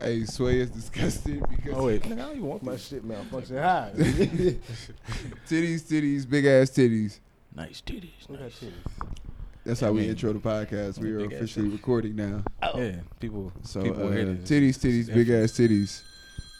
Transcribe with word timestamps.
Hey, 0.00 0.24
Sway 0.24 0.60
is 0.60 0.70
disgusted 0.70 1.42
because 1.50 1.74
Oh 1.74 1.86
wait, 1.86 2.02
nigga, 2.02 2.12
I 2.12 2.16
don't 2.16 2.30
even 2.36 2.42
want 2.46 2.62
My 2.62 2.72
my 2.72 2.78
shit 2.78 3.04
malfunction 3.04 3.56
high. 3.56 3.92
titties, 3.96 5.82
titties, 5.82 6.28
big 6.28 6.44
ass 6.46 6.70
titties. 6.70 7.18
nice 7.54 7.80
titties. 7.80 8.28
Look 8.28 8.40
at 8.40 8.44
Nice. 8.46 8.60
titties. 8.60 9.16
That's 9.64 9.82
I 9.82 9.86
how 9.86 9.92
we 9.92 10.02
mean, 10.02 10.10
intro 10.10 10.32
the 10.32 10.38
podcast. 10.38 10.98
We 10.98 11.10
are 11.12 11.18
big 11.18 11.32
ass 11.32 11.38
officially 11.42 11.68
recording 11.68 12.16
now. 12.16 12.42
Yeah, 12.74 13.00
people. 13.20 13.52
So 13.62 13.82
people 13.82 14.06
uh, 14.08 14.12
hear 14.12 14.24
this. 14.34 14.48
titties, 14.48 14.78
titties, 14.78 15.12
big 15.12 15.28
ass 15.30 15.52
titties. 15.52 16.02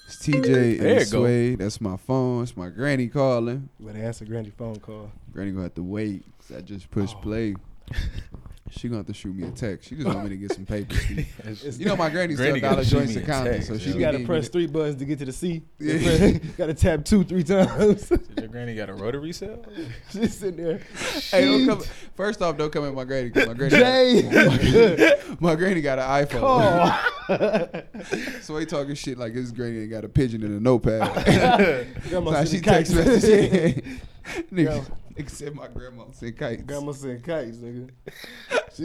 It's 0.07 0.17
TJ 0.27 0.43
There 0.43 0.63
and 0.63 0.81
you 1.07 1.13
go. 1.13 1.21
Sway. 1.21 1.55
That's 1.55 1.81
my 1.81 1.97
phone. 1.97 2.43
It's 2.43 2.57
my 2.57 2.71
granny 2.71 3.09
calling. 3.09 3.69
You 3.79 3.87
better 3.87 4.03
answer 4.03 4.25
Granny 4.25 4.51
phone 4.51 4.77
call. 4.77 5.13
Granny 5.33 5.51
gonna 5.53 5.65
have 5.65 5.75
to 5.75 5.83
wait. 5.83 6.25
I 6.55 6.61
just 6.61 6.91
pushed 6.91 7.17
Oh. 7.19 7.21
play. 7.23 7.55
She 8.71 8.89
gonna 8.89 8.99
have 8.99 9.07
to 9.07 9.15
shoot 9.15 9.35
me 9.35 9.47
a 9.47 9.51
text. 9.51 9.89
She 9.89 9.95
just 9.97 10.07
want 10.07 10.23
me 10.25 10.29
to 10.31 10.37
get 10.37 10.53
some 10.53 10.67
papers. 10.67 10.99
You 11.79 11.87
know 11.87 11.97
my 11.97 12.11
granny 12.11 12.35
Granny 12.35 12.61
sell 12.61 12.71
gotta 12.71 12.83
dollar 12.83 12.85
joints 12.85 13.17
and 13.17 13.25
a 13.25 13.29
condoms, 13.31 13.45
text, 13.45 13.69
so 13.69 13.75
yeah. 13.75 13.79
she 13.93 13.99
gotta 13.99 14.19
press 14.21 14.47
it. 14.47 14.53
three 14.53 14.67
buttons 14.67 14.97
to 14.97 15.05
get 15.05 15.19
to 15.21 15.25
the 15.25 15.33
C. 15.33 15.63
Yeah. 15.79 16.33
gotta 16.59 16.75
tap 16.75 17.05
two, 17.05 17.25
three 17.25 17.45
times. 17.45 18.11
Your 18.11 18.49
granny 18.49 18.75
got 18.75 18.91
a 18.91 18.95
rotary 18.95 19.33
cell? 19.33 19.65
She's 20.11 20.37
sitting 20.39 20.63
there. 20.65 20.81
Hey, 21.31 21.45
don't 21.47 21.67
come, 21.67 21.83
first 22.15 22.43
off, 22.43 22.57
don't 22.57 22.71
come 22.73 22.85
at 22.85 22.95
my 22.95 23.05
granny. 23.05 23.31
My 23.35 23.55
granny, 23.55 23.71
Jay, 23.71 25.15
my 25.41 25.55
granny 25.55 25.81
got 25.81 25.99
an 25.99 26.27
iPhone. 26.27 26.41
call. 26.41 26.93
So 28.43 28.57
he 28.59 28.67
talking 28.67 28.95
shit 28.95 29.19
like 29.19 29.35
his 29.35 29.53
granny 29.53 29.81
ain't 29.81 29.91
got 29.91 30.05
a 30.05 30.09
pigeon 30.09 30.43
in 30.43 30.53
a 30.53 30.61
notepad. 30.61 31.25
Grandma 32.09 32.31
Nah, 32.31 32.45
sending 32.45 32.55
she 32.55 32.61
text 32.61 32.93
kites. 32.95 33.07
message. 33.07 33.85
nigga, 34.53 34.65
Grandma- 34.67 34.85
nigga 35.17 35.31
said 35.31 35.55
my 35.55 35.69
grandma 35.69 36.05
sent 36.13 36.37
kites. 36.39 36.63
Grandma 36.63 36.93
sending 36.93 37.23
kites, 37.23 37.57
nigga. 37.59 37.91
She, 38.75 38.85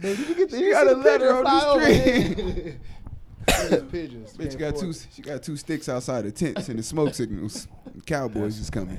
Dude, 0.00 0.18
you 0.28 0.34
get 0.34 0.50
the, 0.50 0.56
She 0.58 0.64
you 0.64 0.72
got 0.72 0.86
see 0.86 0.92
a 0.92 0.96
letter 0.96 1.34
on 1.34 1.44
the 1.44 1.80
street. 1.80 2.78
here. 3.68 3.80
Pigeons. 3.90 4.36
Bitch 4.36 4.58
got 4.58 4.76
two. 4.76 4.92
She 4.92 5.22
got 5.22 5.42
two 5.42 5.56
sticks 5.56 5.88
outside 5.88 6.22
the 6.24 6.32
tents 6.32 6.68
and 6.68 6.78
the 6.78 6.82
smoke 6.82 7.14
signals. 7.14 7.68
Cowboys 8.06 8.58
is 8.58 8.70
coming. 8.70 8.96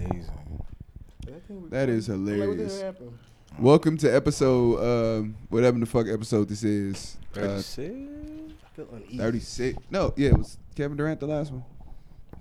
Amazing. 1.28 1.70
That 1.70 1.90
is 1.90 2.10
Like, 2.10 2.18
what 2.20 2.26
the 2.26 2.32
hilarious. 2.64 2.84
Welcome 3.60 3.98
to 4.00 4.14
episode, 4.14 5.20
um, 5.20 5.36
whatever 5.50 5.80
the 5.80 5.86
fuck 5.86 6.08
episode 6.08 6.50
this 6.50 6.64
is. 6.64 7.18
Uh, 7.36 7.62
36? 7.62 8.54
I 8.64 8.76
feel 8.76 8.88
uneasy. 8.94 9.18
36. 9.18 9.78
No, 9.90 10.14
yeah, 10.16 10.30
it 10.30 10.38
was 10.38 10.58
Kevin 10.76 10.98
Durant 10.98 11.20
the 11.20 11.28
last 11.28 11.52
one. 11.52 11.64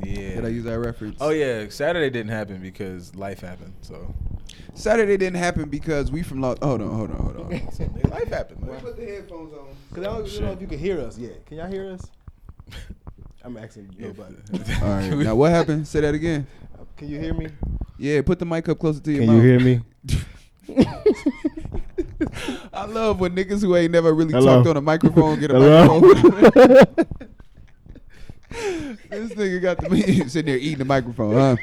Yeah. 0.03 0.35
Did 0.37 0.45
I 0.45 0.49
use 0.49 0.65
that 0.65 0.79
reference? 0.79 1.19
Oh 1.21 1.31
yeah, 1.31 1.67
Saturday 1.69 2.11
didn't 2.11 2.33
happen 2.33 2.61
because 2.61 3.15
life 3.15 3.41
happened. 3.41 3.75
So 3.83 4.13
Saturday 4.75 5.17
didn't 5.17 5.37
happen 5.39 5.69
because 5.69 6.11
we 6.11 6.23
from 6.23 6.41
Los. 6.41 6.59
Hold 6.63 6.83
on, 6.83 6.91
hold 6.91 7.11
on, 7.11 7.17
hold 7.17 7.37
on. 7.37 7.51
Life 8.11 8.29
happened. 8.29 8.61
Man. 8.63 8.71
We 8.71 8.77
put 8.81 8.97
the 8.97 9.05
headphones 9.07 9.55
on. 9.55 9.67
Cause 9.95 9.99
I 9.99 10.03
don't 10.05 10.29
Shit. 10.29 10.43
know 10.43 10.53
if 10.53 10.61
you 10.61 10.67
can 10.67 10.79
hear 10.79 11.01
us 11.01 11.17
yet. 11.19 11.47
Can 11.47 11.59
y'all 11.59 11.69
hear 11.71 11.93
us? 11.93 12.03
I'm 13.45 13.57
asking 13.57 13.95
nobody. 13.99 14.35
All 14.83 14.89
right. 14.89 15.11
Now 15.19 15.35
what 15.37 15.51
happened? 15.53 15.87
Say 15.87 16.01
that 16.01 16.15
again. 16.15 16.47
Can 16.97 17.09
you 17.09 17.21
hear 17.21 17.35
me? 17.35 17.49
Yeah, 17.99 18.23
put 18.23 18.39
the 18.39 18.47
mic 18.47 18.69
up 18.69 18.79
closer 18.79 19.01
to 19.01 19.11
your 19.13 19.21
Can 19.25 19.27
mouth. 19.29 19.43
you 19.45 19.49
hear 19.49 19.61
me? 19.61 19.81
I 22.73 22.87
love 22.87 23.21
when 23.21 23.35
niggas 23.37 23.61
who 23.61 23.77
ain't 23.77 23.93
never 23.93 24.13
really 24.13 24.33
Hello? 24.33 24.57
talked 24.57 24.69
on 24.69 24.77
a 24.77 24.81
microphone 24.81 25.39
get 25.39 25.51
a 25.51 25.55
Hello? 25.55 26.01
microphone. 26.01 27.07
This 29.11 29.33
nigga 29.35 29.61
got 29.63 29.79
the 29.79 29.91
me 29.91 30.03
sitting 30.29 30.47
there 30.47 30.57
eating 30.59 30.79
the 30.79 30.85
microphone, 30.85 31.35
huh? 31.35 31.57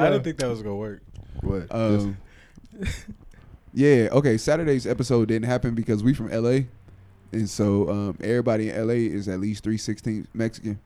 I 0.00 0.10
didn't 0.10 0.24
think 0.24 0.38
that 0.38 0.48
was 0.48 0.62
gonna 0.62 0.76
work. 0.76 1.02
What? 1.40 1.66
Um, 1.70 2.16
yeah, 3.74 4.08
okay. 4.12 4.36
Saturday's 4.38 4.86
episode 4.86 5.28
didn't 5.28 5.46
happen 5.48 5.74
because 5.74 6.02
we 6.02 6.14
from 6.14 6.28
LA, 6.30 6.60
and 7.32 7.48
so 7.48 7.88
um, 7.90 8.18
everybody 8.20 8.70
in 8.70 8.86
LA 8.86 8.94
is 8.94 9.28
at 9.28 9.40
least 9.40 9.64
three 9.64 9.78
sixteen 9.78 10.26
Mexican. 10.34 10.78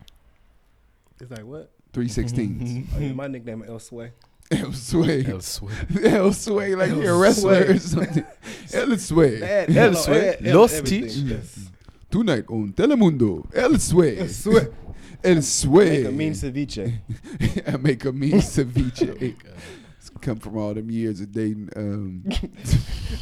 it's 1.20 1.30
like 1.30 1.44
what? 1.44 1.70
Three 1.92 2.08
sixteens. 2.08 2.88
Oh, 2.96 3.00
yeah, 3.00 3.12
my 3.12 3.26
nickname 3.26 3.62
is 3.62 3.68
El 3.70 3.78
Sway. 3.78 4.12
El 4.50 4.72
Sway. 4.72 5.22
That 5.22 5.34
was 5.34 5.46
sweet. 5.46 6.04
El 6.04 6.32
Sway, 6.32 6.74
like 6.76 6.90
you're 6.90 7.14
a 7.14 7.18
wrestler 7.18 7.64
or 7.70 7.78
something. 7.78 8.24
El 8.72 8.96
Sway. 8.98 9.42
Add- 9.42 9.76
El 9.76 9.90
add- 9.90 9.96
Sway. 9.96 10.28
add- 10.28 10.46
add 10.46 10.54
Los. 10.54 10.80
Teach. 10.82 11.14
Yes. 11.16 11.70
Tonight 12.10 12.44
on 12.48 12.72
Telemundo. 12.72 13.44
El 13.52 13.78
Sway. 13.78 14.18
El 14.18 14.28
Sway. 14.28 14.68
El 15.24 15.42
Sway. 15.42 16.02
Make 16.02 16.06
a 16.06 16.12
mean 16.12 16.32
ceviche. 16.34 17.00
I 17.66 17.76
make 17.80 18.04
a 18.04 18.12
mean 18.12 18.40
ceviche. 18.40 19.34
It's 20.16 20.24
come 20.24 20.38
from 20.38 20.56
all 20.56 20.74
them 20.74 20.90
years 20.90 21.20
of 21.20 21.32
dating, 21.32 21.70
um, 21.76 22.22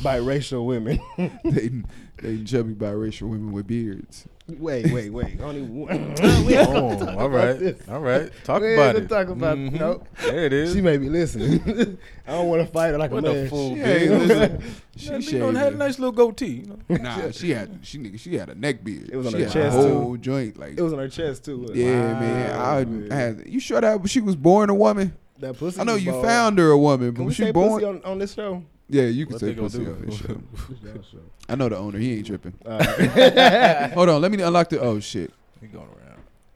Biracial 0.03 0.67
women. 0.67 0.99
dating, 1.45 1.87
dating 2.21 2.45
chubby 2.47 2.75
biracial 2.75 3.29
women 3.31 3.53
with 3.53 3.67
beards. 3.67 4.27
wait, 4.59 4.93
wait, 4.93 5.11
wait. 5.13 5.41
Only 5.41 5.63
one. 5.63 6.15
Oh, 6.67 7.19
all 7.19 7.29
right, 7.31 7.77
all 7.89 8.01
right. 8.01 8.31
Talk 8.45 8.61
We 8.63 8.75
about 8.75 8.93
gonna 8.95 9.05
it. 9.05 9.09
talk 9.09 9.29
about- 9.29 9.57
Mhm. 9.59 9.79
nope. 9.81 10.07
There 10.23 10.45
it 10.45 10.53
is. 10.53 10.73
She 10.75 10.81
may 10.81 10.97
be 10.99 11.09
listening. 11.09 11.97
I 12.27 12.33
don't 12.33 12.49
want 12.49 12.61
to 12.67 12.71
fight 12.71 12.91
her 12.93 12.99
like 12.99 13.11
What 13.11 13.25
a 13.25 13.29
the 13.29 13.35
man. 13.35 13.49
fool, 13.49 13.75
She 13.75 13.81
bitch. 13.81 14.01
ain't 14.01 14.11
listen. 14.27 14.63
She 14.97 15.09
That 15.09 15.21
nigga 15.21 15.31
shaved 15.31 15.57
had 15.57 15.73
a 15.73 15.77
nice 15.77 15.99
little 15.99 16.13
goatee. 16.13 16.47
You 16.47 16.79
know? 16.89 16.97
Nah, 16.97 17.31
she 17.31 17.51
had 17.51 17.79
she 17.83 17.99
nigga 17.99 18.19
she 18.21 18.37
had 18.37 18.49
a 18.51 18.55
neck 18.55 18.85
beard. 18.85 19.11
It 19.11 19.17
was 19.17 19.27
on 19.27 19.33
she 19.33 19.39
her 19.41 19.45
had 19.45 19.53
chest, 19.53 19.79
a 19.79 19.83
too. 19.83 20.19
joint 20.21 20.59
like 20.59 20.79
It 20.79 20.83
was 20.83 20.93
on 20.93 20.99
her 20.99 21.09
chest 21.09 21.45
too. 21.45 21.57
Look. 21.57 21.75
yeah 21.77 22.13
Wow, 22.13 22.21
man. 22.21 22.61
I, 22.61 22.85
man. 22.85 23.13
I 23.13 23.15
had 23.17 23.43
you 23.47 23.61
sure 23.61 23.81
that 23.81 24.09
she 24.09 24.21
was 24.21 24.37
born 24.37 24.69
a 24.71 24.75
woman? 24.75 25.15
That 25.45 25.59
pussy. 25.59 25.81
I 25.81 25.85
know 25.85 25.95
you 25.95 26.11
bald. 26.13 26.25
found 26.25 26.59
her 26.59 26.71
a 26.71 26.79
woman, 26.79 27.09
Can 27.09 27.15
but 27.15 27.21
we 27.23 27.27
was 27.27 27.37
say 27.37 27.47
she 27.47 27.53
born? 27.53 27.73
pussy 27.73 27.85
on, 27.85 28.03
on 28.05 28.19
this 28.19 28.35
show? 28.35 28.63
yeah, 28.89 29.05
you 29.05 29.27
can 29.27 29.35
What 29.35 29.41
say 29.41 29.47
they 29.47 29.55
gonna 29.55 29.69
pussy 29.69 29.85
do? 29.85 29.91
on 29.93 30.03
this 30.07 31.07
show. 31.11 31.19
I 31.49 31.55
know 31.55 31.69
the 31.69 31.77
owner. 31.79 31.99
He 31.99 32.17
ain't 32.17 32.27
tripping. 32.27 32.55
All 32.67 32.79
right. 32.79 33.93
Hold 33.95 34.09
on, 34.09 34.21
let 34.21 34.31
me 34.33 34.43
unlock 34.43 34.69
the. 34.71 34.81
Oh 34.81 35.01
shit! 35.01 35.33
He 35.61 35.67
going 35.69 35.85
around. 35.87 36.01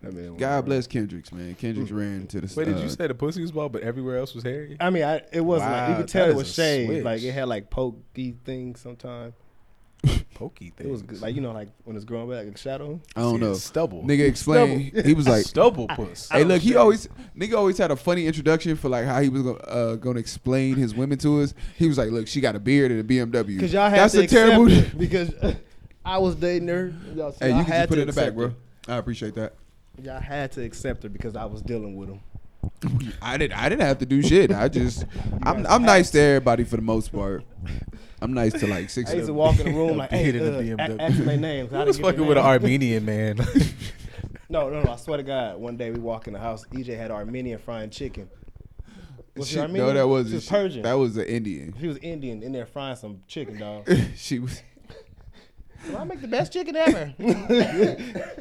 I 0.06 0.10
mean, 0.10 0.37
God 0.37 0.65
bless 0.65 0.87
Kendricks, 0.87 1.32
man. 1.32 1.54
Kendricks 1.56 1.91
ran 1.91 2.26
to 2.28 2.41
the. 2.41 2.54
Wait, 2.56 2.66
did 2.66 2.78
you 2.78 2.84
uh, 2.84 2.88
say 2.88 3.06
the 3.09 3.15
pussy 3.15 3.43
was 3.43 3.50
bald, 3.53 3.72
but 3.72 3.82
everywhere 3.82 4.19
else 4.19 4.32
was 4.34 4.44
hairy? 4.44 4.76
I 4.78 4.91
mean, 4.91 5.03
I, 5.03 5.22
it 5.32 5.41
wasn't. 5.41 5.72
like, 5.72 5.88
you 5.91 5.97
could 5.97 6.09
tell 6.09 6.26
that 6.26 6.32
it 6.32 6.37
was 6.37 6.47
is 6.49 6.59
a 6.59 6.62
shaved. 6.62 6.91
switch. 6.93 7.05
Like 7.05 7.22
it 7.22 7.32
had 7.32 7.49
like 7.49 7.69
pokey 7.70 8.37
things 8.44 8.81
sometimes. 8.81 9.34
Pokey 10.35 10.71
thing. 10.71 10.87
It 10.89 10.91
was 10.91 11.03
good. 11.03 11.21
like 11.21 11.35
you 11.35 11.41
know, 11.41 11.51
like 11.53 11.69
when 11.85 11.97
it's 11.97 12.05
growing 12.05 12.29
back, 12.31 12.47
like 12.47 12.55
a 12.55 12.59
shadow. 12.59 13.01
I 13.17 13.21
don't 13.23 13.41
know. 13.41 13.55
Stubble. 13.55 14.05
Nigga 14.05 14.27
explained. 14.29 14.93
He 15.05 15.13
was 15.15 15.27
like, 15.27 15.45
stubble 15.45 15.89
puss. 15.89 16.29
Hey, 16.31 16.45
look, 16.45 16.63
he 16.63 16.77
always 16.77 17.09
nigga 17.37 17.55
always 17.57 17.77
had 17.79 17.91
a 17.91 17.97
funny 17.97 18.27
introduction 18.27 18.77
for 18.77 18.89
like 18.89 19.05
how 19.05 19.21
he 19.21 19.29
was 19.29 19.43
gonna, 19.43 19.59
uh, 19.59 19.95
gonna 19.97 20.21
explain 20.21 20.77
his 20.77 20.95
women 20.95 21.19
to 21.19 21.41
us. 21.41 21.55
He 21.77 21.89
was 21.89 21.99
like, 21.99 22.11
"Look, 22.11 22.29
she 22.29 22.41
got 22.41 22.55
a 22.55 22.61
beard 22.61 22.93
and 22.93 23.01
a 23.01 23.05
BMW." 23.05 23.47
Because 23.47 23.73
y'all 23.73 23.91
had 23.91 23.99
That's 23.99 24.15
to 24.15 24.21
a 24.21 24.27
terrible. 24.29 24.67
accept 24.69 24.95
it 24.95 24.99
because 24.99 25.35
uh, 25.35 25.55
I 26.05 26.19
was 26.19 26.37
dating 26.37 26.69
her. 26.69 26.93
Y'all, 27.17 27.33
so 27.33 27.39
Hey, 27.45 27.51
y'all 27.51 27.59
you 27.59 27.65
can 27.65 27.73
had 27.73 27.81
just 27.81 27.89
put 27.89 27.95
to 27.97 28.01
it 28.01 28.03
in 28.03 28.07
the 28.09 28.13
back, 28.13 28.23
accept 28.29 28.37
bro. 28.37 28.49
her. 28.49 28.95
I 28.95 28.97
appreciate 28.99 29.35
that. 29.35 29.55
Y'all 30.01 30.21
had 30.21 30.53
to 30.53 30.63
accept 30.63 31.03
her 31.03 31.09
because 31.09 31.35
I 31.35 31.45
was 31.47 31.61
dealing 31.63 31.97
with 31.97 32.09
him. 32.11 32.21
I 33.23 33.37
didn't. 33.37 33.59
I 33.59 33.69
didn't 33.69 33.83
have 33.83 33.99
to 33.99 34.06
do 34.06 34.23
shit. 34.23 34.53
I 34.53 34.69
just. 34.69 35.05
I'm. 35.43 35.67
I'm 35.67 35.83
nice 35.83 36.11
to 36.11 36.21
everybody 36.21 36.65
for 36.65 36.77
the 36.77 36.83
most 36.83 37.12
part. 37.12 37.45
I'm 38.21 38.33
nice 38.33 38.53
to 38.55 38.67
like 38.67 38.91
six. 38.91 39.11
I 39.11 39.15
used 39.15 39.27
to 39.27 39.33
of 39.33 39.37
them. 39.37 39.37
walk 39.37 39.59
in 39.61 39.67
the 39.67 39.73
room 39.73 39.97
like, 39.97 40.11
hey, 40.12 40.33
beard 40.33 40.43
the 40.43 40.59
uh, 40.59 40.61
BMW. 40.77 40.99
a- 40.99 41.03
ask 41.03 41.17
them 41.17 41.27
their 41.27 41.37
names. 41.37 41.73
I 41.73 41.84
was 41.84 41.99
fucking 41.99 42.27
with 42.27 42.39
an 42.39 42.45
Armenian 42.45 43.05
man. 43.05 43.39
No, 44.51 44.71
no, 44.71 44.81
no. 44.83 44.93
I 44.93 44.97
swear 44.97 45.19
to 45.19 45.23
God, 45.23 45.59
one 45.59 45.77
day 45.77 45.91
we 45.91 45.99
walk 46.01 46.27
in 46.27 46.33
the 46.33 46.39
house. 46.39 46.65
EJ 46.73 46.97
had 46.97 47.11
Armenian 47.11 47.59
frying 47.59 47.91
chicken. 47.91 48.31
Was 49.37 49.47
she 49.49 49.55
She- 49.56 49.61
Armenian? 49.61 49.87
no, 49.89 49.93
that 49.93 50.09
wasn't. 50.09 50.37
was 50.37 50.45
she- 50.45 50.50
Persian. 50.50 50.83
That 50.83 50.95
was 50.95 51.17
an 51.19 51.25
Indian. 51.27 51.75
She 51.79 51.87
was 51.87 51.99
Indian 51.99 52.43
in 52.43 52.53
there 52.53 52.65
frying 52.65 52.97
some 52.97 53.21
chicken, 53.27 53.59
dog. 53.59 53.87
she 54.17 54.39
was. 54.39 54.62
I 55.97 56.04
make 56.04 56.21
the 56.21 56.28
best 56.28 56.53
chicken 56.53 56.76
ever. 56.76 57.15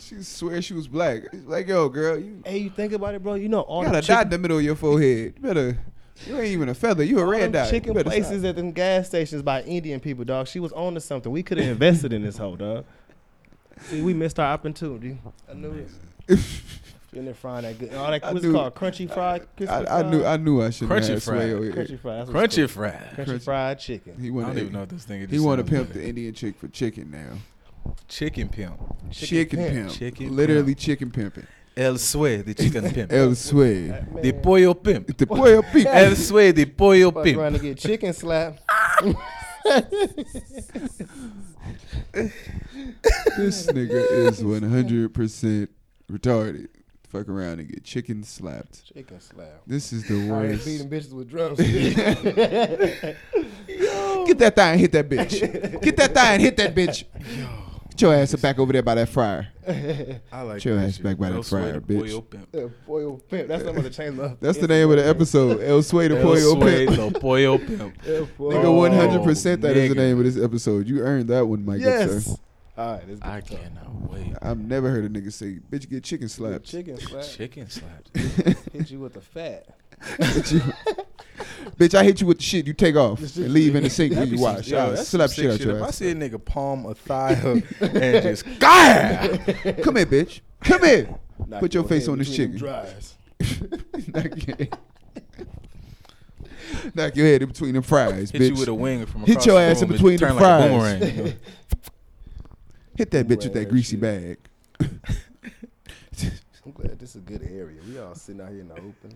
She 0.00 0.22
swear 0.22 0.62
she 0.62 0.72
was 0.72 0.88
black. 0.88 1.24
Like, 1.44 1.68
yo, 1.68 1.88
girl, 1.90 2.18
you, 2.18 2.40
hey, 2.46 2.58
you 2.58 2.70
think 2.70 2.94
about 2.94 3.14
it, 3.14 3.22
bro? 3.22 3.34
You 3.34 3.48
know 3.48 3.60
all 3.60 3.82
you 3.82 3.88
got 3.88 3.92
the 3.92 3.98
a 3.98 4.02
dot 4.02 4.10
in 4.10 4.16
chicken, 4.16 4.30
the 4.30 4.38
middle 4.38 4.58
of 4.58 4.64
your 4.64 4.74
forehead. 4.76 5.34
You 5.36 5.42
better. 5.42 5.78
You 6.26 6.36
ain't 6.36 6.46
even 6.46 6.68
a 6.70 6.74
feather. 6.74 7.04
You 7.04 7.18
a 7.18 7.22
all 7.22 7.26
red 7.26 7.42
them 7.42 7.52
dot. 7.52 7.66
You 7.66 7.72
chicken 7.72 7.92
better 7.92 8.08
places 8.08 8.42
at 8.44 8.56
them 8.56 8.72
gas 8.72 9.06
stations 9.08 9.42
by 9.42 9.62
Indian 9.62 10.00
people, 10.00 10.24
dog. 10.24 10.48
She 10.48 10.60
was 10.60 10.72
on 10.72 10.94
to 10.94 11.00
something. 11.00 11.30
We 11.30 11.42
could 11.42 11.58
have 11.58 11.68
invested 11.68 12.12
in 12.14 12.22
this 12.22 12.38
hoe, 12.38 12.56
dog. 12.56 12.86
See, 13.82 14.00
we 14.00 14.14
missed 14.14 14.38
our 14.40 14.50
opportunity. 14.50 15.18
I 15.48 15.54
knew 15.54 15.86
it. 16.28 16.38
In 17.18 17.24
there 17.24 17.34
frying 17.34 17.62
that 17.64 17.78
good. 17.78 17.92
All 17.94 18.10
that 18.10 18.22
I 18.24 18.32
what's 18.32 18.44
knew- 18.44 18.50
it 18.50 18.54
called? 18.54 18.74
Crunchy 18.76 19.12
fried. 19.12 19.46
crispy 19.56 19.74
I, 19.74 19.98
I 19.98 20.02
knew. 20.08 20.24
I 20.24 20.36
knew 20.36 20.62
I 20.62 20.70
should 20.70 20.88
have 20.88 20.98
Crunchy 21.02 21.08
had 21.10 21.22
Sway 21.22 21.36
fried. 21.36 21.50
over. 21.50 21.64
Crunchy 21.72 21.98
fried. 21.98 22.18
that's 22.20 22.30
what 22.30 22.44
it's 22.44 22.54
Crunchy 22.54 22.60
called. 22.60 22.70
fried. 22.70 23.16
Crunchy 23.16 23.26
Crunchy- 23.26 23.42
fried 23.44 23.78
chicken. 23.80 24.20
He 24.20 24.28
I 24.28 24.32
don't 24.32 24.58
even 24.58 24.72
know 24.72 24.80
what 24.80 24.88
this 24.90 25.04
thing. 25.04 25.22
Is. 25.22 25.30
he 25.30 25.38
want 25.40 25.58
to 25.58 25.70
pimp 25.70 25.92
the 25.92 26.06
Indian 26.06 26.32
chick 26.32 26.56
for 26.58 26.68
chicken 26.68 27.10
now. 27.10 27.38
chicken 28.06 28.48
pimp. 28.48 28.78
Chicken, 29.10 29.58
pimp. 29.58 29.72
pimp. 29.74 29.90
Chicken 29.90 30.36
Literally 30.36 30.62
pimp. 30.74 30.78
chicken 30.78 31.10
pimping. 31.10 31.46
El 31.76 31.98
Sway, 31.98 32.42
the 32.42 32.54
chicken 32.54 32.88
pimp. 32.94 33.12
El 33.12 33.34
Sway. 33.34 33.88
the 34.22 34.32
pollo 34.32 34.74
pimp. 34.74 35.16
The 35.16 35.26
pollo 35.26 35.62
people. 35.62 35.90
El 35.94 36.14
Sway, 36.14 36.50
the 36.52 36.66
pollo 36.66 37.10
Fuck 37.10 37.24
pimp. 37.24 37.38
around 37.38 37.52
to 37.54 37.58
get 37.58 37.78
chicken 37.78 38.12
slapped. 38.12 38.62
this 42.12 43.66
nigga 43.66 44.10
is 44.12 44.40
100% 44.42 45.68
retarded. 46.10 46.68
Fuck 47.08 47.28
around 47.28 47.58
and 47.60 47.68
get 47.68 47.84
chicken 47.84 48.22
slapped. 48.22 48.84
Chicken 48.94 49.18
slap. 49.20 49.62
This 49.66 49.92
is 49.94 50.06
the 50.06 50.14
I 50.14 50.18
ain't 50.18 50.28
worst. 50.30 50.64
feeding 50.64 50.90
bitches 50.90 51.12
with 51.12 51.30
drumsticks. 51.30 51.94
Get 54.26 54.38
that 54.38 54.54
thigh 54.56 54.72
and 54.72 54.80
hit 54.80 54.92
that 54.92 55.08
bitch. 55.08 55.80
Get 55.82 55.96
that 55.96 56.14
thigh 56.14 56.34
and 56.34 56.42
hit 56.42 56.56
that 56.58 56.74
bitch. 56.74 57.04
Yo, 57.36 57.46
get 57.90 58.00
your 58.02 58.14
ass 58.14 58.34
back 58.36 58.58
over 58.58 58.72
there 58.72 58.82
by 58.82 58.94
that 58.96 59.08
fryer. 59.08 59.48
I 60.32 60.42
like 60.42 60.56
Get 60.56 60.64
your 60.66 60.76
that 60.76 60.88
ass 60.88 60.94
shit. 60.96 61.02
back 61.04 61.16
by 61.18 61.30
that 61.30 61.36
El 61.36 61.42
Sway, 61.42 61.60
fryer, 61.62 61.72
the 61.72 61.80
bitch. 61.80 62.08
Pollo 62.10 62.20
Pimp. 62.20 62.48
Uh, 62.54 62.68
Pollo 62.86 63.16
Pimp. 63.28 63.48
That's 63.48 63.64
I'm 63.64 63.74
gonna 63.74 63.90
change 63.90 64.14
my. 64.16 64.36
That's 64.40 64.58
the 64.58 64.68
name 64.68 64.90
of 64.90 64.96
the 64.98 65.06
episode. 65.08 65.62
El 65.62 65.82
Sway 65.82 66.08
the 66.08 66.16
El 66.18 66.22
Pollo 66.22 66.54
Sway, 66.60 66.86
Pimp. 66.86 67.12
the 67.14 67.20
Pollo 67.20 67.58
Pimp. 67.58 68.02
Nigga, 68.04 68.76
one 68.76 68.92
hundred 68.92 69.24
percent 69.24 69.62
that 69.62 69.76
is 69.76 69.88
the 69.88 69.94
name 69.94 70.18
of 70.18 70.24
this 70.24 70.42
episode. 70.42 70.86
You 70.86 71.00
earned 71.00 71.28
that 71.28 71.46
one, 71.46 71.64
my 71.64 71.74
good 71.78 71.82
Yes. 71.84 72.38
Sir. 72.78 72.82
All 72.82 72.92
right. 72.94 73.08
Let's 73.08 73.20
get 73.20 73.28
I 73.30 73.40
to 73.40 73.48
talk. 73.50 73.60
cannot 73.60 74.10
wait. 74.10 74.32
I've 74.42 74.58
never 74.58 74.90
heard 74.90 75.04
a 75.04 75.08
nigga 75.08 75.32
say, 75.32 75.58
"Bitch, 75.70 75.88
get 75.90 76.04
chicken 76.04 76.28
slaps." 76.28 76.70
Chicken 76.70 76.96
slapped. 77.00 77.36
Chicken 77.36 77.68
slapped. 77.68 78.16
Hit 78.72 78.90
you 78.90 79.00
with 79.00 79.14
the 79.14 79.20
fat. 79.20 79.66
Hit 80.20 80.52
you- 80.52 80.62
Bitch, 81.76 81.94
I 81.94 82.04
hit 82.04 82.20
you 82.20 82.26
with 82.26 82.38
the 82.38 82.42
shit 82.44 82.66
you 82.66 82.72
take 82.72 82.94
off 82.96 83.20
and 83.20 83.52
leave 83.52 83.74
in 83.76 83.82
the 83.84 83.90
sink 83.98 84.10
when 84.12 84.20
That'd 84.20 84.30
you 84.32 84.36
be 84.38 84.42
wash. 84.42 84.68
yo, 84.68 84.78
I'll 84.78 84.96
slap 84.96 85.30
shit 85.30 85.50
out 85.50 85.60
your 85.60 85.76
If 85.76 85.82
I 85.82 85.90
see 85.90 86.10
a 86.10 86.14
nigga 86.14 86.44
palm 86.44 86.86
a 86.86 86.94
thigh 86.94 87.34
hook 87.34 87.64
and 87.80 88.22
just 88.22 88.44
God, 88.60 89.40
Come 89.82 89.96
here, 89.96 90.06
bitch. 90.06 90.40
Come 90.62 90.84
here. 90.84 91.14
Knock 91.46 91.60
Put 91.60 91.74
your 91.74 91.84
face 91.84 92.06
head 92.06 92.12
on 92.12 92.18
this 92.18 92.28
between 92.30 92.58
them 92.58 92.58
chicken. 92.58 92.68
Dries. 92.68 93.14
Knock 94.14 94.46
your 94.46 94.56
head. 94.56 94.78
Knock 96.94 97.16
your 97.16 97.26
head 97.26 97.42
in 97.42 97.48
between 97.48 97.74
them 97.74 97.82
fries, 97.82 98.30
hit 98.30 98.40
bitch. 98.42 98.48
you 98.50 98.54
with 98.54 98.68
a 98.68 98.74
wing 98.74 99.06
from 99.06 99.22
Hit 99.22 99.30
across 99.32 99.46
your 99.46 99.54
the 99.56 99.60
ass 99.62 99.82
in 99.82 99.88
room, 99.88 99.94
it 99.94 99.96
between 99.98 100.16
the 100.16 100.26
turn 100.26 100.36
like 100.36 100.42
a 100.44 100.68
fries. 100.68 101.00
boomerang. 101.10 101.34
Hit 102.98 103.12
that 103.12 103.28
bitch 103.28 103.44
with 103.44 103.52
that 103.52 103.68
greasy 103.68 103.94
bag. 103.94 104.38
I'm 104.80 104.90
glad 106.74 106.98
this 106.98 107.10
is 107.10 107.16
a 107.16 107.20
good 107.20 107.44
area. 107.44 107.80
We 107.86 107.96
all 108.00 108.16
sitting 108.16 108.40
out 108.40 108.48
here 108.48 108.62
in 108.62 108.66
the 108.66 108.74
open. 108.74 109.14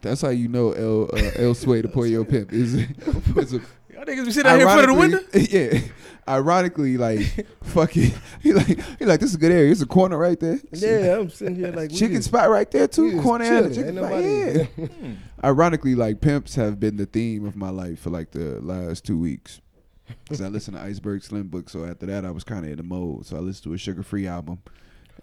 That's 0.00 0.20
how 0.20 0.28
you 0.28 0.46
know 0.46 0.70
El 0.70 1.10
uh, 1.12 1.30
El 1.34 1.54
Sway 1.54 1.80
the 1.80 1.88
Pollo 1.88 2.22
Pimp 2.22 2.52
is. 2.52 2.74
is 3.36 3.54
a, 3.54 3.60
Y'all 3.92 4.04
niggas 4.04 4.24
be 4.24 4.30
sitting 4.30 4.48
out 4.48 4.56
here 4.56 4.68
in 4.68 4.72
front 4.72 4.80
of 4.82 4.86
the 4.86 4.94
window. 4.94 5.18
Yeah. 5.34 5.80
Ironically, 6.28 6.96
like 6.96 7.44
fucking, 7.64 8.12
he 8.40 8.52
like 8.52 8.80
he 9.00 9.04
like 9.04 9.18
this 9.18 9.30
is 9.30 9.34
a 9.34 9.38
good 9.38 9.50
area. 9.50 9.64
There's 9.64 9.82
a 9.82 9.86
corner 9.86 10.16
right 10.16 10.38
there. 10.38 10.60
Yeah, 10.70 11.18
I'm 11.18 11.28
sitting 11.28 11.56
here 11.56 11.72
like 11.72 11.90
chicken 11.90 12.22
spot 12.22 12.50
right 12.50 12.70
there 12.70 12.86
too. 12.86 13.20
Corner 13.20 13.46
and 13.46 13.66
the 13.66 13.74
chicken 13.74 13.96
spot. 13.96 14.22
Yeah. 14.22 15.14
Ironically, 15.42 15.96
like 15.96 16.20
pimps 16.20 16.54
have 16.54 16.78
been 16.78 16.98
the 16.98 17.06
theme 17.06 17.44
of 17.46 17.56
my 17.56 17.70
life 17.70 17.98
for 17.98 18.10
like 18.10 18.30
the 18.30 18.60
last 18.60 19.04
two 19.04 19.18
weeks. 19.18 19.60
Cause 20.28 20.40
I 20.40 20.48
listened 20.48 20.76
to 20.76 20.82
Iceberg 20.82 21.22
Slim 21.22 21.48
Book, 21.48 21.68
so 21.70 21.84
after 21.84 22.06
that 22.06 22.24
I 22.24 22.30
was 22.30 22.44
kind 22.44 22.64
of 22.64 22.70
in 22.70 22.76
the 22.76 22.82
mode. 22.82 23.26
So 23.26 23.36
I 23.36 23.40
listened 23.40 23.64
to 23.64 23.74
a 23.74 23.76
Suga 23.76 24.04
Free 24.04 24.26
album, 24.26 24.60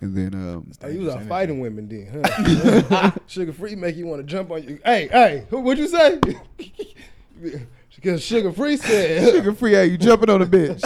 and 0.01 0.15
then 0.15 0.33
um, 0.33 0.71
Oh, 0.81 0.87
you 0.87 1.01
was 1.01 1.15
out 1.15 1.23
fighting 1.23 1.59
women 1.59 1.87
then, 1.87 2.07
huh? 2.11 3.11
Suga 3.27 3.53
Free 3.53 3.75
make 3.75 3.95
you 3.95 4.07
want 4.07 4.21
to 4.21 4.25
jump 4.25 4.51
on 4.51 4.63
you. 4.63 4.79
Hey, 4.83 5.07
hey, 5.07 5.45
what'd 5.49 5.79
you 5.79 5.87
say? 5.87 6.19
Because 7.95 8.21
Suga 8.21 8.55
Free 8.55 8.77
said. 8.77 9.33
Suga 9.33 9.57
Free, 9.57 9.73
hey, 9.73 9.87
you 9.87 9.97
jumping 9.97 10.29
on 10.29 10.41
a 10.41 10.45
bitch? 10.45 10.79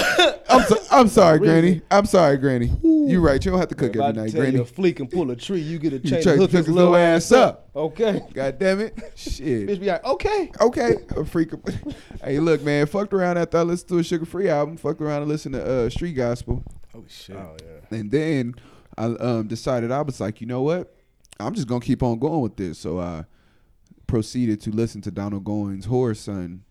I'm 0.49 0.63
so, 0.63 0.72
I'm 0.93 1.07
sorry, 1.07 1.39
Granny. 1.39 1.81
I'm 1.91 2.05
sorry, 2.05 2.37
Granny. 2.37 2.71
You're 2.83 3.19
right. 3.21 3.43
You 3.43 3.51
don't 3.51 3.59
have 3.59 3.69
to 3.69 3.75
cook 3.75 3.95
If 3.95 4.01
I 4.01 4.09
every 4.09 4.21
night, 4.21 4.31
tell 4.31 4.41
you 4.43 4.47
a 4.47 4.51
Granny. 4.51 4.65
flea 4.65 4.93
can 4.93 5.07
pull 5.07 5.31
a 5.31 5.35
tree, 5.35 5.59
you 5.59 5.79
get 5.79 5.93
a 5.93 5.97
You 5.97 6.01
chain 6.09 6.21
try 6.21 6.21
to 6.21 6.23
to 6.23 6.29
hook 6.31 6.39
hook 6.41 6.51
his 6.51 6.65
his 6.67 6.75
little 6.75 6.91
little 6.91 7.05
ass 7.05 7.31
ass 7.31 7.37
up. 7.37 7.69
Okay. 7.75 8.21
God 8.33 8.59
damn 8.59 8.79
it, 8.79 8.97
shit. 9.15 9.67
Bitch 9.67 9.79
be 9.79 9.87
like, 9.87 10.05
okay. 10.05 10.51
Okay, 10.61 10.95
a 11.17 11.25
freak. 11.25 11.51
hey, 12.23 12.39
look, 12.39 12.61
man, 12.61 12.85
fucked 12.85 13.13
around 13.13 13.37
after 13.37 13.57
I 13.57 13.63
listened 13.63 13.89
to 13.89 13.97
a 13.97 14.01
Suga 14.01 14.27
Free 14.27 14.47
album. 14.49 14.77
Fucked 14.77 15.01
around 15.01 15.23
and 15.23 15.29
listened 15.31 15.55
to 15.55 15.65
uh, 15.85 15.89
Street 15.89 16.13
Gospel, 16.13 16.63
Holy 16.93 17.05
shit. 17.09 17.35
Oh 17.35 17.55
yeah. 17.63 17.97
and 17.97 18.11
then 18.11 18.53
I 18.97 19.05
um, 19.05 19.47
decided 19.47 19.91
I 19.91 20.01
was 20.03 20.19
like, 20.21 20.39
you 20.41 20.47
know 20.47 20.61
what? 20.61 20.95
I'm 21.39 21.55
just 21.55 21.67
gonna 21.67 21.81
keep 21.81 22.03
on 22.03 22.19
going 22.19 22.41
with 22.41 22.55
this. 22.55 22.77
So 22.77 22.99
I 22.99 23.25
proceeded 24.07 24.61
to 24.61 24.71
listen 24.71 25.01
to 25.01 25.11
Donald 25.11 25.43
Goines' 25.43 25.85
Horror 25.85 26.13
Son 26.15 26.63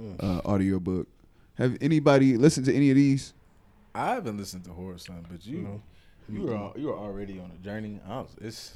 Mm. 0.00 0.16
uh, 0.18 0.40
audiobook. 0.48 1.08
Have 1.58 1.76
anybody 1.82 2.38
listened 2.38 2.64
to 2.64 2.74
any 2.74 2.88
of 2.88 2.96
these? 2.96 3.34
I 3.94 4.14
haven't 4.14 4.36
listened 4.38 4.64
to 4.64 4.70
Whoreson, 4.70 5.24
but 5.30 5.44
you 5.46 5.58
No. 5.58 5.82
you 6.28 6.42
were 6.42 6.54
al- 6.54 6.74
you 6.76 6.86
were 6.88 6.96
already 6.96 7.38
on 7.40 7.50
a 7.50 7.64
journey. 7.64 8.00
I 8.08 8.18
was, 8.20 8.30
it's 8.40 8.72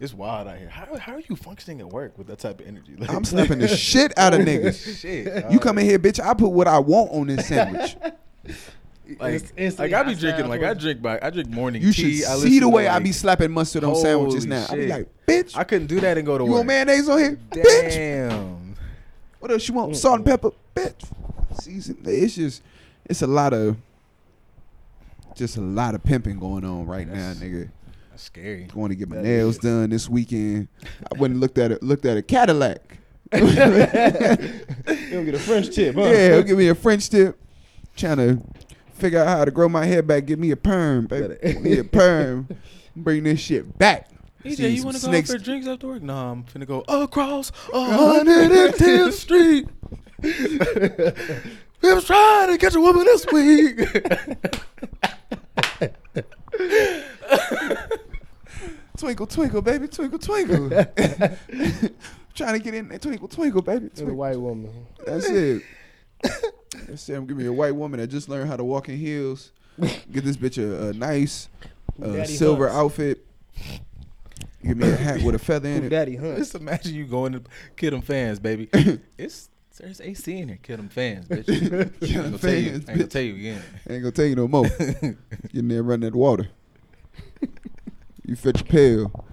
it's 0.00 0.14
wild 0.14 0.48
out 0.48 0.58
here. 0.58 0.68
How 0.68 0.96
how 0.96 1.14
are 1.14 1.22
you 1.28 1.36
functioning 1.36 1.80
at 1.80 1.88
work 1.88 2.16
with 2.16 2.28
that 2.28 2.38
type 2.38 2.60
of 2.60 2.66
energy? 2.66 2.94
Like, 2.96 3.10
I'm 3.12 3.24
slapping 3.24 3.58
the 3.58 3.68
shit 3.76 4.16
out 4.18 4.32
of 4.34 4.40
niggas. 4.40 5.00
shit. 5.00 5.50
You 5.50 5.58
come 5.58 5.78
in 5.78 5.84
here, 5.86 5.98
bitch. 5.98 6.20
I 6.24 6.34
put 6.34 6.48
what 6.50 6.66
I 6.68 6.78
want 6.78 7.10
on 7.12 7.26
this 7.26 7.46
sandwich. 7.48 7.96
like, 9.18 9.34
It's- 9.34 9.52
it's 9.56 9.78
like 9.78 9.92
I 9.92 10.02
be 10.02 10.14
drinking 10.14 10.48
like 10.48 10.62
I 10.62 10.72
drink 10.74 11.02
by 11.02 11.18
I 11.20 11.30
drink 11.30 11.48
morning 11.50 11.82
You 11.82 11.92
tea. 11.92 12.18
should 12.20 12.24
see 12.26 12.34
listen 12.34 12.50
the 12.50 12.60
to, 12.60 12.68
way 12.68 12.88
I 12.88 12.98
be 13.00 13.12
slapping 13.12 13.50
mustard 13.50 13.84
on 13.84 13.96
sandwiches 13.96 14.44
Holy 14.44 14.56
now. 14.56 14.66
I 14.70 14.76
be 14.76 14.86
like, 14.86 15.08
bitch, 15.26 15.56
I 15.56 15.64
couldn't 15.64 15.88
do 15.88 16.00
that 16.00 16.16
and 16.16 16.26
go 16.26 16.38
to 16.38 16.44
you 16.44 16.50
work. 16.50 16.50
You 16.50 16.54
want 16.56 16.68
mayonnaise 16.68 17.08
on 17.08 17.18
here, 17.18 17.38
bitch? 17.50 17.90
Damn. 17.90 18.74
What 19.40 19.50
else 19.50 19.68
you 19.68 19.74
want? 19.74 19.96
Salt 19.96 20.16
and 20.16 20.24
pepper, 20.26 20.50
bitch. 20.74 21.04
Season. 21.60 21.96
It's 22.04 22.34
just, 22.36 22.62
it's 23.04 23.22
a 23.22 23.26
lot 23.26 23.52
of, 23.52 23.76
just 25.38 25.56
a 25.56 25.60
lot 25.60 25.94
of 25.94 26.02
pimping 26.04 26.38
going 26.38 26.64
on 26.64 26.86
right 26.86 27.06
now, 27.08 27.32
nigga. 27.34 27.70
That's 28.10 28.22
scary. 28.24 28.64
Going 28.74 28.90
to 28.90 28.94
get 28.96 29.08
my 29.08 29.16
That 29.16 29.22
nails 29.22 29.54
is. 29.56 29.60
done 29.60 29.90
this 29.90 30.08
weekend. 30.08 30.68
I 31.14 31.18
went 31.18 31.32
and 31.32 31.40
looked 31.40 31.58
at 31.58 31.70
it. 31.72 31.82
Looked 31.82 32.04
at 32.04 32.16
a 32.16 32.22
Cadillac. 32.22 32.98
You 33.32 35.14
don't 35.14 35.24
get 35.24 35.34
a 35.34 35.38
French 35.38 35.74
tip, 35.74 35.94
huh? 35.94 36.02
Yeah, 36.02 36.28
he'll 36.34 36.42
give 36.42 36.58
me 36.58 36.68
a 36.68 36.74
French 36.74 37.08
tip. 37.08 37.38
Trying 37.96 38.16
to 38.18 38.42
figure 38.94 39.20
out 39.20 39.28
how 39.28 39.44
to 39.44 39.50
grow 39.50 39.68
my 39.68 39.84
hair 39.86 40.02
back. 40.02 40.26
Give 40.26 40.38
me 40.38 40.50
a 40.50 40.56
perm, 40.56 41.06
baby. 41.06 41.36
Give 41.42 41.60
me 41.62 41.78
a 41.78 41.84
perm. 41.84 42.48
Bring 42.96 43.22
this 43.24 43.40
shit 43.40 43.78
back. 43.78 44.10
EJ, 44.44 44.56
See 44.56 44.68
you 44.68 44.84
want 44.84 44.96
to 44.96 45.02
go 45.02 45.08
out 45.08 45.12
snakes- 45.12 45.32
for 45.32 45.38
drinks 45.38 45.66
after 45.66 45.86
work? 45.88 46.02
Nah, 46.02 46.30
I'm 46.32 46.44
finna 46.44 46.66
go 46.66 46.84
across 46.88 47.50
110th 47.72 49.12
Street. 49.12 49.66
We 51.82 51.92
was 51.94 52.04
trying 52.04 52.50
to 52.50 52.58
catch 52.58 52.74
a 52.74 52.80
woman 52.80 53.04
this 53.04 53.26
week. 53.32 53.78
Twinkle, 58.96 59.26
twinkle, 59.28 59.62
baby, 59.62 59.86
twinkle, 59.86 60.18
twinkle. 60.18 60.70
Trying 62.34 62.54
to 62.54 62.58
get 62.60 62.74
in 62.74 62.88
there, 62.88 62.98
twinkle, 62.98 63.28
twinkle, 63.28 63.62
baby. 63.62 63.84
With 63.84 63.92
a 63.92 63.96
Twinkle. 63.96 64.16
white 64.16 64.40
woman. 64.40 64.86
That's 65.06 65.28
it. 65.28 65.62
That's 66.22 67.08
it. 67.08 67.14
I'm 67.14 67.26
giving 67.26 67.42
me 67.44 67.46
a 67.46 67.52
white 67.52 67.74
woman 67.76 68.00
that 68.00 68.08
just 68.08 68.28
learned 68.28 68.48
how 68.48 68.56
to 68.56 68.64
walk 68.64 68.88
in 68.88 68.96
heels. 68.96 69.52
Get 69.80 70.24
this 70.24 70.36
bitch 70.36 70.58
a, 70.60 70.88
a 70.88 70.92
nice 70.92 71.48
uh, 72.02 72.24
silver 72.24 72.68
Hunts. 72.68 72.78
outfit. 72.78 73.24
Give 74.64 74.76
me 74.76 74.88
a 74.90 74.96
hat 74.96 75.22
with 75.22 75.36
a 75.36 75.38
feather 75.38 75.68
in 75.68 75.82
Who 75.82 75.86
it. 75.86 75.90
Daddy 75.90 76.16
Hunt. 76.16 76.38
Just 76.38 76.54
imagine 76.56 76.94
you 76.94 77.04
going 77.06 77.32
to 77.34 77.42
Kid 77.76 77.94
'em 77.94 78.02
fans, 78.02 78.40
baby. 78.40 78.68
It's 79.18 79.48
there's 79.78 80.00
AC 80.00 80.38
in 80.38 80.48
here, 80.48 80.58
Kill 80.62 80.76
them 80.76 80.88
fans, 80.88 81.26
bitch. 81.28 81.46
Kid 81.46 81.72
'em 81.72 81.94
I 82.02 82.28
ain't 82.28 82.38
gonna 82.38 82.38
tell 82.38 82.54
you, 82.54 82.68
I 82.68 82.70
fans, 82.72 82.74
ain't 82.74 82.86
gonna 82.86 83.06
tell 83.06 83.22
you 83.22 83.34
again. 83.34 83.62
I 83.88 83.92
ain't 83.92 84.02
gonna 84.02 84.12
tell 84.12 84.24
you 84.26 84.36
no 84.36 84.48
more. 84.48 84.68
Get 84.78 85.16
in 85.54 85.68
there, 85.68 85.82
run 85.82 86.00
that 86.00 86.14
water. 86.14 86.48
You 88.24 88.36
fetch 88.36 88.60
a 88.60 88.64
pail, 88.64 89.24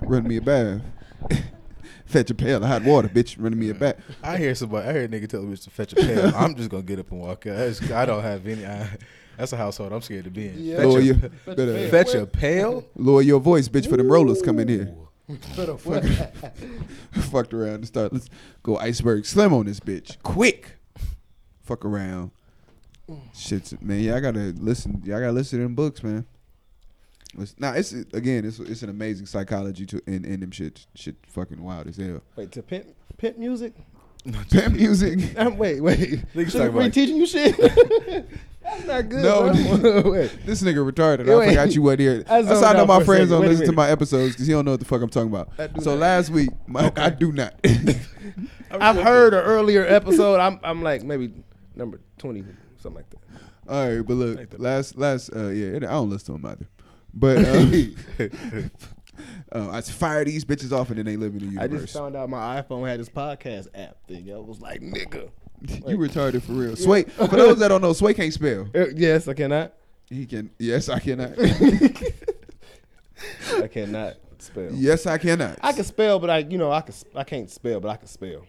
run 0.00 0.26
me 0.26 0.38
a 0.38 0.40
bath. 0.40 0.80
fetch 2.06 2.30
a 2.30 2.34
pail 2.34 2.56
of 2.56 2.62
hot 2.68 2.82
water, 2.84 3.08
bitch. 3.08 3.36
Run 3.38 3.58
me 3.58 3.68
a 3.70 3.74
bath. 3.74 3.96
I 4.22 4.38
hear 4.38 4.54
somebody. 4.54 4.88
I 4.88 4.92
hear 4.92 5.04
a 5.04 5.08
nigga 5.08 5.28
tell 5.28 5.40
a 5.40 5.44
bitch 5.44 5.64
to 5.64 5.70
fetch 5.70 5.92
a 5.92 5.96
pail. 5.96 6.32
I'm 6.34 6.54
just 6.54 6.70
gonna 6.70 6.82
get 6.82 6.98
up 6.98 7.10
and 7.10 7.20
walk 7.20 7.46
out. 7.46 7.56
That's- 7.56 7.90
I 7.90 8.06
don't 8.06 8.22
have 8.22 8.46
any. 8.46 8.64
I, 8.64 8.88
that's 9.36 9.52
a 9.52 9.56
household 9.56 9.92
I'm 9.92 10.00
scared 10.00 10.24
to 10.24 10.30
be 10.30 10.46
in. 10.48 10.54
Yeah. 10.58 10.76
Fetch, 10.76 10.86
Lower 10.86 10.98
a, 11.00 11.02
your, 11.02 11.14
pail. 11.16 11.30
better 11.54 11.88
fetch 11.88 12.14
a 12.14 12.24
pail. 12.26 12.84
lower 12.96 13.20
your 13.20 13.40
voice, 13.40 13.68
bitch, 13.68 13.88
for 13.90 13.96
them 13.96 14.10
rollers 14.10 14.40
coming 14.40 14.68
here. 14.68 14.94
Better 15.56 15.72
what? 15.74 16.04
Fucked 17.12 17.54
around 17.54 17.74
and 17.74 17.86
start. 17.86 18.12
Let's 18.12 18.28
go 18.62 18.76
iceberg 18.76 19.24
slim 19.24 19.54
on 19.54 19.66
this 19.66 19.80
bitch. 19.80 20.22
Quick. 20.22 20.76
Fuck 21.62 21.84
around. 21.84 22.30
Shit's 23.34 23.80
man. 23.80 24.00
Yeah, 24.00 24.16
I 24.16 24.20
gotta 24.20 24.54
listen. 24.58 25.02
Yeah, 25.04 25.16
I 25.16 25.20
gotta 25.20 25.32
listen 25.32 25.58
to 25.58 25.62
them 25.64 25.74
books, 25.74 26.02
man. 26.02 26.26
Now 27.58 27.72
it's 27.72 27.92
again, 27.92 28.44
it's 28.44 28.58
it's 28.60 28.82
an 28.82 28.90
amazing 28.90 29.26
psychology 29.26 29.86
to 29.86 30.00
in 30.06 30.24
in 30.24 30.40
them 30.40 30.50
shit. 30.50 30.86
Shit, 30.94 31.16
fucking 31.26 31.62
wild 31.62 31.86
as 31.86 31.96
hell. 31.96 32.20
Wait, 32.36 32.52
to 32.52 32.62
pimp, 32.62 32.86
pimp 33.16 33.38
music? 33.38 33.74
Pimp 34.50 34.74
music. 34.76 35.20
Um, 35.38 35.58
wait, 35.58 35.80
wait. 35.82 36.24
Niggas 36.34 36.52
talking 36.52 36.68
about- 36.68 36.92
teaching 36.92 37.16
you 37.16 37.26
shit? 37.26 37.56
That's 38.64 38.86
not 38.86 39.08
good. 39.10 39.22
No, 39.22 40.02
bro. 40.02 40.10
wait. 40.12 40.46
This 40.46 40.62
nigga 40.62 40.90
retarded. 40.90 41.30
I 41.30 41.36
wait. 41.36 41.48
forgot 41.50 41.74
you 41.74 41.82
wasn't 41.82 42.00
here. 42.00 42.24
I 42.26 42.40
That's 42.40 42.62
how 42.62 42.68
I 42.68 42.72
know 42.72 42.80
out 42.80 42.88
my 42.88 43.00
a 43.02 43.04
friends 43.04 43.28
second. 43.28 43.30
don't 43.32 43.40
Wait 43.42 43.46
a 43.46 43.50
listen 43.50 43.66
to 43.66 43.72
minute. 43.72 43.76
my 43.76 43.90
episodes 43.90 44.32
because 44.32 44.46
he 44.46 44.52
don't 44.54 44.64
know 44.64 44.70
what 44.70 44.80
the 44.80 44.86
fuck 44.86 45.02
I'm 45.02 45.10
talking 45.10 45.28
about. 45.28 45.50
I 45.58 45.66
do 45.66 45.82
So 45.82 45.90
not. 45.90 45.98
last 46.00 46.30
week, 46.30 46.48
my, 46.66 46.90
I 46.96 47.10
do 47.10 47.30
not. 47.30 47.54
I've 48.70 48.96
heard 48.96 49.34
an 49.34 49.40
earlier 49.44 49.84
episode. 49.86 50.40
I'm, 50.40 50.58
I'm 50.64 50.82
like 50.82 51.02
maybe 51.04 51.32
number 51.76 52.00
twenty, 52.16 52.42
something 52.78 53.02
like 53.02 53.10
that. 53.10 53.18
All 53.68 53.88
right, 53.96 54.00
but 54.06 54.14
look, 54.14 54.54
last 54.58 54.96
last 54.96 55.30
uh 55.36 55.48
yeah, 55.48 55.76
I 55.76 55.80
don't 55.80 56.08
listen 56.08 56.34
to 56.36 56.40
them 56.40 56.50
either. 56.50 56.66
But 57.12 57.38
um, 57.46 58.70
uh, 59.52 59.70
I 59.70 59.80
fire 59.80 60.24
these 60.24 60.44
bitches 60.44 60.72
off 60.72 60.88
and 60.90 60.98
then 60.98 61.06
they 61.06 61.16
live 61.16 61.32
in 61.32 61.38
the 61.40 61.46
universe. 61.46 61.64
I 61.64 61.82
just 61.82 61.94
found 61.94 62.16
out 62.16 62.28
my 62.28 62.60
iPhone 62.60 62.88
had 62.88 63.00
this 63.00 63.08
podcast 63.08 63.68
app 63.74 63.96
thing. 64.06 64.32
I 64.32 64.36
was 64.38 64.60
like, 64.60 64.80
nigga. 64.80 65.30
you 65.86 65.96
retarded 65.96 66.42
for 66.42 66.52
real. 66.52 66.76
Sway. 66.76 67.04
For 67.04 67.26
those 67.28 67.58
that 67.58 67.68
don't 67.68 67.80
know, 67.80 67.92
Sway 67.92 68.14
can't 68.14 68.32
spell. 68.32 68.68
Uh, 68.74 68.88
yes, 68.94 69.28
I 69.28 69.34
cannot. 69.34 69.72
He 70.08 70.26
can. 70.26 70.50
Yes, 70.58 70.88
I 70.88 70.98
cannot. 70.98 71.32
I 73.54 73.68
cannot 73.68 74.16
spell. 74.38 74.70
yes, 74.72 75.06
I 75.06 75.18
cannot. 75.18 75.58
I 75.62 75.72
can 75.72 75.84
spell, 75.84 76.18
but 76.18 76.30
I, 76.30 76.38
you 76.38 76.58
know, 76.58 76.70
I 76.70 76.82
can. 76.82 76.94
I 77.14 77.24
can't 77.24 77.50
spell, 77.50 77.80
but 77.80 77.88
I 77.88 77.96
can 77.96 78.08
spell. 78.08 78.44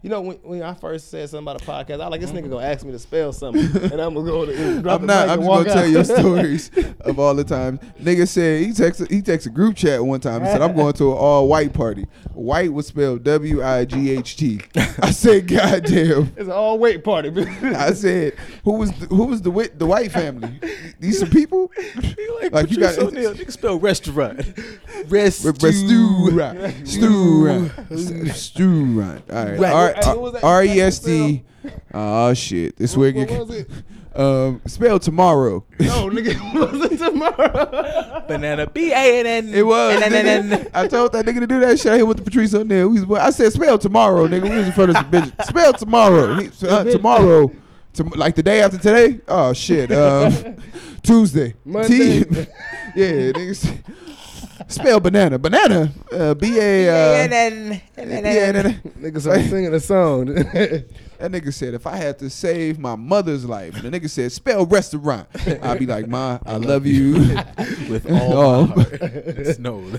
You 0.00 0.10
know, 0.10 0.20
when, 0.20 0.36
when 0.44 0.62
I 0.62 0.74
first 0.74 1.10
said 1.10 1.28
something 1.28 1.42
about 1.44 1.60
a 1.60 1.64
podcast, 1.64 2.00
I 2.00 2.06
like 2.06 2.20
this 2.20 2.30
nigga 2.30 2.48
gonna 2.48 2.64
ask 2.64 2.86
me 2.86 2.92
to 2.92 3.00
spell 3.00 3.32
something, 3.32 3.62
and 3.92 4.00
I'm 4.00 4.14
gonna 4.14 4.30
go 4.30 4.46
to 4.46 4.80
drop 4.80 5.00
I'm 5.00 5.06
not. 5.08 5.28
I'm 5.28 5.40
just 5.40 5.48
gonna 5.50 5.64
tell 5.64 5.78
out. 5.78 5.88
your 5.90 6.04
stories 6.18 6.70
of 7.00 7.18
all 7.18 7.34
the 7.34 7.42
times. 7.42 7.80
Nigga 8.00 8.28
said 8.28 8.60
he 8.60 8.68
texted 8.68 9.10
he 9.10 9.20
texted 9.22 9.46
a 9.46 9.50
group 9.50 9.74
chat 9.76 10.04
one 10.04 10.20
time. 10.20 10.42
He 10.42 10.46
said 10.46 10.62
I'm 10.62 10.76
going 10.76 10.92
to 10.94 11.10
an 11.10 11.18
all 11.18 11.48
white 11.48 11.72
party. 11.72 12.06
White 12.32 12.72
was 12.72 12.86
spelled 12.86 13.24
W 13.24 13.60
I 13.64 13.84
G 13.86 14.12
H 14.12 14.36
T. 14.36 14.60
I 15.02 15.10
said, 15.10 15.48
God 15.48 15.84
damn. 15.84 16.32
It's 16.36 16.46
an 16.46 16.52
all 16.52 16.78
white 16.78 17.02
party. 17.02 17.32
I 17.36 17.92
said, 17.92 18.34
who 18.62 18.74
was 18.74 18.92
the, 18.92 19.06
who 19.06 19.24
was 19.24 19.42
the 19.42 19.50
whi- 19.50 19.76
the 19.76 19.86
white 19.86 20.12
family? 20.12 20.60
These 21.00 21.18
some 21.18 21.30
people. 21.30 21.72
like, 22.40 22.52
Like, 22.52 22.70
you 22.70 22.76
got- 22.78 22.98
O'Neal. 22.98 23.34
Nigga 23.34 23.50
spell 23.50 23.78
restaurant. 23.80 24.42
Rest 25.08 25.44
Restaurant. 25.44 26.32
Restaurant. 26.32 27.72
Restaurant. 27.90 29.30
All 29.30 29.44
right. 29.44 29.58
Right. 29.58 29.87
R- 29.96 30.02
Hey, 30.02 30.08
what 30.10 30.20
was 30.20 30.32
that? 30.34 30.44
R 30.44 30.64
E 30.64 30.80
S 30.80 30.98
T. 31.00 31.44
Oh 31.94 32.34
shit. 32.34 32.76
This 32.76 32.96
where 32.96 33.12
What 33.12 33.30
you 33.30 33.36
was 33.38 33.50
it? 33.50 33.70
um 34.18 34.60
spell 34.66 34.98
tomorrow. 34.98 35.64
No, 35.80 36.08
nigga, 36.08 36.34
it 36.54 36.70
wasn't 36.70 36.98
tomorrow. 36.98 38.24
Banana. 38.26 38.66
B 38.66 38.90
A 38.92 39.20
N 39.20 39.26
N. 39.26 39.48
It 39.54 39.62
was. 39.66 40.00
Nigga. 40.02 40.70
I 40.74 40.88
told 40.88 41.12
that 41.12 41.24
nigga 41.26 41.40
to 41.40 41.46
do 41.46 41.60
that 41.60 41.78
shit. 41.78 41.92
I 41.92 41.96
hit 41.98 42.06
with 42.06 42.16
the 42.18 42.24
Patrice 42.24 42.54
O'Neal. 42.54 42.88
We 42.88 43.04
was- 43.04 43.18
I 43.20 43.30
said 43.30 43.52
spell 43.52 43.78
tomorrow, 43.78 44.26
nigga. 44.26 44.42
We 44.48 44.56
was 44.56 44.66
in 44.66 44.72
front 44.72 44.90
of 44.90 44.96
some 44.96 45.10
bitches. 45.10 45.44
Spell 45.46 45.72
tomorrow. 45.72 46.34
He, 46.34 46.50
uh, 46.66 46.84
tomorrow. 46.84 47.50
Tom- 47.94 48.12
like 48.16 48.34
the 48.34 48.42
day 48.42 48.60
after 48.60 48.78
today? 48.78 49.20
Oh 49.28 49.52
shit. 49.52 49.90
Um, 49.92 50.56
Tuesday. 51.02 51.54
Monday. 51.64 52.24
T- 52.24 52.46
yeah, 52.94 53.32
niggas. 53.32 53.78
Spell 54.68 55.00
banana. 55.00 55.38
Banana. 55.38 55.90
Uh, 56.12 56.34
B 56.34 56.58
A. 56.58 56.88
Uh, 56.88 57.24
N 57.24 57.32
N 57.32 57.82
Niggas 57.96 59.22
started 59.22 59.48
singing 59.48 59.72
a 59.74 59.80
song. 59.80 60.26
that 60.34 60.84
nigga 61.20 61.52
said 61.52 61.72
if 61.72 61.86
I 61.86 61.96
had 61.96 62.18
to 62.18 62.28
save 62.28 62.78
my 62.78 62.94
mother's 62.94 63.46
life, 63.46 63.80
the 63.80 63.88
nigga 63.88 64.10
said 64.10 64.30
spell 64.30 64.66
restaurant. 64.66 65.26
I'd 65.62 65.78
be 65.78 65.86
like, 65.86 66.06
Ma, 66.06 66.38
I 66.44 66.56
love 66.56 66.84
you. 66.84 67.14
With 67.88 68.10
all 68.10 68.66
my 68.66 68.74
heart. 68.74 69.58
no. 69.58 69.90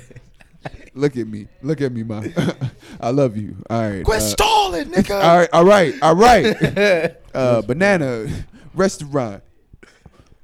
Look 0.94 1.18
at 1.18 1.28
me. 1.28 1.48
Look 1.64 1.82
at 1.82 1.92
me, 1.92 2.04
Ma. 2.04 2.24
I 3.00 3.10
love 3.10 3.38
you. 3.38 3.56
All 3.70 3.90
right. 3.90 4.04
Quit 4.04 4.20
uh, 4.20 4.22
stalling, 4.22 4.92
nigga. 4.92 5.16
All 5.16 5.38
right, 5.38 5.50
all 5.52 5.66
right, 5.66 5.94
all 6.02 6.16
right. 6.16 7.16
Uh, 7.34 7.62
banana 7.64 8.28
restaurant. 8.76 9.44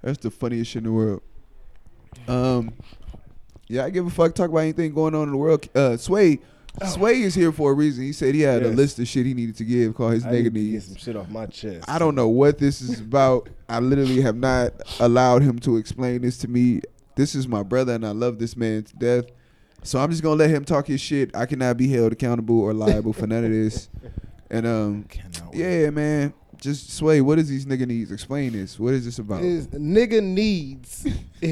That's 0.02 0.20
the 0.20 0.32
funniest 0.32 0.72
shit 0.72 0.82
in 0.82 0.86
the 0.86 0.92
world. 0.92 1.22
Um, 2.28 2.74
yeah, 3.68 3.86
I 3.86 3.90
give 3.90 4.06
a 4.06 4.10
fuck. 4.10 4.36
Talk 4.36 4.50
about 4.50 4.60
anything 4.60 4.94
going 4.94 5.16
on 5.16 5.24
in 5.24 5.32
the 5.32 5.38
world. 5.38 5.68
Uh, 5.76 5.98
Sway, 5.98 6.40
Sway 6.86 7.22
is 7.22 7.34
here 7.36 7.52
for 7.52 7.72
a 7.72 7.74
reason. 7.74 8.04
He 8.04 8.14
said 8.14 8.36
he 8.36 8.42
had 8.42 8.64
a 8.64 8.70
list 8.70 9.00
of 9.00 9.08
shit 9.08 9.26
he 9.26 9.34
needed 9.34 9.56
to 9.58 9.64
give 9.64 9.96
called 9.96 10.14
his 10.14 10.26
I 10.26 10.30
nigga 10.32 10.34
need 10.34 10.44
to 10.44 10.50
get 10.50 10.54
needs. 10.54 10.88
some 10.88 10.96
shit 10.98 11.16
off 11.16 11.30
my 11.30 11.46
chest. 11.46 11.90
I 11.90 11.98
don't 12.00 12.16
know 12.16 12.28
what 12.28 12.58
this 12.58 12.82
is 12.82 13.00
about. 13.00 13.50
I 13.70 13.80
literally 13.80 14.22
have 14.22 14.36
not 14.36 14.74
allowed 15.00 15.42
him 15.42 15.60
to 15.60 15.78
explain 15.78 16.22
this 16.22 16.38
to 16.40 16.48
me. 16.48 16.82
This 17.16 17.34
is 17.34 17.48
my 17.48 17.64
brother, 17.64 17.94
and 17.94 18.06
I 18.06 18.12
love 18.12 18.40
this 18.40 18.58
man 18.58 18.84
to 18.84 18.96
death. 18.98 19.26
So 19.84 20.00
I'm 20.00 20.10
just 20.10 20.22
gonna 20.24 20.36
let 20.36 20.50
him 20.50 20.66
talk 20.66 20.88
his 20.88 21.00
shit. 21.00 21.36
I 21.36 21.46
cannot 21.46 21.78
be 21.78 21.88
held 21.88 22.12
accountable 22.12 22.60
or 22.60 22.74
liable 22.74 23.14
for 23.14 23.28
none 23.28 23.46
of 23.46 23.52
this. 23.52 23.88
And 24.50 24.66
um, 24.68 25.06
yeah, 25.54 25.90
man. 25.92 26.34
Just 26.58 26.92
sway. 26.92 27.22
What 27.22 27.38
is 27.38 27.48
these 27.50 27.66
nigga 27.66 27.86
needs? 27.86 28.12
Explain 28.12 28.54
this. 28.54 28.80
What 28.80 28.94
is 28.94 29.06
this 29.06 29.20
about? 29.20 29.44
Is 29.44 29.68
nigga 29.68 30.24
needs. 30.24 31.06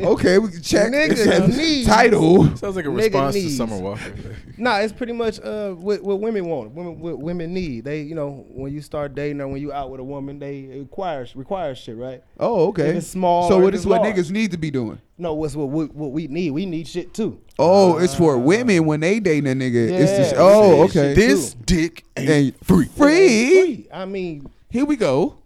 Okay, 0.00 0.38
we 0.38 0.48
can 0.50 0.62
check. 0.62 0.90
Nigga 0.92 1.16
It 1.50 1.56
needs- 1.56 1.86
title. 1.86 2.44
Sounds 2.56 2.76
like 2.76 2.84
a 2.86 2.88
Nigga 2.88 2.96
response 2.96 3.34
to 3.34 3.40
needs. 3.42 3.56
Summer 3.56 3.78
Walker. 3.78 4.12
Nah, 4.60 4.78
it's 4.78 4.92
pretty 4.92 5.12
much 5.12 5.38
uh 5.38 5.70
what, 5.70 6.02
what 6.02 6.20
women 6.20 6.44
want. 6.46 6.72
Women 6.72 6.98
what 6.98 7.20
women 7.20 7.54
need. 7.54 7.84
They 7.84 8.00
you 8.02 8.16
know 8.16 8.44
when 8.48 8.72
you 8.72 8.80
start 8.82 9.14
dating 9.14 9.40
or 9.40 9.46
when 9.46 9.60
you 9.62 9.72
out 9.72 9.88
with 9.90 10.00
a 10.00 10.04
woman, 10.04 10.40
they 10.40 10.60
it 10.62 10.80
requires 10.80 11.36
requires 11.36 11.78
shit, 11.78 11.96
right? 11.96 12.24
Oh, 12.40 12.66
okay. 12.70 12.88
If 12.88 12.96
it's 12.96 13.06
small 13.06 13.48
So 13.48 13.60
or 13.60 13.62
what 13.62 13.74
it's 13.76 13.86
what 13.86 14.02
large. 14.02 14.16
niggas 14.16 14.32
need 14.32 14.50
to 14.50 14.56
be 14.58 14.72
doing? 14.72 15.00
No, 15.16 15.34
what's 15.34 15.54
what 15.54 15.68
we, 15.68 15.84
what 15.84 16.10
we 16.10 16.26
need? 16.26 16.50
We 16.50 16.66
need 16.66 16.88
shit 16.88 17.14
too. 17.14 17.40
Oh, 17.56 17.98
it's 17.98 18.16
for 18.16 18.36
women 18.36 18.84
when 18.86 18.98
they 18.98 19.20
dating 19.20 19.48
a 19.48 19.54
nigga. 19.54 19.90
it's 19.90 20.10
Yeah, 20.10 20.16
just, 20.18 20.34
oh, 20.36 20.82
okay. 20.86 21.14
shit 21.14 21.16
This 21.16 21.54
dick 21.54 22.04
ain't 22.16 22.28
Ain't 22.30 22.64
free. 22.66 22.86
Free. 22.86 23.60
Free. 23.60 23.88
I 23.92 24.06
mean, 24.06 24.50
Here 24.70 24.84
we 24.84 24.96
go. 24.96 25.36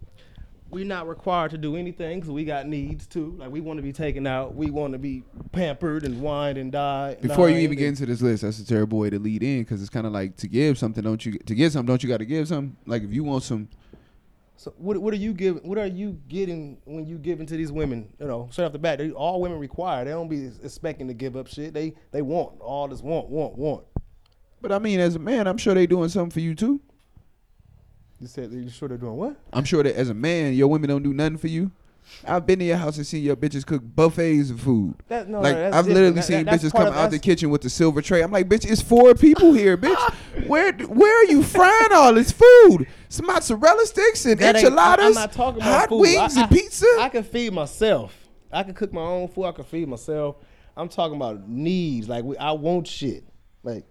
We 0.73 0.83
not 0.83 1.07
required 1.07 1.51
to 1.51 1.57
do 1.57 1.75
anything 1.75 2.19
because 2.19 2.31
we 2.31 2.43
got 2.45 2.67
needs 2.67 3.07
too. 3.07 3.35
Like 3.37 3.51
we 3.51 3.61
want 3.61 3.77
to 3.77 3.83
be 3.83 3.93
taken 3.93 4.25
out. 4.27 4.55
We 4.55 4.71
want 4.71 4.93
to 4.93 4.99
be 4.99 5.23
pampered 5.51 6.03
and 6.03 6.21
wined 6.21 6.57
and 6.57 6.71
died. 6.71 7.21
Before 7.21 7.49
you 7.49 7.57
even 7.57 7.77
get 7.77 7.87
into 7.89 8.05
this 8.05 8.21
list, 8.21 8.43
that's 8.43 8.59
a 8.59 8.65
terrible 8.65 8.97
way 8.97 9.09
to 9.09 9.19
lead 9.19 9.43
in 9.43 9.59
because 9.59 9.81
it's 9.81 9.89
kind 9.89 10.07
of 10.07 10.11
like 10.13 10.35
to 10.37 10.47
give 10.47 10.77
something, 10.77 11.03
don't 11.03 11.23
you? 11.25 11.37
To 11.37 11.55
give 11.55 11.71
something, 11.71 11.87
don't 11.87 12.03
you 12.03 12.09
got 12.09 12.17
to 12.17 12.25
give 12.25 12.47
something? 12.47 12.75
Like 12.85 13.03
if 13.03 13.13
you 13.13 13.23
want 13.23 13.43
some, 13.43 13.69
So 14.55 14.73
what 14.77 14.97
what 14.97 15.13
are 15.13 15.17
you 15.17 15.33
giving? 15.33 15.67
What 15.67 15.77
are 15.77 15.85
you 15.85 16.19
getting 16.27 16.77
when 16.85 17.05
you 17.05 17.17
giving 17.17 17.45
to 17.47 17.55
these 17.57 17.71
women? 17.71 18.11
You 18.19 18.27
know, 18.27 18.47
straight 18.51 18.65
off 18.65 18.71
the 18.71 18.79
bat, 18.79 18.97
they, 18.97 19.11
all 19.11 19.41
women 19.41 19.59
require. 19.59 20.05
They 20.05 20.11
don't 20.11 20.29
be 20.29 20.51
expecting 20.63 21.07
to 21.07 21.13
give 21.13 21.35
up 21.35 21.47
shit. 21.47 21.73
They 21.73 21.93
they 22.11 22.21
want 22.21 22.59
all 22.59 22.87
this 22.87 23.01
want 23.01 23.29
want 23.29 23.57
want. 23.57 23.83
but 24.61 24.71
I 24.71 24.79
mean, 24.79 24.99
as 24.99 25.15
a 25.15 25.19
man, 25.19 25.47
I'm 25.47 25.57
sure 25.57 25.73
they 25.73 25.85
doing 25.85 26.09
something 26.09 26.31
for 26.31 26.39
you 26.39 26.55
too. 26.55 26.81
You 28.23 28.29
said 28.29 28.53
you 28.53 28.69
sure 28.69 28.87
they're 28.87 28.97
doing 28.97 29.17
what? 29.17 29.35
I'm 29.51 29.65
sure 29.65 29.83
that 29.83 29.97
as 29.97 30.07
a 30.09 30.13
man, 30.13 30.53
your 30.53 30.69
women 30.69 30.87
don't 30.89 31.03
do 31.03 31.13
nothing 31.13 31.37
for 31.37 31.47
you. 31.47 31.71
I've 32.25 32.45
been 32.45 32.59
to 32.59 32.63
your 32.65 32.77
house 32.77 32.95
and 32.95 33.05
seen 33.05 33.21
your 33.21 33.35
bitches 33.35 33.65
cook 33.65 33.81
buffets 33.83 34.49
of 34.49 34.61
food. 34.61 34.95
That, 35.09 35.27
no, 35.27 35.41
like 35.41 35.55
no, 35.55 35.61
that's 35.63 35.75
I've 35.75 35.87
literally 35.87 36.11
That- 36.15 36.23
seen 36.23 36.45
that- 36.45 36.57
bitches 36.61 36.71
come 36.71 36.87
of- 36.87 36.93
out 36.95 37.11
the 37.11 37.19
kitchen 37.19 37.49
with 37.49 37.61
the 37.63 37.69
silver 37.69 38.01
tray. 38.01 38.21
I'm 38.23 38.31
like, 38.31 38.47
bitch, 38.47 38.65
it's 38.69 38.81
four 38.81 39.13
people 39.13 39.51
here, 39.51 39.77
bitch. 39.77 40.13
Where 40.47 40.71
where 40.73 41.19
are 41.21 41.25
you 41.29 41.43
frying 41.43 41.91
all 41.93 42.13
this 42.13 42.31
food? 42.31 42.87
Some 43.09 43.25
mozzarella 43.25 43.85
sticks 43.85 44.25
and 44.25 44.39
enchiladas, 44.41 45.05
I'm 45.05 45.13
not 45.13 45.33
talking 45.33 45.61
about 45.61 45.79
hot 45.81 45.89
food. 45.89 45.99
wings 45.99 46.37
I- 46.37 46.41
and 46.43 46.49
pizza. 46.51 46.85
I 47.01 47.09
can 47.09 47.23
feed 47.25 47.51
myself. 47.51 48.15
I 48.53 48.63
can 48.63 48.73
cook 48.73 48.93
my 48.93 49.01
own 49.01 49.27
food. 49.27 49.45
I 49.47 49.51
can 49.51 49.65
feed 49.65 49.89
myself. 49.89 50.37
I'm 50.77 50.87
talking 50.87 51.17
about 51.17 51.45
needs. 51.49 52.07
Like 52.07 52.23
we, 52.23 52.37
I 52.37 52.51
want 52.53 52.87
shit. 52.87 53.25
Like 53.63 53.83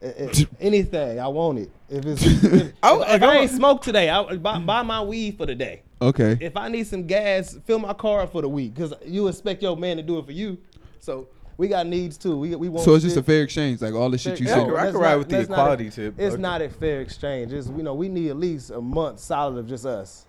anything, 0.60 1.20
I 1.20 1.28
want 1.28 1.58
it. 1.60 1.70
If 1.88 2.04
it's 2.06 2.22
if, 2.44 2.72
Oh, 2.82 3.00
if, 3.02 3.08
if 3.08 3.22
I'm 3.22 3.28
I 3.28 3.36
a- 3.36 3.38
ain't 3.40 3.50
smoke 3.50 3.82
today, 3.82 4.10
I 4.10 4.36
buy, 4.36 4.58
buy 4.58 4.82
my 4.82 5.00
weed 5.02 5.36
for 5.38 5.46
the 5.46 5.54
day. 5.54 5.82
okay. 6.02 6.36
If 6.40 6.56
I 6.56 6.68
need 6.68 6.86
some 6.86 7.06
gas, 7.06 7.56
fill 7.64 7.78
my 7.78 7.92
car 7.94 8.20
up 8.22 8.32
for 8.32 8.42
the 8.42 8.48
week 8.48 8.74
because 8.74 8.92
you 9.04 9.28
expect 9.28 9.62
your 9.62 9.76
man 9.76 9.96
to 9.96 10.02
do 10.02 10.18
it 10.18 10.26
for 10.26 10.32
you. 10.32 10.58
So 11.00 11.28
we 11.56 11.68
got 11.68 11.86
needs 11.86 12.16
too. 12.18 12.38
We 12.38 12.54
we 12.56 12.68
want. 12.68 12.84
So 12.84 12.94
it's 12.94 13.04
just 13.04 13.16
a 13.16 13.22
fair 13.22 13.42
exchange, 13.42 13.80
like 13.80 13.94
all 13.94 14.10
the 14.10 14.18
shit 14.18 14.38
you 14.38 14.46
No, 14.46 14.52
said. 14.52 14.60
I 14.60 14.64
could 14.66 14.74
that's 14.76 14.94
ride 14.96 15.10
not- 15.12 15.18
with 15.18 15.28
the 15.30 15.40
equality 15.40 15.86
a- 15.88 15.90
tip. 15.90 16.14
It's 16.18 16.34
Okay. 16.34 16.42
not 16.42 16.62
a 16.62 16.68
fair 16.68 17.00
exchange. 17.00 17.52
It's 17.52 17.68
you 17.68 17.82
know 17.82 17.94
we 17.94 18.08
need 18.08 18.28
at 18.30 18.36
least 18.36 18.70
a 18.70 18.80
month 18.80 19.18
solid 19.20 19.58
of 19.58 19.66
just 19.66 19.86
us. 19.86 20.26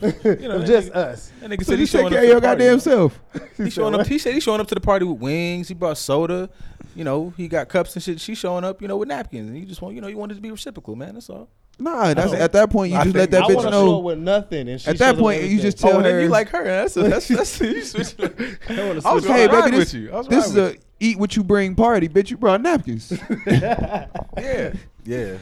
You 0.24 0.48
know, 0.48 0.64
just 0.64 0.90
nigga- 0.90 0.94
us. 0.96 1.32
That 1.40 1.50
nigga 1.50 1.58
So 1.64 1.64
said 1.64 1.72
you 1.72 1.78
he's 1.78 1.92
take 1.92 2.00
showing 2.00 2.12
care 2.12 2.18
up 2.18 2.22
of 2.22 2.22
to 2.22 2.26
your 2.28 2.40
the 2.40 2.46
party. 2.46 2.64
goddamn 2.64 2.80
self. 2.80 3.20
He 3.64 3.70
showing 3.70 3.94
up. 3.94 4.06
He 4.06 4.18
said 4.18 4.34
he's 4.34 4.42
showing 4.42 4.60
up 4.60 4.66
to 4.68 4.74
the 4.74 4.80
party 4.80 5.04
with 5.04 5.18
wings. 5.20 5.68
He 5.68 5.74
brought 5.74 5.98
soda. 5.98 6.50
You 6.96 7.04
know, 7.04 7.32
he 7.36 7.48
got 7.48 7.68
cups 7.68 7.94
and 7.96 8.02
shit. 8.02 8.20
She's 8.20 8.38
showing 8.38 8.64
up, 8.64 8.80
you 8.80 8.86
know, 8.88 8.96
with 8.96 9.08
napkins. 9.08 9.48
And 9.50 9.58
you 9.58 9.64
just 9.66 9.82
want, 9.82 9.94
you 9.96 10.00
know, 10.00 10.06
you 10.08 10.16
want 10.16 10.30
it 10.32 10.36
to 10.36 10.40
be 10.40 10.50
reciprocal, 10.50 10.94
man. 10.96 11.14
That's 11.14 11.28
all. 11.30 11.48
Nah, 11.76 12.14
that's 12.14 12.32
at 12.32 12.52
that 12.52 12.70
point 12.70 12.92
you 12.92 12.98
I 12.98 13.02
just 13.02 13.16
let 13.16 13.32
that 13.32 13.42
I 13.42 13.46
bitch 13.48 13.54
want 13.56 13.64
show 13.70 13.70
know. 13.86 13.98
with 13.98 14.18
nothing, 14.18 14.68
and 14.68 14.80
she 14.80 14.88
At 14.90 14.98
that 14.98 15.16
point, 15.18 15.42
you 15.42 15.60
just 15.60 15.76
tell 15.76 15.94
oh, 15.94 15.96
and 15.96 16.06
her- 16.06 16.20
you 16.22 16.28
like 16.28 16.48
her. 16.50 16.62
That's 16.62 16.94
that's 16.94 17.26
that's. 17.28 17.60
You 17.60 17.82
switch. 17.82 18.14
I 18.20 18.86
wanna 18.86 19.00
I 19.04 19.12
was 19.12 19.24
switch 19.24 19.24
Okay, 19.24 19.46
baby, 19.48 19.62
with 19.78 19.90
this, 19.90 19.94
you. 19.94 20.14
I 20.16 20.22
this 20.22 20.46
is 20.46 20.56
a 20.56 20.76
eat 21.00 21.18
what 21.18 21.34
you 21.34 21.42
bring 21.42 21.74
party, 21.74 22.08
bitch. 22.08 22.30
You 22.30 22.36
brought 22.36 22.60
napkins. 22.60 23.12
yeah, 23.48 24.06
yeah. 24.36 24.72
the 25.04 25.38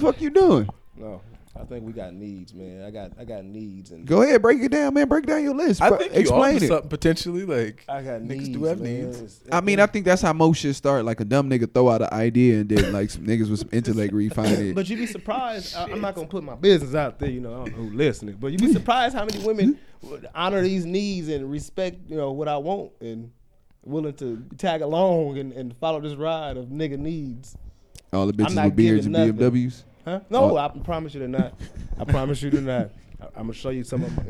fuck 0.00 0.20
you 0.20 0.30
doing? 0.30 0.68
No, 0.96 1.20
I 1.60 1.64
think 1.64 1.84
we 1.84 1.92
got 1.92 2.12
needs, 2.14 2.52
man. 2.54 2.84
I 2.84 2.90
got 2.90 3.12
I 3.18 3.24
got 3.24 3.44
needs, 3.44 3.90
and 3.90 4.06
Go 4.06 4.22
ahead, 4.22 4.42
break 4.42 4.60
it 4.62 4.70
down, 4.70 4.94
man. 4.94 5.08
Break 5.08 5.26
down 5.26 5.42
your 5.42 5.54
list. 5.54 5.80
I 5.82 5.88
bro. 5.88 5.98
think 5.98 6.14
you 6.14 6.20
explain 6.20 6.56
it. 6.62 6.68
something 6.68 6.88
potentially 6.88 7.44
like 7.44 7.84
I 7.88 8.02
got 8.02 8.20
niggas 8.20 8.28
needs. 8.28 8.48
do 8.50 8.64
have 8.64 8.80
man. 8.80 9.04
needs. 9.06 9.16
It's- 9.16 9.40
I 9.50 9.60
mean, 9.60 9.80
I 9.80 9.86
think 9.86 10.04
that's 10.04 10.22
how 10.22 10.32
most 10.32 10.58
shit 10.58 10.76
start. 10.76 11.04
Like 11.04 11.20
a 11.20 11.24
dumb 11.24 11.48
nigga 11.48 11.72
throw 11.72 11.88
out 11.88 12.02
an 12.02 12.08
idea 12.12 12.60
and 12.60 12.68
then 12.68 12.92
like 12.92 13.10
some 13.10 13.24
niggas 13.26 13.50
with 13.50 13.60
some 13.60 13.70
intellect 13.72 14.12
refine 14.12 14.46
it. 14.46 14.74
But 14.74 14.88
you'd 14.88 14.98
be 14.98 15.06
surprised. 15.06 15.76
I, 15.76 15.84
I'm 15.84 16.00
not 16.00 16.14
gonna 16.14 16.26
put 16.28 16.44
my 16.44 16.54
business 16.54 16.94
out 16.94 17.18
there. 17.18 17.30
You 17.30 17.40
know, 17.40 17.52
I 17.52 17.56
don't 17.64 17.70
know 17.76 17.84
who 17.84 17.96
listening, 17.96 18.36
but 18.40 18.52
you'd 18.52 18.60
be 18.60 18.72
surprised 18.72 19.14
how 19.14 19.24
many 19.24 19.44
women 19.44 19.78
would 20.02 20.28
honor 20.34 20.62
these 20.62 20.84
needs 20.84 21.28
and 21.28 21.50
respect, 21.50 21.98
you 22.08 22.16
know, 22.16 22.32
what 22.32 22.48
I 22.48 22.56
want 22.56 22.92
and 23.00 23.30
willing 23.82 24.14
to 24.14 24.44
tag 24.58 24.82
along 24.82 25.38
and, 25.38 25.52
and 25.52 25.76
follow 25.78 26.00
this 26.00 26.14
ride 26.14 26.56
of 26.56 26.66
nigga 26.66 26.98
needs. 26.98 27.56
All 28.12 28.26
the 28.26 28.32
I'm 28.32 28.50
bitches 28.50 28.54
not 28.54 28.64
with 28.66 28.76
beards 28.76 29.06
and 29.06 29.14
giving 29.14 29.36
nothing. 29.36 29.68
BMWs. 29.68 29.82
Huh? 30.06 30.20
No, 30.30 30.52
Oh. 30.52 30.56
I 30.56 30.68
promise 30.68 31.14
you 31.14 31.20
they're 31.20 31.28
not. 31.28 31.54
I 31.98 32.04
promise 32.04 32.40
you 32.40 32.50
they're 32.50 32.60
not. 32.62 32.90
I, 33.20 33.24
I'm 33.36 33.42
gonna 33.44 33.52
show 33.54 33.70
you 33.70 33.82
some 33.84 34.04
of 34.04 34.16
my. 34.16 34.22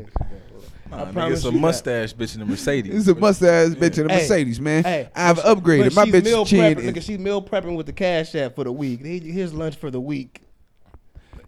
Nah, 0.89 1.03
I 1.03 1.05
nigga, 1.05 1.13
promise 1.13 1.37
it's 1.39 1.45
a 1.45 1.47
you 1.49 1.53
that. 1.53 1.59
mustache 1.59 2.15
bitch 2.15 2.35
in 2.35 2.41
a 2.41 2.45
Mercedes. 2.45 2.95
It's 2.95 3.07
a 3.07 3.15
mustache 3.19 3.69
bitch 3.73 3.97
in 3.99 4.09
a 4.09 4.13
Hey, 4.13 4.19
Mercedes, 4.21 4.59
man. 4.59 4.83
Hey, 4.83 5.09
I've 5.15 5.37
upgraded. 5.39 5.93
My 5.95 6.05
she's 6.05 6.23
meal 6.23 6.45
bitch 6.45 6.47
chin. 6.47 6.75
prepping, 6.77 6.79
is- 6.79 6.93
nigga, 6.95 7.01
she's 7.03 7.19
meal 7.19 7.41
prepping 7.43 7.75
with 7.75 7.85
the 7.85 7.93
cash 7.93 8.33
app 8.35 8.55
for 8.55 8.63
the 8.63 8.71
week. 8.71 9.01
Here's 9.05 9.53
lunch 9.53 9.75
for 9.75 9.91
the 9.91 9.99
week. 10.01 10.41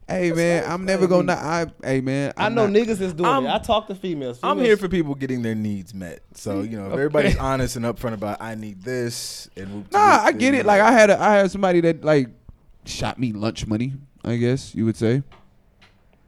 Hey 0.08 0.32
man, 0.32 0.64
I'm 0.70 0.86
never 0.86 1.04
Hey, 1.04 1.08
gonna. 1.08 1.34
I 1.34 1.68
hey 1.84 2.02
man, 2.02 2.34
i 2.36 2.48
I'm 2.48 2.56
know 2.56 2.66
not- 2.68 2.76
niggas 2.80 2.98
that's 2.98 3.14
doing 3.14 3.30
I'm- 3.30 3.46
it. 3.46 3.50
I 3.54 3.60
talk 3.60 3.88
to 3.88 3.96
females. 3.96 4.40
I'm 4.44 4.60
here 4.60 4.76
for 4.76 4.90
people 4.90 5.14
getting 5.16 5.42
their 5.44 5.54
needs 5.56 5.94
met. 5.94 6.22
So 6.34 6.62
you 6.62 6.78
know, 6.78 6.88
if 6.88 6.94
everybody's 6.94 7.38
honest 7.40 7.76
and 7.78 7.86
upfront 7.86 8.14
about 8.14 8.42
I 8.42 8.56
need 8.56 8.82
this 8.84 9.50
and 9.56 9.74
whoop 9.74 9.92
Nah, 9.92 10.00
I 10.24 10.32
get 10.34 10.54
it. 10.56 10.66
Like 10.66 10.82
I 10.82 10.92
had 10.92 11.10
a, 11.12 11.20
I 11.22 11.36
had 11.36 11.52
somebody 11.52 11.82
that 11.82 12.04
like 12.04 12.30
shot 12.86 13.20
me 13.20 13.34
lunch 13.34 13.66
money. 13.68 13.94
I 14.24 14.36
guess 14.38 14.76
you 14.76 14.86
would 14.86 14.98
say. 14.98 15.24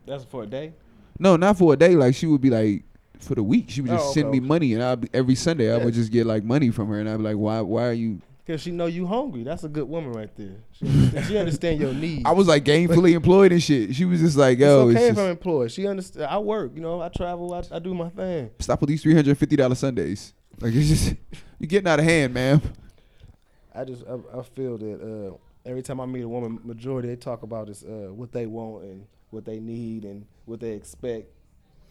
That's 0.06 0.24
for 0.24 0.44
a 0.44 0.48
day. 0.48 0.74
No, 1.20 1.36
not 1.36 1.58
for 1.58 1.74
a 1.74 1.78
day. 1.78 1.96
Like 1.96 2.16
she 2.16 2.26
would 2.26 2.42
be 2.42 2.50
like 2.50 2.84
for 3.20 3.36
the 3.36 3.44
week. 3.44 3.70
She 3.70 3.82
would 3.82 3.92
just 3.92 4.08
Oh, 4.10 4.14
send 4.14 4.28
okay. 4.28 4.40
me 4.40 4.48
money, 4.48 4.74
and 4.74 4.84
I 4.84 4.96
be 4.96 5.08
every 5.14 5.36
Sunday 5.36 5.74
I 5.74 5.78
would 5.84 5.94
just 5.94 6.12
get 6.12 6.26
like 6.26 6.44
money 6.44 6.70
from 6.72 6.88
her, 6.90 7.00
and 7.00 7.10
I'd 7.10 7.18
be 7.18 7.24
like, 7.24 7.36
why? 7.38 7.62
Why 7.62 7.88
are 7.88 7.94
you? 7.94 8.22
Cause 8.48 8.62
she 8.62 8.72
know 8.72 8.88
you 8.88 9.06
hungry. 9.06 9.44
That's 9.44 9.64
a 9.64 9.70
good 9.70 9.88
woman 9.88 10.12
right 10.14 10.36
there. 10.36 10.56
She 10.72 10.86
understand, 10.88 11.26
she 11.28 11.38
understand 11.38 11.80
your 11.80 11.94
needs. 11.94 12.24
I 12.26 12.32
was 12.32 12.48
like 12.48 12.66
gainfully 12.66 13.14
employed 13.14 13.52
and 13.52 13.62
shit. 13.62 13.94
She 13.96 14.04
was 14.04 14.20
just 14.20 14.36
like, 14.36 14.58
yo, 14.58 14.90
it's 14.90 14.96
okay 14.98 15.08
it's 15.10 15.12
if 15.12 15.18
I'm 15.20 15.26
just, 15.26 15.38
employed. 15.38 15.72
She 15.72 15.88
understand. 15.88 16.26
I 16.26 16.40
work. 16.40 16.72
You 16.74 16.82
know, 16.82 17.02
I 17.02 17.10
travel. 17.10 17.54
I, 17.54 17.62
I 17.72 17.78
do 17.78 17.94
my 17.94 18.10
thing. 18.10 18.50
stop 18.60 18.82
with 18.82 18.90
these 18.90 19.04
three 19.04 19.14
hundred 19.14 19.38
fifty 19.38 19.56
dollar 19.56 19.76
Sundays. 19.76 20.34
Like 20.60 20.74
it's 20.74 20.88
just 20.90 21.16
you're 21.60 21.68
getting 21.68 21.88
out 21.88 22.00
of 22.00 22.06
hand, 22.06 22.34
man. 22.34 22.62
I 23.76 23.84
just 23.86 24.04
I, 24.08 24.16
I 24.40 24.42
feel 24.42 24.78
that 24.80 25.02
uh, 25.32 25.38
every 25.66 25.82
time 25.82 26.00
I 26.00 26.06
meet 26.06 26.22
a 26.24 26.30
woman, 26.30 26.60
majority 26.64 27.08
they 27.08 27.16
talk 27.16 27.44
about 27.44 27.70
is 27.70 27.84
uh, 27.84 28.10
what 28.14 28.32
they 28.32 28.46
want 28.46 28.84
and 28.84 29.06
what 29.30 29.46
they 29.46 29.60
need 29.60 30.04
and 30.06 30.26
what 30.46 30.60
they 30.60 30.72
expect. 30.72 31.30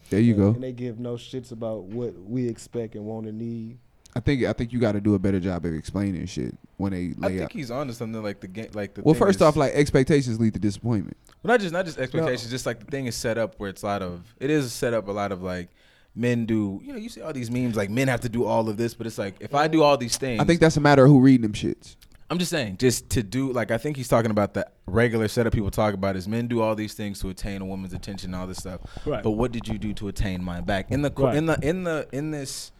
There 0.09 0.19
you 0.19 0.33
and, 0.33 0.41
go. 0.41 0.47
And 0.49 0.63
they 0.63 0.71
give 0.71 0.99
no 0.99 1.13
shits 1.15 1.51
about 1.51 1.83
what 1.83 2.13
we 2.19 2.47
expect 2.47 2.95
and 2.95 3.05
want 3.05 3.27
and 3.27 3.37
need. 3.37 3.77
I 4.13 4.19
think 4.19 4.43
I 4.43 4.51
think 4.51 4.73
you 4.73 4.79
got 4.79 4.91
to 4.91 4.99
do 4.99 5.15
a 5.15 5.19
better 5.19 5.39
job 5.39 5.63
of 5.65 5.73
explaining 5.73 6.25
shit 6.25 6.53
when 6.75 6.91
they 6.91 7.13
I 7.25 7.29
think 7.29 7.41
out. 7.43 7.51
he's 7.53 7.71
on 7.71 7.87
to 7.87 7.93
something 7.93 8.21
like 8.21 8.41
the 8.41 8.47
game. 8.47 8.69
Like 8.73 8.93
the 8.93 9.03
Well, 9.03 9.13
thing 9.13 9.19
first 9.23 9.37
is- 9.37 9.41
off, 9.41 9.55
like 9.55 9.71
expectations 9.73 10.37
lead 10.39 10.53
to 10.53 10.59
disappointment. 10.59 11.15
Well, 11.41 11.53
not 11.53 11.61
just 11.61 11.71
not 11.71 11.85
just 11.85 11.97
expectations, 11.97 12.49
just 12.49 12.65
like 12.65 12.79
the 12.79 12.85
thing 12.85 13.05
is 13.05 13.15
set 13.15 13.37
up 13.37 13.55
where 13.57 13.69
it's 13.69 13.83
a 13.83 13.85
lot 13.85 14.01
of 14.01 14.35
it 14.39 14.49
is 14.49 14.73
set 14.73 14.93
up 14.93 15.07
a 15.07 15.11
lot 15.11 15.31
of 15.31 15.41
like 15.41 15.69
men 16.13 16.45
do. 16.45 16.81
You 16.83 16.91
know, 16.91 16.99
you 16.99 17.07
see 17.07 17.21
all 17.21 17.31
these 17.31 17.49
memes 17.49 17.77
like 17.77 17.89
men 17.89 18.09
have 18.09 18.19
to 18.21 18.29
do 18.29 18.43
all 18.43 18.67
of 18.67 18.75
this, 18.75 18.93
but 18.93 19.07
it's 19.07 19.17
like 19.17 19.35
if 19.39 19.55
I 19.55 19.69
do 19.69 19.81
all 19.81 19.95
these 19.95 20.17
things, 20.17 20.41
I 20.41 20.43
think 20.43 20.59
that's 20.59 20.75
a 20.75 20.81
matter 20.81 21.05
of 21.05 21.09
who 21.09 21.21
reading 21.21 21.43
them 21.43 21.53
shits. 21.53 21.95
I'm 22.31 22.39
just 22.39 22.49
saying, 22.49 22.77
just 22.77 23.09
to 23.09 23.23
do 23.23 23.51
like 23.51 23.71
I 23.71 23.77
think 23.77 23.97
he's 23.97 24.07
talking 24.07 24.31
about 24.31 24.53
the 24.53 24.65
regular 24.85 25.27
setup 25.27 25.51
people 25.51 25.69
talk 25.69 25.93
about 25.93 26.15
is 26.15 26.29
men 26.29 26.47
do 26.47 26.61
all 26.61 26.75
these 26.75 26.93
things 26.93 27.19
to 27.19 27.29
attain 27.29 27.61
a 27.61 27.65
woman's 27.65 27.93
attention, 27.93 28.33
and 28.33 28.41
all 28.41 28.47
this 28.47 28.57
stuff. 28.57 28.79
Right. 29.05 29.21
But 29.21 29.31
what 29.31 29.51
did 29.51 29.67
you 29.67 29.77
do 29.77 29.93
to 29.95 30.07
attain 30.07 30.41
mine 30.41 30.63
back 30.63 30.89
in 30.91 31.01
the 31.01 31.11
Right. 31.13 31.35
in 31.35 31.45
the 31.45 31.59
in 31.61 31.83
the 31.83 32.07
in 32.13 32.31
this 32.31 32.71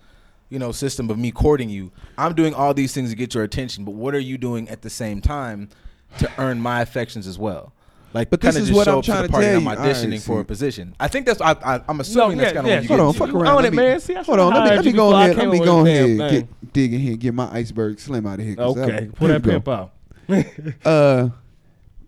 you 0.47 0.57
know 0.57 0.71
system 0.71 1.09
of 1.09 1.19
me 1.19 1.31
courting 1.31 1.69
you? 1.69 1.91
I'm 2.17 2.33
doing 2.33 2.53
all 2.53 2.73
these 2.73 2.93
things 2.93 3.09
to 3.09 3.15
get 3.17 3.33
your 3.33 3.43
attention, 3.43 3.83
but 3.83 3.93
what 3.93 4.15
are 4.15 4.19
you 4.19 4.37
doing 4.37 4.69
at 4.69 4.83
the 4.83 4.89
same 4.89 5.19
time 5.19 5.67
to 6.19 6.31
earn 6.37 6.61
my 6.61 6.79
affections 6.81 7.27
as 7.27 7.37
well? 7.37 7.73
Like, 8.13 8.29
But 8.29 8.41
this 8.41 8.55
is 8.57 8.67
just 8.67 8.75
what 8.77 8.85
show 8.85 8.91
I'm 8.93 8.97
up 8.99 9.03
to 9.05 9.11
trying 9.11 9.21
the 9.23 9.27
to 9.27 9.31
party 9.31 9.45
tell 9.47 9.55
and 9.55 9.63
you. 9.63 9.69
I'm 9.71 9.77
All 9.77 9.83
right, 9.85 9.95
auditioning 9.95 10.21
for 10.21 10.39
a 10.41 10.45
position. 10.45 10.95
I 10.99 11.07
think 11.07 11.25
that's 11.25 11.39
I, 11.41 11.51
I, 11.51 11.81
I'm 11.87 11.99
assuming 12.01 12.37
yeah, 12.39 12.43
that's 12.43 12.53
kind 12.55 12.67
of 12.67 12.69
yeah, 12.69 12.75
what 12.75 12.81
you 12.83 12.87
sure. 12.87 12.97
Hold 12.97 13.07
on, 13.07 13.13
get 13.13 13.19
fuck 13.19 13.29
to. 13.29 13.35
around. 13.37 13.47
I 13.47 13.49
own 13.51 13.55
let 13.57 13.65
it, 13.65 13.71
me, 13.71 13.77
man. 13.77 13.99
See, 14.01 14.13
hold 14.15 14.39
on, 14.39 14.53
let 14.53 14.63
me, 14.63 14.75
let 14.75 14.85
me 14.85 14.91
go 14.91 15.07
before 15.09 15.15
I 15.15 15.23
ahead. 15.25 15.37
Let 15.37 15.49
me 15.49 15.59
go 15.59 15.83
this 15.83 16.19
ahead, 16.19 16.31
get 16.31 16.73
dig 16.73 16.93
in 16.93 16.99
here, 16.99 17.15
get 17.17 17.33
my 17.33 17.51
iceberg 17.53 17.99
slim 17.99 18.27
out 18.27 18.39
of 18.39 18.45
here. 18.45 18.55
Okay, 18.59 18.81
that- 19.05 19.15
pull 19.15 19.27
that 19.29 19.43
pimp 19.43 19.67
out. 19.67 19.91
Uh, 20.85 21.29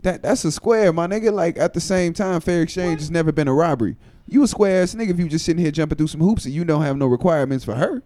that 0.01 0.22
that's 0.22 0.43
a 0.45 0.51
square, 0.51 0.91
my 0.91 1.07
nigga. 1.07 1.31
Like 1.31 1.57
at 1.57 1.74
the 1.74 1.79
same 1.81 2.13
time, 2.13 2.41
fair 2.41 2.62
exchange 2.62 3.00
has 3.00 3.10
never 3.12 3.31
been 3.31 3.48
a 3.48 3.53
robbery. 3.53 3.95
You 4.27 4.43
a 4.43 4.48
square 4.48 4.81
ass 4.83 4.93
nigga 4.95 5.10
if 5.12 5.19
you 5.19 5.27
just 5.29 5.45
sitting 5.45 5.62
here 5.62 5.72
jumping 5.72 5.98
through 5.98 6.07
some 6.07 6.22
hoops 6.22 6.45
and 6.45 6.53
you 6.53 6.63
don't 6.65 6.81
have 6.81 6.98
no 6.98 7.07
requirements 7.07 7.63
for 7.65 7.75
her. 7.75 8.03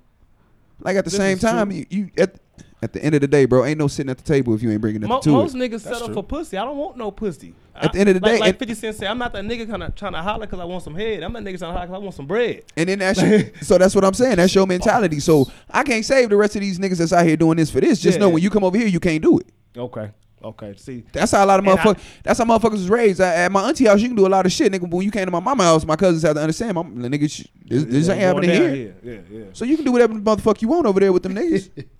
Like 0.80 0.96
at 0.98 1.06
the 1.06 1.10
This 1.12 1.18
same 1.18 1.36
is 1.36 1.39
true. 1.42 1.50
time, 1.50 1.72
you, 1.72 1.86
you 1.89 2.10
at 2.18 2.36
at 2.82 2.94
the 2.94 3.04
end 3.04 3.16
of 3.16 3.22
the 3.22 3.28
day, 3.28 3.46
bro, 3.46 3.66
ain't 3.66 3.80
no 3.80 3.88
sitting 3.88 4.10
at 4.10 4.18
the 4.18 4.24
table 4.24 4.54
if 4.54 4.62
you 4.62 4.70
ain't 4.72 4.82
bringing 4.82 5.02
Mo- 5.02 5.08
nothing 5.08 5.32
to 5.34 5.38
most 5.38 5.56
it. 5.56 5.58
niggas 5.58 5.72
That's 5.84 5.84
settle 5.86 6.08
true. 6.08 6.14
for 6.16 6.24
pussy. 6.24 6.58
I 6.58 6.64
don't 6.66 6.78
want 6.78 6.96
no 6.98 7.10
pussy. 7.12 7.54
At 7.76 7.94
the 7.94 8.00
end 8.00 8.10
of 8.10 8.16
the 8.16 8.22
like, 8.22 8.34
day, 8.36 8.40
like 8.40 8.60
50 8.60 8.74
Cent 8.74 8.96
said, 8.96 9.08
I'm 9.08 9.18
not 9.20 9.34
that 9.34 9.44
nigga 9.46 9.70
kind 9.70 9.84
of 9.84 9.94
trying 9.96 10.14
to 10.14 10.22
holler 10.22 10.46
because 10.48 10.60
I 10.60 10.64
want 10.66 10.84
some 10.84 10.96
head. 10.96 11.22
I'm 11.24 11.32
that 11.34 11.44
nigga 11.44 11.60
trying 11.60 11.74
to 11.74 11.74
holler 11.74 11.86
because 11.88 11.96
I 11.96 11.98
want 12.04 12.16
some 12.16 12.26
bread. 12.28 12.64
And 12.76 12.90
then 12.90 13.00
that's 13.00 13.20
so 13.68 13.78
that's 13.78 13.94
what 13.94 14.04
I'm 14.04 14.14
saying. 14.16 14.38
That's 14.38 14.54
your 14.56 14.66
mentality. 14.68 15.20
So 15.20 15.46
I 15.70 15.84
can't 15.84 16.04
save 16.06 16.30
the 16.30 16.38
rest 16.38 16.56
of 16.56 16.62
these 16.62 16.80
niggas 16.80 16.98
that's 16.98 17.14
out 17.14 17.26
here 17.26 17.38
doing 17.38 17.58
this 17.58 17.70
for 17.70 17.80
this. 17.80 18.00
Just 18.00 18.18
Yeah. 18.18 18.22
know 18.26 18.30
when 18.30 18.42
you 18.42 18.50
come 18.50 18.64
over 18.64 18.78
here, 18.78 18.88
you 18.88 19.00
can't 19.00 19.22
do 19.22 19.38
it. 19.40 19.48
Okay, 19.78 20.10
okay. 20.44 20.74
See, 20.78 21.04
That's 21.12 21.32
how 21.34 21.44
a 21.44 21.48
lot 21.48 21.60
of 21.60 21.68
And 21.68 21.80
I- 21.80 21.84
motherfuckers. 21.84 22.00
That's 22.24 22.40
how 22.40 22.46
motherfuckers 22.46 22.72
was 22.72 22.90
raised. 22.90 23.22
At, 23.22 23.36
at 23.36 23.52
my 23.52 23.68
auntie 23.68 23.86
house, 23.86 24.02
you 24.02 24.08
can 24.08 24.18
do 24.18 24.26
a 24.26 24.30
lot 24.30 24.48
of 24.48 24.52
shit, 24.52 24.72
nigga. 24.72 24.82
But 24.82 24.92
when 24.98 25.06
you 25.06 25.12
came 25.12 25.26
to 25.26 25.32
my 25.32 25.40
mama 25.40 25.64
house, 25.64 25.86
my 25.86 25.96
cousins 25.96 26.24
had 26.24 26.34
to 26.34 26.42
understand, 26.42 26.74
my 26.74 26.82
nigga, 26.84 27.22
this, 27.64 27.84
this 27.86 28.08
Yeah, 28.08 28.14
ain't 28.14 28.22
happening 28.24 28.50
going 28.50 28.74
here. 28.76 28.92
down 28.92 29.24
Yeah, 29.32 29.40
yeah. 29.40 29.46
So 29.54 29.66
you 29.66 29.76
can 29.76 29.86
do 29.86 29.92
whatever 29.92 30.16
the 30.16 30.20
motherfucker 30.20 30.64
you 30.64 30.68
want 30.70 30.88
over 30.88 31.00
there 31.00 31.14
with 31.14 31.22
them 31.24 31.36
niggas. 31.36 31.70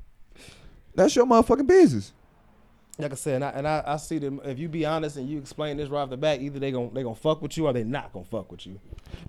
That's 0.98 1.16
your 1.16 1.28
motherfucking 1.28 1.68
business. 1.68 2.12
Like 3.00 3.12
I 3.12 3.16
said, 3.16 3.36
and 3.36 3.46
I, 3.46 3.50
and 3.50 3.68
I, 3.68 3.84
I 3.86 3.98
see 3.98 4.18
them. 4.18 4.42
If 4.44 4.58
you 4.58 4.68
be 4.68 4.84
honest 4.84 5.18
and 5.18 5.30
you 5.30 5.38
explain 5.38 5.78
this 5.78 5.88
right 5.88 6.02
off 6.02 6.10
the 6.10 6.18
bat, 6.18 6.42
either 6.42 6.58
they 6.58 6.72
gon' 6.72 6.92
they 6.96 7.04
gonna 7.04 7.14
fuck 7.14 7.44
with 7.44 7.56
you 7.56 7.68
or 7.68 7.74
they 7.74 7.84
not 7.84 8.12
gonna 8.12 8.26
fuck 8.26 8.52
with 8.52 8.66
you. 8.66 8.80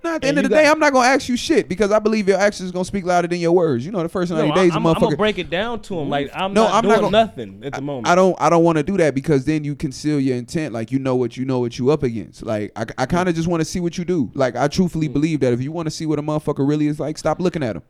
Now 0.02 0.14
at 0.14 0.22
the 0.22 0.28
And 0.28 0.38
end 0.38 0.46
of 0.46 0.50
the 0.50 0.56
day, 0.56 0.66
I'm 0.66 0.78
not 0.78 0.94
gonna 0.94 1.06
ask 1.06 1.28
you 1.28 1.36
shit 1.36 1.68
because 1.68 1.92
I 1.92 1.98
believe 1.98 2.26
your 2.26 2.38
actions 2.38 2.70
are 2.70 2.72
gonna 2.72 2.86
speak 2.86 3.04
louder 3.04 3.28
than 3.28 3.40
your 3.40 3.52
words. 3.52 3.84
You 3.84 3.92
know, 3.92 4.02
the 4.02 4.08
first 4.08 4.32
90 4.32 4.48
No, 4.48 4.54
days, 4.54 4.72
I, 4.72 4.74
a 4.76 4.78
am 4.78 4.84
gonna 4.84 5.16
break 5.18 5.36
it 5.36 5.50
down 5.50 5.82
to 5.82 5.96
them. 5.96 6.04
Mm-hmm. 6.04 6.10
Like 6.10 6.30
I'm 6.34 6.54
No, 6.54 6.62
not 6.62 6.72
I'm 6.72 6.88
not 6.88 7.00
doing 7.00 7.10
gonna- 7.12 7.26
nothing 7.26 7.60
at 7.62 7.74
the 7.74 7.82
moment. 7.82 8.08
I 8.08 8.14
don't 8.14 8.40
I 8.40 8.48
don't 8.48 8.64
want 8.64 8.78
to 8.78 8.82
do 8.82 8.96
that 8.96 9.14
because 9.14 9.44
then 9.44 9.64
you 9.64 9.76
conceal 9.76 10.18
your 10.18 10.38
intent 10.38 10.72
like 10.72 10.90
you 10.90 10.98
know 10.98 11.16
what 11.16 11.36
you 11.36 11.44
know 11.44 11.58
what 11.58 11.78
you 11.78 11.90
up 11.90 12.02
against. 12.02 12.42
Like 12.42 12.72
I, 12.74 12.86
I 12.96 13.04
kind 13.04 13.28
of 13.28 13.34
just 13.34 13.48
want 13.48 13.60
to 13.60 13.66
see 13.66 13.80
what 13.80 13.98
you 13.98 14.06
do. 14.06 14.30
Like 14.32 14.56
I 14.56 14.68
truthfully 14.68 15.10
mm. 15.10 15.12
believe 15.12 15.40
that 15.40 15.52
if 15.52 15.60
you 15.60 15.72
want 15.72 15.84
to 15.84 15.90
see 15.90 16.06
what 16.06 16.18
a 16.18 16.22
motherfucker 16.22 16.66
really 16.66 16.86
is 16.86 16.98
like, 16.98 17.18
stop 17.18 17.38
looking 17.38 17.62
at 17.62 17.76
him. 17.76 17.82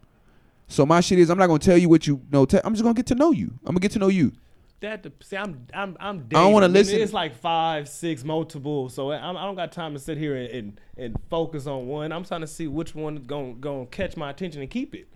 So 0.68 0.84
my 0.86 1.00
shit 1.00 1.18
is 1.18 1.30
I'm 1.30 1.38
not 1.38 1.46
gonna 1.46 1.58
tell 1.58 1.78
you 1.78 1.88
what 1.88 2.06
you 2.06 2.20
know. 2.30 2.44
Te- 2.44 2.60
I'm 2.62 2.74
just 2.74 2.82
gonna 2.82 2.94
get 2.94 3.06
to 3.06 3.14
know 3.14 3.32
you. 3.32 3.52
I'm 3.64 3.68
gonna 3.74 3.80
get 3.80 3.92
to 3.92 3.98
know 3.98 4.08
you. 4.08 4.32
that 4.80 5.02
the, 5.02 5.12
see, 5.22 5.36
I'm 5.36 5.66
I'm 5.74 5.96
I'm. 5.98 6.18
I 6.30 6.34
don't 6.34 6.52
wanna 6.52 6.68
dating. 6.68 6.74
listen. 6.86 7.00
It's 7.00 7.12
like 7.12 7.34
five, 7.34 7.88
six, 7.88 8.22
multiple. 8.22 8.88
So 8.90 9.10
I'm, 9.10 9.36
I 9.36 9.44
don't 9.44 9.56
got 9.56 9.72
time 9.72 9.94
to 9.94 9.98
sit 9.98 10.18
here 10.18 10.36
and, 10.36 10.48
and 10.50 10.80
and 10.96 11.16
focus 11.30 11.66
on 11.66 11.86
one. 11.88 12.12
I'm 12.12 12.24
trying 12.24 12.42
to 12.42 12.46
see 12.46 12.68
which 12.68 12.94
one 12.94 13.16
gonna 13.26 13.54
gonna 13.54 13.86
catch 13.86 14.16
my 14.16 14.30
attention 14.30 14.60
and 14.60 14.70
keep 14.70 14.94
it. 14.94 15.08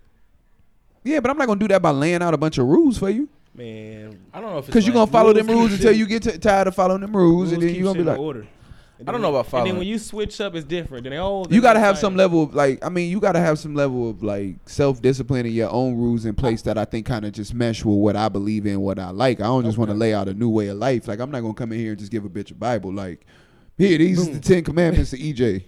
Yeah, 1.04 1.20
but 1.20 1.30
I'm 1.30 1.36
not 1.36 1.46
gonna 1.46 1.60
do 1.60 1.68
that 1.68 1.82
by 1.82 1.90
laying 1.90 2.22
out 2.22 2.32
a 2.32 2.38
bunch 2.38 2.58
of 2.58 2.66
rules 2.66 2.96
for 2.98 3.10
you. 3.10 3.28
Man, 3.54 4.18
I 4.32 4.40
don't 4.40 4.50
know 4.50 4.58
if 4.58 4.64
it's 4.64 4.66
Because 4.68 4.86
you're 4.86 4.94
gonna 4.94 5.10
follow 5.10 5.34
rules 5.34 5.46
them 5.46 5.54
rules 5.54 5.72
until 5.74 5.90
shit- 5.90 5.98
you 5.98 6.06
get 6.06 6.22
t- 6.22 6.38
tired 6.38 6.68
of 6.68 6.74
following 6.74 7.02
them 7.02 7.14
rules, 7.14 7.52
and 7.52 7.62
then 7.62 7.74
you're 7.74 7.84
gonna 7.84 7.98
be 7.98 8.04
like, 8.04 8.18
order. 8.18 8.46
And 9.02 9.08
I 9.08 9.12
don't 9.12 9.22
know 9.22 9.34
about 9.34 9.52
And 9.52 9.66
then 9.66 9.78
when 9.78 9.86
you 9.86 9.98
switch 9.98 10.40
up, 10.40 10.54
it's 10.54 10.64
different. 10.64 11.04
Then 11.04 11.10
they 11.10 11.16
all 11.16 11.46
you 11.50 11.60
gotta 11.60 11.80
have 11.80 11.98
some 11.98 12.16
level 12.16 12.44
of 12.44 12.54
like 12.54 12.84
I 12.84 12.88
mean 12.88 13.10
you 13.10 13.20
gotta 13.20 13.40
have 13.40 13.58
some 13.58 13.74
level 13.74 14.08
of 14.08 14.22
like 14.22 14.56
self 14.66 15.02
discipline 15.02 15.46
and 15.46 15.54
your 15.54 15.70
own 15.70 15.96
rules 15.96 16.24
in 16.24 16.34
place 16.34 16.62
that 16.62 16.78
I 16.78 16.84
think 16.84 17.06
kind 17.06 17.24
of 17.24 17.32
just 17.32 17.52
mesh 17.52 17.84
with 17.84 17.96
what 17.96 18.16
I 18.16 18.28
believe 18.28 18.66
in, 18.66 18.80
what 18.80 18.98
I 18.98 19.10
like. 19.10 19.40
I 19.40 19.44
don't 19.44 19.64
just 19.64 19.78
want 19.78 19.90
to 19.90 19.96
lay 19.96 20.14
out 20.14 20.28
a 20.28 20.34
new 20.34 20.48
way 20.48 20.68
of 20.68 20.78
life. 20.78 21.08
Like 21.08 21.20
I'm 21.20 21.30
not 21.30 21.40
gonna 21.40 21.54
come 21.54 21.72
in 21.72 21.78
here 21.78 21.90
and 21.90 21.98
just 21.98 22.12
give 22.12 22.24
a 22.24 22.28
bitch 22.28 22.50
a 22.50 22.54
Bible. 22.54 22.92
Like 22.92 23.26
here, 23.78 23.98
these 23.98 24.18
is 24.20 24.30
the 24.30 24.38
Ten 24.38 24.62
Commandments 24.62 25.10
to 25.10 25.18
EJ. 25.18 25.64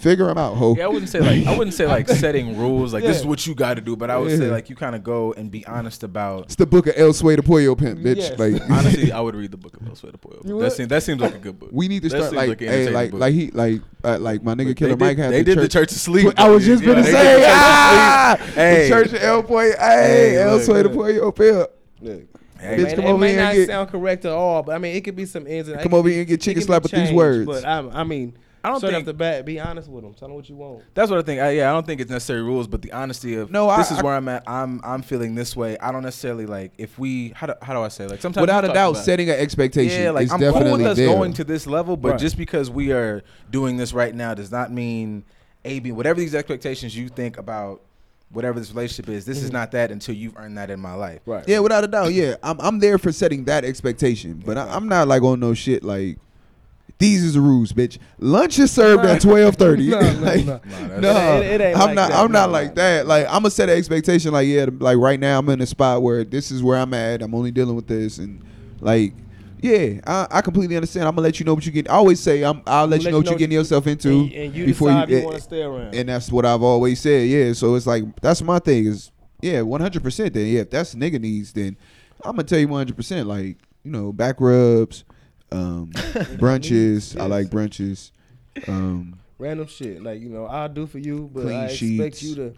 Figure 0.00 0.26
them 0.26 0.38
out, 0.38 0.54
ho. 0.56 0.74
Yeah, 0.78 0.84
I 0.84 0.88
wouldn't 0.88 1.10
say 1.10 1.20
like 1.20 1.46
I 1.46 1.56
wouldn't 1.58 1.74
say 1.74 1.86
like 1.86 2.08
setting 2.24 2.56
rules 2.56 2.92
like 2.94 3.02
this 3.04 3.18
is 3.18 3.26
what 3.26 3.46
you 3.46 3.54
got 3.54 3.74
to 3.74 3.80
do, 3.80 3.96
but 3.96 4.08
I 4.10 4.16
would 4.18 4.30
say 4.36 4.50
like 4.50 4.70
you 4.70 4.76
kind 4.76 4.94
of 4.94 5.02
go 5.02 5.32
and 5.34 5.50
be 5.50 5.66
honest 5.66 6.02
about. 6.02 6.44
It's 6.44 6.54
the 6.56 6.64
book 6.66 6.86
of 6.86 6.94
El 6.96 7.12
Sway 7.12 7.36
to 7.36 7.42
Pollo 7.42 7.74
Pimp, 7.74 8.00
bitch. 8.00 8.16
Yes. 8.16 8.38
Like 8.38 8.62
Honestly, 8.70 9.12
I 9.12 9.20
would 9.20 9.34
read 9.34 9.50
the 9.50 9.56
book 9.56 9.76
of 9.76 9.86
El 9.86 9.94
Suedo 9.94 10.20
Pueblo. 10.20 10.42
You 10.44 10.60
That 10.62 10.72
seems 10.72 10.88
that 10.88 11.02
seems 11.02 11.20
like 11.20 11.34
a 11.34 11.38
good 11.38 11.58
book. 11.58 11.70
we 11.72 11.88
need 11.88 12.02
to 12.02 12.08
That 12.08 12.16
start 12.16 12.30
seems 12.30 12.36
like, 12.36 12.48
like 12.50 12.60
an 12.62 12.68
hey, 12.68 12.72
entertaining 12.86 12.94
like 12.94 13.10
book. 13.10 13.20
like 13.20 13.34
he 13.34 13.50
like 13.50 13.82
uh, 14.04 14.18
like 14.18 14.42
my 14.42 14.54
nigga 14.54 14.66
They 14.68 14.74
Killer 14.74 14.90
did- 14.90 15.00
Mike 15.00 15.18
had 15.18 15.32
They 15.32 15.38
the 15.38 15.44
did 15.44 15.54
church. 15.56 15.62
the 15.62 15.68
church 15.68 15.92
of 15.92 15.98
sleep. 15.98 16.34
I 16.38 16.48
was 16.48 16.64
just 16.64 16.82
gonna 16.84 17.02
they 17.02 17.10
say, 17.12 17.22
did 17.34 17.42
the 17.42 17.46
Church 17.46 17.48
of 17.48 17.54
ah, 17.58 18.36
Sleep. 18.38 18.54
Hey. 18.54 18.82
the 18.82 18.88
church 18.94 19.06
of 19.12 19.22
El 19.22 19.42
Pollo, 19.42 19.60
hey, 19.60 19.74
Hey, 19.78 20.38
El 20.42 20.52
look, 20.54 20.62
Sway 20.62 20.82
to 20.82 20.88
look. 20.88 20.96
Pollo 21.18 21.32
Pimp. 21.32 21.70
Look, 22.02 22.29
Hey, 22.60 22.76
Bitch, 22.76 22.92
it 22.92 22.94
come 22.96 23.04
may, 23.04 23.10
it 23.10 23.12
over 23.12 23.20
may 23.20 23.32
here 23.32 23.42
not 23.42 23.54
get- 23.54 23.66
sound 23.68 23.90
correct 23.90 24.24
at 24.24 24.32
all, 24.32 24.62
but 24.62 24.74
I 24.74 24.78
mean 24.78 24.94
it 24.96 25.00
could 25.02 25.16
be 25.16 25.24
some 25.26 25.46
ins 25.46 25.68
and 25.68 25.80
Come 25.80 25.92
it 25.92 25.96
over 25.96 26.08
here 26.08 26.18
and 26.20 26.28
get 26.28 26.34
it 26.34 26.40
chicken 26.42 26.54
could 26.54 26.60
be 26.60 26.66
slapped 26.66 26.82
with 26.84 26.92
these 26.92 27.12
words. 27.12 27.46
But 27.46 27.64
I, 27.64 27.78
I 27.78 28.04
mean, 28.04 28.36
I 28.62 28.68
don't 28.68 28.76
straight 28.78 28.90
think 28.90 29.00
off 29.02 29.06
the 29.06 29.14
bat, 29.14 29.46
be 29.46 29.58
honest 29.58 29.88
with 29.88 30.04
them. 30.04 30.12
Tell 30.12 30.28
them 30.28 30.34
what 30.36 30.46
you 30.50 30.54
want. 30.56 30.82
That's 30.92 31.08
what 31.10 31.18
I 31.18 31.22
think. 31.22 31.40
I, 31.40 31.52
yeah, 31.52 31.70
I 31.70 31.72
don't 31.72 31.86
think 31.86 31.98
it's 32.02 32.10
necessary 32.10 32.42
rules, 32.42 32.66
but 32.68 32.82
the 32.82 32.92
honesty 32.92 33.34
of 33.36 33.50
No, 33.50 33.70
I- 33.70 33.78
this 33.78 33.90
is 33.90 33.98
I- 33.98 34.02
where 34.02 34.14
I'm 34.14 34.28
at. 34.28 34.42
I'm 34.46 34.80
I'm 34.84 35.00
feeling 35.00 35.34
this 35.34 35.56
way. 35.56 35.78
I 35.78 35.90
don't 35.92 36.02
necessarily 36.02 36.44
like 36.44 36.72
if 36.76 36.98
we 36.98 37.32
how 37.34 37.46
do, 37.46 37.54
how 37.62 37.72
do 37.72 37.80
I 37.80 37.88
say 37.88 38.06
like 38.06 38.20
sometimes 38.20 38.42
Without 38.42 38.66
a 38.66 38.68
doubt, 38.68 38.98
setting 38.98 39.30
an 39.30 39.38
expectation 39.38 40.02
yeah, 40.02 40.10
like 40.10 40.24
is 40.26 40.32
I'm 40.32 40.40
cool 40.40 40.52
definitely 40.52 40.82
with 40.82 40.86
us 40.92 40.96
there. 40.98 41.08
going 41.08 41.32
to 41.34 41.44
this 41.44 41.66
level, 41.66 41.96
but 41.96 42.10
Right. 42.12 42.20
just 42.20 42.36
because 42.36 42.68
we 42.68 42.92
are 42.92 43.22
doing 43.50 43.78
this 43.78 43.94
right 43.94 44.14
now 44.14 44.34
does 44.34 44.52
not 44.52 44.70
mean 44.70 45.24
a 45.64 45.78
b 45.80 45.92
whatever 45.92 46.20
these 46.20 46.34
expectations 46.34 46.94
you 46.96 47.08
think 47.08 47.38
about 47.38 47.80
whatever 48.32 48.58
this 48.58 48.70
relationship 48.70 49.08
is. 49.08 49.24
This 49.24 49.38
is 49.38 49.44
mm-hmm. 49.44 49.54
not 49.54 49.72
that 49.72 49.90
until 49.90 50.14
you've 50.14 50.36
earned 50.36 50.56
that 50.58 50.70
in 50.70 50.80
my 50.80 50.94
life. 50.94 51.20
Right. 51.26 51.46
yeah, 51.48 51.58
without 51.60 51.84
a 51.84 51.88
doubt. 51.88 52.12
Yeah, 52.12 52.36
I'm 52.42 52.60
I'm 52.60 52.78
there 52.78 52.98
for 52.98 53.12
setting 53.12 53.44
that 53.44 53.64
expectation, 53.64 54.42
but 54.44 54.56
I, 54.56 54.68
I'm 54.68 54.88
not 54.88 55.08
like 55.08 55.22
on 55.22 55.40
no 55.40 55.54
shit 55.54 55.82
like. 55.84 56.18
These 56.98 57.24
is 57.24 57.32
the 57.32 57.40
rules, 57.40 57.72
bitch. 57.72 57.96
Lunch 58.18 58.58
is 58.58 58.70
served 58.70 59.06
at 59.06 59.20
twelve 59.22 59.56
thirty. 59.56 59.88
No, 59.88 60.00
no, 60.00 60.06
like, 60.20 60.44
no. 60.44 60.58
that's- 60.58 61.00
no, 61.00 61.36
It- 61.36 61.46
it- 61.46 61.60
it 61.60 61.64
ain't 61.64 61.78
I'm 61.78 61.86
like 61.86 61.94
not. 61.94 62.10
that. 62.10 62.18
I'm 62.18 62.32
not 62.32 62.50
like 62.50 62.68
no, 62.68 62.74
that. 62.74 63.06
Like 63.06 63.24
I'm 63.26 63.32
gonna 63.32 63.50
set 63.50 63.70
an 63.70 63.78
expectation. 63.78 64.32
Like 64.32 64.46
yeah, 64.46 64.66
like 64.78 64.98
right 64.98 65.18
now 65.18 65.38
I'm 65.38 65.48
in 65.48 65.62
a 65.62 65.66
spot 65.66 66.02
where 66.02 66.24
this 66.24 66.50
is 66.50 66.62
where 66.62 66.76
I'm 66.76 66.92
at. 66.92 67.22
I'm 67.22 67.34
only 67.34 67.52
dealing 67.52 67.74
with 67.74 67.86
this, 67.86 68.18
and 68.18 68.44
like 68.80 69.14
yeah, 69.62 70.00
I, 70.06 70.26
I 70.30 70.40
completely 70.40 70.76
understand. 70.76 71.06
I'm 71.06 71.14
gonna 71.14 71.26
let 71.26 71.38
you 71.38 71.46
know 71.46 71.54
what 71.54 71.66
you 71.66 71.72
get. 71.72 71.88
I 71.88 71.94
always 71.94 72.20
say 72.20 72.42
I'm. 72.42 72.62
I'll 72.66 72.86
let, 72.86 73.02
you 73.02 73.10
know 73.10 73.18
what 73.18 73.26
you're 73.26 73.38
getting 73.38 73.56
yourself 73.56 73.86
into 73.86 74.08
and, 74.10 74.32
and 74.32 74.54
you 74.54 74.66
before 74.66 74.90
you. 74.90 75.06
you 75.18 75.24
want 75.24 75.36
to 75.36 75.42
stay 75.42 75.62
around. 75.62 75.94
and 75.94 76.08
that's 76.08 76.30
what 76.32 76.46
I've 76.46 76.62
always 76.62 77.00
said. 77.00 77.28
Yeah, 77.28 77.52
so 77.52 77.74
it's 77.74 77.86
like 77.86 78.04
that's 78.20 78.42
my 78.42 78.58
thing 78.58 78.86
is 78.86 79.10
yeah, 79.42 79.62
one 79.62 79.80
hundred 79.80 80.02
percent. 80.02 80.34
Then 80.34 80.46
yeah, 80.46 80.60
if 80.60 80.70
that's 80.70 80.94
nigga 80.94 81.20
needs, 81.20 81.52
then 81.52 81.76
I'm 82.24 82.32
gonna 82.32 82.44
tell 82.44 82.58
you 82.58 82.68
one 82.68 82.80
hundred 82.80 82.96
percent. 82.96 83.28
Like 83.28 83.58
you 83.84 83.90
know, 83.90 84.12
back 84.12 84.36
rubs, 84.40 85.04
um, 85.52 85.90
brunches. 85.94 87.18
I 87.20 87.26
like 87.26 87.48
brunches. 87.48 88.10
Um, 88.66 89.18
Random 89.38 89.66
shit 89.66 90.02
like 90.02 90.20
you 90.20 90.28
know 90.28 90.44
I'll 90.46 90.68
do 90.68 90.86
for 90.86 90.98
you, 90.98 91.30
but 91.32 91.46
I 91.46 91.64
expect 91.66 92.22
you 92.22 92.34
to, 92.34 92.54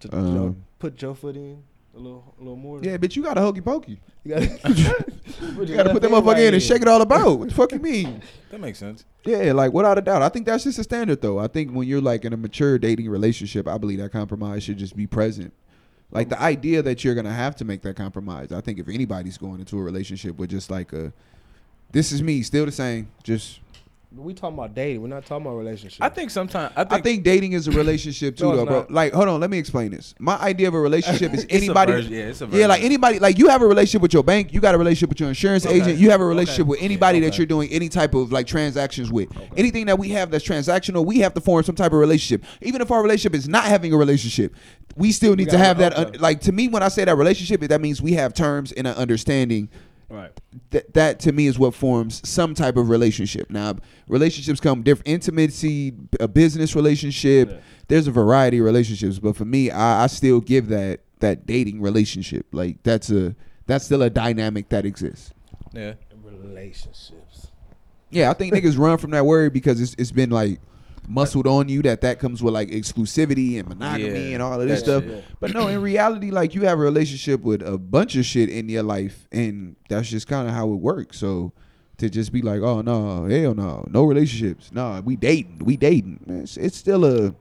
to 0.00 0.16
you 0.16 0.22
know, 0.22 0.44
Um, 0.46 0.64
put 0.78 1.00
your 1.00 1.14
foot 1.14 1.36
in 1.36 1.62
a 1.96 1.98
little, 1.98 2.34
a 2.38 2.40
little 2.42 2.56
more. 2.56 2.80
yeah, 2.82 2.96
bitch, 2.98 3.16
you 3.16 3.22
got 3.22 3.38
a 3.38 3.40
hokey 3.40 3.60
pokey. 3.62 4.00
You 4.24 4.34
gotta- 4.34 5.04
You 5.66 5.74
gotta 5.76 5.90
put 5.90 6.02
that 6.02 6.10
motherfucker 6.10 6.46
in 6.48 6.54
and 6.54 6.62
shake 6.62 6.82
it 6.82 6.88
all 6.88 7.00
about. 7.02 7.38
What 7.38 7.48
the 7.48 7.54
fuck 7.54 7.72
you 7.72 7.78
mean? 7.78 8.22
That 8.50 8.60
makes 8.60 8.78
sense. 8.78 9.04
Yeah, 9.24 9.52
like 9.52 9.72
without 9.72 9.98
a 9.98 10.00
doubt. 10.00 10.22
I 10.22 10.28
think 10.30 10.46
that's 10.46 10.64
just 10.64 10.78
a 10.78 10.84
standard 10.84 11.20
though. 11.20 11.38
I 11.38 11.46
think 11.48 11.72
when 11.72 11.86
you're 11.88 12.00
like 12.00 12.24
in 12.24 12.32
a 12.32 12.36
mature 12.36 12.78
dating 12.78 13.10
relationship, 13.10 13.66
I 13.68 13.76
believe 13.76 13.98
that 13.98 14.12
compromise 14.12 14.62
should 14.62 14.78
just 14.78 14.96
be 14.96 15.06
present. 15.06 15.52
Like 16.10 16.28
the 16.28 16.40
idea 16.40 16.80
that 16.82 17.04
you're 17.04 17.14
gonna 17.14 17.32
have 17.34 17.56
to 17.56 17.64
make 17.64 17.82
that 17.82 17.96
compromise. 17.96 18.52
I 18.52 18.60
think 18.60 18.78
if 18.78 18.88
anybody's 18.88 19.36
going 19.36 19.58
into 19.60 19.78
a 19.78 19.82
relationship 19.82 20.36
with 20.38 20.50
just 20.50 20.70
like 20.70 20.92
a 20.92 21.12
this 21.92 22.12
is 22.12 22.22
me, 22.22 22.42
still 22.42 22.64
the 22.66 22.72
same, 22.72 23.08
just 23.22 23.60
We 24.16 24.34
talking 24.34 24.54
about 24.56 24.74
dating. 24.74 25.02
We're 25.02 25.08
not 25.08 25.26
talking 25.26 25.44
about 25.46 25.56
relationship. 25.56 26.02
I 26.02 26.08
think 26.08 26.30
sometimes 26.30 26.72
I 26.76 26.84
think, 26.84 26.92
I 26.92 27.00
think 27.02 27.22
dating 27.24 27.52
is 27.52 27.68
a 27.68 27.70
relationship 27.72 28.36
too, 28.36 28.44
No, 28.46 28.56
though, 28.56 28.64
bro. 28.66 28.78
not. 28.80 28.90
Like, 28.90 29.12
hold 29.12 29.28
on, 29.28 29.40
let 29.40 29.50
me 29.50 29.58
explain 29.58 29.90
this. 29.90 30.14
My 30.18 30.36
idea 30.38 30.68
of 30.68 30.74
a 30.74 30.80
relationship 30.80 31.34
is 31.34 31.44
It's 31.48 31.52
a 31.52 31.56
anybody. 31.56 31.92
version- 31.92 32.12
yeah, 32.12 32.18
it's 32.20 32.40
a 32.40 32.46
yeah, 32.50 32.66
like 32.66 32.82
anybody. 32.82 33.18
Like 33.18 33.38
you 33.38 33.48
have 33.48 33.62
a 33.62 33.66
relationship 33.66 34.02
with 34.02 34.12
your 34.14 34.24
bank, 34.24 34.52
you 34.52 34.60
got 34.60 34.74
a 34.74 34.78
relationship 34.78 35.10
with 35.10 35.20
your 35.20 35.28
insurance 35.28 35.66
Okay. 35.66 35.76
agent, 35.80 35.98
you 35.98 36.10
have 36.10 36.20
a 36.20 36.24
relationship 36.24 36.62
Okay. 36.62 36.70
with 36.70 36.82
anybody 36.82 37.20
that 37.20 37.28
Okay. 37.28 37.36
you're 37.38 37.46
doing 37.46 37.68
any 37.70 37.88
type 37.88 38.14
of 38.14 38.32
like 38.32 38.46
transactions 38.46 39.12
with. 39.12 39.28
Anything 39.56 39.86
that 39.86 39.98
we 39.98 40.08
have 40.10 40.30
that's 40.30 40.46
transactional, 40.46 41.04
we 41.04 41.18
have 41.18 41.34
to 41.34 41.40
form 41.40 41.62
some 41.62 41.74
type 41.74 41.92
of 41.92 41.98
relationship. 41.98 42.44
Even 42.62 42.80
if 42.80 42.90
our 42.90 43.02
relationship 43.02 43.34
is 43.34 43.48
not 43.48 43.64
having 43.64 43.92
a 43.92 43.96
relationship, 43.96 44.54
we 44.96 45.12
still 45.12 45.36
need 45.36 45.46
to 45.46 45.52
gotta- 45.52 45.64
have 45.64 45.78
that. 45.78 45.92
Uh, 45.96 46.00
un- 46.06 46.20
like 46.20 46.40
to 46.42 46.52
me, 46.52 46.68
when 46.68 46.82
I 46.82 46.88
say 46.88 47.04
that 47.04 47.16
relationship, 47.16 47.60
that 47.60 47.80
means 47.80 48.00
we 48.00 48.12
have 48.12 48.32
terms 48.34 48.72
and 48.72 48.86
an 48.86 48.94
understanding 48.94 49.68
right. 50.08 50.30
that 50.70 50.94
that 50.94 51.20
to 51.20 51.32
me 51.32 51.46
is 51.46 51.58
what 51.58 51.74
forms 51.74 52.26
some 52.28 52.54
type 52.54 52.76
of 52.76 52.88
relationship. 52.88 53.50
Now, 53.50 53.76
relationships 54.08 54.60
come 54.60 54.82
different 54.82 55.08
intimacy, 55.08 55.94
a 56.20 56.28
business 56.28 56.74
relationship. 56.74 57.50
Yeah. 57.50 57.56
There's 57.88 58.06
a 58.06 58.12
variety 58.12 58.58
of 58.58 58.64
relationships, 58.64 59.18
but 59.18 59.36
for 59.36 59.44
me, 59.44 59.70
I, 59.70 60.04
I 60.04 60.06
still 60.08 60.40
give 60.40 60.68
that 60.68 61.00
that 61.20 61.46
dating 61.46 61.80
relationship 61.80 62.46
like 62.52 62.82
that's 62.82 63.10
a 63.10 63.34
that's 63.66 63.84
still 63.84 64.02
a 64.02 64.10
dynamic 64.10 64.68
that 64.70 64.84
exists. 64.84 65.32
yeah. 65.72 65.94
Relationships. 66.24 67.48
Yeah, 68.10 68.30
I 68.30 68.32
think 68.32 68.54
niggas 68.54 68.78
run 68.78 68.98
from 68.98 69.10
that 69.10 69.26
word 69.26 69.52
because 69.52 69.80
it's 69.80 69.94
it's 69.98 70.12
been 70.12 70.30
like 70.30 70.60
muscled 71.08 71.46
on 71.46 71.68
you 71.68 71.82
that 71.82 72.00
that 72.00 72.18
comes 72.18 72.42
with 72.42 72.52
like 72.54 72.68
exclusivity 72.70 73.58
and 73.58 73.68
monogamy 73.68 74.28
Yeah, 74.28 74.34
and 74.34 74.42
all 74.42 74.60
of 74.60 74.68
this 74.68 74.80
that 74.82 74.84
stuff. 74.84 75.04
shit. 75.04 75.24
But 75.40 75.54
no, 75.54 75.68
in 75.68 75.80
reality, 75.80 76.30
like 76.30 76.54
you 76.54 76.62
have 76.62 76.78
a 76.78 76.82
relationship 76.82 77.42
with 77.42 77.62
a 77.62 77.78
bunch 77.78 78.16
of 78.16 78.24
shit 78.24 78.48
in 78.48 78.68
your 78.68 78.82
life, 78.82 79.26
and 79.32 79.76
that's 79.88 80.08
just 80.08 80.26
kind 80.26 80.48
of 80.48 80.54
how 80.54 80.70
it 80.72 80.76
works. 80.76 81.18
So 81.18 81.52
to 81.98 82.10
just 82.10 82.32
be 82.32 82.42
like, 82.42 82.60
oh 82.60 82.82
no, 82.82 83.24
hell 83.26 83.54
no, 83.54 83.84
no 83.90 84.04
relationships, 84.04 84.70
no, 84.72 85.00
we 85.04 85.16
dating, 85.16 85.60
we 85.64 85.76
dating. 85.76 86.20
It's, 86.26 86.56
it's 86.56 86.76
still 86.76 87.04
a, 87.04 87.34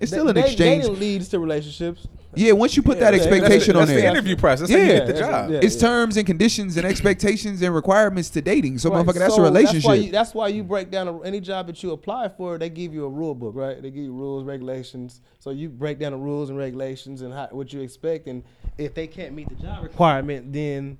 it's 0.00 0.10
still 0.12 0.28
an 0.28 0.34
Da- 0.36 0.42
exchange. 0.42 0.84
Dating 0.84 1.00
leads 1.00 1.28
to 1.30 1.38
relationships. 1.40 2.06
Yeah, 2.34 2.52
once 2.52 2.76
you 2.76 2.82
put 2.82 2.98
that 3.00 3.12
Yeah, 3.14 3.20
expectation 3.20 3.74
that's 3.76 3.90
on 3.90 3.96
the 3.96 4.06
interview 4.06 4.36
process. 4.36 4.68
That's 4.68 4.72
how 4.72 4.86
you 4.86 4.92
Yeah, 4.92 4.98
get 4.98 5.06
the 5.06 5.12
job. 5.20 5.50
yeah. 5.50 5.60
it's 5.62 5.76
terms 5.76 6.16
and 6.16 6.26
conditions 6.26 6.76
and 6.76 6.86
expectations 6.86 7.60
and 7.60 7.74
requirements 7.74 8.30
to 8.30 8.40
dating. 8.40 8.78
So, 8.78 8.90
Right, 8.90 9.04
motherfucker, 9.04 9.18
that's 9.18 9.34
so 9.36 9.42
a 9.42 9.44
relationship. 9.44 9.82
That's 9.82 9.86
why, 9.86 9.94
you, 9.94 10.12
that's 10.12 10.34
why 10.34 10.48
you 10.48 10.64
break 10.64 10.90
down 10.90 11.08
a, 11.08 11.20
any 11.22 11.40
job 11.40 11.66
that 11.66 11.82
you 11.82 11.92
apply 11.92 12.28
for. 12.30 12.58
They 12.58 12.70
give 12.70 12.94
you 12.94 13.04
a 13.04 13.08
rule 13.08 13.34
book, 13.34 13.54
right? 13.54 13.80
They 13.82 13.90
give 13.90 14.04
you 14.04 14.12
rules, 14.12 14.44
regulations. 14.44 15.20
So 15.40 15.50
you 15.50 15.68
break 15.68 15.98
down 15.98 16.12
the 16.12 16.18
rules 16.18 16.48
and 16.48 16.58
regulations 16.58 17.22
and 17.22 17.34
how, 17.34 17.48
what 17.50 17.72
you 17.72 17.80
expect. 17.80 18.26
And 18.28 18.44
if 18.78 18.94
they 18.94 19.06
can't 19.06 19.34
meet 19.34 19.48
the 19.48 19.56
job 19.56 19.82
requirement, 19.82 20.52
then 20.52 20.96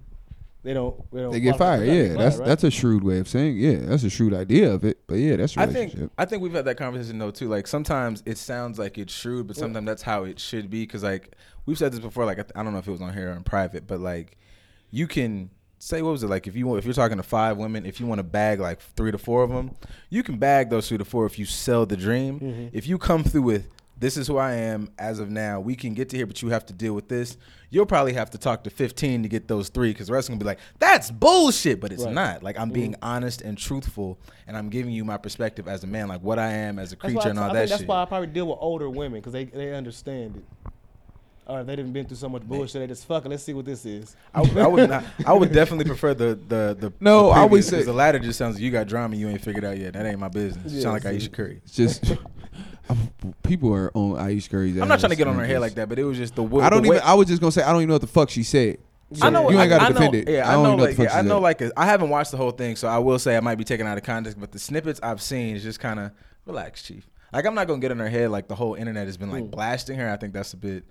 they 0.63 0.75
don't. 0.75 1.11
They, 1.13 1.21
don't 1.21 1.33
they 1.33 1.41
get 1.41 1.59
fired. 1.59 1.81
for 1.81 1.87
the 1.87 1.91
job. 1.91 1.97
Yeah, 1.97 2.03
They 2.03 2.09
get 2.09 2.19
that's 2.19 2.37
fired, 2.37 2.41
right? 2.41 2.49
that's 2.49 2.65
a 2.65 2.71
shrewd 2.71 3.05
way 3.05 3.19
of 3.19 3.29
saying. 3.29 3.57
Yeah, 3.59 3.77
that's 3.83 4.05
a 4.05 4.11
shrewd 4.11 4.33
idea 4.35 4.73
of 4.73 4.85
it. 4.85 4.99
But 5.07 5.17
yeah, 5.17 5.37
that's 5.37 5.57
a 5.57 5.61
I 5.61 5.65
relationship. 5.65 5.99
think 5.99 6.13
I 6.19 6.25
think 6.25 6.43
we've 6.43 6.53
had 6.53 6.65
that 6.67 6.77
conversation 6.77 7.19
though 7.19 7.31
too. 7.33 7.49
Like 7.49 7.67
sometimes 7.67 8.23
it 8.27 8.39
sounds 8.39 8.79
like 8.79 8.97
it's 8.99 9.13
shrewd, 9.13 9.47
but 9.49 9.57
sometimes 9.57 9.87
that's 9.87 10.03
how 10.03 10.25
it 10.25 10.39
should 10.39 10.71
be. 10.71 10.83
Because 10.83 11.03
like 11.03 11.35
we've 11.67 11.77
said 11.79 11.93
this 11.93 12.01
before. 12.01 12.25
Like 12.25 12.39
I, 12.39 12.43
th- 12.43 12.53
I 12.55 12.63
don't 12.63 12.73
know 12.73 12.79
if 12.79 12.87
it 12.89 12.93
was 12.93 13.03
on 13.03 13.13
here 13.13 13.31
or 13.31 13.33
in 13.37 13.43
private, 13.45 13.87
but 13.87 14.01
like 14.01 14.37
you 14.91 15.07
can 15.07 15.51
say 15.79 16.01
what 16.01 16.13
was 16.13 16.23
it 16.23 16.29
like 16.29 16.47
if 16.47 16.55
you 16.55 16.65
want 16.65 16.79
if 16.79 16.85
you're 16.85 16.95
talking 16.95 17.17
to 17.17 17.23
five 17.25 17.57
women, 17.57 17.85
if 17.85 17.99
you 17.99 18.07
want 18.07 18.21
to 18.21 18.23
bag 18.23 18.61
like 18.61 18.81
three 18.81 19.11
to 19.11 19.19
four 19.19 19.43
of 19.43 19.51
them, 19.51 19.73
you 20.11 20.23
can 20.23 20.39
bag 20.39 20.71
those 20.71 20.89
three 20.89 20.99
to 20.99 21.05
four 21.05 21.27
if 21.27 21.41
you 21.41 21.45
sell 21.45 21.85
the 21.87 21.97
dream. 21.97 22.39
Mm-hmm. 22.39 22.69
If 22.73 22.87
you 22.87 22.99
come 22.99 23.25
through 23.25 23.43
with 23.43 23.69
this 23.99 24.17
is 24.17 24.27
who 24.27 24.37
I 24.37 24.55
am 24.55 24.89
as 24.99 25.19
of 25.21 25.31
now. 25.31 25.61
We 25.61 25.77
can 25.77 25.95
get 25.95 26.09
to 26.11 26.17
here, 26.17 26.27
but 26.27 26.43
you 26.43 26.49
have 26.49 26.67
to 26.67 26.73
deal 26.73 26.93
with 26.95 27.09
this. 27.09 27.37
You'll 27.71 27.87
probably 27.87 28.13
have 28.15 28.31
to 28.31 28.39
talk 28.39 28.65
to 28.65 28.71
15 28.71 29.23
to 29.23 29.29
get 29.29 29.49
those 29.49 29.69
three 29.69 29.91
because 29.93 30.09
the 30.09 30.13
rest 30.13 30.29
are 30.29 30.33
gonna 30.33 30.41
be 30.41 30.45
like, 30.45 30.59
that's 30.79 31.11
bullshit, 31.11 31.81
but 31.81 31.93
it's 31.93 32.05
Right. 32.05 32.13
not. 32.13 32.43
Like 32.43 32.59
I'm 32.59 32.71
being 32.71 32.93
mm-hmm. 32.93 33.05
honest 33.05 33.43
and 33.43 33.57
truthful, 33.57 34.19
and 34.47 34.57
I'm 34.57 34.69
giving 34.69 34.93
you 34.93 35.05
my 35.05 35.17
perspective 35.17 35.69
as 35.69 35.85
a 35.85 35.87
man, 35.87 36.09
like 36.09 36.21
what 36.23 36.39
I 36.39 36.51
am 36.53 36.79
as 36.79 36.93
a 36.93 36.97
creature 36.97 37.29
and 37.29 37.39
all 37.39 37.51
I 37.51 37.53
that 37.55 37.59
think 37.61 37.69
that's 37.71 37.81
shit. 37.83 37.89
why 37.89 38.03
I 38.03 38.05
probably 38.05 38.27
deal 38.29 38.47
with 38.49 38.59
older 38.61 38.91
women 38.91 39.21
because 39.21 39.33
they, 39.33 39.45
they 39.45 39.73
understand 39.75 40.37
it. 40.37 40.45
All 41.47 41.57
right, 41.57 41.67
they 41.67 41.75
didn't 41.75 41.93
been 41.93 42.07
through 42.07 42.17
so 42.19 42.29
much 42.29 42.43
bullshit. 42.43 42.81
They 42.83 42.87
just 42.87 43.05
fuck 43.07 43.25
it. 43.25 43.29
Let's 43.29 43.43
see 43.43 43.53
what 43.53 43.65
this 43.65 43.85
is. 43.85 44.15
I, 44.33 44.43
would- 44.43 44.59
I 44.59 44.67
would 44.67 44.89
not, 44.91 45.05
I 45.27 45.33
would 45.33 45.53
definitely 45.55 45.87
prefer 45.87 46.15
the 46.15 46.39
the 46.49 46.77
the 46.79 46.93
No, 47.01 47.29
the 47.29 47.31
I 47.31 47.43
would 47.43 47.49
previous, 47.51 47.69
say- 47.69 47.83
the 47.83 47.93
latter 47.93 48.19
just 48.19 48.39
sounds 48.39 48.55
like 48.57 48.63
you 48.63 48.71
got 48.71 48.87
drama 48.87 49.17
you 49.17 49.29
ain't 49.29 49.41
figured 49.41 49.65
out 49.65 49.77
yet. 49.79 49.95
That 49.95 50.07
ain't 50.07 50.21
my 50.21 50.29
business. 50.29 50.71
You 50.73 50.79
Yeah, 50.79 50.83
sound 50.83 50.93
like 50.95 51.03
see. 51.03 51.09
Ayesha 51.09 51.31
Curry. 51.31 51.61
It's 51.65 51.75
just 51.75 52.07
I'm- 52.11 52.19
people 53.43 53.73
are 53.75 53.91
on 53.95 54.19
Ayesha 54.19 54.49
Curry's. 54.51 54.77
I'm 54.81 54.89
not 54.89 55.01
trying 55.01 55.11
to 55.11 55.17
get 55.17 55.27
on 55.27 55.37
her 55.37 55.45
head 55.45 55.61
like 55.61 55.75
that, 55.75 55.89
but 55.89 55.99
it 55.99 56.05
was 56.05 56.19
just 56.19 56.35
the 56.35 56.43
way. 56.43 56.63
I 56.65 56.71
don't 56.71 56.83
the 56.83 56.91
way, 56.91 56.97
even. 56.97 57.09
I 57.09 57.15
was 57.15 57.29
just 57.29 57.41
gonna 57.41 57.53
say 57.53 57.63
I 57.63 57.69
don't 57.73 57.77
even 57.83 57.89
know 57.89 57.95
what 57.95 58.01
the 58.03 58.07
fuck 58.09 58.31
she 58.31 58.43
said. 58.43 58.79
I 59.21 59.29
know. 59.31 59.51
You 59.51 59.61
ain't 59.61 59.69
gotta 59.69 59.85
I 59.85 59.89
know, 59.89 59.95
defend 59.95 60.15
it. 60.15 60.29
Yeah, 60.29 60.49
I 60.49 60.53
I, 60.53 60.55
don't 60.55 60.63
know. 60.63 60.69
even 60.69 60.77
know 60.79 60.83
what 60.85 60.89
Like, 60.89 60.97
the 60.97 61.05
fuck 61.05 61.13
yeah, 61.13 61.19
I 61.19 61.23
know. 61.23 61.37
said. 61.37 61.43
Like, 61.69 61.73
I 61.77 61.87
haven't 61.87 62.09
watched 62.09 62.31
the 62.31 62.39
whole 62.39 62.51
thing, 62.51 62.77
so 62.77 62.89
I 62.89 62.99
will 62.99 63.19
say 63.19 63.37
I 63.37 63.41
might 63.41 63.57
be 63.57 63.65
taken 63.65 63.87
out 63.87 63.99
of 63.99 64.05
context. 64.05 64.41
But 64.41 64.53
the 64.53 64.59
snippets 64.59 65.01
I've 65.03 65.21
seen 65.21 65.55
is 65.57 65.63
just 65.63 65.81
kind 65.81 66.01
of 66.01 66.13
relax, 66.47 66.83
chief. 66.83 67.09
Like, 67.33 67.45
I'm 67.47 67.55
not 67.55 67.67
gonna 67.67 67.81
get 67.81 67.91
on 67.91 67.99
her 67.99 68.09
head. 68.09 68.31
Like, 68.31 68.49
the 68.49 68.55
whole 68.55 68.75
internet 68.75 69.07
has 69.07 69.17
been 69.17 69.31
like 69.31 69.51
blasting 69.51 69.99
her. 69.99 70.11
I 70.11 70.17
think 70.17 70.33
that's 70.33 70.53
a 70.55 70.57
bit 70.57 70.85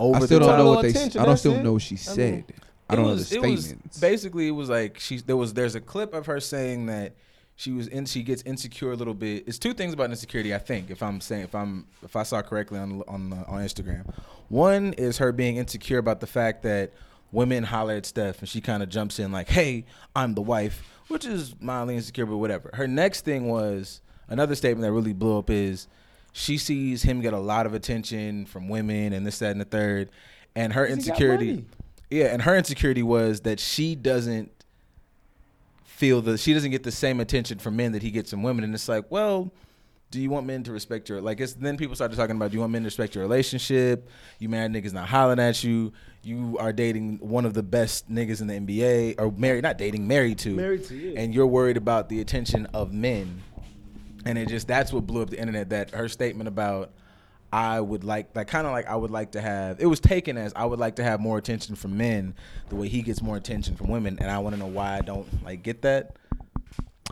over 0.00 0.16
I 0.16 0.26
still 0.26 0.40
the 0.40 0.46
don't 0.46 0.58
know 0.58 0.70
what 0.70 0.82
they. 0.82 0.88
attention, 0.90 1.20
I 1.20 1.24
don't 1.24 1.32
that's 1.32 1.42
still 1.42 1.54
it. 1.54 1.62
know 1.62 1.74
what 1.74 1.82
she 1.82 1.94
I 1.94 1.98
said. 1.98 2.32
mean, 2.34 2.44
I 2.88 2.96
don't 2.96 3.04
it 3.04 3.08
know 3.08 3.14
was, 3.14 3.30
the 3.30 3.36
it 3.36 3.42
was 3.42 3.64
statements. 3.66 3.98
basically 4.00 4.48
it 4.48 4.52
was 4.52 4.68
like 4.68 4.98
she's 4.98 5.22
there 5.22 5.36
was 5.36 5.54
there's 5.54 5.76
a 5.76 5.80
clip 5.80 6.12
of 6.12 6.26
her 6.26 6.40
saying 6.40 6.86
that 6.86 7.14
she 7.60 7.72
was 7.72 7.88
in 7.88 8.06
she 8.06 8.22
gets 8.22 8.42
insecure 8.46 8.90
a 8.92 8.96
little 8.96 9.12
bit. 9.12 9.44
It's 9.46 9.58
two 9.58 9.74
things 9.74 9.92
about 9.92 10.08
insecurity 10.08 10.54
I 10.54 10.58
think 10.58 10.90
if 10.90 11.02
I'm 11.02 11.20
saying 11.20 11.44
if 11.44 11.54
I'm 11.54 11.86
if 12.02 12.16
I 12.16 12.22
saw 12.22 12.40
correctly 12.40 12.78
on 12.78 13.02
on 13.06 13.34
uh, 13.34 13.44
on 13.46 13.60
Instagram. 13.60 14.10
One 14.48 14.94
is 14.94 15.18
her 15.18 15.30
being 15.30 15.58
insecure 15.58 15.98
about 15.98 16.20
the 16.20 16.26
fact 16.26 16.62
that 16.62 16.94
women 17.32 17.64
holler 17.64 17.96
at 17.96 18.06
Steph 18.06 18.38
and 18.38 18.48
she 18.48 18.62
kind 18.62 18.82
of 18.82 18.88
jumps 18.88 19.18
in 19.18 19.30
like, 19.30 19.50
"Hey, 19.50 19.84
I'm 20.16 20.34
the 20.34 20.40
wife," 20.40 20.82
which 21.08 21.26
is 21.26 21.54
mildly 21.60 21.96
insecure 21.96 22.24
but 22.24 22.38
whatever. 22.38 22.70
Her 22.72 22.88
next 22.88 23.26
thing 23.26 23.46
was 23.46 24.00
another 24.28 24.54
statement 24.54 24.82
that 24.86 24.92
really 24.92 25.12
blew 25.12 25.36
up 25.36 25.50
is 25.50 25.86
she 26.32 26.56
sees 26.56 27.02
him 27.02 27.20
get 27.20 27.34
a 27.34 27.38
lot 27.38 27.66
of 27.66 27.74
attention 27.74 28.46
from 28.46 28.70
women 28.70 29.12
and 29.12 29.26
this 29.26 29.38
that 29.40 29.50
and 29.50 29.60
the 29.60 29.66
third 29.66 30.08
and 30.54 30.72
her 30.72 30.86
insecurity 30.86 31.66
yeah, 32.10 32.26
and 32.26 32.42
her 32.42 32.56
insecurity 32.56 33.02
was 33.02 33.42
that 33.42 33.60
she 33.60 33.94
doesn't 33.94 34.50
feel 36.00 36.22
the 36.22 36.38
she 36.38 36.54
doesn't 36.54 36.70
get 36.70 36.82
the 36.82 36.90
same 36.90 37.20
attention 37.20 37.58
from 37.58 37.76
men 37.76 37.92
that 37.92 38.02
he 38.02 38.10
gets 38.10 38.30
from 38.30 38.42
women, 38.42 38.64
and 38.64 38.74
it's 38.74 38.88
like, 38.88 39.04
well, 39.10 39.52
do 40.10 40.18
you 40.18 40.30
want 40.30 40.46
men 40.46 40.62
to 40.64 40.72
respect 40.72 41.10
your 41.10 41.20
like? 41.20 41.40
It's 41.40 41.52
then 41.52 41.76
people 41.76 41.94
started 41.94 42.16
talking 42.16 42.34
about, 42.36 42.50
do 42.50 42.54
you 42.54 42.60
want 42.60 42.72
men 42.72 42.82
to 42.82 42.86
respect 42.86 43.14
your 43.14 43.22
relationship? 43.22 44.08
You 44.38 44.48
mad 44.48 44.72
niggas 44.72 44.94
not 44.94 45.08
hollering 45.08 45.38
at 45.38 45.62
you. 45.62 45.92
You 46.22 46.56
are 46.58 46.72
dating 46.72 47.18
one 47.18 47.44
of 47.44 47.52
the 47.52 47.62
best 47.62 48.10
niggas 48.10 48.40
in 48.40 48.46
the 48.46 48.54
NBA, 48.54 49.20
or 49.20 49.30
married, 49.30 49.62
not 49.62 49.76
dating, 49.76 50.08
married 50.08 50.38
to, 50.40 50.54
Married 50.54 50.84
to, 50.86 50.96
yeah. 50.96 51.20
and 51.20 51.34
you're 51.34 51.46
worried 51.46 51.76
about 51.76 52.08
the 52.08 52.22
attention 52.22 52.66
of 52.72 52.94
men, 52.94 53.42
and 54.24 54.38
it 54.38 54.48
just 54.48 54.66
that's 54.66 54.94
what 54.94 55.06
blew 55.06 55.20
up 55.20 55.28
the 55.28 55.38
internet. 55.38 55.68
That 55.68 55.90
her 55.90 56.08
statement 56.08 56.48
about. 56.48 56.92
I 57.52 57.80
would 57.80 58.04
like 58.04 58.34
like 58.34 58.46
kind 58.46 58.66
of 58.66 58.72
like 58.72 58.86
I 58.86 58.94
would 58.94 59.10
like 59.10 59.32
to 59.32 59.40
have 59.40 59.80
it 59.80 59.86
was 59.86 60.00
taken 60.00 60.36
as 60.36 60.52
I 60.54 60.64
would 60.64 60.78
like 60.78 60.96
to 60.96 61.04
have 61.04 61.20
more 61.20 61.36
attention 61.36 61.74
from 61.74 61.96
men 61.96 62.34
the 62.68 62.76
way 62.76 62.88
he 62.88 63.02
gets 63.02 63.22
more 63.22 63.36
attention 63.36 63.76
from 63.76 63.88
women 63.88 64.18
and 64.20 64.30
I 64.30 64.38
want 64.38 64.54
to 64.54 64.60
know 64.60 64.68
why 64.68 64.98
I 64.98 65.00
don't 65.00 65.26
like 65.44 65.62
get 65.62 65.82
that. 65.82 66.16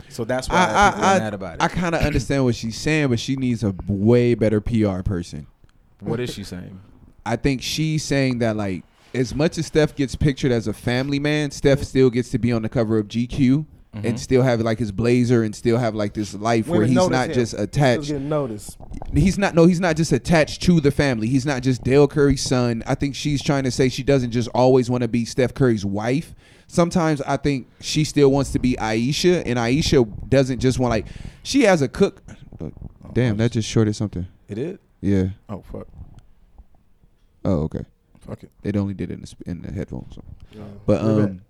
So 0.07 0.23
that's 0.23 0.47
why 0.47 0.55
I 0.55 0.91
people 0.91 1.05
are 1.05 1.15
I 1.15 1.19
mad 1.19 1.33
about 1.33 1.55
it. 1.55 1.61
I, 1.61 1.65
I 1.65 1.67
kind 1.67 1.93
of 1.93 2.01
understand 2.01 2.45
what 2.45 2.55
she's 2.55 2.77
saying, 2.77 3.09
but 3.09 3.19
she 3.19 3.35
needs 3.35 3.63
a 3.63 3.75
way 3.87 4.33
better 4.33 4.61
PR 4.61 5.01
person. 5.01 5.47
what 5.99 6.19
is 6.19 6.33
she 6.33 6.43
saying? 6.43 6.79
I 7.25 7.35
think 7.35 7.61
she's 7.61 8.03
saying 8.03 8.39
that 8.39 8.55
like 8.55 8.83
as 9.13 9.35
much 9.35 9.57
as 9.57 9.65
Steph 9.65 9.95
gets 9.95 10.15
pictured 10.15 10.51
as 10.51 10.67
a 10.67 10.73
family 10.73 11.19
man, 11.19 11.51
Steph 11.51 11.83
still 11.83 12.09
gets 12.09 12.29
to 12.29 12.39
be 12.39 12.51
on 12.51 12.61
the 12.61 12.69
cover 12.69 12.97
of 12.97 13.07
GQ 13.07 13.65
and 13.91 14.03
mm-hmm. 14.03 14.15
still 14.17 14.43
have 14.43 14.61
like 14.61 14.77
his 14.77 14.91
blazer 14.91 15.43
and 15.43 15.55
still 15.55 15.77
have 15.77 15.95
like 15.95 16.13
this 16.13 16.33
life 16.35 16.67
where 16.67 16.85
he's 16.85 16.95
not 16.95 17.29
him. 17.29 17.33
just 17.33 17.51
Still 17.53 17.63
attached. 17.63 18.07
getting 18.07 18.29
noticed. 18.29 18.77
He's 19.13 19.37
not 19.37 19.55
no, 19.55 19.65
he's 19.65 19.79
not 19.79 19.95
just 19.95 20.11
attached 20.11 20.61
to 20.63 20.79
the 20.79 20.91
family. 20.91 21.27
He's 21.27 21.45
not 21.45 21.63
just 21.63 21.83
Dell 21.83 22.07
Curry's 22.07 22.41
son. 22.41 22.83
I 22.85 22.95
think 22.95 23.15
she's 23.15 23.41
trying 23.41 23.63
to 23.63 23.71
say 23.71 23.89
she 23.89 24.03
doesn't 24.03 24.31
just 24.31 24.49
always 24.53 24.89
want 24.89 25.01
to 25.01 25.07
be 25.07 25.25
Steph 25.25 25.53
Curry's 25.53 25.85
wife. 25.85 26.35
Sometimes 26.67 27.21
I 27.21 27.37
think 27.37 27.67
she 27.81 28.03
still 28.03 28.29
wants 28.29 28.51
to 28.51 28.59
be 28.59 28.77
Ayesha, 28.77 29.45
and 29.47 29.57
Ayesha 29.57 30.03
doesn't 30.03 30.59
just 30.59 30.77
want 30.77 30.91
like 30.91 31.07
she 31.43 31.63
has 31.63 31.81
a 31.81 31.87
cook. 31.87 32.21
Damn, 33.13 33.37
that 33.37 33.53
just 33.53 33.67
shorted 33.67 33.95
something. 33.95 34.27
It 34.47 34.57
is? 34.57 34.77
Yeah. 35.01 35.29
Oh 35.47 35.63
fuck. 35.71 35.87
Oh, 37.45 37.63
okay. 37.63 37.85
Fuck 38.19 38.43
it. 38.43 38.51
It 38.63 38.77
only 38.77 38.93
did 38.93 39.09
it 39.11 39.15
in 39.15 39.21
the, 39.21 39.35
in 39.45 39.61
the 39.61 39.71
headphones. 39.71 40.15
So. 40.15 40.23
Yeah. 40.51 40.61
But 40.85 41.01
um, 41.01 41.41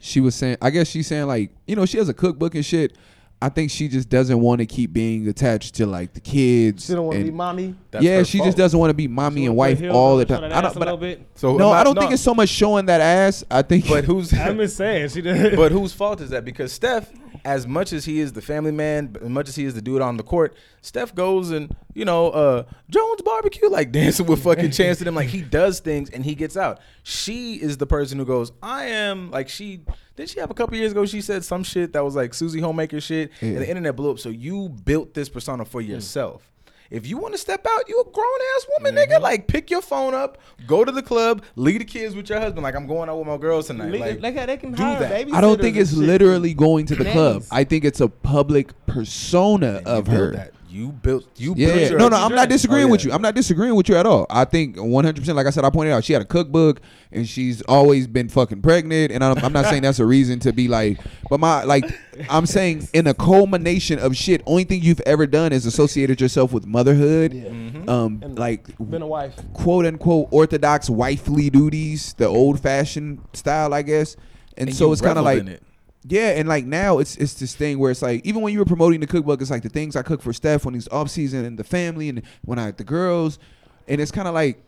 she 0.00 0.20
was 0.20 0.34
saying, 0.34 0.56
I 0.62 0.70
guess 0.70 0.88
she's 0.88 1.06
saying 1.06 1.26
like, 1.26 1.50
you 1.66 1.76
know, 1.76 1.84
she 1.84 1.98
has 1.98 2.08
a 2.08 2.14
cookbook 2.14 2.54
and 2.54 2.64
shit. 2.64 2.96
I 3.42 3.48
think 3.48 3.70
she 3.70 3.88
just 3.88 4.10
doesn't 4.10 4.38
want 4.38 4.58
to 4.58 4.66
keep 4.66 4.92
being 4.92 5.26
attached 5.26 5.76
to 5.76 5.86
like 5.86 6.12
the 6.12 6.20
kids. 6.20 6.84
She 6.86 6.92
don't 6.92 7.06
want 7.06 7.18
to 7.18 7.24
be 7.24 7.30
mommy. 7.30 7.74
That's 7.90 8.04
yeah, 8.04 8.22
she 8.22 8.36
fault. 8.38 8.48
just 8.48 8.58
doesn't 8.58 8.78
want 8.78 8.90
to 8.90 8.94
be 8.94 9.08
mommy 9.08 9.46
and 9.46 9.56
wife 9.56 9.82
all 9.90 10.18
the 10.18 10.26
time. 10.26 10.44
I 10.44 10.60
don't, 10.60 10.74
but 10.74 10.82
a 10.86 10.90
I- 10.90 10.92
little 10.92 10.96
bit. 10.98 11.26
So 11.36 11.56
no, 11.56 11.70
am 11.72 11.76
I 11.80 11.84
don't 11.84 11.98
think 11.98 12.12
it's 12.12 12.22
so 12.22 12.34
much 12.34 12.50
showing 12.50 12.84
that 12.86 13.00
ass. 13.00 13.42
I 13.50 13.62
think, 13.62 13.88
But 13.88 14.04
who's 14.06 14.32
I'm 14.34 14.58
just 14.58 14.76
saying 14.76 15.08
she 15.08 15.22
did. 15.22 15.56
but 15.56 15.72
whose 15.72 15.92
fault 15.94 16.20
is 16.20 16.30
that? 16.30 16.44
Because 16.44 16.70
Steph, 16.72 17.10
as 17.44 17.66
much 17.66 17.92
as 17.92 18.04
he 18.04 18.20
is 18.20 18.32
the 18.32 18.42
family 18.42 18.72
man, 18.72 19.16
as 19.22 19.28
much 19.28 19.48
as 19.48 19.56
he 19.56 19.64
is 19.64 19.74
the 19.74 19.82
dude 19.82 20.00
on 20.02 20.16
the 20.16 20.22
court, 20.22 20.54
Steph 20.82 21.14
goes 21.14 21.50
and 21.50 21.74
you 21.94 22.04
know 22.04 22.30
uh, 22.30 22.64
Jones 22.88 23.22
barbecue 23.22 23.68
like 23.68 23.92
dancing 23.92 24.26
with 24.26 24.42
fucking 24.42 24.70
Chance 24.70 24.98
to 24.98 25.04
them. 25.04 25.14
Like 25.14 25.28
he 25.28 25.42
does 25.42 25.80
things 25.80 26.10
and 26.10 26.24
he 26.24 26.34
gets 26.34 26.56
out. 26.56 26.80
She 27.02 27.54
is 27.56 27.76
the 27.78 27.86
person 27.86 28.18
who 28.18 28.24
goes. 28.24 28.52
I 28.62 28.86
am 28.86 29.30
like 29.30 29.48
she. 29.48 29.82
Did 30.16 30.28
she 30.28 30.40
have 30.40 30.50
a 30.50 30.54
couple 30.54 30.76
years 30.76 30.92
ago? 30.92 31.06
She 31.06 31.22
said 31.22 31.44
some 31.44 31.62
shit 31.64 31.92
that 31.94 32.04
was 32.04 32.14
like 32.14 32.34
Susie 32.34 32.60
Homemaker 32.60 33.00
shit, 33.00 33.30
Yeah. 33.40 33.48
and 33.48 33.58
the 33.58 33.68
internet 33.68 33.96
blew 33.96 34.10
up. 34.10 34.18
So 34.18 34.28
you 34.28 34.68
built 34.68 35.14
this 35.14 35.28
persona 35.30 35.64
for 35.64 35.80
yourself. 35.80 36.50
If 36.90 37.06
you 37.06 37.18
want 37.18 37.34
to 37.34 37.38
step 37.38 37.66
out, 37.68 37.88
you 37.88 38.00
a 38.00 38.04
grown 38.04 38.26
ass 38.56 38.66
woman, 38.78 38.96
nigga. 38.96 39.14
Mm-hmm. 39.14 39.22
Like 39.22 39.46
pick 39.46 39.70
your 39.70 39.80
phone 39.80 40.12
up, 40.12 40.38
go 40.66 40.84
to 40.84 40.90
the 40.90 41.02
club, 41.02 41.44
leave 41.54 41.78
the 41.78 41.84
kids 41.84 42.16
with 42.16 42.28
your 42.28 42.40
husband. 42.40 42.64
Like 42.64 42.74
I'm 42.74 42.86
going 42.86 43.08
out 43.08 43.18
with 43.18 43.28
my 43.28 43.36
girls 43.36 43.68
tonight. 43.68 43.92
Like, 43.92 44.20
Like, 44.20 44.36
how 44.36 44.46
they 44.46 44.56
can 44.56 44.72
do 44.72 44.82
hire 44.82 44.98
that. 44.98 45.32
I 45.32 45.40
don't 45.40 45.60
think 45.60 45.76
it's 45.76 45.92
literally 45.92 46.52
going 46.52 46.86
to 46.86 46.96
the 46.96 47.10
club. 47.10 47.44
I 47.50 47.64
think 47.64 47.84
it's 47.84 48.00
a 48.00 48.08
public 48.08 48.74
persona 48.86 49.82
of 49.86 50.08
her. 50.08 50.32
That. 50.32 50.54
You 50.70 50.92
built. 50.92 51.26
You 51.36 51.54
Yeah, 51.56 51.66
built 51.66 51.80
yeah. 51.80 51.88
your- 51.90 51.98
no, 51.98 52.08
no, 52.08 52.16
I'm 52.16 52.34
not 52.34 52.48
disagreeing 52.48 52.86
Oh, 52.86 52.90
with 52.90 53.04
you. 53.04 53.12
I'm 53.12 53.22
not 53.22 53.34
disagreeing 53.34 53.74
with 53.74 53.88
you 53.88 53.96
at 53.96 54.06
all. 54.06 54.26
I 54.30 54.44
think 54.44 54.76
100. 54.76 55.20
percent 55.20 55.36
Like 55.36 55.46
I 55.46 55.50
said, 55.50 55.64
I 55.64 55.70
pointed 55.70 55.92
out 55.92 56.04
she 56.04 56.12
had 56.12 56.22
a 56.22 56.26
cookbook 56.26 56.80
and 57.12 57.28
she's 57.28 57.60
always 57.62 58.06
been 58.06 58.28
fucking 58.28 58.62
pregnant. 58.62 59.10
And 59.12 59.24
I'm, 59.24 59.36
I'm 59.38 59.52
not 59.52 59.66
saying 59.66 59.82
that's 59.82 59.98
a 59.98 60.06
reason 60.06 60.38
to 60.40 60.52
be 60.52 60.68
like, 60.68 61.00
but 61.28 61.40
my 61.40 61.64
like, 61.64 61.84
I'm 62.30 62.46
saying 62.46 62.88
in 62.92 63.06
a 63.08 63.14
culmination 63.14 63.98
of 63.98 64.16
shit, 64.16 64.42
only 64.46 64.64
thing 64.64 64.82
you've 64.82 65.00
ever 65.06 65.26
done 65.26 65.52
is 65.52 65.66
associated 65.66 66.20
yourself 66.20 66.52
with 66.52 66.66
motherhood, 66.66 67.32
Yeah. 67.34 67.48
Mhm. 67.50 67.88
um, 67.88 68.20
And 68.22 68.38
like 68.38 68.76
Been 68.78 69.02
a 69.02 69.06
wife. 69.06 69.34
quote 69.54 69.86
unquote 69.86 70.28
orthodox 70.30 70.88
wifely 70.88 71.50
duties, 71.50 72.14
the 72.16 72.26
old 72.26 72.60
fashioned 72.60 73.18
style, 73.32 73.74
I 73.74 73.82
guess. 73.82 74.16
And, 74.56 74.68
And 74.68 74.76
so 74.76 74.92
it's 74.92 75.00
kind 75.00 75.18
of 75.18 75.24
like 75.24 75.40
in 75.40 75.48
it. 75.48 75.62
Yeah, 76.04 76.30
and 76.30 76.48
like 76.48 76.64
now 76.64 76.98
it's 76.98 77.16
it's 77.16 77.34
this 77.34 77.54
thing 77.54 77.78
where 77.78 77.90
it's 77.90 78.02
like 78.02 78.24
even 78.24 78.42
when 78.42 78.52
you 78.52 78.58
were 78.58 78.64
promoting 78.64 79.00
the 79.00 79.06
cookbook, 79.06 79.40
it's 79.40 79.50
like 79.50 79.62
the 79.62 79.68
things 79.68 79.96
I 79.96 80.02
cook 80.02 80.22
for 80.22 80.32
Steph 80.32 80.64
when 80.64 80.74
he's 80.74 80.88
off 80.88 81.10
season 81.10 81.44
and 81.44 81.58
the 81.58 81.64
family 81.64 82.08
and 82.08 82.22
when 82.42 82.58
I 82.58 82.70
the 82.70 82.84
girls, 82.84 83.38
and 83.86 84.00
it's 84.00 84.10
kind 84.10 84.26
of 84.26 84.34
like 84.34 84.62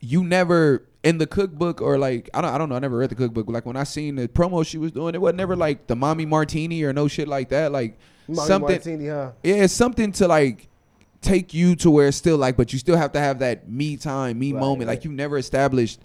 you 0.00 0.22
never 0.22 0.84
in 1.02 1.18
the 1.18 1.26
cookbook 1.26 1.80
or 1.80 1.98
like 1.98 2.28
I 2.34 2.40
don't 2.40 2.52
I 2.52 2.58
don't 2.58 2.68
know 2.68 2.76
I 2.76 2.80
never 2.80 2.98
read 2.98 3.10
the 3.10 3.14
cookbook 3.14 3.46
but 3.46 3.52
like 3.52 3.66
when 3.66 3.76
I 3.76 3.84
seen 3.84 4.16
the 4.16 4.28
promo 4.28 4.66
she 4.66 4.78
was 4.78 4.92
doing 4.92 5.14
it 5.14 5.20
was 5.20 5.34
never 5.34 5.54
like 5.56 5.86
the 5.86 5.96
mommy 5.96 6.26
martini 6.26 6.82
or 6.82 6.92
no 6.92 7.06
shit 7.08 7.28
like 7.28 7.48
that 7.50 7.72
like 7.72 7.98
Mommy 8.28 8.48
something 8.48 8.76
Martini, 8.76 9.06
huh? 9.06 9.30
yeah 9.44 9.54
it's 9.54 9.72
something 9.72 10.10
to 10.12 10.26
like 10.26 10.68
take 11.22 11.54
you 11.54 11.76
to 11.76 11.90
where 11.90 12.08
it's 12.08 12.16
still 12.16 12.36
like 12.36 12.56
but 12.56 12.72
you 12.72 12.78
still 12.78 12.96
have 12.96 13.12
to 13.12 13.20
have 13.20 13.38
that 13.38 13.68
me 13.68 13.96
time 13.96 14.38
me 14.38 14.52
Right, 14.52 14.60
moment 14.60 14.88
like 14.88 14.98
right. 14.98 15.04
you 15.04 15.12
never 15.12 15.38
established 15.38 16.00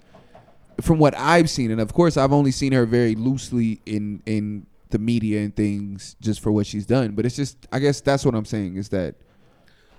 from 0.80 0.98
what 0.98 1.16
I've 1.16 1.50
seen, 1.50 1.70
and 1.70 1.80
of 1.80 1.92
course 1.92 2.16
I've 2.16 2.32
only 2.32 2.50
seen 2.50 2.72
her 2.72 2.86
very 2.86 3.14
loosely 3.14 3.80
in 3.86 4.22
in 4.26 4.66
the 4.90 4.98
media 4.98 5.40
and 5.40 5.54
things 5.56 6.16
just 6.20 6.40
for 6.40 6.52
what 6.52 6.66
she's 6.66 6.86
done. 6.86 7.12
But 7.12 7.26
it's 7.26 7.36
just 7.36 7.56
I 7.72 7.78
guess 7.78 8.00
that's 8.00 8.24
what 8.24 8.34
I'm 8.34 8.44
saying 8.44 8.76
is 8.76 8.88
that 8.90 9.14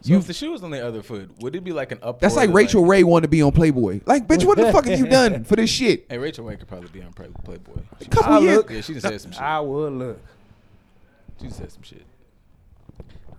So 0.01 0.11
you 0.11 0.17
if 0.17 0.27
the 0.27 0.33
shoe 0.33 0.51
was 0.51 0.63
on 0.63 0.71
the 0.71 0.85
other 0.85 1.01
foot, 1.01 1.31
would 1.41 1.55
it 1.55 1.63
be 1.63 1.71
like 1.71 1.91
an 1.91 1.99
up? 2.03 2.19
that's 2.19 2.35
like 2.35 2.51
Rachael 2.51 2.85
Ray 2.85 3.03
wanted 3.03 3.23
to 3.23 3.27
be 3.29 3.41
on 3.41 3.51
Playboy. 3.53 4.01
Like, 4.05 4.27
bitch, 4.27 4.45
what 4.45 4.57
the 4.57 4.71
fuck 4.71 4.85
have 4.85 4.99
you 4.99 5.07
done 5.07 5.43
for 5.45 5.55
this 5.55 5.69
shit? 5.69 6.05
Hey, 6.09 6.17
Rachael 6.17 6.45
Ray 6.45 6.57
could 6.57 6.67
probably 6.67 6.89
be 6.89 7.01
on 7.01 7.11
Playboy. 7.13 7.81
She, 8.01 8.07
Couple 8.09 8.33
I 8.33 8.39
years. 8.39 8.57
look- 8.57 8.69
yeah, 8.71 8.81
she 8.81 8.93
just 8.93 9.07
said 9.07 9.19
some 9.21 9.31
shit. 9.31 9.41
I 9.41 9.59
would 9.59 9.93
look. 9.93 10.19
She 11.39 11.47
just 11.47 11.57
said 11.59 11.71
some 11.71 11.81
shit. 11.83 12.05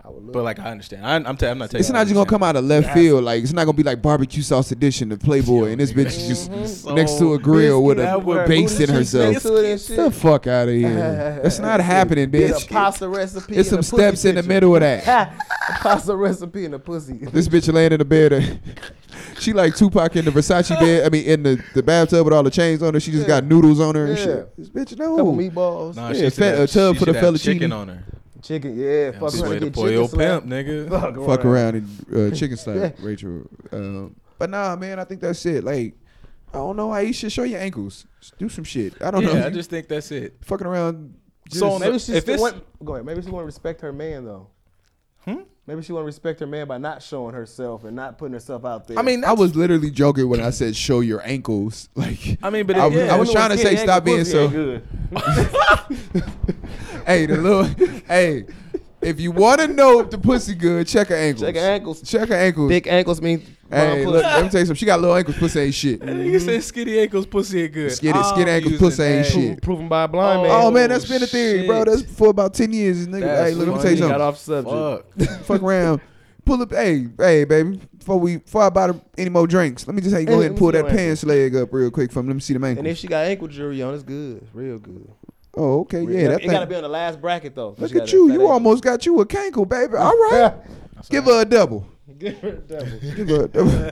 I 0.05 0.09
would 0.09 0.23
look. 0.23 0.33
But 0.33 0.43
like 0.43 0.59
I 0.59 0.69
understand. 0.69 1.03
I, 1.05 1.15
I'm, 1.15 1.35
t- 1.35 1.47
I'm 1.47 1.57
not. 1.57 1.65
It's 1.65 1.71
taking 1.73 1.79
It's 1.79 1.89
not 1.89 2.03
just 2.03 2.13
gonna 2.13 2.29
come 2.29 2.43
out 2.43 2.55
of 2.55 2.63
left 2.63 2.87
Yes. 2.87 2.93
field. 2.93 3.23
Like 3.23 3.41
it's 3.41 3.53
not 3.53 3.65
gonna 3.65 3.75
be 3.75 3.81
like 3.83 4.01
barbecue 4.01 4.43
sauce 4.43 4.71
edition 4.71 5.11
of 5.11 5.19
Playboy, 5.19 5.71
and 5.71 5.79
this 5.79 5.91
bitch 5.93 6.07
is 6.07 6.27
just 6.49 6.85
next 6.87 7.17
to 7.17 7.33
a 7.33 7.39
grill 7.39 7.83
with 7.83 7.97
That 7.97 8.15
a 8.15 8.19
would- 8.19 8.37
with 8.37 8.47
basting 8.47 8.87
booty 8.87 8.99
cheeks 8.99 9.11
herself. 9.13 9.31
next 9.33 9.43
to 9.43 9.55
it 9.55 9.71
and 9.71 9.79
Get 9.79 9.95
the 9.97 10.03
shit. 10.11 10.13
fuck 10.13 10.47
out 10.47 10.67
of 10.67 10.75
here. 10.75 11.39
That's 11.43 11.57
not 11.59 11.79
happening, 11.79 12.29
It's 12.33 12.63
bitch. 12.63 12.69
a 12.69 12.73
pasta 12.73 13.09
recipe. 13.09 13.55
It's 13.55 13.71
and 13.71 13.83
some 13.83 13.97
a 13.97 14.03
pussy 14.03 14.15
steps 14.17 14.25
in 14.25 14.35
the 14.35 14.41
picture. 14.41 14.47
middle 14.53 14.75
of 14.75 14.81
that. 14.81 15.33
pasta 15.79 16.15
recipe 16.15 16.65
and 16.65 16.75
a 16.75 16.79
pussy. 16.79 17.13
This 17.13 17.47
bitch 17.47 17.71
laying 17.73 17.91
in 17.93 17.99
the 17.99 18.05
bed. 18.05 18.59
she 19.39 19.53
like 19.53 19.75
Tupac 19.75 20.15
in 20.15 20.25
the 20.25 20.31
Versace 20.31 20.69
bed. 20.79 21.05
I 21.05 21.09
mean, 21.09 21.25
in 21.25 21.41
the, 21.43 21.63
the 21.73 21.81
bathtub 21.81 22.25
with 22.25 22.33
all 22.33 22.43
the 22.43 22.51
chains 22.51 22.83
on 22.83 22.93
her. 22.93 22.99
She 22.99 23.11
just 23.11 23.23
Yeah. 23.23 23.39
got 23.41 23.45
noodles 23.45 23.79
on 23.79 23.95
her 23.95 24.05
and 24.05 24.17
Yeah. 24.17 24.23
shit. 24.23 24.57
This 24.57 24.69
bitch, 24.69 24.97
no. 24.99 25.15
Couple 25.17 25.35
meatballs. 25.35 25.95
Nah, 25.95 26.09
Yeah, 26.09 26.13
she 26.13 26.19
should 26.21 26.33
fat- 26.33 26.57
have- 26.59 26.59
a 26.59 26.67
tub 26.67 26.95
she 26.95 26.99
for 26.99 27.05
the 27.05 27.13
should 27.13 27.23
have 27.23 27.33
fettuccine. 27.33 27.43
chicken 27.43 27.71
on 27.71 27.87
her. 27.87 28.03
Chicken, 28.45 28.77
yeah. 28.77 29.11
Fuck 29.11 29.33
around 29.33 29.49
way 29.49 29.59
to 29.59 29.65
get 29.65 29.73
chicken 29.73 29.91
your 29.91 30.07
slap. 30.07 30.43
pimp, 30.43 30.53
nigga. 30.53 30.89
Fuck, 31.01 31.25
Fuck 31.25 31.45
around 31.45 31.75
and 31.75 32.33
uh, 32.33 32.35
chicken 32.35 32.57
slap 32.57 32.95
Rachel. 32.99 33.41
Um, 33.71 34.15
but 34.37 34.51
nah, 34.51 34.75
man, 34.75 34.99
I 34.99 35.03
think 35.03 35.19
that's 35.21 35.43
it. 35.47 35.63
Like, 35.63 35.95
I 36.53 36.57
don't 36.57 36.75
know. 36.77 36.95
You 36.97 37.11
should 37.11 37.31
show 37.31 37.41
your 37.43 37.59
ankles. 37.59 38.05
Just 38.19 38.37
do 38.37 38.47
some 38.47 38.63
shit. 38.63 39.01
I 39.01 39.09
don't 39.09 39.23
yeah, 39.23 39.33
know. 39.33 39.45
I 39.47 39.49
just 39.49 39.71
think 39.71 39.87
that's 39.87 40.11
it. 40.11 40.35
fucking 40.41 40.67
around. 40.67 41.15
Just, 41.49 41.59
So 41.59 41.79
Maybe 41.79 41.97
she 41.97 42.13
If 42.13 42.23
still 42.23 42.35
it's- 42.35 42.39
want. 42.53 42.85
Go 42.85 42.93
ahead. 42.93 43.05
Maybe 43.05 43.21
she 43.23 43.29
want 43.29 43.41
to 43.41 43.47
respect 43.47 43.81
her 43.81 43.91
man 43.91 44.25
though. 44.25 44.47
Hmm? 45.25 45.41
Maybe 45.67 45.81
she 45.81 45.91
want 45.93 46.03
to 46.03 46.05
respect 46.05 46.39
her 46.41 46.45
man 46.45 46.67
by 46.67 46.77
not 46.77 47.01
showing 47.01 47.33
herself 47.33 47.83
and 47.85 47.95
not 47.95 48.19
putting 48.19 48.33
herself 48.33 48.63
out 48.65 48.87
there. 48.87 48.99
I 48.99 49.01
mean, 49.01 49.23
I 49.23 49.33
was 49.33 49.55
literally 49.55 49.89
joking 49.89 50.29
when 50.29 50.39
I 50.39 50.51
said 50.51 50.75
show 50.75 50.99
your 50.99 51.25
ankles. 51.25 51.89
Like, 51.95 52.37
I 52.43 52.49
mean, 52.51 52.67
but 52.67 52.77
I 52.77 52.85
was- 52.85 52.95
yeah, 52.95 53.13
I 53.13 53.17
was 53.17 53.31
trying 53.31 53.49
to 53.49 53.57
say 53.57 53.75
skinny 53.75 53.77
stop 53.87 54.03
being 54.05 54.25
so- 54.25 54.47
good. 54.47 54.87
hey, 57.05 57.25
the 57.25 57.37
little, 57.37 57.63
hey, 58.07 58.45
if 59.01 59.19
you 59.19 59.31
want 59.31 59.61
to 59.61 59.67
know 59.67 59.99
if 60.01 60.09
the 60.11 60.17
pussy 60.17 60.53
good, 60.55 60.87
check 60.87 61.07
her 61.07 61.15
ankles. 61.15 61.41
Check 61.45 61.55
her 61.55 61.61
ankles. 61.61 62.01
Check 62.01 62.29
her 62.29 62.35
ankles. 62.35 62.69
Big 62.69 62.87
ankles 62.87 63.21
mean 63.21 63.54
Hey, 63.69 64.05
look, 64.05 64.23
let 64.23 64.43
me 64.43 64.49
tell 64.49 64.59
you 64.59 64.65
something. 64.67 64.75
She 64.75 64.85
got 64.85 65.01
little 65.01 65.15
ankles. 65.15 65.37
Pussy 65.37 65.59
ain't 65.59 65.73
shit. 65.73 65.99
Nigga 65.99 66.41
said 66.41 66.63
skinny 66.63 66.99
ankles, 66.99 67.25
pussy 67.25 67.63
ain't 67.63 67.73
good. 67.73 67.91
Skinny- 67.91 68.23
skinny 68.23 68.51
ankles, 68.51 68.73
using 68.73 68.87
pussy 68.87 69.03
ain't 69.03 69.25
shit. 69.25 69.61
Proven 69.61 69.87
by 69.87 70.03
a 70.03 70.07
blind 70.07 70.39
oh, 70.39 70.43
man. 70.43 70.51
Oh 70.51 70.71
man, 70.71 70.89
that's 70.89 71.07
been 71.07 71.23
a 71.23 71.27
theory, 71.27 71.65
bro. 71.65 71.83
That's 71.83 72.03
for 72.03 72.29
about 72.29 72.53
ten 72.53 72.71
years. 72.71 73.07
Nigga, 73.07 73.21
That's 73.21 73.49
hey, 73.49 73.55
look, 73.55 73.67
let 73.67 73.77
me 73.77 73.81
tell 73.81 73.91
you 73.91 73.97
something. 73.97 74.17
Got 74.17 74.21
off 74.21 74.37
subject. 74.37 75.19
Fuck. 75.19 75.39
Fuck 75.45 75.63
around. 75.63 76.01
Pull 76.45 76.61
up, 76.61 76.71
hey, 76.71 77.07
hey, 77.17 77.43
baby. 77.43 77.81
Before 77.97 78.19
we, 78.19 78.37
before 78.37 78.61
I 78.61 78.69
buy 78.69 78.91
any 79.17 79.31
more 79.31 79.47
drinks, 79.47 79.87
let 79.87 79.95
me 79.95 80.01
just 80.03 80.15
hey, 80.15 80.25
go 80.25 80.33
Hey, 80.33 80.39
ahead 80.41 80.51
and 80.51 80.59
pull 80.59 80.71
that 80.71 80.85
your 80.85 80.89
pants 80.89 81.23
leg 81.23 81.55
up 81.55 81.73
real 81.73 81.89
quick 81.89 82.11
from. 82.11 82.27
Let 82.27 82.35
me 82.35 82.39
see 82.39 82.53
the 82.53 82.59
man. 82.59 82.77
And 82.77 82.85
if 82.85 82.99
she 82.99 83.07
got 83.07 83.25
ankle 83.25 83.47
jewelry 83.47 83.81
on, 83.81 83.95
it's 83.95 84.03
good. 84.03 84.47
Real 84.53 84.77
good. 84.77 85.11
Oh, 85.57 85.79
okay, 85.81 86.05
Real- 86.05 86.19
yeah, 86.19 86.27
that 86.27 86.43
it 86.43 86.47
gotta 86.51 86.67
be 86.67 86.75
on 86.75 86.83
the 86.83 86.89
last 86.89 87.19
bracket 87.19 87.55
though. 87.55 87.75
Look 87.79 87.95
at 87.95 88.13
you. 88.13 88.31
You 88.31 88.45
almost 88.45 88.83
got 88.83 89.07
you 89.07 89.19
a 89.21 89.25
cankle, 89.25 89.67
baby. 89.67 89.95
All 89.97 90.15
right, 90.29 90.53
give 91.09 91.23
her 91.23 91.41
a 91.41 91.45
double. 91.45 91.87
Give 92.19 92.37
her 92.39 92.49
a 92.49 92.53
double. 92.53 92.99
Give 93.15 93.29
her 93.29 93.43
a 93.43 93.47
double. 93.47 93.91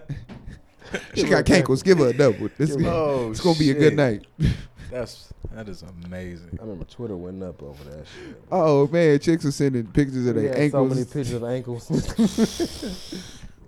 she 1.15 1.23
got 1.23 1.47
her 1.47 1.55
cankles. 1.55 1.83
Give 1.83 1.97
her 1.97 2.07
a 2.07 2.13
double. 2.13 2.49
This, 2.57 2.75
Give 2.75 2.85
her- 2.85 2.91
Oh, 2.91 3.31
it's 3.31 3.39
gonna 3.39 3.57
be 3.57 3.71
a 3.71 3.73
good 3.73 3.99
oh, 3.99 4.11
shit. 4.11 4.21
night. 4.39 4.53
That's 4.91 5.33
that 5.53 5.67
is 5.67 5.83
amazing. 6.05 6.57
I 6.59 6.63
remember 6.63 6.85
Twitter 6.85 7.17
went 7.17 7.41
up 7.41 7.63
over 7.63 7.83
that 7.85 8.05
shit. 8.07 8.41
Oh 8.51 8.87
man, 8.87 9.19
chicks 9.19 9.45
are 9.45 9.51
sending 9.51 9.87
pictures 9.87 10.27
of 10.27 10.35
We 10.35 10.43
their 10.43 10.55
had 10.55 10.71
so 10.71 10.85
many 10.85 11.03
pictures 11.03 11.33
of 11.33 11.43
ankles. 11.43 11.89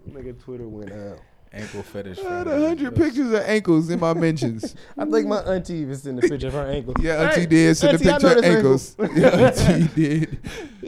Nigga, 0.10 0.40
Twitter 0.44 0.68
went 0.68 0.92
out. 0.92 1.20
Ankle 1.56 1.84
fetish. 1.84 2.20
I 2.20 2.40
had 2.40 2.48
a 2.48 2.68
hundred 2.68 2.96
pictures 2.98 3.32
of 3.32 3.42
ankles 3.46 3.90
in 3.90 3.98
my 4.00 4.14
mentions. 4.26 4.76
I 4.98 5.06
think 5.06 5.26
my 5.28 5.40
auntie 5.40 5.76
even 5.76 5.96
sent 5.96 6.20
a 6.22 6.22
picture 6.28 6.48
of 6.48 6.54
her 6.54 6.68
ankle. 6.70 6.94
Yeah, 7.00 7.22
auntie 7.30 7.42
Hey, 7.42 7.46
did 7.48 7.78
send 7.78 7.92
a 7.92 7.94
auntie, 7.96 8.10
I 8.10 8.14
picture 8.34 8.38
of 8.40 8.44
ankles. 8.44 8.96
ankle. 9.00 9.18
yeah, 9.18 9.30
auntie 9.30 9.88
did. 9.96 10.40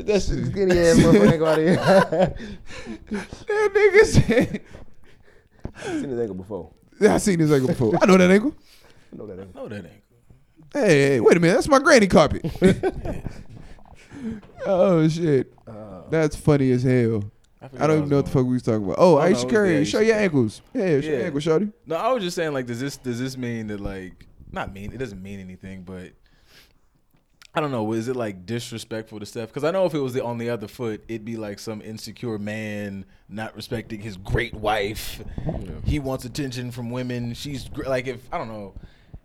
That 0.06 0.21
shit 0.21 0.45
skinny 0.47 0.77
ass 0.77 0.97
motherfucker 0.97 1.32
ankle 1.32 1.47
out 1.47 1.60
of 1.60 1.65
here. 1.65 1.75
That 3.12 3.73
nigga 3.73 4.06
said. 4.06 4.62
I've 5.77 5.84
seen 6.01 6.10
his 6.10 6.19
ankle 6.19 6.36
before. 6.36 6.71
Yeah, 6.99 7.13
I 7.15 7.17
seen 7.19 7.39
this 7.39 7.51
ankle 7.51 7.67
before. 7.69 7.93
I 8.01 8.06
know 8.06 8.17
that 8.17 8.30
ankle. 8.30 8.53
I 9.13 9.15
know 9.15 9.27
that 9.27 9.39
ankle. 9.39 9.62
No, 9.63 9.67
that 9.69 9.86
ain't. 9.86 10.03
Hey, 10.73 10.99
hey, 11.12 11.19
wait 11.21 11.38
a 11.38 11.39
minute. 11.39 11.53
That's 11.53 11.69
my 11.69 11.80
granny 11.80 12.08
carpet. 12.08 12.45
oh 14.65 15.08
shit, 15.08 15.53
Uh, 15.65 16.01
that's 16.10 16.36
funny 16.36 16.71
as 16.71 16.84
hell. 16.84 17.23
Forget 17.67 17.84
I 17.84 17.88
don't 17.88 17.97
even 17.97 18.10
know 18.10 18.15
what 18.17 18.25
the 18.25 18.32
fuck 18.32 18.45
we 18.45 18.53
was 18.53 18.63
talking 18.63 18.84
about. 18.84 18.95
Oh, 18.99 19.15
no, 19.15 19.21
Ayesha 19.21 19.45
Curry, 19.47 19.77
the 19.77 19.86
show 19.86 19.99
your 19.99 20.15
ankles. 20.15 20.62
Yeah, 20.73 21.01
show 21.01 21.08
your 21.08 21.25
ankles, 21.25 21.43
shorty. 21.43 21.65
going. 21.65 21.73
No, 21.86 21.95
I 21.95 22.12
was 22.12 22.23
just 22.23 22.36
saying 22.36 22.53
like, 22.53 22.65
does 22.65 22.80
this 22.80 22.97
does 22.97 23.19
this 23.19 23.38
mean 23.38 23.67
that 23.67 23.80
like 23.80 24.25
not 24.51 24.73
mean 24.73 24.93
it 24.93 24.97
doesn't 24.97 25.21
mean 25.21 25.39
anything, 25.39 25.84
but 25.84 26.12
I 27.53 27.60
don't 27.60 27.71
know. 27.71 27.91
Is 27.93 28.08
it 28.08 28.15
like 28.15 28.45
disrespectful 28.45 29.19
to 29.19 29.25
Steph? 29.25 29.49
Because 29.49 29.63
I 29.63 29.71
know 29.71 29.86
if 29.86 29.93
it 29.95 29.99
was 29.99 30.13
the 30.13 30.23
on 30.23 30.38
the 30.38 30.49
other 30.49 30.67
foot, 30.67 31.03
it'd 31.08 31.25
be 31.25 31.38
like 31.38 31.58
some 31.58 31.82
insecure 31.82 32.38
man 32.38 33.06
not 33.30 33.56
respecting 33.56 33.99
his 33.99 34.15
great 34.15 34.53
wife. 34.53 35.23
He 35.86 35.97
wants 35.99 36.23
attention 36.23 36.71
from 36.71 36.91
women. 36.91 37.34
She's 37.34 37.67
gr- 37.67 37.86
like 37.86 38.08
if 38.08 38.32
I 38.32 38.38
don't 38.38 38.47
know. 38.49 38.75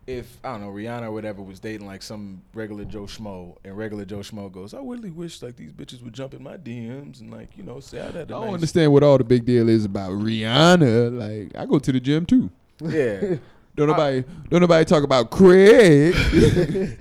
If 0.06 0.36
I 0.42 0.52
don't 0.52 0.62
know 0.62 0.68
Rihanna 0.70 1.02
or 1.04 1.12
whatever 1.12 1.42
was 1.42 1.60
dating 1.60 1.86
like 1.86 2.02
some 2.02 2.42
regular 2.54 2.84
Joe 2.84 3.02
Schmo, 3.04 3.56
and 3.64 3.76
regular 3.76 4.04
Joe 4.04 4.18
Schmo 4.18 4.50
goes, 4.50 4.74
I 4.74 4.78
really 4.78 5.10
wish 5.10 5.40
like 5.42 5.54
these 5.56 5.70
bitches 5.72 6.02
would 6.02 6.12
jump 6.12 6.34
in 6.34 6.42
my 6.42 6.56
DMs 6.56 7.20
and 7.20 7.30
like 7.30 7.56
you 7.56 7.62
know 7.62 7.78
say 7.78 8.00
I 8.00 8.06
had 8.06 8.16
I 8.16 8.24
don't 8.24 8.46
nice 8.46 8.54
understand 8.54 8.92
what 8.92 9.04
all 9.04 9.16
the 9.18 9.22
big 9.24 9.44
deal 9.44 9.68
is 9.68 9.84
about 9.84 10.10
Rihanna. 10.12 11.16
Like, 11.16 11.56
I 11.60 11.66
go 11.66 11.78
to 11.78 11.92
the 11.92 12.00
gym 12.00 12.26
too. 12.26 12.50
yeah. 12.80 13.36
Don't 13.74 13.86
nobody, 13.88 14.22
don't 14.50 14.60
nobody 14.60 14.84
talk 14.84 15.02
about 15.02 15.30
Craig. 15.30 16.14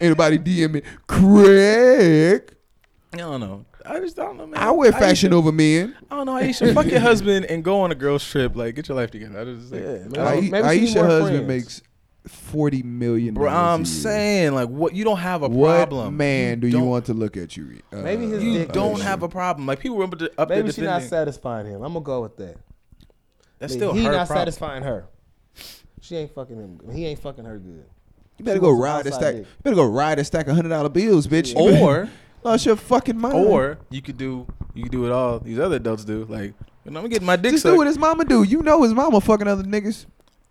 Anybody 0.00 0.38
DM 0.38 0.70
me 0.72 0.82
Craig? 1.06 2.54
I 3.14 3.16
don't 3.16 3.40
know. 3.40 3.64
I 3.86 3.98
just 4.00 4.14
don't 4.16 4.36
know, 4.36 4.46
man. 4.46 4.60
I 4.62 4.70
wear 4.70 4.92
fashion 4.92 5.30
Ayesha, 5.32 5.34
over 5.34 5.50
men. 5.50 5.96
I 6.10 6.16
don't 6.16 6.26
know, 6.26 6.36
Ayesha. 6.36 6.72
fuck 6.74 6.86
your 6.86 7.00
husband 7.00 7.46
and 7.46 7.64
go 7.64 7.80
on 7.80 7.90
a 7.90 7.94
girl's 7.94 8.22
trip. 8.28 8.54
Like, 8.54 8.74
get 8.74 8.86
your 8.88 8.96
life 8.96 9.10
together. 9.10 9.40
I 9.40 9.44
just 9.44 9.72
like, 9.72 9.82
Yeah, 9.82 10.24
I 10.24 10.40
man. 10.42 10.62
she 10.62 10.68
Ayesha 10.68 11.04
husband 11.04 11.46
friends. 11.46 11.48
makes 11.48 11.82
forty 12.26 12.82
million. 12.82 13.34
Bro, 13.34 13.46
dollars 13.50 13.56
a 13.56 13.72
I'm 13.72 13.78
year. 13.80 13.86
saying, 13.86 14.54
like, 14.54 14.68
what 14.68 14.94
you 14.94 15.04
don't 15.04 15.18
have 15.18 15.42
a 15.42 15.48
what 15.48 15.88
problem. 15.88 16.16
man 16.16 16.60
do 16.60 16.66
you 16.68 16.74
don't- 16.74 16.86
want 16.88 17.06
to 17.06 17.14
look 17.14 17.36
at 17.36 17.56
you? 17.56 17.80
Uh, 17.92 17.96
Maybe 17.96 18.26
his 18.26 18.42
You 18.42 18.58
dick 18.58 18.72
don't 18.72 19.00
have 19.00 19.22
a 19.22 19.28
problem. 19.28 19.66
Like 19.66 19.80
people 19.80 19.96
remember 19.98 20.16
up, 20.24 20.32
to, 20.32 20.40
up 20.40 20.48
there 20.48 20.58
Maybe 20.58 20.68
she's 20.72 20.84
not 20.84 21.02
satisfying 21.02 21.66
him. 21.66 21.82
I'm 21.82 21.92
gonna 21.92 22.04
go 22.04 22.22
with 22.22 22.36
that. 22.36 22.56
That's 23.58 23.72
But 23.74 23.78
still 23.78 23.92
he 23.94 24.04
her 24.04 24.12
not 24.12 24.26
problem. 24.26 24.38
satisfying 24.40 24.82
her. 24.84 25.06
She 26.00 26.16
ain't 26.16 26.34
fucking 26.34 26.56
him. 26.56 26.80
He 26.92 27.06
ain't 27.06 27.20
fucking 27.20 27.44
her 27.44 27.58
good. 27.58 27.84
You 28.38 28.44
better 28.44 28.56
She 28.56 28.60
go 28.60 28.68
wants 28.74 28.82
ride 28.82 29.06
a 29.06 29.08
outside 29.08 29.12
stack. 29.20 29.34
dick. 29.34 29.46
You 29.46 29.62
better 29.62 29.76
go 29.76 29.84
ride 29.86 30.18
a 30.18 30.24
stack 30.24 30.48
of 30.48 30.56
hundred 30.56 30.70
dollar 30.70 30.88
bills, 30.88 31.26
bitch. 31.28 31.50
You 31.56 31.70
better- 31.72 31.84
Or, 31.84 32.08
lost 32.44 32.66
your 32.66 32.76
fucking 32.76 33.18
mind. 33.18 33.34
or 33.34 33.78
you 33.90 34.02
could 34.02 34.16
do, 34.18 34.46
you 34.74 34.82
could 34.84 34.92
do 34.92 35.02
what 35.02 35.12
all 35.12 35.38
these 35.38 35.58
other 35.60 35.76
adults 35.76 36.04
do. 36.04 36.24
Like, 36.28 36.54
you 36.84 36.90
know, 36.90 37.00
I'm 37.00 37.08
getting 37.08 37.26
my 37.26 37.36
dick 37.36 37.52
just 37.52 37.62
sucked. 37.62 37.74
do 37.74 37.78
what 37.78 37.86
his 37.86 37.98
mama 37.98 38.24
do. 38.24 38.42
You 38.42 38.62
know 38.62 38.82
his 38.82 38.92
mama 38.94 39.20
fucking 39.20 39.46
other 39.46 39.62
niggas. 39.62 40.06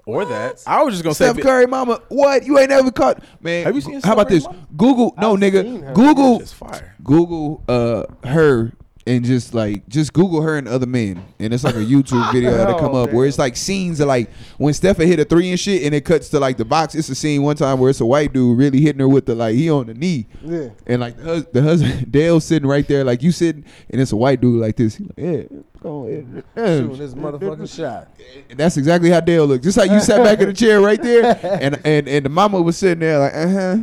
Or 0.06 0.26
that. 0.26 0.64
I 0.68 0.84
was 0.84 0.94
just 0.94 1.04
gonna 1.04 1.16
say 1.16 1.26
Steph 1.26 1.38
say, 1.38 1.42
Curry 1.42 1.68
mama, 1.68 2.02
what? 2.10 2.46
You 2.46 2.58
ain't 2.60 2.70
never 2.70 2.92
caught 2.92 3.24
man. 3.42 3.66
Have 3.66 3.76
you 3.76 3.82
seen 3.82 3.96
How 3.96 4.00
Steph 4.00 4.14
about 4.14 4.30
this? 4.30 4.44
mama? 4.46 4.68
Google, 4.76 5.14
no 5.18 5.34
I've 5.36 5.40
seen 5.42 5.52
nigga. 5.52 5.94
Google, 5.94 6.40
fire. 6.40 6.96
Google, 7.04 7.64
uh, 7.68 8.04
her 8.28 8.72
and 9.08 9.26
just 9.26 9.54
like 9.54 9.88
just 9.88 10.14
Google 10.14 10.42
her 10.42 10.58
and 10.58 10.68
other 10.68 10.86
men, 10.86 11.24
and 11.40 11.54
it's 11.54 11.64
like 11.64 11.76
a 11.76 11.80
YouTube 11.80 12.32
video 12.32 12.52
that'll 12.52 12.78
come 12.80 12.94
Oh, 12.96 13.04
up 13.04 13.14
where 13.14 13.26
it's 13.26 13.40
like 13.40 13.56
scenes 13.58 14.00
of 14.00 14.08
like 14.08 14.30
when 14.58 14.74
Steph 14.74 14.98
hit 14.98 15.20
a 15.20 15.26
three 15.26 15.50
and 15.50 15.60
shit, 15.60 15.84
and 15.84 15.96
it 15.96 16.06
cuts 16.06 16.30
to 16.30 16.40
like 16.40 16.58
the 16.58 16.66
box. 16.66 16.94
It's 16.96 17.10
a 17.10 17.16
scene 17.16 17.42
one 17.44 17.56
time 17.56 17.80
where 17.80 17.90
it's 17.90 18.02
a 18.02 18.06
white 18.06 18.34
dude 18.34 18.58
really 18.58 18.80
hitting 18.82 19.00
her 19.00 19.08
with 19.08 19.26
the 19.26 19.34
like 19.36 19.56
he 19.56 19.70
on 19.72 19.88
the 19.88 19.94
knee. 19.94 20.28
Yeah. 20.44 20.70
And 20.86 21.02
like 21.02 21.18
the, 21.18 21.24
hus- 21.24 21.46
the 21.52 21.62
husband, 21.62 22.12
Dell 22.12 22.40
sitting 22.40 22.68
right 22.68 22.88
there, 22.88 23.04
like 23.04 23.24
you 23.24 23.32
sitting, 23.32 23.66
and 23.90 24.02
it's 24.02 24.12
a 24.12 24.16
white 24.18 24.42
dude 24.42 24.60
like 24.62 24.76
this. 24.76 24.96
He 24.98 25.04
like, 25.06 25.14
yeah, 25.18 25.44
go 25.82 26.06
ahead. 26.08 26.44
Shooting 26.56 26.98
this 26.98 27.14
motherfucking 27.14 27.76
shot. 27.76 28.10
And 28.50 28.60
that's 28.60 28.78
exactly 28.78 29.10
how 29.10 29.20
Dell 29.22 29.46
looked. 29.48 29.64
Just 29.64 29.78
like 29.78 29.90
you 29.90 30.00
sat 30.00 30.24
back 30.24 30.40
in 30.42 30.48
the 30.48 30.54
chair 30.54 30.80
right 30.82 31.02
there, 31.02 31.40
and 31.62 31.80
and 31.86 32.08
and 32.08 32.26
the 32.26 32.30
mama 32.30 32.62
was 32.62 32.78
sitting 32.78 33.00
there 33.00 33.18
like, 33.20 33.34
uh 33.34 33.48
huh, 33.50 33.78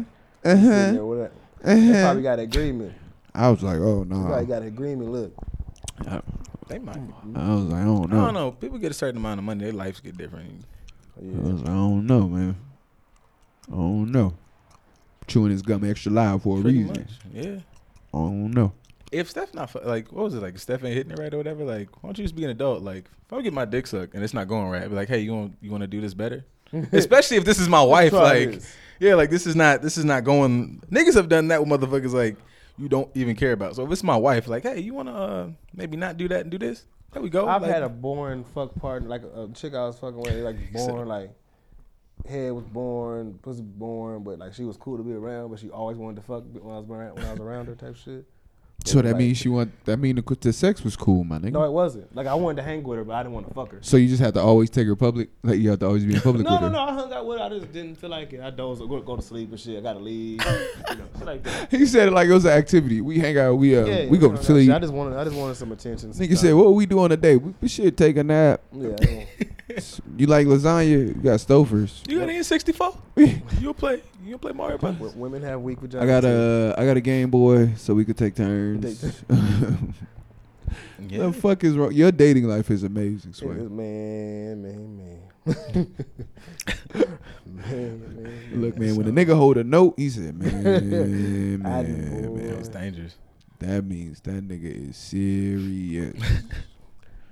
uh 0.45 0.57
huh, 0.57 1.19
uh 1.65 1.77
huh. 1.77 2.03
probably 2.03 2.23
got 2.23 2.39
an 2.39 2.45
agreement. 2.45 2.93
I 3.39 3.51
was 3.51 3.63
like, 3.63 3.79
oh 3.79 4.05
They 4.05 4.15
no. 4.15 4.27
probably 4.27 4.47
got 4.47 4.63
an 4.63 4.69
agreement. 4.69 5.13
Look. 5.13 5.33
I, 6.07 6.21
They 6.69 6.79
might. 6.79 6.97
I 7.35 7.55
was 7.55 7.65
like, 7.65 7.81
I 7.83 7.85
don't 7.85 8.11
know. 8.11 8.17
I 8.17 8.21
know. 8.21 8.25
don't 8.27 8.35
know. 8.35 8.51
People 8.53 8.79
get 8.79 8.91
a 8.91 8.95
certain 8.95 9.17
amount 9.17 9.39
of 9.39 9.45
money, 9.45 9.65
their 9.65 9.73
lives 9.73 10.01
get 10.01 10.17
different. 10.17 10.65
I 11.19 11.23
was 11.41 11.61
like, 11.63 11.71
I 11.71 11.75
don't 11.75 12.07
know, 12.07 12.29
man. 12.29 12.57
I 13.71 13.75
don't 13.75 14.13
know. 14.13 14.35
Chewing 15.27 15.51
his 15.51 15.63
gum 15.63 15.85
extra 15.85 16.11
loud 16.13 16.43
for 16.43 16.59
a 16.59 16.63
Pretty 16.63 16.85
reason. 16.85 16.97
much. 16.97 17.11
Yeah. 17.35 17.59
I 18.15 18.17
don't 18.19 18.51
know. 18.53 18.73
If 19.13 19.31
Steph 19.31 19.55
not 19.55 19.75
like, 19.87 20.13
what 20.13 20.25
was 20.25 20.35
it 20.35 20.43
like? 20.43 20.55
If 20.55 20.61
Steph 20.61 20.85
ain't 20.85 20.95
hitting 20.95 21.13
it 21.13 21.19
right 21.19 21.33
or 21.33 21.37
whatever. 21.39 21.65
Like, 21.65 21.89
why 22.03 22.09
don't 22.09 22.19
you 22.19 22.25
just 22.25 22.37
be 22.37 22.45
an 22.45 22.51
adult? 22.51 22.83
Like, 22.83 23.05
if 23.27 23.33
I 23.33 23.41
get 23.43 23.53
my 23.53 23.65
dick 23.65 23.87
sucked 23.87 24.15
and 24.15 24.23
it's 24.23 24.35
not 24.35 24.49
going 24.49 24.69
right, 24.69 24.83
I'd 24.83 24.91
be 24.91 24.97
like, 24.97 25.09
hey, 25.09 25.21
you 25.21 25.35
want 25.35 25.57
you 25.61 25.71
want 25.71 25.83
to 25.83 25.87
do 25.87 26.01
this 26.01 26.15
better? 26.15 26.45
Especially 26.93 27.37
if 27.39 27.45
this 27.45 27.59
is 27.59 27.69
my 27.69 27.83
wife. 27.83 28.13
Like, 28.13 28.53
this. 28.53 28.75
yeah, 29.01 29.15
like 29.15 29.31
this 29.31 29.47
is 29.47 29.57
not 29.57 29.81
this 29.83 29.97
is 29.99 30.05
not 30.05 30.25
going. 30.25 30.83
Niggas 30.91 31.15
have 31.15 31.29
done 31.29 31.49
that 31.49 31.65
with 31.65 31.69
motherfuckers 31.81 32.13
like 32.13 32.37
you 32.79 32.89
don't 32.89 33.11
even 33.15 33.35
care 33.37 33.53
about. 33.53 33.77
So 33.77 33.85
if 33.85 33.93
it's 33.93 34.05
my 34.05 34.17
wife, 34.17 34.49
like, 34.49 34.63
hey, 34.63 34.81
you 34.81 34.95
want 34.95 35.09
to 35.09 35.15
uh, 35.15 35.49
maybe 35.75 35.97
not 35.97 36.17
do 36.17 36.29
that 36.29 36.43
and 36.43 36.51
do 36.51 36.59
this? 36.59 36.85
There 37.13 37.23
we 37.23 37.31
go. 37.31 37.49
I've 37.49 37.63
Like, 37.63 37.71
had 37.73 37.83
a 37.83 37.89
boring 37.89 38.45
fuck 38.45 38.75
partner, 38.75 39.09
like 39.09 39.23
a, 39.23 39.45
a 39.45 39.49
chick 39.53 39.75
I 39.75 39.87
was 39.87 39.99
fucking 39.99 40.21
with, 40.21 40.35
like 40.45 40.73
born, 40.73 41.09
like 41.09 41.31
head 42.29 42.53
was 42.53 42.65
born, 42.65 43.39
pussy 43.43 43.63
was 43.63 43.71
boring, 43.71 44.23
but 44.25 44.39
like 44.39 44.53
she 44.55 44.65
was 44.65 44.77
cool 44.77 44.97
to 44.99 45.03
be 45.03 45.13
around, 45.13 45.51
but 45.51 45.59
she 45.59 45.71
always 45.71 45.97
wanted 45.97 46.17
to 46.17 46.23
fuck 46.23 46.45
when 46.53 46.75
I 46.75 46.79
was 46.79 46.89
around, 46.91 47.15
when 47.17 47.25
I 47.27 47.33
was 47.33 47.41
around 47.41 47.67
her 47.67 47.75
type 47.75 47.97
shit. 47.97 48.27
So 48.85 49.03
that 49.03 49.09
Like- 49.09 49.17
means 49.19 49.37
she 49.39 49.49
want. 49.49 49.73
That 49.87 49.99
mean 49.99 50.17
the, 50.17 50.37
the 50.41 50.53
sex 50.53 50.85
was 50.85 50.95
cool, 50.97 51.25
my 51.25 51.39
nigga. 51.39 51.53
No, 51.53 51.65
it 51.65 51.73
wasn't. 51.73 52.15
Like 52.15 52.29
I 52.29 52.35
wanted 52.35 52.57
to 52.57 52.63
hang 52.63 52.85
with 52.85 52.99
her, 52.99 53.05
but 53.05 53.15
I 53.15 53.23
didn't 53.25 53.35
want 53.35 53.49
to 53.49 53.53
fuck 53.55 53.73
her. 53.73 53.79
so 53.83 53.97
you 53.97 54.07
just 54.09 54.23
have 54.23 54.35
to 54.35 54.41
always 54.41 54.71
take 54.71 54.87
her 54.87 54.95
public. 54.95 55.31
Like 55.43 55.59
you 55.59 55.71
have 55.71 55.81
to 55.81 55.87
always 55.87 56.05
be 56.05 56.15
in 56.15 56.21
public 56.21 56.45
No, 56.47 56.53
with 56.53 56.61
no, 56.63 56.67
her. 56.69 56.73
no. 56.73 56.79
I 56.79 56.93
hung 56.95 57.13
out 57.13 57.27
with 57.27 57.39
her. 57.39 57.45
I 57.45 57.49
just 57.49 57.73
didn't 57.73 57.97
feel 57.97 58.09
like 58.09 58.33
it. 58.33 58.41
I 58.41 58.51
dozed, 58.51 58.81
go, 58.81 59.01
go 59.01 59.17
to 59.17 59.21
sleep 59.23 59.51
and 59.51 59.59
shit. 59.59 59.79
I 59.79 59.81
gotta 59.81 59.99
leave. 59.99 60.41
you 60.41 60.95
know, 60.95 61.05
shit 61.19 61.27
like 61.27 61.43
that. 61.43 61.71
He 61.77 61.87
said 61.87 62.09
it 62.09 62.13
like 62.13 62.29
it 62.29 62.33
was 62.33 62.45
an 62.45 62.53
activity. 62.53 63.01
We 63.01 63.19
hang 63.19 63.37
out. 63.37 63.55
We 63.55 63.77
uh, 63.77 63.85
Yeah, 63.85 64.07
we 64.09 64.17
go 64.17 64.29
to 64.29 64.35
no, 64.37 64.41
sleep. 64.41 64.71
I 64.71 64.79
just 64.79 64.93
wanted, 64.93 65.19
I 65.19 65.25
just 65.25 65.37
wanted 65.37 65.57
some 65.57 65.73
attention. 65.73 66.13
Nigga 66.13 66.37
said, 66.39 66.55
"What 66.55 66.73
we 66.75 66.87
do 66.87 67.01
on 67.01 67.11
a 67.11 67.17
date? 67.17 67.37
We, 67.39 67.55
we 67.61 67.69
should 67.69 67.97
take 67.99 68.17
a 68.17 68.23
nap. 68.25 68.61
Yeah, 68.73 68.97
You 70.17 70.27
like 70.29 70.47
lasagna? 70.47 70.89
You 70.89 71.15
got 71.15 71.41
Stouffer's. 71.41 72.03
you 72.09 72.21
got 72.21 72.29
an 72.29 72.37
N64? 72.37 73.61
You'll 73.61 73.75
play. 73.75 74.03
You'll 74.29 74.39
play 74.39 74.53
Mario 74.53 74.77
Brothers. 74.79 74.99
w- 75.01 75.19
women 75.19 75.43
have 75.43 75.61
weak 75.63 75.81
vaginas. 75.81 76.03
I 76.03 76.07
got 76.07 76.21
too. 76.21 76.29
a 76.29 76.75
I 76.81 76.85
got 76.87 76.97
a 76.97 77.01
Game 77.01 77.31
Boy, 77.31 77.73
so 77.77 77.95
we 77.95 78.05
could 78.05 78.17
take 78.19 78.35
turns. 78.35 79.01
Take 79.01 79.13
Yeah. 81.09 81.27
the 81.29 81.33
fuck 81.33 81.65
is 81.65 81.75
wrong? 81.77 81.93
Your 81.93 82.13
dating 82.13 82.45
life 82.45 82.71
is 82.71 82.83
amazing, 82.83 83.31
Yeah, 83.33 83.39
Sway. 83.39 83.55
man, 83.55 84.63
man, 84.63 84.97
man. 84.97 85.21
man, 85.47 85.95
man. 87.47 88.43
Look, 88.55 88.79
man, 88.79 88.97
when 88.97 89.07
a 89.09 89.13
nigga 89.13 89.35
hold 89.37 89.57
a 89.57 89.65
note, 89.65 89.95
he 89.97 90.11
said, 90.11 90.37
"Man, 90.39 90.67
I 91.65 91.83
man, 91.83 92.35
man." 92.37 92.45
It's 92.59 92.69
dangerous. 92.69 93.17
That 93.61 93.85
means 93.85 94.21
that 94.23 94.47
nigga 94.47 94.91
is 94.91 94.97
serious. 94.97 96.15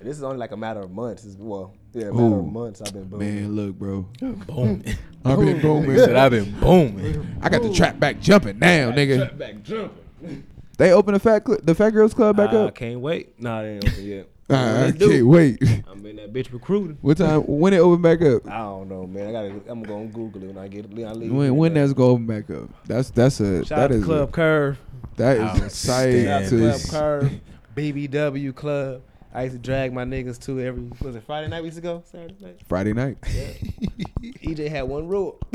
This 0.01 0.17
is 0.17 0.23
only 0.23 0.39
like 0.39 0.53
a 0.53 0.57
matter 0.57 0.81
of 0.81 0.91
months. 0.91 1.25
It's, 1.25 1.37
well, 1.37 1.75
yeah, 1.97 2.11
matter 2.11 2.23
Ooh. 2.23 2.39
of 2.41 2.53
months. 2.53 2.83
I've 2.83 2.93
been 2.93 3.05
booming. 3.05 3.35
man, 3.35 3.57
look, 3.57 3.75
bro. 3.77 4.07
Boom. 4.21 4.83
I've 5.25 5.39
been 5.39 5.55
Said 5.55 5.63
booming. 5.63 6.17
I've 6.17 6.31
been 6.31 6.61
booming. 6.61 7.39
I 7.43 7.49
got 7.49 7.63
the 7.63 7.73
trap 7.73 7.99
back 7.99 8.21
jumping 8.21 8.59
now, 8.59 8.91
nigga. 8.91 9.17
Trap 9.17 9.39
back 9.39 9.63
jumping. 9.63 10.45
They 10.77 10.93
open 10.93 11.15
the 11.15 11.21
fat 11.21 11.47
cl- 11.47 11.61
the 11.63 11.75
fat 11.75 11.91
girls 11.91 12.13
club 12.13 12.37
back 12.37 12.51
up. 12.51 12.55
I 12.55 12.59
up. 12.67 12.75
can't 12.75 13.01
wait. 13.01 13.41
Nah, 13.41 13.63
they 13.63 13.75
ain't 13.77 13.89
open 13.89 14.05
yet. 14.05 14.29
I 14.49 14.55
Let's 14.55 14.99
do 14.99 15.11
can't 15.11 15.27
wait. 15.27 15.63
I'm 15.91 16.05
in 16.07 16.17
that 16.17 16.33
bitch 16.33 16.53
recruiting. 16.53 16.99
What 17.01 17.17
time? 17.17 17.41
When 17.41 17.73
it 17.73 17.79
open 17.79 18.03
back 18.03 18.21
up? 18.21 18.47
I 18.47 18.59
don't 18.59 18.89
know, 18.89 19.07
man. 19.07 19.29
I 19.29 19.33
gotta. 19.33 19.61
I'm 19.69 19.83
gonna 19.83 20.07
Google 20.07 20.43
it 20.43 20.47
when 20.49 20.59
I 20.59 20.69
get 20.69 20.85
it. 20.85 21.05
I 21.05 21.13
leave. 21.13 21.33
When 21.33 21.57
when 21.57 21.75
that's 21.75 21.95
gonna 21.95 22.11
open 22.11 22.27
back 22.27 22.51
up? 22.51 22.69
That's 22.85 23.11
that's 23.11 23.41
a 23.41 23.65
Shout 23.65 23.69
that 23.79 23.85
out 23.85 23.89
to 23.89 23.95
is 23.95 24.05
Club 24.05 24.29
a, 24.29 24.33
Curve. 24.33 24.79
that 25.17 25.37
is 25.37 25.43
oh, 25.43 25.45
a 25.45 25.65
Outstanding. 25.65 26.25
Shout 26.27 26.43
out 26.43 26.49
to 26.49 26.51
to 26.51 26.89
Club 26.89 26.91
Curve. 26.91 27.41
BBW 27.77 28.55
Club. 28.55 29.03
I 29.37 29.43
used 29.43 29.55
to 29.55 29.59
drag 29.61 29.93
my 29.93 30.05
niggas 30.05 30.41
to 30.47 30.59
every. 30.63 30.85
Was 31.03 31.15
it 31.15 31.23
Friday 31.25 31.49
night 31.49 31.61
we 31.61 31.67
used 31.67 31.77
to 31.77 31.83
go? 31.83 32.03
Saturday 32.11 32.35
night. 32.43 32.61
Friday 32.67 32.95
night. 32.95 33.21
EJ 33.21 34.69
had 34.71 34.85
one 34.85 35.07
rule. 35.09 35.39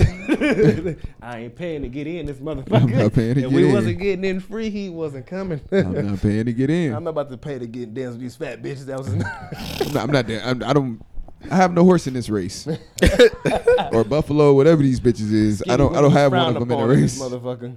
I 1.20 1.40
ain't 1.40 1.56
paying 1.56 1.82
to 1.82 1.90
get 1.90 2.06
in 2.06 2.28
this 2.28 2.38
motherfucker. 2.38 2.76
I'm 2.84 2.92
not 2.96 3.14
paying 3.14 3.34
to 3.34 3.42
if 3.42 3.50
get 3.50 3.52
we 3.52 3.66
in. 3.66 3.74
wasn't 3.74 3.98
getting 3.98 4.24
in 4.24 4.40
free, 4.40 4.70
he 4.70 4.90
wasn't 4.92 5.26
coming. 5.26 5.62
I'm 5.72 6.10
not 6.12 6.22
paying 6.22 6.46
to 6.46 6.54
get 6.54 6.70
in. 6.70 6.92
I'm 6.92 6.98
I'm 6.98 7.04
not 7.06 7.10
about 7.10 7.32
to 7.32 7.38
pay 7.38 7.58
to 7.58 7.66
get 7.66 7.92
dance 7.96 8.12
with 8.12 8.22
these 8.22 8.36
fat 8.36 8.62
bitches. 8.62 8.86
That 8.86 9.00
was 9.00 9.16
not. 9.16 10.04
I'm 10.04 10.12
not 10.12 10.28
there. 10.28 10.44
I'm, 10.44 10.64
I 10.64 10.74
don't. 10.74 11.04
I 11.50 11.56
have 11.56 11.74
no 11.74 11.84
horse 11.84 12.06
in 12.06 12.14
this 12.14 12.30
race. 12.30 12.68
or 13.92 14.04
Buffalo, 14.04 14.54
whatever 14.54 14.84
these 14.84 15.00
bitches 15.00 15.34
is. 15.34 15.64
I 15.68 15.76
don't. 15.76 15.96
I 15.96 16.02
don't 16.02 16.12
have 16.12 16.32
one 16.32 16.56
of 16.56 16.60
them 16.60 16.70
in 16.72 16.80
a 16.80 16.86
race. 16.88 17.20
Motherfucker. 17.20 17.76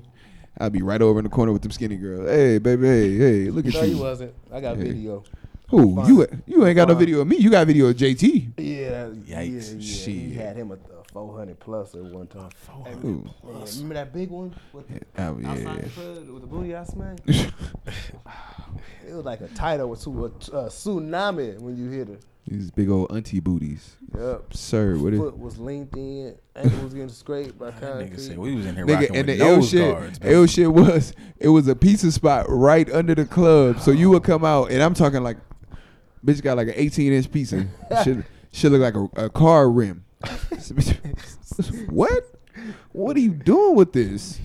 I'll 0.60 0.68
be 0.70 0.82
right 0.82 1.00
over 1.00 1.18
in 1.18 1.24
the 1.24 1.30
corner 1.30 1.50
with 1.52 1.62
them 1.62 1.70
skinny 1.72 1.96
girls. 1.96 2.28
Hey, 2.28 2.58
baby. 2.58 2.86
Hey, 2.86 3.16
hey. 3.16 3.50
Look 3.50 3.64
at 3.66 3.72
No, 3.72 3.82
he 3.82 3.90
you. 3.92 3.98
wasn't. 3.98 4.34
I 4.52 4.60
got 4.60 4.76
Hey. 4.76 4.84
video. 4.92 5.24
Who? 5.78 5.96
Fine. 5.96 6.08
You? 6.08 6.28
You 6.46 6.66
ain't 6.66 6.76
got 6.76 6.88
no 6.88 6.94
video 6.94 7.20
of 7.20 7.26
me. 7.28 7.36
You 7.36 7.50
got 7.50 7.66
video 7.66 7.86
of 7.86 7.96
JT. 7.96 8.52
Yeah, 8.58 9.06
Yikes. 9.06 9.26
yeah, 9.26 10.12
yeah. 10.12 10.28
He 10.28 10.34
had 10.34 10.56
him 10.56 10.70
a, 10.70 10.74
a 10.74 11.04
400 11.12 11.58
plus 11.58 11.94
at 11.94 12.02
one 12.04 12.26
time. 12.26 12.50
Hey, 12.84 12.92
Ooh. 13.04 13.28
yeah, 13.46 13.64
remember 13.74 13.94
that 13.94 14.12
big 14.12 14.30
one 14.30 14.54
with 14.72 14.88
the, 14.88 15.00
Oh 15.18 15.22
outside 15.44 15.58
yeah. 15.58 15.80
the 15.82 15.88
club 15.90 16.28
with 16.28 16.40
the 16.42 16.46
booty 16.46 16.74
I 16.76 16.84
smacked? 16.84 17.20
it 17.28 17.52
was 19.12 19.24
like 19.24 19.40
a 19.40 19.48
tidal 19.48 19.90
with 19.90 20.02
two, 20.02 20.24
a, 20.24 20.28
a 20.56 20.60
uh, 20.60 20.68
tsunami 20.68 21.58
when 21.60 21.76
you 21.76 21.90
hit 21.90 22.08
her. 22.08 22.16
These 22.46 22.70
big 22.70 22.90
old 22.90 23.10
auntie 23.10 23.40
booties. 23.40 23.96
Yep. 24.18 24.52
Sir, 24.54 24.98
what 24.98 25.14
is? 25.14 25.18
Foot 25.18 25.38
was 25.38 25.58
linked 25.58 25.96
in, 25.96 26.36
ankle 26.54 26.78
was 26.82 26.92
getting 26.92 27.08
scraped 27.08 27.58
by 27.58 27.70
That 27.70 27.80
nigga 27.96 28.20
said 28.20 28.36
concrete. 28.36 28.38
we 28.38 28.54
was 28.56 28.66
in 28.66 28.74
here 28.76 28.84
Nigga, 28.86 28.94
rocking 29.00 29.16
and 29.16 29.26
with 29.28 29.38
the 29.38 29.44
L 29.46 29.62
shit, 29.62 29.94
guards. 29.94 30.18
baby. 30.18 30.34
L 30.34 30.46
shit 30.46 30.72
was 30.72 31.14
it 31.38 31.48
was 31.48 31.68
a 31.68 31.74
pizza 31.76 32.12
spot 32.12 32.44
right 32.48 32.90
under 32.92 33.14
the 33.14 33.24
club. 33.24 33.80
So 33.80 33.92
you 33.92 34.10
would 34.10 34.24
come 34.24 34.44
out, 34.44 34.70
and 34.70 34.82
I'm 34.82 34.92
talking 34.92 35.22
like, 35.22 35.38
bitch 36.24 36.42
got 36.42 36.56
like 36.56 36.68
an 36.68 36.74
18 36.76 37.12
inch 37.12 37.30
pizza. 37.30 37.66
Should 38.02 38.24
should 38.52 38.72
look 38.72 38.80
like 38.82 38.94
a, 38.94 39.26
a 39.26 39.30
car 39.30 39.68
rim. 39.70 40.04
what? 41.88 42.24
What 42.92 43.16
are 43.16 43.20
you 43.20 43.30
doing 43.32 43.74
with 43.76 43.92
this? 43.92 44.38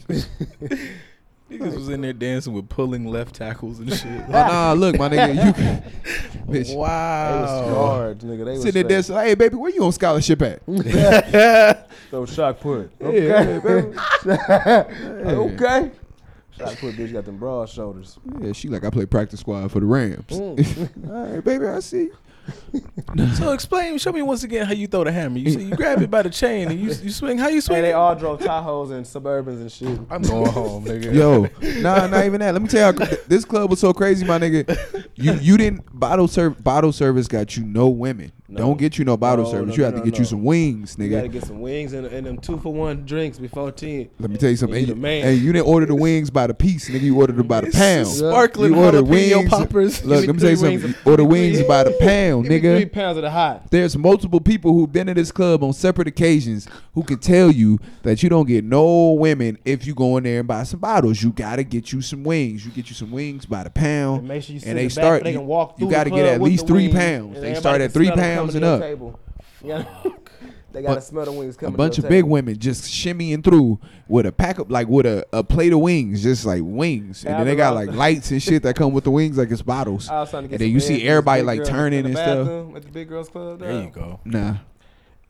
Niggas 1.50 1.74
was 1.74 1.89
in 1.89 2.02
there 2.02 2.13
dancing 2.13 2.54
with 2.54 2.70
pulling 2.70 3.06
left 3.08 3.34
tackles 3.36 3.80
and 3.80 3.92
shit. 3.92 4.06
Oh, 4.27 4.32
nah, 4.32 4.73
look, 4.73 5.00
my 5.00 5.10
nigga, 5.10 5.34
you 5.46 5.54
can, 5.54 5.82
bitch. 6.48 6.48
They 6.48 6.60
was 6.60 6.71
wow. 6.75 7.69
guards, 7.69 8.23
nigga. 8.23 8.46
They 8.46 8.52
was 8.52 8.62
Sitting 8.62 8.88
there 8.88 9.02
straight. 9.02 9.15
dancing, 9.15 9.30
hey 9.30 9.34
baby, 9.36 9.56
where 9.56 9.71
you 9.71 9.84
on 9.84 9.92
scholarship 9.92 10.42
at? 10.44 10.62
So 12.12 12.25
shock 12.25 12.60
put. 12.60 12.92
Okay, 13.02 13.32
Okay. 13.32 13.60
baby. 13.67 13.98
okay. 15.25 15.92
Shock 16.60 16.77
put 16.79 16.95
bitch 16.95 17.13
got 17.13 17.25
them 17.25 17.37
broad 17.37 17.69
shoulders. 17.69 18.19
Yeah, 18.41 18.51
she 18.51 18.67
like 18.67 18.83
I 18.83 18.89
play 18.89 19.05
practice 19.05 19.39
squad 19.39 19.71
for 19.71 19.79
the 19.79 19.85
Rams. 19.85 20.25
Mm. 20.27 21.10
All 21.10 21.33
right, 21.35 21.43
baby, 21.43 21.65
I 21.65 21.79
see. 21.79 22.10
So 23.35 23.51
explain, 23.51 23.97
show 23.97 24.12
me 24.12 24.21
once 24.21 24.43
again 24.43 24.65
how 24.65 24.73
you 24.73 24.87
throw 24.87 25.03
the 25.03 25.12
hammer. 25.12 25.37
You 25.37 25.51
see, 25.51 25.63
you 25.63 25.75
grab 25.75 26.01
it 26.01 26.10
by 26.10 26.23
the 26.23 26.29
chain 26.29 26.69
and 26.69 26.79
you 26.79 26.91
you 26.93 27.10
swing. 27.12 27.37
How 27.37 27.47
you 27.47 27.62
swing? 27.62 27.77
And 27.77 27.85
they 27.85 27.93
all 27.93 28.15
drove 28.15 28.39
Tahoes 28.39 28.91
and 28.91 29.05
Suburbans 29.05 29.62
and 29.62 29.71
shit. 29.71 29.99
I'm 30.10 30.21
going 30.21 30.51
home, 30.51 30.85
nigga. 30.85 31.13
Yo, 31.13 31.47
nah, 31.81 32.07
not 32.07 32.25
even 32.25 32.39
that. 32.41 32.53
Let 32.53 32.62
me 32.62 32.67
tell 32.67 32.93
you, 32.93 33.05
this 33.27 33.45
club 33.45 33.69
was 33.69 33.79
so 33.79 33.93
crazy, 33.93 34.25
my 34.25 34.39
nigga. 34.39 35.05
You 35.15 35.33
you 35.33 35.57
didn't 35.57 35.83
bottle 35.91 36.27
serve 36.27 36.63
bottle 36.63 36.91
service 36.91 37.27
got 37.27 37.55
you 37.55 37.63
no 37.63 37.87
women. 37.87 38.31
No. 38.50 38.58
Don't 38.58 38.79
get 38.79 38.97
you 38.97 39.06
no 39.06 39.15
bottle 39.15 39.45
No, 39.45 39.52
service. 39.52 39.69
no, 39.69 39.75
you 39.75 39.83
have 39.83 39.95
to 39.95 40.02
get 40.10 40.17
you 40.17 40.25
some 40.25 40.43
wings, 40.43 40.95
nigga. 40.95 41.04
You 41.04 41.10
gotta 41.17 41.27
get 41.27 41.43
some 41.45 41.62
wings 41.62 41.93
and, 41.93 42.08
and 42.08 42.25
them 42.25 42.37
two 42.37 42.58
for 42.58 42.73
one 42.73 43.06
drinks 43.06 43.37
before 43.37 43.71
ten. 43.71 44.10
Let 44.19 44.31
me 44.31 44.37
tell 44.37 44.50
you 44.50 44.56
something. 44.58 44.85
You 44.87 44.95
Hey, 44.95 45.21
hey, 45.21 45.33
you 45.35 45.54
didn't 45.54 45.67
order 45.67 45.85
the 45.85 45.93
wings 45.95 46.29
by 46.31 46.47
the 46.47 46.54
piece, 46.56 46.89
nigga. 46.89 47.02
You 47.02 47.19
ordered 47.19 47.35
them 47.37 47.45
by 47.47 47.62
the 47.62 47.71
pound. 47.71 48.08
Sparkling 48.08 48.73
You 48.73 48.79
ordered 48.83 49.04
wings. 49.04 49.50
poppers. 49.50 50.04
Look, 50.04 50.25
let 50.25 50.35
me 50.35 50.41
tell 50.41 50.50
you 50.50 50.56
something. 50.56 50.95
order 51.06 51.23
wings 51.23 51.62
by 51.63 51.83
the 51.83 51.91
pound, 52.00 52.47
nigga. 52.47 52.77
three 52.77 52.85
pounds 52.85 53.17
of 53.17 53.23
the 53.23 53.29
hot. 53.29 53.69
There's 53.69 53.95
multiple 53.95 54.39
people 54.39 54.73
who've 54.73 54.91
been 54.91 55.08
to 55.08 55.13
this 55.13 55.31
club 55.31 55.63
on 55.63 55.73
separate 55.73 56.08
occasions 56.08 56.67
who 56.95 57.04
can 57.04 57.19
tell 57.19 57.52
you 57.52 57.77
that 58.02 58.23
you 58.23 58.29
don't 58.29 58.47
get 58.47 58.63
no 58.63 59.12
women 59.13 59.58
if 59.63 59.85
you 59.85 59.93
go 59.93 60.17
in 60.17 60.23
there 60.23 60.39
and 60.39 60.47
buy 60.47 60.63
some 60.63 60.79
bottles. 60.79 61.21
You 61.21 61.31
gotta 61.31 61.63
get 61.63 61.91
you 61.93 62.02
some 62.02 62.23
wings. 62.23 62.65
You 62.65 62.71
get 62.71 62.89
you 62.89 62.95
some 62.95 63.12
wings 63.12 63.45
by 63.45 63.63
the 63.63 63.69
pound. 63.69 64.19
And 64.19 64.27
make 64.27 64.43
sure 64.43 64.56
you 64.56 64.62
and 64.65 64.77
they 64.77 64.87
the 64.87 64.87
back 64.87 64.91
start. 64.91 65.19
so 65.19 65.23
they 65.25 65.31
you 65.33 65.37
can 65.37 65.47
walk 65.47 65.79
you 65.79 65.89
gotta 65.89 66.10
get 66.10 66.25
at 66.25 66.41
least 66.41 66.65
three 66.65 66.91
pounds. 66.91 67.39
They 67.39 67.54
start 67.54 67.81
at 67.81 67.91
three 67.91 68.08
smell 68.08 68.17
them 68.40 68.48
pounds 68.48 68.54
coming 68.54 68.56
and 68.56 68.63
to 68.63 68.67
your 68.67 68.75
up. 68.75 68.81
table. 68.81 69.19
Yeah. 69.62 69.83
they 70.71 70.81
gotta 70.81 70.96
But 70.96 71.04
smell 71.04 71.25
the 71.25 71.31
wings 71.33 71.56
A 71.56 71.60
coming. 71.60 71.75
bunch 71.75 71.96
to 71.96 72.00
of 72.02 72.04
your 72.06 72.10
big 72.10 72.17
table. 72.19 72.29
women 72.29 72.58
just 72.58 72.83
shimmying 72.85 73.44
through 73.44 73.77
with 74.08 74.25
a 74.25 74.31
pack 74.31 74.58
of 74.60 74.71
like 74.71 74.87
with 74.87 75.06
a, 75.06 75.25
a 75.33 75.44
plate 75.44 75.73
of 75.73 75.79
wings, 75.79 76.23
just 76.23 76.46
like 76.46 76.62
wings, 76.63 77.25
and 77.25 77.35
then 77.35 77.46
they 77.46 77.56
got 77.58 77.73
like 77.75 77.92
lights 77.92 78.31
and 78.31 78.42
shit 78.42 78.63
that 78.63 78.75
come 78.77 78.94
with 78.94 79.04
the 79.04 79.12
wings, 79.12 79.37
like 79.37 79.52
it's 79.52 79.62
bottles. 79.62 80.08
I 80.08 80.21
was 80.21 80.29
trying 80.29 80.44
to 80.44 80.48
get 80.48 80.54
And 80.56 80.62
then 80.62 80.67
some 80.69 80.73
you 80.75 80.79
see 80.79 80.94
head 80.94 81.00
from 81.00 81.06
this 81.06 81.10
everybody, 81.12 81.42
big 81.42 81.48
like, 81.48 81.58
girl 81.58 81.65
turning 81.67 82.00
in 82.00 82.04
the 82.06 82.10
and 82.12 82.17
stuff. 82.17 82.37
bathroom 82.48 82.75
At 82.77 82.81
the 82.83 82.90
big 82.92 83.10
girls 83.10 83.29
club. 83.29 83.60
There 83.60 83.73
there. 83.73 83.83
you 83.83 83.90
go. 83.90 84.19
Nah, 84.23 84.56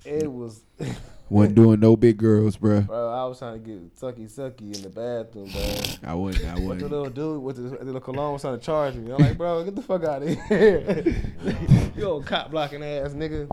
It 0.05 0.31
was. 0.31 0.61
wasn't 1.29 1.55
doing 1.55 1.79
no 1.79 1.95
big 1.95 2.17
girls, 2.17 2.57
bruh. 2.57 2.85
Bro, 2.87 3.11
I 3.11 3.25
was 3.25 3.39
trying 3.39 3.61
to 3.61 3.69
get 3.69 3.95
sucky 3.95 4.29
sucky 4.31 4.75
in 4.75 4.81
the 4.81 4.89
bathroom, 4.89 5.49
bro. 5.51 6.09
I 6.11 6.13
wasn't. 6.15 6.45
I 6.45 6.65
But 6.65 6.79
the 6.79 6.87
little 6.87 7.09
dude 7.09 7.41
with 7.41 7.57
the, 7.57 7.77
the 7.77 7.85
little 7.85 8.01
cologne 8.01 8.33
was 8.33 8.41
trying 8.41 8.59
to 8.59 8.65
charge 8.65 8.95
me. 8.95 9.11
I'm 9.11 9.19
like, 9.19 9.37
bro, 9.37 9.63
get 9.63 9.75
the 9.75 9.81
fuck 9.81 10.03
out 10.03 10.23
of 10.23 10.29
here. 10.29 11.15
you 11.95 12.03
old 12.03 12.25
cop 12.25 12.51
blocking 12.51 12.83
ass 12.83 13.11
nigga. 13.11 13.49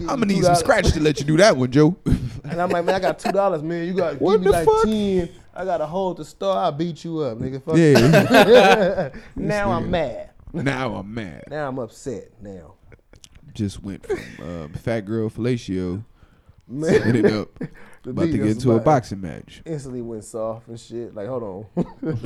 I'm 0.00 0.06
gonna 0.06 0.26
need 0.26 0.44
some 0.44 0.54
scratch 0.56 0.92
to 0.92 1.00
let 1.00 1.18
you 1.18 1.26
do 1.26 1.36
that 1.38 1.56
one, 1.56 1.70
Joe. 1.70 1.96
And 2.04 2.60
I'm 2.60 2.70
like, 2.70 2.84
man, 2.84 2.94
I 2.94 3.00
got 3.00 3.18
two 3.18 3.32
dollars, 3.32 3.62
man. 3.62 3.86
You 3.86 3.94
got 3.94 4.20
What 4.20 4.38
give 4.38 4.42
me 4.42 4.50
like 4.50 4.66
fuck? 4.66 4.84
ten. 4.84 5.28
I 5.54 5.64
gotta 5.64 5.86
hold 5.86 6.18
the 6.18 6.24
store. 6.24 6.56
I'll 6.56 6.72
beat 6.72 7.02
you 7.04 7.20
up, 7.20 7.38
nigga. 7.38 7.62
Fuck 7.62 7.76
Yeah. 7.76 9.08
now 9.36 9.72
I'm 9.72 9.90
mad. 9.90 10.30
now 10.52 10.96
I'm 10.96 11.12
mad. 11.12 11.44
Now 11.48 11.68
I'm 11.68 11.78
upset. 11.78 12.30
Now. 12.40 12.74
Just 13.54 13.82
went 13.82 14.06
from 14.06 14.18
um, 14.46 14.72
fat 14.74 15.00
girl 15.06 15.30
fellatio, 15.30 16.04
Man, 16.68 16.94
ended 17.02 17.26
up 17.26 17.48
about 18.04 18.22
to 18.26 18.32
get 18.38 18.46
into 18.46 18.72
a 18.72 18.80
boxing 18.80 19.20
match. 19.20 19.62
Instantly 19.64 20.02
went 20.02 20.24
soft 20.24 20.66
and 20.68 20.78
shit. 20.80 21.14
Like, 21.14 21.28
hold 21.28 21.42
on. 21.42 21.66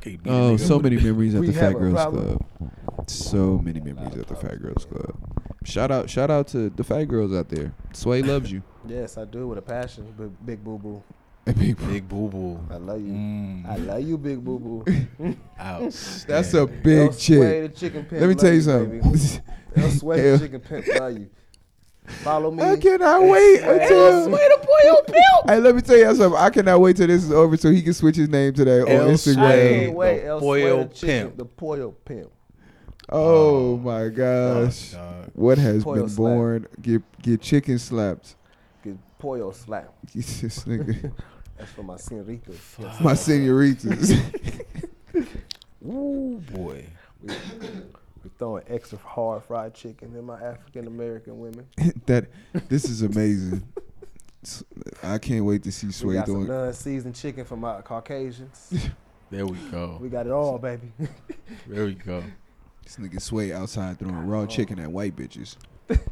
Can't 0.00 0.22
beat 0.22 0.26
a 0.26 0.32
Oh, 0.32 0.56
so 0.56 0.78
many 0.78 0.96
memories 0.96 1.34
at 1.34 1.40
We 1.42 1.48
the 1.48 1.52
have 1.54 1.72
Fat 1.72 1.76
a 1.76 1.80
Girls 1.80 1.94
problem. 1.94 2.38
Club. 2.38 3.08
So 3.08 3.58
many 3.58 3.80
memories 3.80 4.16
at 4.16 4.28
the 4.28 4.36
Fat 4.36 4.60
Girls 4.62 4.84
Club. 4.84 5.16
Shout 5.64 5.90
out, 5.90 6.08
shout 6.08 6.30
out 6.30 6.46
to 6.48 6.70
the 6.70 6.84
fat 6.84 7.04
girls 7.04 7.34
out 7.34 7.48
there. 7.48 7.72
Sway 7.92 8.22
loves 8.22 8.50
you. 8.50 8.62
yes, 8.86 9.18
I 9.18 9.24
do 9.24 9.48
with 9.48 9.58
a 9.58 9.62
passion, 9.62 10.06
big, 10.16 10.46
big 10.46 10.64
boo 10.64 10.78
boo. 10.78 11.02
And 11.46 11.58
big- 11.58 11.76
Big 11.88 12.08
boo 12.08 12.28
boo. 12.28 12.60
I 12.70 12.76
love 12.76 13.00
you. 13.00 13.12
Mm. 13.12 13.66
I 13.68 13.76
love 13.76 14.00
you, 14.02 14.16
big 14.18 14.42
boo 14.44 14.58
boo. 14.58 15.36
That's 15.58 16.54
a 16.54 16.66
big 16.66 17.12
Sway, 17.12 17.18
chick. 17.18 17.72
the 17.74 17.78
chicken 17.78 18.04
pimp. 18.04 18.12
Let 18.12 18.20
me 18.22 18.26
love 18.28 18.38
tell 18.38 18.52
you 18.54 18.62
baby. 18.62 19.00
something. 19.02 19.42
El 19.76 19.90
Sway, 19.90 20.30
El- 20.30 20.38
the 20.38 20.44
chicken 20.44 20.60
pimp. 20.60 20.86
Love 21.00 21.12
you. 21.18 21.30
Follow 22.08 22.50
me. 22.50 22.62
I 22.62 22.76
cannot 22.76 23.22
wait 23.22 23.60
Sway, 23.60 23.82
until. 23.82 24.06
El 24.06 24.24
Sway, 24.24 24.48
the 24.48 24.66
boy, 24.66 25.12
pimp. 25.12 25.50
Hey, 25.50 25.58
let 25.60 25.74
me 25.74 25.82
tell 25.82 25.96
you 25.96 26.14
something. 26.14 26.38
I 26.38 26.50
cannot 26.50 26.80
wait 26.80 26.96
till 26.96 27.06
this 27.06 27.24
is 27.24 27.32
over 27.32 27.56
so 27.56 27.70
he 27.70 27.82
can 27.82 27.94
switch 27.94 28.16
his 28.16 28.28
name 28.28 28.52
today 28.54 28.78
that 28.78 28.88
on 28.88 28.92
El 28.92 29.08
Instagram. 29.10 29.34
Sway. 29.34 29.88
wait. 29.88 30.20
The 30.20 30.26
El 30.26 30.40
Pollo 30.40 30.52
Sway, 30.52 30.82
the 30.84 30.94
chicken, 30.94 31.26
pimp. 31.26 31.36
the 31.36 31.44
Pollo 31.44 31.90
pimp. 32.04 32.30
Oh, 33.10 33.74
oh 33.74 33.76
my 33.78 34.08
gosh. 34.08 34.94
Oh, 34.94 34.98
Dog. 34.98 35.30
What 35.34 35.58
has 35.58 35.84
Pollo 35.84 35.96
been 35.96 36.08
slap. 36.08 36.16
born? 36.16 36.66
Get 36.82 37.22
get 37.22 37.40
chicken 37.40 37.78
slapped. 37.78 38.36
Get 38.84 38.96
Pollo 39.18 39.52
slap. 39.52 39.94
this 40.14 40.64
nigga. 40.64 41.12
That's 41.56 41.70
for 41.72 41.82
my 41.82 41.96
senorita. 41.96 42.52
My 43.00 43.14
senoritas. 43.14 44.12
Ooh 45.86 46.42
boy. 46.52 46.86
We, 48.28 48.32
we 48.32 48.38
throwing 48.38 48.64
extra 48.68 48.98
hard 48.98 49.44
fried 49.44 49.74
chicken 49.74 50.14
in 50.14 50.24
my 50.24 50.40
African 50.42 50.86
American 50.86 51.38
women. 51.38 51.66
that 52.06 52.26
this 52.68 52.84
is 52.84 53.02
amazing. 53.02 53.66
I 55.02 55.18
can't 55.18 55.44
wait 55.44 55.62
to 55.64 55.72
see 55.72 55.88
We 55.88 55.92
Sway 55.92 56.14
got 56.14 56.26
some 56.26 56.46
doing. 56.46 56.48
non-seasoned 56.48 57.14
chicken 57.14 57.44
from 57.44 57.60
my 57.60 57.80
Caucasians. 57.82 58.74
There 59.30 59.44
we 59.46 59.58
go. 59.70 59.98
We 60.00 60.08
got 60.08 60.24
it 60.24 60.32
all, 60.32 60.56
baby. 60.56 60.90
There 61.66 61.84
we 61.84 61.92
go. 61.92 62.24
This 62.82 62.96
nigga 62.96 63.20
Sway 63.20 63.52
outside 63.52 63.98
throwing 63.98 64.26
raw 64.26 64.40
oh. 64.40 64.46
chicken 64.46 64.78
at 64.78 64.90
white 64.90 65.14
bitches. 65.14 65.56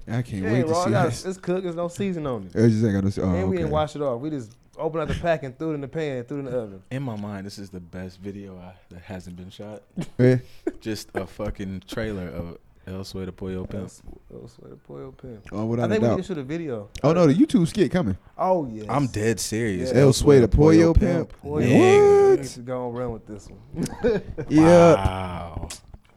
I 0.07 0.21
can't 0.21 0.45
wait 0.45 0.61
to 0.61 0.67
bro, 0.67 0.85
see 0.85 0.91
got, 0.91 1.07
this. 1.07 1.25
it's 1.25 1.39
cooked. 1.39 1.63
There's 1.63 1.77
no 1.77 1.89
season 1.89 2.27
on 2.27 2.51
it. 2.53 2.63
I 2.63 2.69
just 2.69 2.85
ain't 2.85 2.93
got 2.93 3.05
no. 3.05 3.25
Oh, 3.25 3.35
and 3.35 3.45
we 3.45 3.45
okay. 3.45 3.57
didn't 3.57 3.71
wash 3.71 3.97
it 3.97 4.03
off. 4.03 4.21
We 4.21 4.29
just 4.29 4.55
opened 4.79 5.03
up 5.03 5.09
the 5.09 5.15
pack 5.21 5.43
and 5.43 5.59
threw 5.59 5.73
it 5.73 5.75
in 5.75 5.81
the 5.81 5.89
pan, 5.89 6.25
threw 6.25 6.39
it 6.39 6.41
in 6.41 6.45
the 6.47 6.59
oven. 6.59 6.83
In 6.91 7.03
my 7.03 7.17
mind, 7.17 7.47
this 7.47 7.59
is 7.59 7.71
the 7.71 7.81
best 7.81 8.21
video 8.21 8.57
I, 8.59 8.75
that 8.91 9.03
hasn't 9.03 9.37
been 9.37 9.51
shot. 9.51 9.83
Just 10.81 11.11
a 11.15 11.27
fucking 11.27 11.83
trailer 11.87 12.29
of 12.29 12.59
El 12.87 13.03
Sway 13.03 13.25
the 13.25 13.33
Pollo 13.33 13.65
Pimp. 13.67 13.83
That's, 13.83 14.03
that's 14.31 14.55
where 14.61 14.71
the 14.71 14.77
Pollo 14.77 15.11
pimp. 15.11 15.45
Oh, 15.51 15.61
I 15.61 15.65
without 15.65 15.87
a 15.87 15.89
think 15.95 16.03
we 16.03 16.09
need 16.09 16.13
doubt. 16.13 16.17
to 16.19 16.23
shoot 16.23 16.39
a 16.39 16.43
video. 16.45 16.89
Oh 17.03 17.13
no, 17.13 17.27
the 17.27 17.35
YouTube 17.35 17.67
skit 17.67 17.91
coming. 17.91 18.17
Oh 18.39 18.65
yes. 18.71 18.87
I'm 18.89 19.09
dead 19.09 19.41
serious. 19.41 19.91
Yeah. 19.93 20.03
El 20.03 20.13
Sway 20.13 20.39
the 20.39 20.47
Pollo 20.47 20.95
Pimp. 20.95 21.33
Pollo 21.43 21.61
Nigga. 21.61 21.69
pimp. 21.69 21.71
We 21.73 22.31
What? 22.31 22.39
need 22.41 22.49
to 22.49 22.61
go 22.61 22.89
and 22.89 22.97
run 22.97 23.13
with 23.13 23.27
this 23.27 23.49
one. 23.49 24.23
Yeah, 24.49 24.95
Wow. 24.95 25.69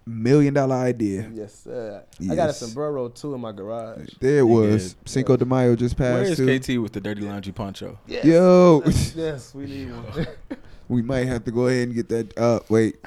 Million 0.09 0.53
dollar 0.53 0.75
idea. 0.75 1.29
yes, 1.33 1.63
sir. 1.63 2.03
I 2.29 2.35
got 2.35 2.49
a 2.49 2.53
sombrero 2.53 3.09
too 3.09 3.33
in 3.35 3.41
my 3.41 3.51
garage. 3.51 4.09
There 4.19 4.39
it 4.39 4.43
was. 4.43 4.95
Nigga. 4.95 5.09
Cinco 5.09 5.37
de 5.37 5.45
Mayo 5.45 5.75
just 5.75 5.95
passed. 5.97 6.31
is 6.31 6.37
too. 6.37 6.59
KT 6.59 6.81
with 6.81 6.93
the 6.93 7.01
dirty 7.01 7.21
laundry 7.21 7.53
poncho? 7.53 7.97
Yes. 8.07 8.25
Yo, 8.25 8.81
yes, 9.15 9.53
we 9.53 9.65
need 9.65 9.91
one. 9.91 10.27
we 10.89 11.01
might 11.01 11.27
have 11.27 11.43
to 11.45 11.51
go 11.51 11.67
ahead 11.67 11.87
and 11.87 11.95
get 11.95 12.09
that. 12.09 12.37
Uh, 12.37 12.59
wait. 12.69 12.97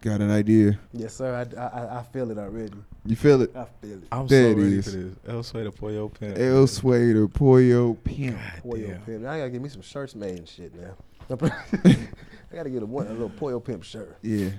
Got 0.00 0.20
an 0.20 0.30
idea. 0.30 0.78
yes, 0.92 1.14
sir. 1.14 1.34
I, 1.34 1.60
I, 1.60 1.98
I 1.98 2.02
feel 2.04 2.30
it 2.30 2.38
already. 2.38 2.72
You 3.04 3.16
feel 3.16 3.42
it? 3.42 3.50
I 3.56 3.66
feel 3.82 3.94
it. 3.98 4.04
I'm 4.12 4.28
There 4.28 4.52
so 4.52 4.58
it 4.58 4.62
ready 4.62 4.76
is. 4.78 4.84
for 4.84 4.90
this. 4.96 5.14
El 5.26 5.42
Sway 5.42 5.64
the 5.64 5.72
Pollo 5.72 6.08
Pimp. 6.08 6.38
El 6.38 6.66
Sway 6.68 7.12
the 7.12 7.26
Pollo 7.26 7.94
Pimp. 7.94 8.38
Pollo 8.62 8.76
Damn. 8.76 9.00
pimp. 9.02 9.22
Now 9.22 9.32
I 9.32 9.38
gotta 9.38 9.50
get 9.50 9.60
me 9.60 9.68
some 9.68 9.82
shirts 9.82 10.14
made 10.14 10.38
and 10.38 10.48
shit 10.48 10.72
now. 10.74 10.94
I 11.30 12.56
gotta 12.56 12.70
get 12.70 12.82
a, 12.82 12.86
one, 12.86 13.08
a 13.08 13.10
little 13.10 13.28
Pollo 13.28 13.58
pimp 13.60 13.82
shirt. 13.82 14.16
Yeah. 14.22 14.50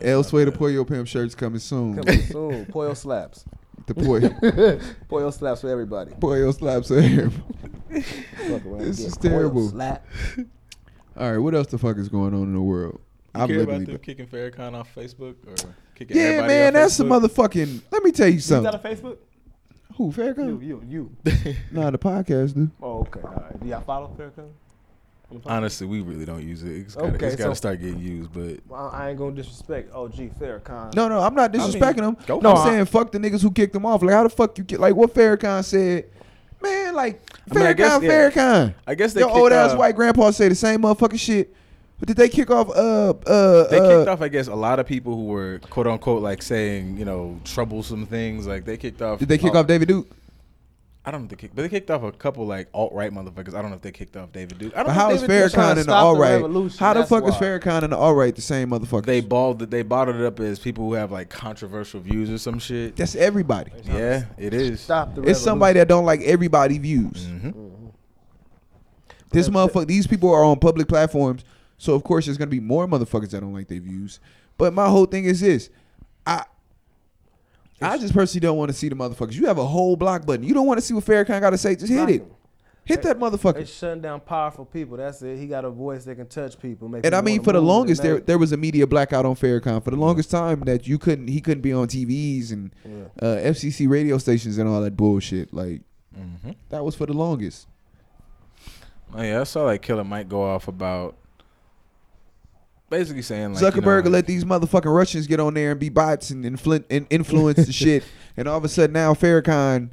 El 0.00 0.22
Sway 0.24 0.44
the 0.44 0.52
Pollo 0.52 0.84
Pimp 0.84 1.06
shirts 1.08 1.34
coming 1.34 1.58
soon. 1.60 1.96
Coming 1.96 2.22
soon. 2.22 2.66
Pollo 2.66 2.94
slaps. 2.94 3.44
The 3.86 3.94
Pollo, 3.94 4.80
Pollo 5.08 5.30
slaps 5.30 5.60
for 5.60 5.68
everybody. 5.68 6.12
Pollo 6.20 6.50
slaps 6.52 6.88
for 6.88 7.00
here. 7.00 7.30
Fuck 7.30 8.66
around, 8.66 8.78
This 8.80 8.98
is 9.00 9.16
Pollo 9.16 9.30
terrible. 9.34 9.68
Slap. 9.68 10.06
All 11.16 11.30
right, 11.32 11.38
what 11.38 11.54
else 11.54 11.68
the 11.68 11.78
fuck 11.78 11.96
is 11.96 12.08
going 12.08 12.34
on 12.34 12.42
in 12.42 12.54
the 12.54 12.60
world? 12.60 13.00
You 13.34 13.42
I'm 13.42 13.48
care 13.48 13.60
about 13.62 13.84
them 13.86 13.98
kicking 13.98 14.26
Farrakhan 14.26 14.74
off 14.74 14.92
Facebook 14.94 15.34
or 15.46 15.54
kicking 15.94 16.16
Yeah, 16.16 16.22
everybody 16.24 16.48
man, 16.54 16.66
off 16.68 16.72
that's 16.74 16.94
some 16.94 17.08
Facebook? 17.08 17.28
motherfucking. 17.28 17.82
Let 17.90 18.02
me 18.02 18.10
tell 18.12 18.28
you 18.28 18.40
something. 18.40 18.72
You 18.72 18.78
got 18.78 18.84
a. 18.84 18.88
Facebook? 18.88 19.16
Who 19.96 20.06
You, 20.06 20.12
Farrakhan? 20.12 20.62
you, 20.66 20.82
you. 20.86 21.16
Nah, 21.72 21.90
the 21.90 21.98
podcast 21.98 22.54
do. 22.54 22.70
Oh, 22.82 23.00
okay. 23.00 23.20
All 23.22 23.30
right. 23.30 23.60
Do 23.62 23.68
y'all 23.68 23.80
follow 23.82 24.08
Farrakhan? 24.18 24.48
On 25.30 25.38
the 25.38 25.42
podcast? 25.42 25.50
Honestly, 25.50 25.86
we 25.86 26.00
really 26.02 26.24
don't 26.24 26.42
use 26.42 26.62
it. 26.62 26.70
It's 26.72 26.94
gotta, 26.94 27.08
Okay, 27.14 27.26
it's 27.26 27.36
gotta 27.36 27.50
so- 27.50 27.54
start 27.54 27.80
getting 27.80 27.98
used, 27.98 28.32
but 28.32 28.60
Well, 28.68 28.90
I 28.92 29.10
ain't 29.10 29.18
gonna 29.18 29.34
disrespect 29.34 29.92
OG 29.92 30.30
Farrakhan. 30.40 30.94
No, 30.94 31.08
no, 31.08 31.20
I'm 31.20 31.34
not 31.34 31.54
I 31.54 31.58
mean, 31.58 31.66
disrespecting 31.68 32.02
him. 32.02 32.16
No, 32.28 32.40
for 32.40 32.46
I'm 32.48 32.56
it. 32.56 32.70
saying 32.70 32.84
fuck 32.86 33.10
the 33.12 33.18
niggas 33.18 33.42
who 33.42 33.50
kicked 33.50 33.74
him 33.74 33.84
off. 33.86 34.02
Like, 34.02 34.14
how 34.14 34.22
the 34.22 34.28
fuck 34.28 34.56
you 34.58 34.64
get? 34.64 34.78
Like, 34.80 34.94
what 34.94 35.12
Farrakhan 35.12 35.64
said? 35.64 36.04
Man, 36.62 36.94
like 36.94 37.20
I 37.50 37.54
mean, 37.54 37.66
I 37.66 37.72
Farrakhan, 37.74 37.76
guess, 37.76 38.02
yeah. 38.02 38.10
Farrakhan. 38.30 38.74
I 38.86 38.94
guess 38.94 39.12
they 39.12 39.20
Your 39.20 39.28
kicked 39.30 39.38
old 39.38 39.52
ass 39.52 39.72
off- 39.72 39.78
white 39.78 39.96
grandpa 39.96 40.30
say 40.30 40.48
the 40.48 40.54
same 40.54 40.82
motherfucking 40.82 41.18
shit. 41.18 41.54
But 41.98 42.08
did 42.08 42.16
they 42.18 42.28
kick 42.28 42.50
off? 42.50 42.68
Uh, 42.70 43.10
uh, 43.26 43.68
They 43.68 43.78
uh, 43.78 43.88
kicked 43.98 44.08
off, 44.08 44.20
I 44.20 44.28
guess, 44.28 44.48
a 44.48 44.54
lot 44.54 44.78
of 44.78 44.86
people 44.86 45.16
who 45.16 45.24
were 45.24 45.60
quote 45.70 45.86
unquote 45.86 46.22
like 46.22 46.42
saying, 46.42 46.98
you 46.98 47.04
know, 47.06 47.40
troublesome 47.44 48.04
things. 48.06 48.46
Like 48.46 48.64
they 48.64 48.76
kicked 48.76 49.00
off. 49.02 49.18
Did 49.18 49.28
they 49.28 49.38
kick 49.38 49.54
off 49.54 49.66
David 49.66 49.88
Duke? 49.88 50.06
I 51.08 51.12
don't 51.12 51.20
know 51.20 51.24
if 51.26 51.30
they 51.30 51.36
kicked, 51.36 51.54
but 51.54 51.62
they 51.62 51.68
kicked 51.68 51.88
off 51.88 52.02
a 52.02 52.10
couple 52.10 52.44
like 52.46 52.68
alt 52.74 52.92
right 52.92 53.12
motherfuckers. 53.12 53.54
I 53.54 53.62
don't 53.62 53.70
know 53.70 53.76
if 53.76 53.82
they 53.82 53.92
kicked 53.92 54.16
off 54.16 54.32
David 54.32 54.58
Duke. 54.58 54.72
I 54.74 54.78
don't 54.78 54.86
But 54.88 54.92
know 54.94 55.00
how 55.00 55.10
if 55.10 55.14
is 55.14 55.20
David 55.22 55.42
Duke- 55.44 55.52
trying 55.52 55.64
Farrakhan 55.64 55.64
to 55.66 55.70
and 55.70 55.78
the 55.78 55.82
stop 55.92 56.02
all 56.04 56.14
the 56.16 56.20
right? 56.20 56.78
How 56.80 56.92
the 56.94 56.98
that's 57.00 57.08
fuck 57.10 57.24
is 57.24 57.30
why. 57.30 57.38
Farrakhan 57.38 57.82
and 57.84 57.92
the 57.92 57.96
all 57.96 58.14
right 58.16 58.34
the 58.34 58.42
same 58.42 58.70
motherfuckers? 58.70 59.04
They 59.06 59.20
balled 59.20 59.62
it. 59.62 59.70
They 59.70 59.82
bottled 59.82 60.16
it 60.16 60.24
up 60.26 60.40
as 60.40 60.58
people 60.58 60.84
who 60.84 60.94
have 60.94 61.12
like 61.12 61.28
controversial 61.30 62.00
views 62.00 62.28
or 62.28 62.38
some 62.38 62.58
shit. 62.58 62.96
That's 62.96 63.14
everybody. 63.14 63.70
Yeah, 63.84 64.24
it 64.36 64.52
is. 64.52 64.80
Stop 64.80 65.14
the 65.14 65.22
It's 65.22 65.40
somebody 65.40 65.78
that 65.78 65.86
don't 65.86 66.04
like 66.04 66.22
everybody 66.22 66.76
views. 66.78 67.24
hmm 67.26 67.50
This 69.30 69.48
Well, 69.48 69.68
motherfucker, 69.68 69.86
these 69.86 70.08
people 70.08 70.32
are 70.34 70.42
on 70.42 70.58
public 70.58 70.88
platforms, 70.88 71.44
so 71.78 71.94
of 71.94 72.02
course 72.02 72.24
there's 72.26 72.36
gonna 72.36 72.50
be 72.50 72.58
more 72.60 72.88
motherfuckers 72.88 73.30
that 73.30 73.42
don't 73.42 73.52
like 73.54 73.68
their 73.68 73.80
views. 73.80 74.18
But 74.58 74.72
my 74.74 74.88
whole 74.88 75.06
thing 75.06 75.24
is 75.24 75.38
this: 75.40 75.70
I 76.26 76.44
I 77.80 77.98
just 77.98 78.14
personally 78.14 78.40
don't 78.40 78.56
want 78.56 78.70
to 78.70 78.76
see 78.76 78.88
the 78.88 78.94
motherfuckers. 78.96 79.34
You 79.34 79.46
have 79.46 79.58
a 79.58 79.66
whole 79.66 79.96
block 79.96 80.24
button. 80.24 80.44
You 80.44 80.54
don't 80.54 80.66
want 80.66 80.78
to 80.78 80.82
see 80.86 80.94
what 80.94 81.04
Farrakhan 81.04 81.40
got 81.40 81.50
to 81.50 81.58
say. 81.58 81.76
Just 81.76 81.92
hit 81.92 82.08
it. 82.08 82.32
Hit 82.84 83.02
that 83.02 83.18
They 83.18 83.26
motherfucker. 83.26 83.66
shutting 83.66 84.00
down 84.00 84.20
powerful 84.20 84.64
people. 84.64 84.96
That's 84.96 85.20
it. 85.20 85.38
He 85.38 85.46
got 85.48 85.64
a 85.64 85.70
voice 85.70 86.04
that 86.04 86.14
can 86.14 86.28
touch 86.28 86.58
people. 86.60 86.88
Make 86.88 87.04
And 87.04 87.14
I 87.16 87.20
mean, 87.20 87.42
for 87.42 87.52
the 87.52 87.60
longest, 87.60 88.00
there 88.00 88.20
there 88.20 88.38
was 88.38 88.52
a 88.52 88.56
media 88.56 88.86
blackout 88.86 89.26
on 89.26 89.34
Farrakhan. 89.34 89.82
For 89.82 89.90
the 89.90 89.96
longest 89.96 90.30
time, 90.30 90.60
that 90.60 90.86
you 90.86 90.96
couldn't 90.96 91.26
he 91.28 91.40
couldn't 91.40 91.62
be 91.62 91.72
on 91.72 91.88
TVs 91.88 92.52
and 92.52 92.70
Yeah. 92.84 92.92
uh, 93.20 93.36
FCC 93.50 93.88
radio 93.88 94.18
stations 94.18 94.56
and 94.58 94.68
all 94.68 94.80
that 94.82 94.96
bullshit. 94.96 95.52
Like 95.52 95.82
Mm-hmm. 96.16 96.52
that 96.70 96.82
was 96.84 96.94
for 96.94 97.04
the 97.06 97.12
longest. 97.12 97.66
Oh 99.12 99.20
yeah, 99.22 99.40
I 99.40 99.44
saw 99.44 99.64
like 99.64 99.82
Killer 99.82 100.04
Mike 100.04 100.28
go 100.28 100.42
off 100.44 100.68
about 100.68 101.16
basically 102.90 103.22
saying 103.22 103.54
like 103.54 103.62
Zuckerberg 103.62 103.98
you 103.98 104.04
know, 104.04 104.10
let 104.10 104.26
these 104.26 104.44
motherfucking 104.44 104.94
Russians 104.94 105.26
get 105.26 105.40
on 105.40 105.54
there 105.54 105.72
and 105.72 105.80
be 105.80 105.88
bots 105.88 106.30
and, 106.30 106.44
influ- 106.44 106.84
and 106.90 107.06
influence 107.10 107.66
the 107.66 107.72
shit. 107.72 108.04
And 108.38 108.46
all 108.48 108.58
of 108.58 108.64
a 108.64 108.68
sudden 108.68 108.92
now 108.92 109.14
Farrakhan, 109.14 109.90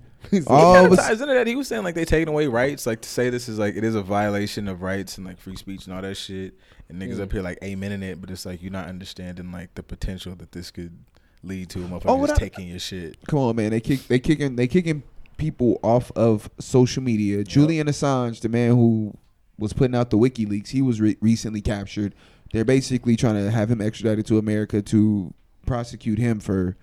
all 0.47 0.57
All 0.57 0.85
of 0.85 0.91
a 0.91 1.01
s- 1.01 1.11
isn't 1.11 1.29
it 1.29 1.33
that 1.33 1.47
he 1.47 1.55
was 1.55 1.67
saying 1.69 1.83
like 1.83 1.95
they 1.95 2.03
taking 2.03 2.27
away 2.27 2.47
rights, 2.47 2.85
like 2.85 2.99
to 3.01 3.07
say 3.09 3.29
this 3.29 3.47
is 3.47 3.57
like 3.57 3.75
it 3.77 3.83
is 3.85 3.95
a 3.95 4.01
violation 4.01 4.67
of 4.67 4.81
rights 4.81 5.17
and 5.17 5.25
like 5.25 5.37
free 5.39 5.55
speech 5.55 5.85
and 5.85 5.95
all 5.95 6.01
that 6.01 6.15
shit, 6.15 6.53
and 6.89 7.01
niggas 7.01 7.15
Mm. 7.17 7.21
up 7.23 7.31
here 7.31 7.41
like 7.41 7.57
amen 7.63 7.91
amening 7.91 8.03
it, 8.03 8.19
but 8.21 8.29
it's 8.29 8.45
like 8.45 8.61
you're 8.61 8.71
not 8.71 8.87
understanding 8.87 9.51
like 9.53 9.73
the 9.75 9.83
potential 9.83 10.35
that 10.35 10.51
this 10.51 10.71
could 10.71 10.97
lead 11.41 11.69
to. 11.69 11.79
Motherfuckers 11.79 12.01
Oh, 12.05 12.15
what 12.15 12.29
just 12.31 12.41
I- 12.41 12.49
taking 12.49 12.67
your 12.67 12.79
shit. 12.79 13.15
come 13.27 13.39
on 13.39 13.55
man, 13.55 13.71
they 13.71 13.79
kick 13.79 14.07
they 14.09 14.19
kicking 14.19 14.57
they 14.57 14.67
kicking 14.67 15.03
people 15.37 15.79
off 15.83 16.11
of 16.17 16.49
social 16.59 17.01
media. 17.01 17.45
Julian 17.45 17.87
Assange, 17.87 18.41
the 18.41 18.49
man 18.49 18.71
who 18.71 19.13
was 19.57 19.71
putting 19.71 19.95
out 19.95 20.09
the 20.09 20.17
WikiLeaks, 20.17 20.69
he 20.69 20.81
was 20.81 20.99
re- 20.99 21.17
recently 21.21 21.61
captured. 21.61 22.13
They're 22.53 22.63
basically 22.63 23.15
trying 23.17 23.35
to 23.35 23.51
have 23.51 23.69
him 23.69 23.81
extradited 23.81 24.25
to 24.27 24.37
America 24.37 24.81
to 24.83 25.33
prosecute 25.65 26.19
him 26.19 26.39
for 26.39 26.77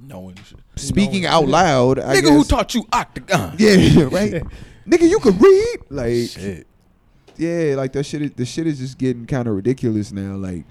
Knowing 0.00 0.34
shit. 0.36 0.58
speaking 0.74 1.26
out 1.26 1.46
loud. 1.46 2.00
I 2.00 2.16
Nigga 2.16 2.30
who 2.30 2.42
taught 2.42 2.74
you 2.74 2.84
octagon? 2.92 3.54
Yeah, 3.58 3.74
right. 4.10 4.42
Nigga, 4.88 5.08
you 5.08 5.20
could 5.20 5.40
read. 5.40 5.78
Like, 5.90 6.28
Shit. 6.30 6.66
yeah, 7.36 7.74
like 7.76 7.92
that 7.92 8.02
shit. 8.04 8.22
Is, 8.22 8.30
the 8.32 8.44
shit 8.44 8.66
is 8.66 8.78
just 8.78 8.98
getting 8.98 9.26
kind 9.26 9.46
of 9.46 9.54
ridiculous 9.54 10.10
now. 10.10 10.34
Like, 10.34 10.64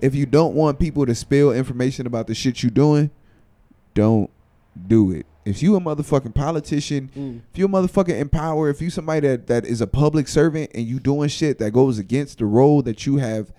if 0.00 0.14
you 0.14 0.24
don't 0.24 0.54
want 0.54 0.78
people 0.78 1.04
to 1.04 1.14
spill 1.14 1.52
information 1.52 2.06
about 2.06 2.28
the 2.28 2.34
shit 2.34 2.62
you 2.62 2.70
doing, 2.70 3.10
don't 3.92 4.30
do 4.86 5.10
it. 5.10 5.26
If 5.48 5.62
you 5.62 5.74
a 5.76 5.80
motherfucking 5.80 6.34
politician, 6.34 7.10
Mm. 7.16 7.40
if 7.52 7.58
you 7.58 7.64
a 7.64 7.68
motherfucking 7.68 8.18
in 8.20 8.28
power, 8.28 8.68
if 8.68 8.82
you 8.82 8.90
somebody 8.90 9.26
that, 9.26 9.46
that 9.46 9.64
is 9.64 9.80
a 9.80 9.86
public 9.86 10.28
servant 10.28 10.70
and 10.74 10.86
you 10.86 11.00
doing 11.00 11.28
shit 11.28 11.58
that 11.58 11.70
goes 11.72 11.98
against 11.98 12.38
the 12.38 12.44
role 12.46 12.82
that 12.82 13.06
you 13.06 13.16
have 13.16 13.52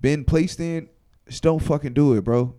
been 0.00 0.24
placed 0.24 0.60
in, 0.60 0.88
just 1.28 1.42
don't 1.42 1.60
fucking 1.62 1.94
do 1.94 2.12
it, 2.14 2.22
bro. 2.24 2.54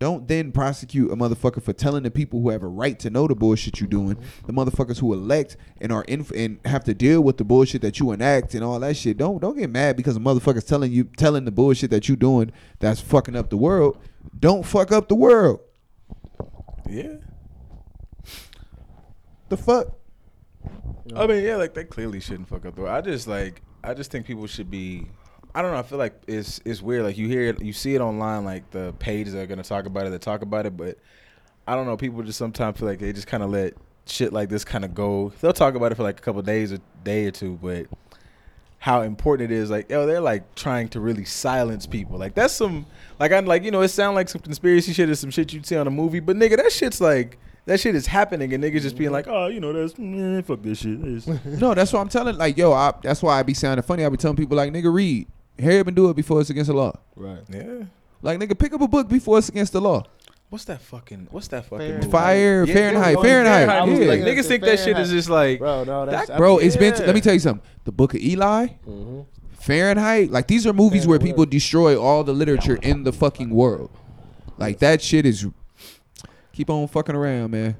Don't 0.00 0.28
then 0.28 0.52
prosecute 0.52 1.10
a 1.10 1.16
motherfucker 1.16 1.60
for 1.60 1.72
telling 1.72 2.04
the 2.04 2.10
people 2.12 2.40
who 2.40 2.50
have 2.50 2.62
a 2.62 2.68
right 2.68 2.96
to 3.00 3.10
know 3.10 3.26
the 3.26 3.34
bullshit 3.34 3.80
you 3.80 3.88
doing, 3.88 4.16
the 4.46 4.52
motherfuckers 4.52 5.00
who 5.00 5.12
elect 5.12 5.56
and 5.80 5.90
are 5.90 6.04
in 6.04 6.24
and 6.36 6.60
have 6.66 6.84
to 6.84 6.94
deal 6.94 7.20
with 7.20 7.36
the 7.36 7.42
bullshit 7.44 7.82
that 7.82 7.98
you 7.98 8.12
enact 8.12 8.54
and 8.54 8.62
all 8.62 8.78
that 8.78 8.96
shit. 8.96 9.16
Don't 9.16 9.40
don't 9.40 9.58
get 9.58 9.70
mad 9.70 9.96
because 9.96 10.16
a 10.16 10.20
motherfucker's 10.20 10.62
telling 10.62 10.92
you 10.92 11.04
telling 11.16 11.46
the 11.46 11.50
bullshit 11.50 11.90
that 11.90 12.06
you're 12.06 12.16
doing 12.16 12.52
that's 12.78 13.00
fucking 13.00 13.34
up 13.34 13.50
the 13.50 13.56
world. 13.56 13.98
Don't 14.38 14.64
fuck 14.64 14.92
up 14.92 15.08
the 15.08 15.16
world. 15.16 15.58
Yeah. 16.88 17.14
The 19.48 19.56
fuck. 19.56 19.88
I 21.16 21.26
mean, 21.26 21.42
yeah, 21.44 21.56
like 21.56 21.74
they 21.74 21.84
clearly 21.84 22.20
shouldn't 22.20 22.48
fuck 22.48 22.66
up 22.66 22.74
the 22.74 22.82
world. 22.82 22.94
I 22.94 23.00
just 23.00 23.26
like, 23.26 23.62
I 23.82 23.94
just 23.94 24.10
think 24.10 24.26
people 24.26 24.46
should 24.46 24.70
be. 24.70 25.06
I 25.54 25.62
don't 25.62 25.72
know. 25.72 25.78
I 25.78 25.82
feel 25.82 25.98
like 25.98 26.20
it's 26.26 26.60
it's 26.64 26.82
weird. 26.82 27.04
Like 27.04 27.16
you 27.16 27.26
hear 27.28 27.42
it, 27.42 27.62
you 27.62 27.72
see 27.72 27.94
it 27.94 28.00
online. 28.00 28.44
Like 28.44 28.70
the 28.70 28.94
pages 28.98 29.32
that 29.32 29.40
are 29.40 29.46
gonna 29.46 29.62
talk 29.62 29.86
about 29.86 30.06
it, 30.06 30.10
they 30.10 30.18
talk 30.18 30.42
about 30.42 30.66
it. 30.66 30.76
But 30.76 30.98
I 31.66 31.74
don't 31.74 31.86
know. 31.86 31.96
People 31.96 32.22
just 32.22 32.38
sometimes 32.38 32.78
feel 32.78 32.88
like 32.88 32.98
they 32.98 33.12
just 33.12 33.26
kind 33.26 33.42
of 33.42 33.50
let 33.50 33.74
shit 34.06 34.32
like 34.32 34.50
this 34.50 34.64
kind 34.64 34.84
of 34.84 34.94
go. 34.94 35.32
They'll 35.40 35.52
talk 35.52 35.74
about 35.74 35.92
it 35.92 35.94
for 35.94 36.02
like 36.02 36.18
a 36.18 36.22
couple 36.22 36.42
days, 36.42 36.72
a 36.72 36.80
day 37.02 37.26
or 37.26 37.30
two, 37.30 37.58
but 37.62 37.86
how 38.78 39.02
important 39.02 39.50
it 39.50 39.54
is. 39.54 39.70
Like, 39.70 39.90
yo, 39.90 40.06
they're 40.06 40.20
like 40.20 40.54
trying 40.54 40.88
to 40.90 41.00
really 41.00 41.24
silence 41.24 41.86
people. 41.86 42.18
Like 42.18 42.34
that's 42.34 42.52
some 42.52 42.84
like 43.18 43.32
I'm 43.32 43.46
like 43.46 43.64
you 43.64 43.70
know 43.70 43.80
it 43.80 43.88
sound 43.88 44.14
like 44.14 44.28
some 44.28 44.42
conspiracy 44.42 44.92
shit 44.92 45.08
or 45.08 45.14
some 45.14 45.30
shit 45.30 45.52
you'd 45.54 45.64
see 45.64 45.76
on 45.76 45.86
a 45.86 45.90
movie, 45.90 46.20
but 46.20 46.36
nigga, 46.36 46.58
that 46.58 46.70
shit's 46.70 47.00
like. 47.00 47.38
That 47.68 47.78
shit 47.78 47.94
is 47.94 48.06
happening, 48.06 48.52
and 48.54 48.64
niggas 48.64 48.80
just 48.80 48.96
being 48.96 49.10
like, 49.12 49.26
"Oh, 49.28 49.46
you 49.48 49.60
know, 49.60 49.72
that's 49.74 49.92
mm, 49.94 50.42
fuck 50.44 50.62
this 50.62 50.78
shit." 50.78 50.98
It's- 51.04 51.26
No, 51.60 51.74
that's 51.74 51.92
what 51.92 52.00
I'm 52.00 52.08
telling. 52.08 52.36
Like, 52.36 52.56
yo, 52.56 52.72
I, 52.72 52.94
that's 53.02 53.22
why 53.22 53.38
I 53.38 53.42
be 53.42 53.52
sounding 53.54 53.82
funny. 53.82 54.04
I 54.04 54.08
be 54.08 54.16
telling 54.16 54.36
people 54.38 54.56
like, 54.56 54.72
nigga, 54.72 54.92
read. 54.92 55.26
Hurry 55.60 55.80
up 55.80 55.86
and 55.88 55.94
do 55.96 56.08
it 56.08 56.16
before 56.16 56.40
it's 56.40 56.50
against 56.50 56.68
the 56.68 56.74
law. 56.74 56.92
Right. 57.14 57.40
Yeah. 57.50 57.84
Like, 58.22 58.38
nigga, 58.38 58.58
pick 58.58 58.72
up 58.72 58.80
a 58.80 58.88
book 58.88 59.08
before 59.08 59.38
it's 59.38 59.48
against 59.50 59.72
the 59.74 59.80
law. 59.80 60.02
What's 60.50 60.64
that 60.64 60.80
fucking? 60.80 61.28
What's 61.30 61.48
that 61.48 61.64
fucking? 61.66 61.78
Fahrenheit. 61.78 62.00
movie? 62.04 62.10
Fire, 62.10 62.64
Yeah, 62.64 62.72
Fahrenheit, 62.74 63.16
yeah, 63.16 63.22
Fahrenheit. 63.22 63.68
I 63.68 63.84
was 63.84 63.98
Yeah. 63.98 64.06
Like 64.06 64.20
niggas 64.20 64.46
think 64.46 64.62
that 64.64 64.78
shit 64.78 64.96
is 64.98 65.10
just 65.10 65.28
like, 65.28 65.58
Bro, 65.58 65.84
no, 65.84 66.06
that's 66.06 66.28
That- 66.28 66.38
Bro, 66.38 66.58
it's 66.58 66.76
been. 66.76 66.94
Yeah. 66.94 67.04
let 67.06 67.14
me 67.14 67.20
tell 67.20 67.34
you 67.34 67.40
something. 67.40 67.66
The 67.84 67.92
Book 67.92 68.14
of 68.14 68.20
Eli, 68.22 68.68
Mhm. 68.88 69.26
Fahrenheit. 69.58 70.30
Like 70.30 70.46
these 70.46 70.66
are 70.66 70.72
movies 70.72 71.06
where 71.06 71.18
people 71.18 71.44
destroy 71.44 72.00
all 72.00 72.24
the 72.24 72.32
literature 72.32 72.76
in 72.76 73.02
the 73.04 73.12
fucking 73.12 73.50
world. 73.50 73.90
Like 74.56 74.78
that 74.78 75.02
shit 75.02 75.26
is. 75.26 75.44
Keep 76.58 76.70
on 76.70 76.88
fucking 76.88 77.14
around, 77.14 77.52
man. 77.52 77.76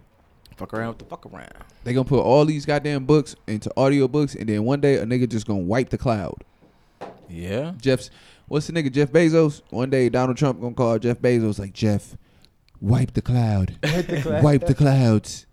fuck 0.57 0.73
around 0.73 0.91
with 0.91 0.99
the 0.99 1.05
fuck 1.07 1.27
around. 1.27 1.53
They 1.83 1.93
gonna 1.93 2.05
put 2.05 2.21
all 2.21 2.45
these 2.45 2.65
goddamn 2.65 3.07
books 3.07 3.35
into 3.49 3.73
audio 3.77 4.07
books, 4.07 4.37
and 4.37 4.49
then 4.49 4.63
one 4.63 4.81
day 4.81 4.99
a 4.99 5.05
nigga 5.05 5.29
just 5.29 5.49
gonna 5.49 5.59
wipe 5.59 5.89
the 5.89 5.99
cloud. 5.99 6.45
Yeah. 7.29 7.73
Jeff's 7.81 8.09
what's 8.47 8.69
the 8.69 8.73
nigga 8.73 8.93
Jeff 8.93 9.11
Bezos? 9.11 9.63
One 9.71 9.91
day 9.91 10.09
Donald 10.09 10.37
Trump 10.37 10.61
gonna 10.61 10.77
call 10.77 10.97
Jeff 11.01 11.19
Bezos 11.19 11.59
like 11.59 11.73
Jeff, 11.73 12.17
wipe 12.81 13.15
the 13.15 13.21
cloud, 13.21 13.77
wipe 14.45 14.65
the 14.65 14.77
clouds. 14.79 15.47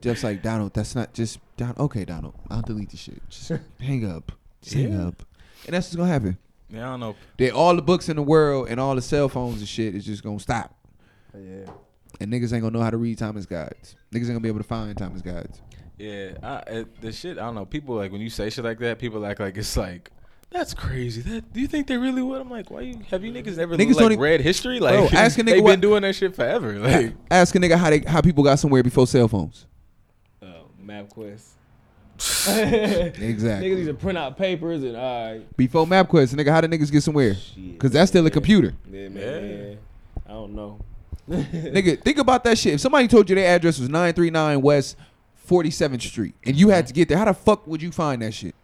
Jeff's 0.00 0.24
like 0.24 0.42
Donald, 0.42 0.72
that's 0.72 0.94
not 0.94 1.12
just 1.12 1.38
Don. 1.58 1.74
Okay, 1.78 2.06
Donald, 2.06 2.32
I'll 2.48 2.62
delete 2.62 2.88
the 2.88 2.96
shit. 2.96 3.20
Just 3.28 3.52
hang 3.78 4.10
up, 4.10 4.32
just 4.62 4.74
hang 4.74 4.98
up, 4.98 5.22
and 5.66 5.74
that's 5.74 5.88
what's 5.88 5.96
gonna 5.96 6.08
happen. 6.10 6.38
Yeah, 6.70 6.88
I 6.88 6.90
don't 6.92 7.00
know. 7.00 7.14
They 7.36 7.50
all 7.50 7.76
the 7.76 7.82
books 7.82 8.08
in 8.08 8.16
the 8.16 8.22
world 8.22 8.68
and 8.70 8.80
all 8.80 8.94
the 8.94 9.02
cell 9.02 9.28
phones 9.28 9.58
and 9.58 9.68
shit 9.68 9.94
is 9.94 10.06
just 10.06 10.22
gonna 10.22 10.40
stop, 10.40 10.74
Yeah. 11.34 11.66
And 12.20 12.32
niggas 12.32 12.52
ain't 12.52 12.62
gonna 12.62 12.70
know 12.70 12.82
how 12.84 12.90
to 12.90 12.96
read 12.96 13.18
Thomas 13.18 13.46
guides. 13.46 13.96
Niggas 14.12 14.22
ain't 14.22 14.28
gonna 14.28 14.40
be 14.40 14.48
able 14.48 14.60
to 14.60 14.64
find 14.64 14.96
Thomas 14.96 15.22
guides. 15.22 15.60
Yeah, 15.98 16.32
I, 16.42 16.56
it, 16.70 17.00
the 17.00 17.12
shit. 17.12 17.38
I 17.38 17.42
don't 17.42 17.54
know. 17.54 17.66
People 17.66 17.96
like 17.96 18.12
when 18.12 18.20
you 18.20 18.30
say 18.30 18.48
shit 18.50 18.64
like 18.64 18.78
that. 18.78 18.98
People 18.98 19.24
act 19.26 19.40
like 19.40 19.56
it's 19.56 19.76
like. 19.76 20.10
That's 20.50 20.74
crazy. 20.74 21.20
That 21.22 21.52
do 21.52 21.60
you 21.60 21.68
think 21.68 21.86
they 21.86 21.96
really 21.96 22.22
would? 22.22 22.40
I'm 22.40 22.50
like, 22.50 22.70
why 22.70 22.80
you 22.80 23.00
have 23.10 23.22
you 23.22 23.32
niggas 23.32 23.56
never 23.56 23.76
Niggas 23.76 23.94
like, 23.94 24.08
don't 24.10 24.18
read 24.18 24.40
history? 24.40 24.80
Like, 24.80 25.10
Bro, 25.10 25.18
ask 25.18 25.38
a 25.38 25.42
nigga 25.42 25.46
they've 25.46 25.62
what- 25.62 25.70
been 25.72 25.80
doing 25.80 26.02
that 26.02 26.16
shit 26.16 26.34
forever. 26.34 26.78
Like, 26.78 27.12
Ask 27.30 27.54
a 27.54 27.58
nigga 27.58 27.76
how 27.76 27.90
they 27.90 28.00
how 28.00 28.20
people 28.20 28.42
got 28.42 28.58
somewhere 28.58 28.82
before 28.82 29.06
cell 29.06 29.28
phones. 29.28 29.66
Oh, 30.42 30.64
MapQuest. 30.84 31.46
Exactly. 32.20 33.70
Niggas 33.70 33.76
used 33.78 33.86
to 33.88 33.94
print 33.94 34.18
out 34.18 34.36
papers 34.36 34.82
and 34.82 34.96
all 34.96 35.32
right. 35.32 35.56
Before 35.56 35.86
MapQuest, 35.86 36.34
nigga, 36.34 36.50
how 36.50 36.60
the 36.60 36.68
niggas 36.68 36.90
get 36.90 37.02
somewhere? 37.02 37.34
Cause 37.78 37.92
that's 37.92 38.10
still 38.10 38.26
a 38.26 38.30
computer. 38.30 38.74
Yeah, 38.90 39.08
man. 39.08 39.22
Yeah. 39.22 39.56
yeah. 39.68 39.74
I 40.26 40.32
don't 40.32 40.54
know. 40.54 40.80
Nigga, 41.52 42.02
think 42.02 42.18
about 42.18 42.42
that 42.44 42.58
shit. 42.58 42.74
If 42.74 42.80
somebody 42.80 43.06
told 43.06 43.28
you 43.28 43.36
their 43.36 43.54
address 43.54 43.78
was 43.78 43.88
939 43.88 44.62
West 44.62 44.96
47th 45.48 46.02
Street 46.02 46.34
and 46.44 46.56
you 46.56 46.70
had 46.70 46.86
to 46.88 46.92
get 46.92 47.08
there, 47.08 47.18
how 47.18 47.26
the 47.26 47.34
fuck 47.34 47.66
would 47.66 47.80
you 47.80 47.92
find 47.92 48.22
that 48.22 48.34
shit? 48.34 48.54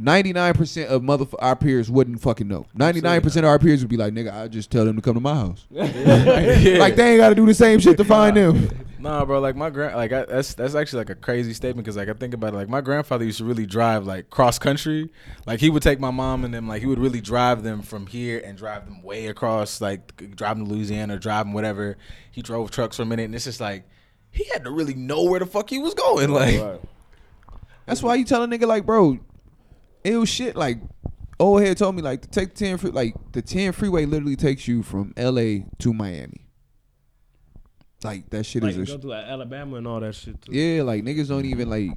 99% 0.00 0.86
of 0.86 1.02
mother 1.02 1.26
our 1.38 1.56
peers 1.56 1.90
wouldn't 1.90 2.20
fucking 2.20 2.48
know. 2.48 2.66
99% 2.76 3.36
of 3.38 3.44
our 3.44 3.58
peers 3.58 3.80
would 3.80 3.88
be 3.88 3.96
like, 3.96 4.12
nigga, 4.12 4.34
I 4.34 4.48
just 4.48 4.70
tell 4.70 4.84
them 4.84 4.96
to 4.96 5.02
come 5.02 5.14
to 5.14 5.20
my 5.20 5.34
house. 5.34 5.66
Like 5.70 6.96
they 6.96 7.12
ain't 7.12 7.18
got 7.18 7.30
to 7.30 7.34
do 7.34 7.46
the 7.46 7.54
same 7.54 7.78
shit 7.78 7.96
to 7.98 8.04
find 8.04 8.36
them. 8.36 8.68
Nah, 8.98 9.24
bro. 9.24 9.40
Like 9.40 9.56
my 9.56 9.70
grand, 9.70 9.96
like 9.96 10.12
I, 10.12 10.24
that's 10.24 10.54
that's 10.54 10.74
actually 10.74 10.98
like 11.00 11.10
a 11.10 11.14
crazy 11.14 11.52
statement 11.52 11.84
because 11.84 11.96
like 11.96 12.08
I 12.08 12.14
think 12.14 12.34
about 12.34 12.54
it. 12.54 12.56
Like 12.56 12.68
my 12.68 12.80
grandfather 12.80 13.24
used 13.24 13.38
to 13.38 13.44
really 13.44 13.66
drive 13.66 14.06
like 14.06 14.30
cross 14.30 14.58
country. 14.58 15.10
Like 15.46 15.60
he 15.60 15.70
would 15.70 15.82
take 15.82 16.00
my 16.00 16.10
mom 16.10 16.44
and 16.44 16.54
them. 16.54 16.66
Like 16.68 16.80
he 16.80 16.86
would 16.86 16.98
really 16.98 17.20
drive 17.20 17.62
them 17.62 17.82
from 17.82 18.06
here 18.06 18.40
and 18.44 18.56
drive 18.56 18.86
them 18.86 19.02
way 19.02 19.26
across. 19.26 19.80
Like 19.80 20.34
drive 20.34 20.58
them 20.58 20.66
to 20.66 20.72
Louisiana, 20.74 21.18
drive 21.18 21.46
them 21.46 21.52
whatever. 21.52 21.96
He 22.30 22.42
drove 22.42 22.70
trucks 22.70 22.96
for 22.96 23.02
a 23.02 23.06
minute, 23.06 23.24
and 23.24 23.34
it's 23.34 23.44
just 23.44 23.60
like 23.60 23.84
he 24.30 24.44
had 24.44 24.64
to 24.64 24.70
really 24.70 24.94
know 24.94 25.24
where 25.24 25.40
the 25.40 25.46
fuck 25.46 25.70
he 25.70 25.78
was 25.78 25.94
going. 25.94 26.30
Like 26.30 26.60
Right. 26.60 26.80
That's 27.86 28.02
why 28.02 28.16
you 28.16 28.24
tell 28.24 28.42
a 28.42 28.48
nigga 28.48 28.66
like, 28.66 28.84
bro, 28.84 29.18
it 30.02 30.16
was 30.16 30.28
shit 30.28 30.56
like 30.56 30.78
old 31.38 31.62
head 31.62 31.76
told 31.78 31.94
me 31.94 32.02
like 32.02 32.22
to 32.22 32.28
take 32.28 32.54
the 32.54 32.64
10 32.64 32.78
free, 32.78 32.90
like 32.90 33.14
the 33.32 33.42
10 33.42 33.72
freeway 33.72 34.06
literally 34.06 34.36
takes 34.36 34.66
you 34.66 34.82
from 34.82 35.12
LA 35.16 35.66
to 35.78 35.92
Miami. 35.92 36.45
Like 38.04 38.28
that 38.30 38.44
shit 38.44 38.62
Like 38.62 38.76
is 38.76 38.90
a 38.90 38.96
go 38.96 38.98
to 38.98 39.08
like 39.08 39.24
Alabama 39.24 39.76
and 39.76 39.86
all 39.86 40.00
that 40.00 40.14
shit 40.14 40.40
too. 40.42 40.52
Yeah, 40.52 40.82
like 40.82 41.02
niggas 41.02 41.28
don't 41.28 41.46
even 41.46 41.70
like 41.70 41.90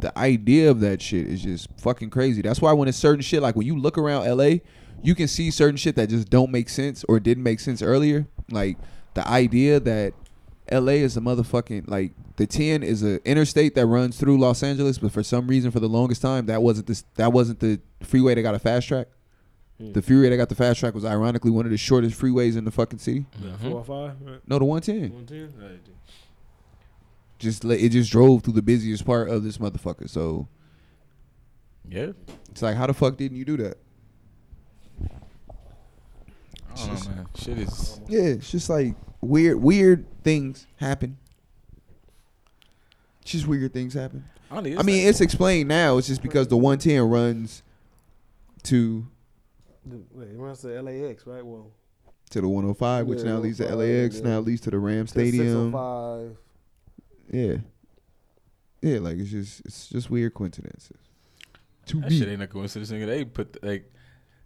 the 0.00 0.16
idea 0.18 0.70
of 0.70 0.80
that 0.80 1.00
shit 1.00 1.26
is 1.26 1.42
just 1.42 1.68
fucking 1.78 2.10
crazy. 2.10 2.42
That's 2.42 2.60
why 2.60 2.72
when 2.72 2.88
it's 2.88 2.98
certain 2.98 3.22
shit, 3.22 3.42
like 3.42 3.54
when 3.54 3.66
you 3.66 3.78
look 3.78 3.98
around 3.98 4.26
LA, 4.26 4.56
you 5.02 5.14
can 5.14 5.28
see 5.28 5.50
certain 5.50 5.76
shit 5.76 5.96
that 5.96 6.08
just 6.08 6.30
don't 6.30 6.50
make 6.50 6.68
sense 6.68 7.04
or 7.08 7.20
didn't 7.20 7.44
make 7.44 7.60
sense 7.60 7.82
earlier. 7.82 8.26
Like 8.50 8.78
the 9.14 9.26
idea 9.28 9.80
that 9.80 10.14
LA 10.70 10.92
is 10.92 11.16
a 11.16 11.20
motherfucking 11.20 11.88
like 11.88 12.12
the 12.36 12.46
10 12.46 12.82
is 12.82 13.02
a 13.02 13.22
interstate 13.28 13.74
that 13.74 13.86
runs 13.86 14.18
through 14.18 14.38
Los 14.38 14.62
Angeles, 14.62 14.98
but 14.98 15.12
for 15.12 15.22
some 15.22 15.46
reason 15.46 15.70
for 15.70 15.80
the 15.80 15.88
longest 15.88 16.22
time 16.22 16.46
that 16.46 16.62
wasn't 16.62 16.86
this 16.86 17.04
that 17.16 17.32
wasn't 17.32 17.60
the 17.60 17.80
freeway 18.02 18.34
that 18.34 18.42
got 18.42 18.54
a 18.54 18.58
fast 18.58 18.88
track. 18.88 19.08
Hmm. 19.78 19.92
The 19.92 20.02
freeway 20.02 20.28
that 20.30 20.36
got 20.36 20.48
the 20.48 20.54
fast 20.54 20.80
track 20.80 20.94
was 20.94 21.04
ironically 21.04 21.50
one 21.50 21.64
of 21.64 21.70
the 21.70 21.78
shortest 21.78 22.20
freeways 22.20 22.56
in 22.56 22.64
the 22.64 22.70
fucking 22.70 22.98
city. 22.98 23.26
Mhm. 23.40 23.58
Four 23.60 23.70
or 23.80 23.84
five, 23.84 24.16
right? 24.22 24.40
No, 24.46 24.58
the 24.58 24.64
110. 24.64 25.12
One 25.14 25.26
ten. 25.26 25.52
Right. 25.60 25.80
Just 27.38 27.64
let- 27.64 27.80
it 27.80 27.88
just 27.90 28.10
drove 28.12 28.42
through 28.44 28.52
the 28.52 28.62
busiest 28.62 29.04
part 29.04 29.28
of 29.28 29.42
this 29.42 29.58
motherfucker. 29.58 30.08
So 30.08 30.46
Yeah. 31.88 32.12
it's 32.50 32.62
like, 32.62 32.76
how 32.76 32.86
the 32.86 32.94
fuck 32.94 33.16
didn't 33.16 33.36
you 33.38 33.44
do 33.44 33.56
that? 33.56 33.78
I 36.74 36.86
don't 36.86 37.04
know, 37.08 37.14
man. 37.16 37.26
Shit 37.36 37.58
is. 37.58 38.00
Yeah, 38.08 38.20
it's 38.20 38.50
just 38.50 38.70
like 38.70 38.94
weird, 39.20 39.60
weird 39.60 40.06
things 40.22 40.66
happen. 40.76 41.18
It's 43.22 43.30
Just 43.32 43.46
weird 43.46 43.72
things 43.72 43.94
happen. 43.94 44.24
I, 44.50 44.56
don't 44.56 44.70
know, 44.72 44.78
I 44.78 44.82
mean, 44.82 45.06
it's 45.06 45.20
explained 45.20 45.68
now. 45.68 45.96
It's 45.98 46.08
just 46.08 46.22
because 46.22 46.48
the 46.48 46.56
110 46.56 47.02
runs 47.08 47.62
to 48.64 49.00
The- 49.00 49.06
Wait, 49.84 50.28
it 50.28 50.38
runs 50.38 50.60
to 50.60 50.80
LAX, 50.80 51.26
right? 51.26 51.44
Well, 51.44 51.70
to 52.30 52.40
the 52.40 52.48
105, 52.48 53.06
which 53.06 53.18
Yeah, 53.20 53.24
now 53.24 53.36
leads 53.38 53.58
to 53.58 53.70
oh 53.70 53.76
LAX, 53.76 54.16
yeah. 54.18 54.22
now 54.28 54.40
leads 54.40 54.60
to 54.62 54.70
the 54.70 54.78
Ram 54.78 55.02
oh 55.02 55.06
Stadium. 55.06 55.72
Yeah, 57.30 57.56
yeah, 58.80 58.98
like 58.98 59.16
it's 59.18 59.30
just 59.30 59.60
it's 59.64 59.88
just 59.88 60.10
weird 60.10 60.34
coincidences. 60.34 60.96
To 61.86 62.00
that 62.00 62.10
me, 62.10 62.18
shit 62.18 62.28
ain't 62.28 62.42
a 62.42 62.46
coincidence. 62.46 62.90
Nigga. 62.90 63.06
They 63.06 63.24
put 63.24 63.62
like 63.62 63.90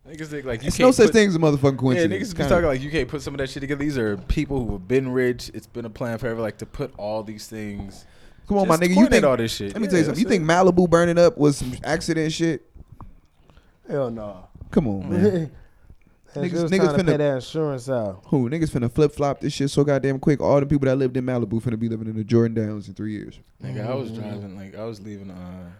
niggas 0.08 0.26
think 0.28 0.46
like 0.46 0.62
you 0.62 0.68
it's 0.68 0.76
can't 0.76 0.88
no 0.88 0.92
such 0.92 1.06
put- 1.08 1.14
thing 1.14 1.28
as 1.28 1.36
a 1.36 1.38
motherfucking 1.38 1.94
Yeah, 1.96 2.04
niggas 2.06 2.30
be 2.32 2.36
Kinda- 2.38 2.48
talking 2.48 2.66
like 2.66 2.80
you 2.80 2.90
can't 2.90 3.08
put 3.08 3.22
some 3.22 3.34
of 3.34 3.38
that 3.38 3.50
shit 3.50 3.60
together. 3.60 3.78
These 3.84 3.98
are 3.98 4.16
people 4.16 4.64
who 4.64 4.72
have 4.72 4.88
been 4.88 5.10
rich. 5.10 5.50
It's 5.52 5.66
been 5.66 5.84
a 5.84 5.90
plan 5.90 6.18
forever, 6.18 6.40
like 6.40 6.58
to 6.58 6.66
put 6.66 6.92
all 6.96 7.22
these 7.22 7.46
things. 7.48 8.06
Come 8.48 8.58
on, 8.58 8.68
my 8.68 8.76
nigga. 8.76 8.88
You 8.90 8.94
coordinate 8.94 9.12
think? 9.22 9.24
all 9.26 9.36
this 9.36 9.52
shit? 9.54 9.72
Let 9.72 9.80
me 9.80 9.86
Yeah, 9.86 9.90
tell 9.90 9.98
you 9.98 10.04
something. 10.06 10.20
You 10.22 10.28
that's 10.28 10.36
think 10.38 10.76
Malibu 10.78 10.88
burning 10.88 11.18
up 11.18 11.36
was 11.36 11.56
some 11.58 11.74
accident 11.84 12.32
shit? 12.32 12.64
Hell 13.88 14.10
no. 14.10 14.48
Come 14.70 14.88
on, 14.88 15.10
man. 15.10 15.50
Niggas, 16.34 16.50
Niggas- 16.50 16.62
was 16.64 16.70
niggas 16.70 16.76
trying 16.78 16.96
to 16.98 17.02
finna- 17.02 17.06
pay 17.06 17.16
that 17.16 17.34
insurance 17.36 17.88
out. 17.88 18.22
Who 18.26 18.50
niggas 18.50 18.70
finna 18.70 18.92
flip 18.92 19.12
flop 19.12 19.40
this 19.40 19.54
shit 19.54 19.70
so 19.70 19.84
goddamn 19.84 20.18
quick? 20.18 20.38
All 20.42 20.60
the 20.60 20.66
people 20.66 20.84
that 20.86 20.96
lived 20.96 21.16
in 21.16 21.24
Malibu 21.24 21.62
finna 21.62 21.78
be 21.78 21.88
living 21.88 22.08
in 22.08 22.16
the 22.16 22.24
Jordan 22.24 22.54
Downs 22.54 22.88
in 22.88 22.94
three 22.94 23.12
years. 23.12 23.38
Nigga, 23.64 23.88
I 23.88 23.94
was 23.94 24.10
Mm-hmm. 24.10 24.20
driving 24.20 24.56
like 24.56 24.74
I 24.76 24.84
was 24.84 25.00
leaving. 25.00 25.30
Uh, 25.30 25.70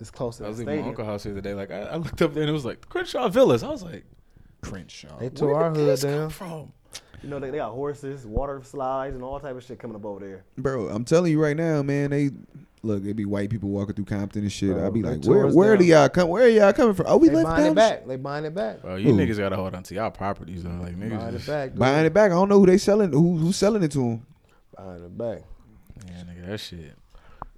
It's 0.00 0.12
close 0.12 0.36
to 0.36 0.44
I 0.44 0.48
was 0.48 0.58
leaving 0.58 0.66
my 0.66 0.76
stadium. 0.76 0.88
uncle 0.90 1.04
house 1.04 1.24
the 1.24 1.32
other 1.32 1.40
day. 1.40 1.54
Like 1.54 1.72
I, 1.72 1.80
I 1.80 1.96
looked 1.96 2.22
up 2.22 2.34
there 2.34 2.44
and 2.44 2.50
it 2.50 2.52
was 2.52 2.64
like 2.64 2.88
Crenshaw 2.88 3.28
Villas. 3.30 3.64
I 3.64 3.68
was 3.70 3.82
like, 3.82 4.04
Crenshaw. 4.60 5.18
They 5.18 5.28
tore 5.30 5.54
where 5.54 5.64
our 5.64 5.70
did 5.72 5.80
hood 5.80 5.88
this 5.88 6.02
come 6.02 6.10
down. 6.12 6.30
from? 6.30 6.72
You 7.24 7.28
know, 7.30 7.40
they, 7.40 7.50
they 7.50 7.56
got 7.56 7.72
horses, 7.72 8.24
water 8.24 8.60
slides, 8.62 9.16
and 9.16 9.24
all 9.24 9.40
type 9.40 9.56
of 9.56 9.64
shit 9.64 9.80
coming 9.80 9.96
up 9.96 10.04
over 10.04 10.20
there. 10.24 10.44
Bro, 10.56 10.88
I'm 10.90 11.04
telling 11.04 11.32
you 11.32 11.42
right 11.42 11.56
now, 11.56 11.82
man. 11.82 12.10
They 12.10 12.30
look. 12.82 13.02
it'd 13.02 13.16
be 13.16 13.24
white 13.24 13.50
people 13.50 13.68
walking 13.68 13.94
through 13.94 14.04
Compton 14.06 14.42
and 14.42 14.52
shit. 14.52 14.72
Bro, 14.72 14.86
I 14.86 14.90
be 14.90 15.02
like, 15.02 15.24
where, 15.24 15.46
where 15.48 15.76
do 15.76 15.84
y'all 15.84 16.08
come? 16.08 16.28
Where 16.28 16.44
are 16.44 16.48
y'all 16.48 16.72
coming 16.72 16.94
from? 16.94 17.06
Oh, 17.08 17.16
we 17.16 17.28
they 17.28 17.36
left 17.36 17.46
buying 17.48 17.58
down 17.58 17.66
it 17.66 17.68
the 17.70 17.74
back. 17.74 18.06
They 18.06 18.16
buying 18.16 18.44
it 18.44 18.54
back. 18.54 18.82
Bro, 18.82 18.96
you 18.96 19.12
Who? 19.12 19.16
niggas 19.18 19.38
gotta 19.38 19.56
hold 19.56 19.74
on 19.74 19.82
to 19.84 19.94
y'all 19.94 20.10
properties 20.10 20.62
though. 20.64 20.70
Like 20.70 20.96
niggas, 20.96 21.18
Buying 21.18 21.34
it 21.34 21.46
back. 21.46 21.70
dude. 21.70 21.78
Buying 21.78 22.06
it 22.06 22.14
back. 22.14 22.30
I 22.30 22.34
don't 22.34 22.48
know 22.48 22.58
who 22.58 22.66
they 22.66 22.78
selling. 22.78 23.12
Who 23.12 23.36
who's 23.36 23.56
selling 23.56 23.82
it 23.82 23.92
to 23.92 23.98
them? 23.98 24.26
Buying 24.76 25.04
it 25.04 25.18
back. 25.18 25.42
yeah, 26.06 26.22
nigga, 26.22 26.46
that 26.46 26.58
shit. 26.60 26.94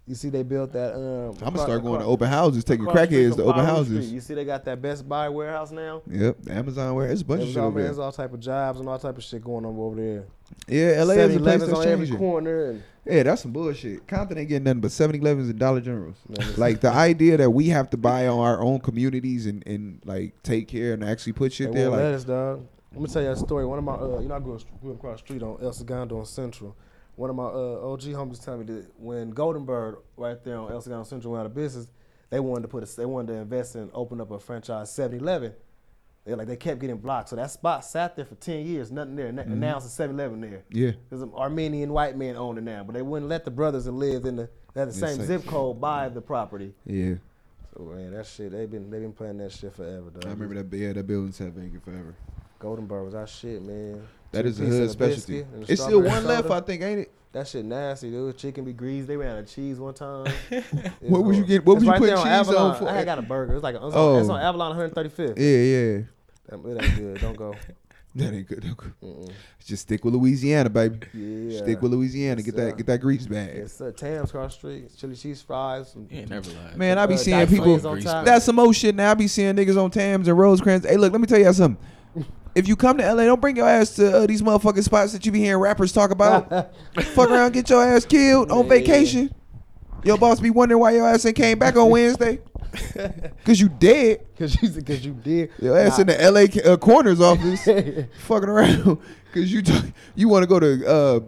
You 0.06 0.16
see, 0.16 0.28
they 0.28 0.42
built 0.42 0.72
that. 0.72 0.94
Um, 0.96 1.00
I'm 1.00 1.04
gonna 1.34 1.46
across- 1.50 1.62
start 1.62 1.82
going 1.84 2.00
to 2.00 2.06
open 2.06 2.26
houses, 2.28 2.64
taking 2.64 2.84
across 2.84 2.98
the 3.02 3.06
street 3.06 3.26
crackheads 3.30 3.36
to 3.36 3.42
open 3.44 3.64
houses. 3.64 4.06
Street. 4.06 4.14
You 4.14 4.20
see, 4.20 4.34
they 4.34 4.44
got 4.44 4.64
that 4.64 4.82
Best 4.82 5.08
Buy 5.08 5.28
warehouse 5.28 5.70
now. 5.70 6.02
Yep, 6.10 6.50
Amazon 6.50 6.94
warehouse. 6.96 7.12
it's 7.12 7.22
a 7.22 7.24
bunch 7.26 7.42
of 7.42 7.48
shit 7.48 7.58
all, 7.58 7.66
over 7.66 7.80
there's 7.80 7.98
all 8.00 8.10
type 8.10 8.32
of 8.32 8.40
jobs 8.40 8.80
and 8.80 8.88
all 8.88 8.98
type 8.98 9.16
of 9.16 9.22
shit 9.22 9.44
going 9.44 9.64
on 9.64 9.78
over 9.78 9.94
there. 9.94 10.24
Yeah, 10.66 11.04
LA 11.04 11.12
is 11.14 11.36
a 11.36 11.38
place 11.38 11.62
7-Elevens 11.62 11.66
that's 11.66 11.78
on 11.78 11.86
every 11.86 12.10
corner. 12.16 12.70
And, 12.70 12.82
Yeah, 13.06 13.22
that's 13.22 13.42
some 13.42 13.52
bullshit. 13.52 14.06
Compton 14.06 14.36
ain't 14.38 14.48
getting 14.48 14.64
nothing 14.64 14.80
but 14.80 14.90
7-Elevens 14.90 15.48
and 15.48 15.58
Dollar 15.58 15.80
Generals. 15.80 16.16
Like 16.58 16.80
the 16.80 16.90
idea 16.92 17.36
that 17.38 17.50
we 17.50 17.68
have 17.68 17.88
to 17.90 17.96
buy 17.96 18.26
on 18.28 18.38
our 18.38 18.60
own 18.62 18.78
communities 18.80 19.46
and, 19.46 19.66
and 19.66 20.00
like 20.04 20.40
take 20.42 20.68
care 20.68 20.92
and 20.92 21.02
actually 21.02 21.32
put 21.32 21.50
they 21.52 21.56
shit 21.56 21.72
there. 21.72 21.90
won't 21.90 22.02
let 22.02 22.08
Like, 22.10 22.16
us, 22.16 22.24
dog. 22.24 22.66
Let 22.92 23.00
me 23.02 23.06
tell 23.08 23.22
you 23.22 23.30
a 23.30 23.36
story. 23.36 23.64
One 23.66 23.78
of 23.78 23.84
my, 23.84 23.94
uh, 23.94 24.18
you 24.20 24.28
know, 24.28 24.34
I 24.34 24.40
grew, 24.40 24.54
up- 24.56 24.80
grew 24.80 24.90
up 24.92 24.96
across 24.98 25.20
the 25.20 25.26
street 25.26 25.42
on 25.42 25.58
El 25.62 25.72
Segundo 25.72 26.18
on 26.18 26.26
Central. 26.26 26.76
One 27.16 27.30
of 27.30 27.36
my 27.36 27.44
uh, 27.44 27.90
OG 27.92 28.00
homies 28.02 28.42
told 28.44 28.60
me 28.66 28.74
that 28.74 28.86
when 28.98 29.30
Golden 29.30 29.64
Bird 29.64 29.96
right 30.16 30.42
there 30.44 30.58
on 30.58 30.70
El 30.72 30.80
Segundo 30.80 31.04
Central 31.04 31.32
went 31.32 31.40
out 31.40 31.46
of 31.46 31.54
business, 31.54 31.90
they 32.30 32.40
wanted 32.40 32.62
to 32.62 32.68
put 32.68 32.82
a, 32.82 32.96
they 32.96 33.04
wanted 33.06 33.32
to 33.34 33.38
invest 33.40 33.74
and 33.76 33.90
open 33.94 34.20
up 34.20 34.30
a 34.30 34.38
franchise 34.38 34.90
7-Eleven. 34.90 35.52
They 36.24 36.34
like 36.34 36.46
they 36.48 36.56
kept 36.56 36.80
getting 36.80 36.98
blocked, 36.98 37.30
so 37.30 37.36
that 37.36 37.50
spot 37.50 37.84
sat 37.84 38.14
there 38.14 38.26
for 38.26 38.34
ten 38.34 38.66
years, 38.66 38.90
nothing 38.92 39.16
there. 39.16 39.28
And 39.28 39.38
Mm-hmm. 39.38 39.58
now 39.60 39.78
it's 39.78 39.98
a 39.98 40.02
7-Eleven 40.02 40.40
there. 40.42 40.62
yeah, 40.70 40.92
There's 41.08 41.22
an 41.22 41.32
Armenian 41.34 41.92
white 41.92 42.16
man 42.16 42.36
owned 42.36 42.58
it 42.58 42.64
now, 42.64 42.84
but 42.84 42.94
they 42.94 43.00
wouldn't 43.02 43.28
let 43.30 43.44
the 43.46 43.50
brothers 43.50 43.86
that 43.86 43.92
lived 43.92 44.26
in 44.26 44.36
the 44.36 44.48
that 44.74 44.84
the 44.86 44.92
same 44.92 45.16
same. 45.16 45.26
zip 45.26 45.46
code 45.46 45.80
buy 45.80 46.08
the 46.10 46.20
property. 46.20 46.74
yeah. 46.84 47.14
So 47.74 47.84
man, 47.84 48.12
that 48.12 48.26
shit 48.26 48.52
they've 48.52 48.70
been 48.70 48.90
they've 48.90 49.00
been 49.00 49.12
playing 49.12 49.38
that 49.38 49.52
shit 49.52 49.74
forever. 49.74 50.10
Dog. 50.10 50.26
I 50.26 50.30
remember 50.30 50.62
that. 50.62 50.76
Yeah, 50.76 50.92
that 50.92 51.06
building 51.06 51.32
sat 51.32 51.52
vacant 51.52 51.82
forever. 51.84 52.14
Golden 52.60 52.86
Bird 52.86 53.04
was 53.04 53.14
our 53.14 53.26
shit, 53.26 53.62
man. 53.62 54.06
That 54.32 54.42
Two 54.42 54.48
is 54.48 54.60
a 54.60 54.62
pieces 54.62 54.78
hood 54.78 54.90
specialty. 54.90 55.40
a 55.40 55.44
It's 55.62 55.82
still 55.82 56.00
strawberry 56.02 56.08
one 56.10 56.24
left. 56.26 56.50
I 56.50 56.60
think, 56.60 56.82
ain't 56.82 57.00
it? 57.00 57.12
That 57.32 57.48
shit 57.48 57.64
nasty, 57.64 58.10
dude. 58.10 58.36
Chicken 58.36 58.64
be 58.64 58.72
greased. 58.72 59.08
They 59.08 59.16
ran 59.16 59.32
out 59.32 59.38
of 59.40 59.48
cheese 59.50 59.78
one 59.80 59.94
time. 59.94 60.26
It 60.50 60.64
What 61.00 61.24
would 61.24 61.36
you 61.36 61.44
get- 61.44 61.64
what 61.64 61.74
It's 61.78 61.80
would 61.80 61.86
you 61.86 61.90
right 61.90 61.98
put 61.98 62.06
there 62.06 62.16
on 62.16 62.22
cheese 62.24 62.32
on 62.32 62.54
Avalon. 62.54 62.78
for- 62.78 62.88
I 62.88 62.92
had 62.94 63.04
got 63.06 63.18
a 63.18 63.22
burger. 63.22 63.54
It's 63.54 63.62
like 63.62 63.74
a, 63.74 63.86
it's, 63.86 63.96
Oh. 63.96 64.16
on, 64.16 64.30
on 64.30 64.40
Avalon 64.40 64.76
135th. 64.76 65.38
Yeah, 65.38 65.44
yeah. 65.56 66.02
That, 66.48 66.78
it 66.78 66.84
ain't 66.84 66.96
good. 66.96 67.20
Don't 67.20 67.36
go. 67.36 67.54
That 68.16 68.34
ain't 68.34 68.48
good. 68.48 68.60
Don't 68.62 68.76
go. 68.76 68.86
Mm-mm. 69.04 69.30
Just 69.64 69.82
stick 69.82 70.04
with 70.04 70.12
Louisiana, 70.14 70.68
baby. 70.68 70.98
Yeah. 71.14 71.58
Stick 71.58 71.80
with 71.80 71.92
Louisiana. 71.92 72.40
Yes, 72.40 72.46
Get 72.46 72.54
sir. 72.56 72.64
that 72.66 72.76
get 72.76 72.86
that 72.88 73.00
grease 73.00 73.24
bag. 73.24 73.56
Yes, 73.58 73.72
sir. 73.74 73.92
Tams 73.92 74.32
cross 74.32 74.54
the 74.54 74.58
street. 74.58 74.90
Chili 74.98 75.14
cheese 75.14 75.40
fries. 75.42 75.92
Some, 75.92 76.08
You 76.10 76.26
never 76.26 76.50
lied. 76.50 76.76
Man, 76.76 76.98
I 76.98 77.06
be 77.06 77.14
Uh, 77.14 77.18
seeing 77.18 77.46
people. 77.46 77.66
Flames 77.66 77.84
on 77.84 77.92
Grease 77.92 78.04
top. 78.06 78.14
bag. 78.14 78.24
That's 78.26 78.44
some 78.44 78.58
old 78.58 78.74
shit 78.74 78.96
now. 78.96 79.12
I 79.12 79.14
be 79.14 79.28
seeing 79.28 79.54
niggas 79.54 79.80
on 79.80 79.92
Tams 79.92 80.26
and 80.26 80.36
Rosecrans. 80.36 80.84
Hey, 80.84 80.96
look, 80.96 81.12
let 81.12 81.20
me 81.20 81.28
tell 81.28 81.38
you 81.38 81.52
something. 81.52 81.80
If 82.54 82.66
you 82.66 82.76
come 82.76 82.98
to 82.98 83.14
LA, 83.14 83.24
don't 83.24 83.40
bring 83.40 83.56
your 83.56 83.68
ass 83.68 83.94
to 83.96 84.18
uh, 84.18 84.26
these 84.26 84.42
motherfucking 84.42 84.82
spots 84.82 85.12
that 85.12 85.24
you 85.24 85.32
be 85.32 85.38
hearing 85.38 85.60
rappers 85.60 85.92
talk 85.92 86.10
about. 86.10 86.72
Fuck 87.00 87.30
around, 87.30 87.52
get 87.52 87.70
your 87.70 87.82
ass 87.84 88.04
killed 88.04 88.50
on 88.50 88.68
vacation. 88.68 89.32
Your 90.04 90.18
boss 90.18 90.40
be 90.40 90.50
wondering 90.50 90.80
why 90.80 90.92
your 90.92 91.06
ass 91.06 91.24
ain't 91.26 91.36
came 91.36 91.58
back 91.58 91.76
on 91.76 91.90
Wednesday. 91.90 92.40
Cause 93.44 93.60
you 93.60 93.68
dead. 93.68 94.26
Cause 94.38 94.60
you, 94.62 94.82
cause 94.82 95.04
you 95.04 95.12
did. 95.12 95.50
Your 95.60 95.76
ass 95.76 95.98
in 95.98 96.06
the 96.06 96.14
LA 96.14 96.70
uh, 96.70 96.76
coroner's 96.76 97.20
office, 97.20 97.64
fucking 98.26 98.48
around. 98.48 98.98
Cause 99.32 99.52
you 99.52 99.62
talk, 99.62 99.84
you 100.14 100.28
want 100.28 100.42
to 100.42 100.46
go 100.46 100.60
to 100.60 100.86
uh, 100.86 101.20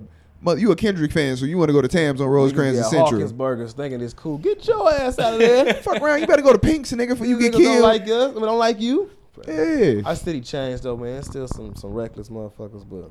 you 0.56 0.72
a 0.72 0.76
Kendrick 0.76 1.12
fan, 1.12 1.36
so 1.36 1.44
you 1.44 1.58
want 1.58 1.68
to 1.68 1.72
go 1.72 1.82
to 1.82 1.88
Tams 1.88 2.20
on 2.20 2.28
Rosecrans 2.28 2.76
and 2.76 2.86
Central. 2.86 3.12
Hawkins 3.12 3.32
Burgers 3.32 3.72
thinking 3.72 4.00
it's 4.00 4.14
cool. 4.14 4.38
Get 4.38 4.66
your 4.66 4.92
ass 4.92 5.18
out 5.18 5.34
of 5.34 5.38
there. 5.40 5.74
Fuck 5.74 6.00
around, 6.00 6.20
you 6.20 6.26
better 6.26 6.42
go 6.42 6.52
to 6.52 6.58
Pink's, 6.58 6.92
nigga, 6.92 7.16
for 7.16 7.24
you 7.24 7.38
These 7.38 7.50
get 7.50 7.60
niggas 7.60 7.64
Don't 7.64 7.82
like 7.82 8.02
us. 8.02 8.30
I 8.30 8.34
mean, 8.34 8.42
don't 8.42 8.58
like 8.58 8.80
you. 8.80 9.10
Yeah. 9.46 10.02
Our 10.04 10.16
city 10.16 10.40
changed 10.40 10.82
though, 10.82 10.96
man. 10.96 11.22
Still 11.22 11.48
some 11.48 11.74
some 11.74 11.92
reckless 11.92 12.28
motherfuckers, 12.28 12.88
but 12.88 13.10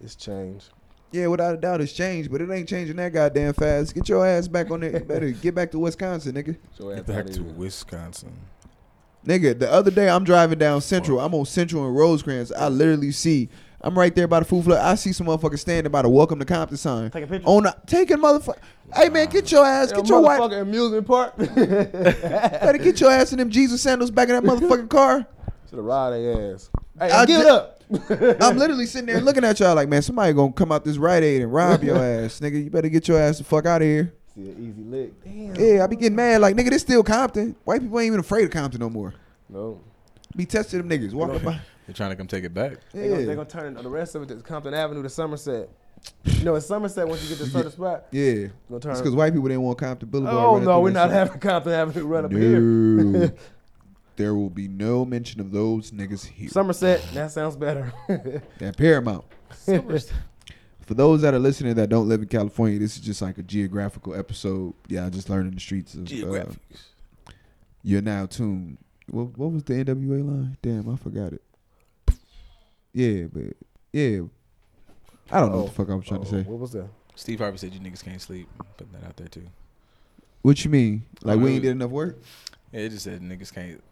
it's 0.00 0.14
changed. 0.14 0.70
Yeah, 1.12 1.28
without 1.28 1.54
a 1.54 1.56
doubt, 1.56 1.80
it's 1.80 1.92
changed, 1.92 2.30
but 2.30 2.40
it 2.40 2.50
ain't 2.50 2.68
changing 2.68 2.96
that 2.96 3.12
goddamn 3.12 3.54
fast. 3.54 3.94
Get 3.94 4.08
your 4.08 4.26
ass 4.26 4.48
back 4.48 4.70
on 4.70 4.80
there. 4.80 4.92
You 4.92 5.04
better 5.04 5.30
get 5.30 5.54
back 5.54 5.70
to 5.70 5.78
Wisconsin, 5.78 6.34
nigga. 6.34 6.46
Get 6.46 6.58
your 6.78 6.92
ass 6.92 6.98
Get 6.98 7.06
back 7.06 7.26
to. 7.26 7.42
Wisconsin. 7.42 8.32
Nigga, 9.24 9.58
the 9.58 9.70
other 9.70 9.90
day 9.90 10.08
I'm 10.08 10.24
driving 10.24 10.58
down 10.58 10.80
Central. 10.80 11.20
I'm 11.20 11.34
on 11.34 11.46
Central 11.46 11.86
and 11.86 11.96
Rosecrans. 11.96 12.52
I 12.52 12.68
literally 12.68 13.12
see. 13.12 13.48
I'm 13.80 13.96
right 13.96 14.14
there 14.14 14.26
by 14.26 14.40
the 14.40 14.46
food 14.46 14.64
floor. 14.64 14.78
I 14.78 14.94
see 14.94 15.12
some 15.12 15.26
motherfucker 15.26 15.58
standing 15.58 15.90
by 15.90 16.02
the 16.02 16.08
Welcome 16.08 16.38
to 16.38 16.44
Compton 16.44 16.76
sign. 16.76 17.10
Taking 17.10 17.28
pictures. 17.28 17.46
On 17.46 17.62
the, 17.64 17.76
taking 17.86 18.16
motherfucker. 18.16 18.58
Hey 18.94 19.08
man, 19.08 19.28
get 19.28 19.50
your 19.50 19.64
ass, 19.64 19.90
Yo, 19.90 19.98
get 19.98 20.08
your 20.08 20.20
wife. 20.22 20.40
motherfucking 20.40 20.62
amusement 20.62 21.06
park. 21.06 21.36
Better 21.38 22.78
get 22.78 23.00
your 23.00 23.10
ass 23.10 23.32
in 23.32 23.38
them 23.38 23.50
Jesus 23.50 23.82
sandals 23.82 24.10
back 24.10 24.28
in 24.28 24.34
that 24.34 24.44
motherfucking 24.44 24.88
car. 24.88 25.26
Should 25.68 25.78
have 25.78 25.84
ride 25.84 26.10
their 26.10 26.54
ass. 26.54 26.70
Hey, 26.98 27.10
I 27.10 27.26
give 27.26 27.40
it 27.40 27.46
up. 27.46 27.80
I'm 28.42 28.56
literally 28.56 28.86
sitting 28.86 29.06
there 29.06 29.20
looking 29.20 29.44
at 29.44 29.60
y'all 29.60 29.74
like, 29.74 29.88
man, 29.88 30.02
somebody 30.02 30.32
gonna 30.32 30.52
come 30.52 30.72
out 30.72 30.84
this 30.84 30.96
Rite 30.96 31.22
Aid 31.22 31.42
and 31.42 31.52
rob 31.52 31.84
your 31.84 31.96
ass, 31.96 32.40
nigga. 32.40 32.64
You 32.64 32.70
better 32.70 32.88
get 32.88 33.06
your 33.06 33.18
ass 33.20 33.38
the 33.38 33.44
fuck 33.44 33.66
out 33.66 33.82
of 33.82 33.86
here. 33.86 34.12
See 34.34 34.42
an 34.42 34.56
easy 34.58 34.82
lick. 34.82 35.24
Damn. 35.24 35.54
Yeah, 35.54 35.84
I 35.84 35.86
be 35.86 35.96
getting 35.96 36.16
mad 36.16 36.40
like, 36.40 36.56
nigga, 36.56 36.70
this 36.70 36.82
still 36.82 37.02
Compton. 37.02 37.54
White 37.64 37.80
people 37.82 37.98
ain't 38.00 38.08
even 38.08 38.20
afraid 38.20 38.44
of 38.44 38.50
Compton 38.50 38.80
no 38.80 38.90
more. 38.90 39.14
No. 39.48 39.80
Be 40.34 40.46
testing 40.46 40.80
them 40.80 40.88
niggas. 40.88 41.12
Walking 41.12 41.38
by. 41.44 41.60
They're 41.86 41.94
trying 41.94 42.10
to 42.10 42.16
come 42.16 42.26
take 42.26 42.44
it 42.44 42.52
back. 42.54 42.72
Yeah. 42.72 42.78
They're 42.92 43.08
gonna, 43.08 43.20
Yeah. 43.20 43.26
they 43.26 43.34
gonna 43.36 43.48
turn 43.48 43.74
the 43.74 43.88
rest 43.88 44.14
of 44.14 44.22
it 44.22 44.28
to 44.28 44.36
Compton 44.36 44.74
Avenue 44.74 45.02
to 45.02 45.08
Somerset. 45.08 45.68
You 46.24 46.44
know, 46.44 46.54
it's 46.56 46.66
Somerset 46.66 47.06
once 47.08 47.22
you 47.22 47.28
get 47.30 47.38
to 47.38 47.44
a 47.44 47.46
certain 47.46 47.72
spot. 47.72 48.06
Yeah. 48.10 48.32
Gonna 48.32 48.50
It's 48.76 48.84
turn. 48.84 48.96
because 48.96 49.14
white 49.14 49.32
people 49.32 49.48
didn't 49.48 49.62
want 49.62 49.78
Compton 49.78 50.08
Boulevard. 50.08 50.34
Oh 50.36 50.58
no, 50.58 50.80
we're 50.80 50.90
not 50.90 51.10
having 51.10 51.38
Compton 51.38 51.72
Avenue 51.72 52.04
run 52.06 52.24
up 52.24 52.32
here. 52.32 52.60
No. 52.60 53.30
there 54.16 54.34
will 54.34 54.50
be 54.50 54.66
no 54.68 55.04
mention 55.04 55.40
of 55.40 55.52
those 55.52 55.90
niggas 55.92 56.24
here. 56.26 56.48
Somerset, 56.48 57.02
that 57.14 57.30
sounds 57.30 57.56
better. 57.56 57.92
That 58.58 58.76
Paramount. 58.76 59.24
For 60.86 60.94
those 60.94 61.22
that 61.22 61.34
are 61.34 61.38
listening 61.38 61.74
that 61.74 61.88
don't 61.88 62.08
live 62.08 62.22
in 62.22 62.28
California, 62.28 62.78
this 62.78 62.96
is 62.96 63.02
just 63.02 63.20
like 63.20 63.38
a 63.38 63.42
geographical 63.42 64.14
episode. 64.14 64.74
Yeah, 64.88 65.06
I 65.06 65.10
just 65.10 65.28
learned 65.28 65.48
in 65.48 65.54
the 65.54 65.60
streets 65.60 65.94
of 65.94 66.10
uh, 66.12 66.44
You're 67.82 68.02
now 68.02 68.26
tuned. 68.26 68.78
What, 69.08 69.36
what 69.36 69.50
was 69.52 69.64
the 69.64 69.74
NWA 69.84 70.24
line? 70.26 70.56
Damn, 70.62 70.88
I 70.88 70.96
forgot 70.96 71.32
it. 71.32 71.42
Yeah, 72.96 73.26
but 73.30 73.52
yeah, 73.92 74.20
I 75.30 75.40
don't 75.40 75.52
know 75.52 75.58
what 75.58 75.66
the 75.66 75.72
fuck 75.72 75.90
I 75.90 75.94
was 75.96 76.06
trying 76.06 76.22
to 76.22 76.26
Oh, 76.28 76.30
say. 76.30 76.42
What 76.44 76.58
was 76.58 76.72
that? 76.72 76.88
Steve 77.14 77.40
Harvey 77.40 77.58
said 77.58 77.74
you 77.74 77.80
niggas 77.80 78.02
can't 78.02 78.22
sleep. 78.22 78.48
Putting 78.78 78.94
that 78.94 79.04
out 79.04 79.16
there 79.18 79.28
too. 79.28 79.46
What 80.40 80.64
you 80.64 80.70
mean? 80.70 81.04
Like 81.22 81.38
we 81.38 81.44
Uh, 81.44 81.48
ain't 81.54 81.62
did 81.62 81.72
enough 81.72 81.90
work? 81.90 82.16
Yeah, 82.72 82.80
it 82.80 82.88
just 82.88 83.04
said 83.04 83.20
niggas 83.20 83.52
can't. 83.52 83.82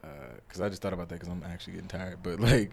because 0.00 0.62
I 0.62 0.70
just 0.70 0.80
thought 0.80 0.94
about 0.94 1.10
that 1.10 1.16
because 1.16 1.28
I'm 1.28 1.42
actually 1.44 1.74
getting 1.74 1.88
tired. 1.88 2.22
But 2.22 2.40
like, 2.50 2.72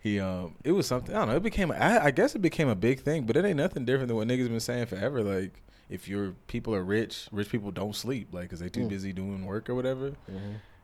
he 0.00 0.20
um, 0.20 0.54
it 0.64 0.72
was 0.72 0.86
something. 0.86 1.14
I 1.14 1.20
don't 1.20 1.28
know. 1.28 1.36
It 1.36 1.42
became. 1.42 1.72
I, 1.72 2.04
I 2.06 2.10
guess 2.10 2.34
it 2.34 2.40
became 2.42 2.68
a 2.68 2.74
big 2.76 3.00
thing, 3.00 3.24
but 3.24 3.38
it 3.38 3.44
ain't 3.46 3.56
nothing 3.56 3.86
different 3.86 4.08
than 4.08 4.18
what 4.18 4.28
niggas 4.28 4.48
been 4.48 4.60
saying 4.60 4.84
forever. 4.86 5.22
Like, 5.22 5.62
if 5.88 6.08
your 6.08 6.32
people 6.46 6.74
are 6.74 6.84
rich, 6.84 7.26
rich 7.32 7.48
people 7.48 7.70
don't 7.70 7.96
sleep, 7.96 8.34
like, 8.34 8.50
cause 8.50 8.60
they 8.60 8.68
too 8.68 8.80
Mm. 8.82 8.88
busy 8.90 9.12
doing 9.14 9.46
work 9.46 9.70
or 9.70 9.74
whatever. 9.74 10.12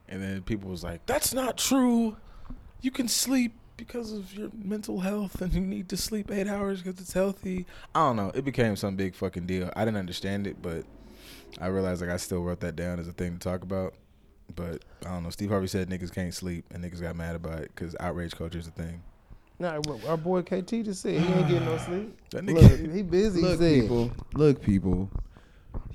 And 0.08 0.22
then 0.22 0.40
people 0.42 0.70
was 0.70 0.82
like, 0.82 1.04
"That's 1.04 1.34
not 1.34 1.58
true. 1.58 2.16
You 2.80 2.90
can 2.90 3.08
sleep." 3.08 3.54
Because 3.76 4.12
of 4.12 4.32
your 4.34 4.50
mental 4.54 5.00
health, 5.00 5.40
and 5.40 5.52
you 5.52 5.60
need 5.60 5.88
to 5.88 5.96
sleep 5.96 6.30
eight 6.30 6.46
hours 6.46 6.82
because 6.82 7.00
it's 7.00 7.12
healthy. 7.12 7.66
I 7.94 8.00
don't 8.00 8.16
know. 8.16 8.30
It 8.34 8.44
became 8.44 8.76
some 8.76 8.96
big 8.96 9.14
fucking 9.14 9.46
deal. 9.46 9.70
I 9.74 9.84
didn't 9.84 9.96
understand 9.96 10.46
it, 10.46 10.60
but 10.62 10.84
I 11.60 11.66
realized 11.66 12.00
like 12.00 12.10
I 12.10 12.16
still 12.16 12.42
wrote 12.42 12.60
that 12.60 12.76
down 12.76 13.00
as 13.00 13.08
a 13.08 13.12
thing 13.12 13.32
to 13.32 13.38
talk 13.38 13.62
about. 13.62 13.94
But 14.54 14.84
I 15.06 15.10
don't 15.10 15.22
know. 15.24 15.30
Steve 15.30 15.48
Harvey 15.50 15.66
said 15.66 15.88
niggas 15.88 16.14
can't 16.14 16.34
sleep, 16.34 16.64
and 16.70 16.84
niggas 16.84 17.00
got 17.00 17.16
mad 17.16 17.34
about 17.34 17.60
it 17.60 17.70
because 17.74 17.96
outrage 17.98 18.36
culture 18.36 18.58
is 18.58 18.68
a 18.68 18.72
thing. 18.72 19.02
Nah, 19.58 19.80
our 20.08 20.16
boy 20.16 20.42
KT 20.42 20.68
just 20.84 21.02
said 21.02 21.20
he 21.20 21.26
ain't 21.32 21.48
getting 21.48 21.64
no 21.64 21.78
sleep. 21.86 22.16
That 22.30 22.44
Look, 22.44 22.62
nigga, 22.62 22.94
he 22.94 23.02
busy. 23.02 23.40
Look, 23.40 23.58
said. 23.60 23.82
people. 23.82 24.10
Look, 24.34 24.60
people. 24.62 25.08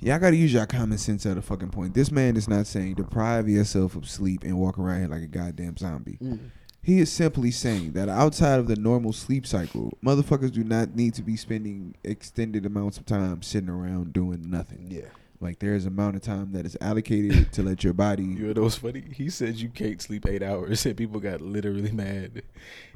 Y'all 0.00 0.18
gotta 0.18 0.36
use 0.36 0.52
your 0.52 0.66
common 0.66 0.98
sense 0.98 1.26
at 1.26 1.36
a 1.36 1.42
fucking 1.42 1.70
point. 1.70 1.94
This 1.94 2.10
man 2.10 2.36
is 2.36 2.48
not 2.48 2.66
saying 2.66 2.94
deprive 2.94 3.48
yourself 3.48 3.94
of 3.94 4.08
sleep 4.08 4.42
and 4.42 4.58
walk 4.58 4.78
around 4.78 5.00
here 5.00 5.08
like 5.08 5.22
a 5.22 5.26
goddamn 5.26 5.76
zombie. 5.76 6.18
Mm. 6.22 6.50
He 6.82 7.00
is 7.00 7.12
simply 7.12 7.50
saying 7.50 7.92
that 7.92 8.08
outside 8.08 8.58
of 8.58 8.66
the 8.66 8.76
normal 8.76 9.12
sleep 9.12 9.46
cycle, 9.46 9.92
motherfuckers 10.02 10.52
do 10.52 10.64
not 10.64 10.96
need 10.96 11.14
to 11.14 11.22
be 11.22 11.36
spending 11.36 11.94
extended 12.02 12.64
amounts 12.64 12.96
of 12.96 13.04
time 13.04 13.42
sitting 13.42 13.68
around 13.68 14.12
doing 14.12 14.48
nothing. 14.48 14.86
Yeah. 14.88 15.08
Like 15.40 15.58
there 15.60 15.74
is 15.74 15.84
an 15.86 15.92
amount 15.92 16.16
of 16.16 16.22
time 16.22 16.52
that 16.52 16.66
is 16.66 16.76
allocated 16.80 17.52
to 17.52 17.62
let 17.62 17.84
your 17.84 17.92
body. 17.92 18.24
you 18.24 18.54
know 18.54 18.62
what's 18.62 18.76
funny? 18.76 19.04
He 19.12 19.30
said 19.30 19.56
you 19.56 19.68
can't 19.68 20.00
sleep 20.00 20.26
eight 20.26 20.42
hours, 20.42 20.84
and 20.86 20.96
people 20.96 21.20
got 21.20 21.40
literally 21.40 21.92
mad. 21.92 22.42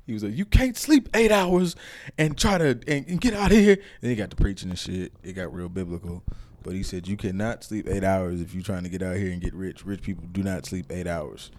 He 0.06 0.12
was 0.12 0.24
like, 0.24 0.36
"You 0.36 0.44
can't 0.44 0.76
sleep 0.76 1.08
eight 1.14 1.30
hours 1.30 1.76
and 2.18 2.36
try 2.36 2.58
to 2.58 2.80
and, 2.88 3.06
and 3.06 3.20
get 3.20 3.34
out 3.34 3.52
of 3.52 3.58
here." 3.58 3.76
Then 4.00 4.10
he 4.10 4.16
got 4.16 4.30
to 4.30 4.36
preaching 4.36 4.70
and 4.70 4.78
shit. 4.78 5.12
It 5.22 5.34
got 5.34 5.54
real 5.54 5.68
biblical. 5.68 6.24
But 6.64 6.74
he 6.74 6.82
said 6.82 7.08
you 7.08 7.16
cannot 7.16 7.64
sleep 7.64 7.88
eight 7.88 8.04
hours 8.04 8.40
if 8.40 8.54
you're 8.54 8.62
trying 8.62 8.84
to 8.84 8.88
get 8.88 9.02
out 9.02 9.16
here 9.16 9.30
and 9.30 9.40
get 9.40 9.54
rich. 9.54 9.84
Rich 9.84 10.02
people 10.02 10.24
do 10.30 10.42
not 10.42 10.66
sleep 10.66 10.86
eight 10.90 11.06
hours. 11.06 11.50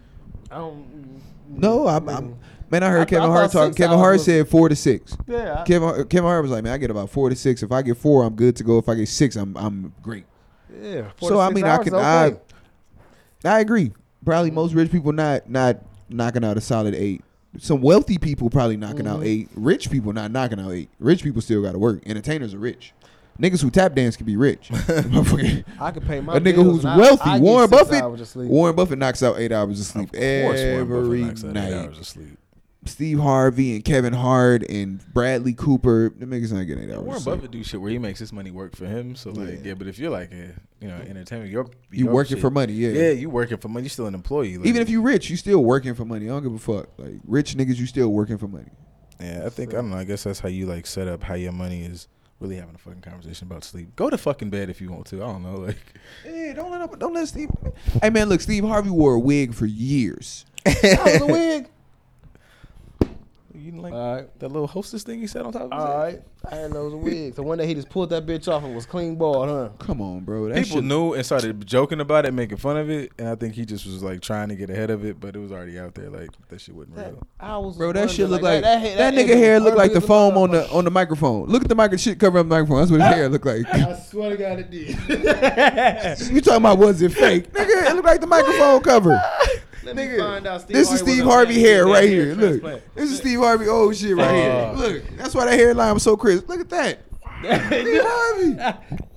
I 0.54 0.58
don't. 0.58 1.22
No, 1.50 1.88
I'm, 1.88 2.08
I'm 2.10 2.36
man. 2.70 2.84
I 2.84 2.90
heard 2.90 3.02
I- 3.02 3.06
Kevin 3.06 3.30
I 3.30 3.34
Hart 3.34 3.52
talking. 3.52 3.74
Kevin 3.74 3.98
Hart 3.98 4.14
was- 4.14 4.26
said 4.26 4.48
four 4.48 4.70
to 4.70 4.76
six. 4.76 5.18
Yeah. 5.28 5.62
I- 5.62 5.64
Kevin 5.64 5.88
Hart- 5.90 6.10
Kevin 6.10 6.26
Hart 6.30 6.42
was 6.44 6.52
like, 6.52 6.64
man, 6.64 6.74
I 6.74 6.78
get 6.78 6.92
about 6.92 7.10
four 7.10 7.30
to 7.30 7.36
six. 7.36 7.64
If 7.64 7.72
I 7.72 7.82
get 7.82 7.98
four, 7.98 8.24
I'm 8.24 8.36
good 8.36 8.56
to 8.58 8.64
go. 8.64 8.78
If 8.78 8.88
I 8.90 8.96
get 8.96 9.08
six, 9.08 9.36
I'm 9.36 9.56
I'm 9.58 9.94
great. 10.02 10.26
Yeah. 10.82 11.10
four 11.18 11.30
So 11.30 11.40
I 11.40 11.50
mean, 11.52 11.66
I 11.66 11.78
can 11.78 11.94
okay. 11.94 12.38
I 13.46 13.56
I 13.56 13.60
agree. 13.60 13.92
Probably 14.26 14.52
most 14.52 14.74
rich 14.74 14.92
people 14.92 15.12
not 15.12 15.50
not 15.50 15.78
knocking 16.10 16.44
out 16.46 16.58
a 16.58 16.62
solid 16.62 16.96
eight. 16.96 17.22
Some 17.60 17.82
wealthy 17.82 18.18
people 18.18 18.50
probably 18.50 18.78
knocking 18.78 19.06
out 19.06 19.20
Mhm. 19.20 19.26
eight. 19.28 19.50
Rich 19.56 19.92
people 19.92 20.12
not 20.14 20.32
knocking 20.32 20.60
out 20.60 20.72
eight. 20.72 20.90
Rich 21.00 21.24
people 21.24 21.42
still 21.42 21.62
got 21.62 21.74
to 21.74 21.80
work. 21.80 22.02
Entertainers 22.08 22.54
are 22.54 22.60
rich. 22.60 22.94
Niggas 23.40 23.62
who 23.62 23.72
tap 23.72 23.96
dance 23.96 24.16
can 24.16 24.26
be 24.26 24.36
rich. 24.38 24.70
I 24.72 25.92
could 25.92 26.06
pay 26.06 26.22
my 26.22 26.38
a 26.38 26.40
nigga 26.40 26.56
who's 26.56 26.84
and 26.86 26.94
I- 26.94 26.98
wealthy, 26.98 27.30
I 27.30 27.40
Warren 27.40 27.70
Buffett- 27.70 28.02
hours 28.04 28.22
of 28.22 28.28
sleep. 28.28 28.50
Warren 28.50 28.76
Buffett 28.76 29.00
knocks 29.00 29.24
out 29.24 29.40
eight 29.40 29.52
hours 29.52 29.80
of 29.80 29.86
sleep 29.88 30.10
Of 30.10 30.12
course, 30.14 30.22
Warren 30.62 30.88
Buffett 30.88 31.04
every 31.06 31.22
knocks 31.22 31.44
out 31.44 31.48
eight 31.50 31.54
night. 31.54 31.74
hours 31.74 31.98
of 32.00 32.06
sleep. 32.08 32.38
Steve 32.86 33.18
Harvey 33.20 33.76
and 33.76 33.86
Kevin 33.86 34.12
Hart 34.14 34.62
and 34.70 35.02
Bradley 35.14 35.54
Cooper, 35.54 36.14
the 36.18 36.26
niggas 36.26 36.52
not 36.52 36.64
getting 36.64 36.84
eight 36.90 36.94
hours. 36.94 37.00
Warren 37.04 37.16
of 37.18 37.24
sleep. 37.24 37.36
Buffett 37.38 37.52
do 37.52 37.64
shit 37.64 37.82
where 37.82 37.90
he 37.92 37.98
makes 37.98 38.20
his 38.20 38.34
money 38.34 38.52
work 38.52 38.76
for 38.76 38.86
him. 38.86 39.16
So 39.16 39.32
like, 39.32 39.50
Yeah. 39.50 39.56
yeah, 39.70 39.74
but 39.74 39.88
if 39.88 39.98
you're 39.98 40.12
like 40.12 40.32
a 40.34 40.52
you 40.82 40.90
know 40.90 40.96
entertainment, 40.98 41.50
you're 41.50 41.66
You 41.92 42.06
your 42.06 42.14
working 42.14 42.36
shit- 42.36 42.42
for 42.42 42.50
money, 42.52 42.74
yeah. 42.74 42.90
Yeah, 42.90 43.10
you 43.12 43.30
working 43.30 43.58
for 43.58 43.70
money. 43.70 43.86
You're 43.86 43.90
still 43.90 44.08
an 44.08 44.14
employee. 44.16 44.58
Like, 44.58 44.68
Even 44.68 44.82
if 44.82 44.90
you 44.90 45.02
rich, 45.02 45.30
you 45.30 45.38
still 45.38 45.64
working 45.64 45.96
for 45.96 46.04
money. 46.06 46.26
I 46.26 46.30
don't 46.30 46.44
give 46.44 46.54
a 46.54 46.60
fuck. 46.60 46.90
Like 46.98 47.16
rich 47.26 47.56
niggas, 47.56 47.78
you 47.78 47.86
still 47.88 48.10
working 48.10 48.38
for 48.38 48.48
money. 48.50 48.70
yeah, 49.20 49.44
I 49.46 49.50
think 49.50 49.72
I 49.74 49.78
don't 49.78 49.90
know. 49.90 49.98
I 49.98 50.04
guess 50.04 50.26
that's 50.26 50.42
how 50.42 50.50
you 50.50 50.66
like 50.66 50.86
set 50.86 51.08
up 51.08 51.24
how 51.24 51.36
your 51.36 51.54
money 51.54 51.84
is. 51.86 52.08
Really 52.44 52.58
having 52.58 52.76
a 52.76 52.78
fucking 52.78 53.00
conversation 53.00 53.48
about 53.48 53.64
sleep. 53.64 53.96
Go 53.96 54.10
to 54.10 54.18
fucking 54.18 54.50
bed 54.50 54.70
if 54.70 54.82
you 54.82 54.92
want 54.92 55.06
to. 55.08 55.24
I 55.24 55.28
don't 55.28 55.44
know. 55.44 55.56
Like, 55.66 55.78
Yeah, 56.26 56.52
don't 56.52 56.72
let 56.72 56.82
up, 56.82 57.00
don't 57.00 57.14
let 57.14 57.26
Steve. 57.30 57.50
Hey 58.02 58.10
man, 58.10 58.28
look, 58.28 58.42
Steve 58.42 58.66
Harvey 58.66 58.90
wore 58.90 59.14
a 59.14 59.20
wig 59.20 59.54
for 59.54 59.66
years. 59.66 60.46
That 60.66 61.04
was 61.06 61.22
a 61.22 61.26
wig. 61.26 61.70
You 63.64 63.72
didn't 63.72 63.84
like 63.84 63.94
All 63.94 64.16
right. 64.16 64.40
that 64.40 64.50
little 64.52 64.68
hostess 64.68 65.04
thing 65.04 65.20
he 65.22 65.28
said 65.28 65.44
on 65.44 65.54
top 65.54 65.64
of 65.64 65.72
his 65.72 65.80
All 65.82 65.88
head? 65.88 66.04
right. 66.04 66.24
I 66.46 66.56
didn't 66.56 66.74
know 66.74 66.82
it 66.82 66.86
was 66.86 66.94
a 66.94 66.98
wig. 66.98 67.36
So 67.36 67.44
one 67.44 67.58
day 67.58 67.66
he 67.66 67.74
just 67.74 67.90
pulled 67.90 68.10
that 68.10 68.26
bitch 68.26 68.52
off 68.52 68.64
and 68.66 68.76
was 68.76 68.86
clean 68.86 69.16
bald, 69.16 69.48
huh? 69.48 69.70
Come 69.80 70.02
on, 70.02 70.26
bro. 70.26 70.50
That 70.50 70.56
People 70.64 70.78
shit, 70.78 70.84
knew 70.84 71.14
and 71.14 71.26
started 71.26 71.66
joking 71.66 72.02
about 72.02 72.26
it, 72.26 72.34
making 72.34 72.58
fun 72.58 72.76
of 72.76 72.90
it, 72.90 73.14
and 73.18 73.30
I 73.30 73.36
think 73.36 73.54
he 73.54 73.66
just 73.66 73.86
was 73.86 74.04
like 74.04 74.20
trying 74.20 74.50
to 74.50 74.56
get 74.56 74.70
ahead 74.70 74.90
of 74.90 75.06
it, 75.06 75.22
but 75.22 75.38
it 75.38 75.40
was 75.40 75.54
already 75.54 75.80
out 75.80 75.96
there. 75.96 76.10
Like 76.10 76.32
that 76.50 76.60
shit 76.60 76.76
wasn't 76.76 76.98
That, 76.98 77.14
real. 77.14 77.28
I 77.40 77.58
was 77.58 77.78
bro. 77.78 77.94
That 77.94 78.00
wondering, 78.02 78.16
shit 78.18 78.30
look 78.30 78.42
like 78.42 78.62
that, 78.64 78.82
that, 78.84 78.98
that, 78.98 79.14
nigga 79.14 79.38
hair 79.38 79.62
look 79.62 79.76
like 79.76 79.94
the 79.94 79.98
ugly 80.00 80.04
as 80.04 80.04
a 80.04 80.08
foam 80.08 80.38
on 80.38 80.52
the 80.52 80.70
on 80.70 80.84
the 80.84 80.92
microphone. 80.92 81.48
Look 81.48 81.62
at 81.64 81.70
the 81.70 81.76
micro 81.76 81.96
shit 81.96 82.20
cover 82.20 82.40
up 82.40 82.46
the 82.48 82.50
microphone. 82.50 82.80
That's 82.80 82.92
what 82.92 83.00
his 83.00 83.10
hair 83.10 83.30
look 83.30 83.46
like. 83.46 83.66
I 83.74 83.98
swear 84.00 84.32
to 84.32 84.38
God, 84.38 84.60
it 84.60 84.70
did. 84.70 84.90
you 86.30 86.42
talking 86.42 86.58
about 86.58 86.78
was 86.78 87.02
it 87.02 87.14
fake? 87.14 87.54
Nigga, 87.54 87.90
it 87.90 87.96
look 87.96 88.04
like 88.06 88.20
the 88.20 88.28
microphone 88.28 88.82
cover. 88.82 89.22
Let 89.86 89.96
me 89.96 90.04
Nigga, 90.04 90.18
find 90.20 90.48
out 90.48 90.62
Steve 90.62 90.76
this 90.76 90.92
is 90.92 91.00
Steve 91.02 91.24
Harvey 91.24 91.60
hair 91.60 91.86
with 91.86 91.96
right 91.96 92.10
here. 92.10 92.36
Look, 92.36 92.62
this 92.96 93.12
is 93.12 93.18
Steve 93.18 93.40
Harvey 93.40 93.68
old 93.68 93.96
shit 93.96 94.16
right 94.16 94.34
here. 94.34 94.52
Uh. 94.52 94.74
Look, 94.74 95.18
that's 95.18 95.36
why 95.36 95.46
that 95.46 95.60
hairline 95.60 95.94
was 95.94 96.04
so 96.04 96.16
crisp. 96.16 96.48
Look 96.48 96.60
at 96.62 96.70
that. 96.70 97.00
Steve 97.44 98.02
Harvey. 98.04 98.54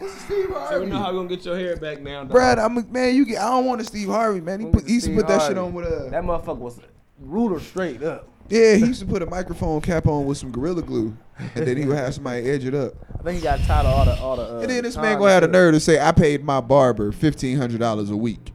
This 0.00 0.12
is 0.16 0.20
Steve 0.22 0.48
Harvey. 0.48 0.52
So 0.52 0.58
Harvey. 0.58 0.84
we 0.84 0.90
know 0.90 0.98
how 0.98 1.12
we 1.12 1.18
gonna 1.18 1.28
get 1.28 1.44
your 1.44 1.56
hair 1.56 1.76
back 1.76 2.00
now, 2.00 2.20
dog. 2.24 2.30
Brad, 2.32 2.58
I'm 2.58 2.76
a, 2.78 2.82
man. 2.84 3.14
You 3.14 3.24
get. 3.24 3.38
I 3.40 3.50
don't 3.50 3.66
want 3.66 3.80
a 3.80 3.84
Steve 3.84 4.08
Harvey, 4.08 4.40
man. 4.40 4.60
He, 4.60 4.66
put, 4.66 4.86
he 4.86 4.94
used 4.94 5.06
to 5.06 5.14
put 5.14 5.28
that 5.28 5.46
shit 5.46 5.56
on 5.56 5.72
with 5.72 5.86
a. 5.86 6.10
That 6.10 6.24
motherfucker 6.24 6.58
was 6.58 6.80
ruler 7.20 7.60
straight 7.60 8.02
up. 8.02 8.28
Yeah, 8.48 8.74
he 8.74 8.86
used 8.86 9.00
to 9.00 9.06
put 9.06 9.22
a 9.22 9.26
microphone 9.26 9.80
cap 9.80 10.06
on 10.06 10.26
with 10.26 10.38
some 10.38 10.50
gorilla 10.50 10.82
glue, 10.82 11.16
and 11.54 11.66
then 11.66 11.76
he 11.76 11.84
would 11.84 11.96
have 11.96 12.14
somebody 12.14 12.48
edge 12.48 12.64
it 12.64 12.74
up. 12.74 12.94
I 13.18 13.22
think 13.22 13.38
he 13.38 13.42
got 13.42 13.60
tired 13.60 13.86
of 13.86 13.92
all 13.94 14.04
the 14.04 14.16
all 14.20 14.36
the. 14.36 14.56
Uh, 14.56 14.60
And 14.60 14.70
then 14.70 14.82
this 14.82 14.96
man 14.96 15.18
gonna 15.18 15.30
have 15.30 15.42
the 15.42 15.46
shit. 15.46 15.52
nerve 15.52 15.74
to 15.74 15.80
say, 15.80 16.00
"I 16.00 16.10
paid 16.12 16.44
my 16.44 16.60
barber 16.60 17.12
fifteen 17.12 17.58
hundred 17.58 17.78
dollars 17.78 18.10
a 18.10 18.16
week." 18.16 18.52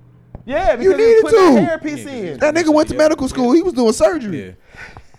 Yeah, 0.51 0.71
You 0.73 0.77
because 0.89 0.97
he 0.99 1.05
needed 1.05 1.21
put 1.23 1.31
that 1.31 1.55
to. 1.55 1.61
hair 1.61 1.77
piece 1.79 2.05
Yeah, 2.05 2.11
in. 2.11 2.39
That 2.39 2.53
nigga 2.55 2.73
went 2.73 2.89
to 2.89 2.95
Yeah. 2.95 2.99
medical 2.99 3.27
school. 3.27 3.51
He 3.53 3.61
was 3.61 3.73
doing 3.73 3.93
surgery. 3.93 4.55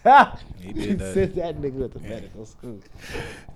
Yeah, 0.04 0.36
he 0.58 0.72
did 0.72 0.98
that. 0.98 1.14
Sent 1.14 1.34
that 1.36 1.60
nigga 1.60 1.72
went 1.74 1.92
to 1.92 2.00
medical 2.00 2.44
school. 2.46 2.80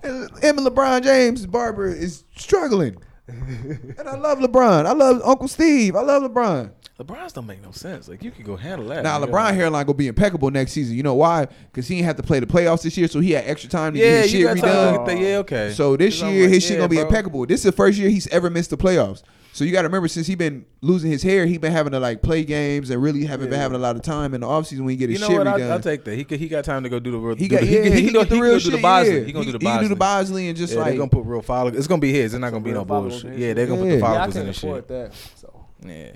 And 0.03 0.29
Him 0.43 0.57
and 0.57 0.67
LeBron 0.67 1.03
James' 1.03 1.45
barber 1.45 1.87
is 1.87 2.23
struggling. 2.35 2.97
and 3.27 4.07
I 4.07 4.15
love 4.15 4.39
LeBron. 4.39 4.85
I 4.85 4.93
love 4.93 5.21
Uncle 5.25 5.47
Steve. 5.49 5.95
I 5.97 6.01
love 6.01 6.23
LeBron. 6.23 6.71
LeBron's 6.97 7.33
don't 7.33 7.45
make 7.45 7.61
no 7.61 7.71
sense. 7.71 8.07
Like 8.07 8.23
you 8.23 8.31
can 8.31 8.43
go 8.43 8.55
handle 8.55 8.87
that. 8.87 9.03
Now 9.03 9.19
nigga. 9.19 9.29
LeBron 9.29 9.53
hairline 9.53 9.85
gonna 9.85 9.97
be 9.97 10.07
impeccable 10.07 10.49
next 10.49 10.71
season. 10.71 10.95
You 10.95 11.03
know 11.03 11.13
why? 11.13 11.45
Because 11.71 11.87
he 11.87 11.95
didn't 11.95 12.07
have 12.07 12.15
to 12.15 12.23
play 12.23 12.39
the 12.39 12.47
playoffs 12.47 12.81
this 12.83 12.97
year, 12.97 13.07
so 13.07 13.19
he 13.19 13.31
had 13.33 13.43
extra 13.45 13.69
time 13.69 13.93
to 13.93 13.99
Yeah, 13.99 14.05
get 14.05 14.21
his 14.23 14.31
shit 14.31 14.43
got 14.43 14.57
time 14.57 15.05
to 15.05 15.11
redone. 15.13 15.21
Yeah, 15.21 15.37
okay. 15.39 15.73
So 15.73 15.95
this 15.97 16.19
year 16.21 16.43
like, 16.45 16.53
his 16.53 16.63
shit 16.65 16.77
gonna 16.77 16.87
be 16.89 16.95
bro. 16.95 17.05
impeccable. 17.05 17.45
This 17.45 17.59
is 17.59 17.65
the 17.65 17.71
first 17.73 17.99
year 17.99 18.09
he's 18.09 18.27
ever 18.29 18.49
missed 18.49 18.69
the 18.71 18.77
playoffs. 18.77 19.21
So 19.57 19.63
you 19.63 19.71
got 19.71 19.81
to 19.81 19.87
remember, 19.87 20.07
since 20.07 20.27
he 20.27 20.35
been 20.35 20.67
losing 20.81 21.09
his 21.09 21.23
hair, 21.23 21.47
he 21.47 21.57
been 21.57 21.71
having 21.71 21.91
to 21.93 21.99
like 21.99 22.21
play 22.21 22.43
games 22.43 22.91
and 22.91 23.01
really 23.01 23.25
haven't 23.25 23.49
been 23.49 23.57
having 23.59 23.75
a 23.75 23.79
lot 23.79 23.95
of 23.95 24.03
time 24.03 24.35
in 24.35 24.41
the 24.41 24.45
offseason 24.47 24.81
when 24.81 24.89
he 24.89 24.95
get 24.97 25.09
You 25.09 25.13
his 25.13 25.21
know 25.21 25.29
shit 25.29 25.37
what? 25.39 25.47
I'll, 25.47 25.71
I'll 25.71 25.79
take 25.79 26.03
that. 26.03 26.13
He 26.15 26.25
could, 26.25 26.39
he 26.39 26.47
got 26.47 26.63
time 26.63 26.83
to 26.83 26.89
go 26.89 26.99
do 26.99 27.09
the 27.09 27.17
real. 27.17 27.35
he 27.35 27.47
got 27.47 27.61
the, 27.61 27.65
yeah, 27.65 27.83
he, 27.85 27.89
he, 27.89 28.03
can 28.03 28.13
do, 28.13 28.19
get 28.19 28.29
the 28.29 28.35
he 28.35 28.41
real 28.41 28.51
can 28.51 28.59
shit. 28.59 28.69
do 28.69 28.77
the 28.77 28.81
Bosley. 28.83 29.17
yeah. 29.17 29.23
He 29.25 29.31
gonna 29.31 29.45
do 29.45 29.51
the 29.53 29.57
he, 29.57 29.65
Bosley. 29.65 29.77
can 29.79 29.83
do 29.85 29.89
the 29.89 29.95
Bosley 29.95 30.47
and 30.49 30.57
just 30.59 30.73
yeah, 30.73 30.79
like 30.79 30.89
they're 30.89 30.97
gonna 30.99 31.09
put 31.09 31.25
real 31.25 31.41
follicles. 31.41 31.79
It's 31.79 31.87
gonna 31.87 31.99
be 32.01 32.13
his. 32.13 32.33
They're 32.33 32.39
not 32.39 32.51
gonna 32.51 32.63
be 32.63 32.71
no 32.71 32.85
bullshit. 32.85 33.35
Yeah, 33.35 33.53
they're 33.55 33.65
gonna 33.65 33.81
put 33.81 33.87
Yeah. 33.89 33.93
the 33.95 33.99
Yeah, 33.99 34.05
I 34.05 34.07
follicles 34.15 34.35
in 34.35 34.41
can't 34.43 34.47
the 34.47 34.53
shit. 34.53 34.69
afford 34.69 34.87
that. 34.89 35.13
So 35.37 35.65
Yeah. 35.83 36.11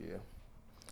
yeah. 0.00 0.16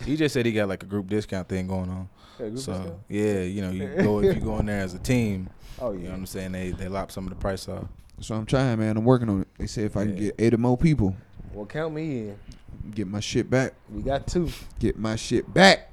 He 0.04 0.16
just 0.16 0.34
said 0.34 0.44
he 0.44 0.52
got 0.52 0.68
like 0.68 0.82
a 0.82 0.86
group 0.86 1.06
discount 1.08 1.48
thing 1.48 1.66
going 1.66 1.88
on. 1.88 2.10
Yeah, 2.38 2.48
group 2.50 2.58
So 2.58 2.72
discount? 2.74 2.94
yeah, 3.08 3.40
you 3.40 3.62
know, 3.62 3.70
you 3.70 3.88
go 4.02 4.20
if 4.22 4.34
you 4.34 4.42
go 4.42 4.58
in 4.58 4.66
there 4.66 4.80
as 4.82 4.92
a 4.92 4.98
team. 4.98 5.48
Oh 5.78 5.92
You 5.92 5.98
know 5.98 6.04
yeah. 6.04 6.10
what 6.10 6.16
I'm 6.18 6.26
saying? 6.26 6.52
They 6.52 6.70
they 6.72 6.88
lop 6.88 7.10
some 7.10 7.24
of 7.24 7.30
the 7.30 7.36
price 7.36 7.66
off. 7.68 7.84
So 8.20 8.34
I'm 8.34 8.44
trying, 8.46 8.78
man. 8.78 8.96
I'm 8.98 9.04
working 9.04 9.28
on 9.30 9.42
it. 9.42 9.48
They 9.58 9.66
say 9.66 9.82
if 9.84 9.96
I 9.96 10.04
can 10.04 10.16
get 10.16 10.34
eight 10.38 10.52
or 10.54 10.58
more 10.58 10.76
people, 10.78 11.14
Well, 11.56 11.64
count 11.66 11.94
me 11.94 12.18
in. 12.28 12.38
get 12.94 13.06
my 13.08 13.20
shit 13.20 13.48
back. 13.48 13.72
We 13.90 14.02
got 14.02 14.26
two. 14.26 14.50
Get 14.78 14.98
my 14.98 15.16
shit 15.16 15.52
back. 15.54 15.90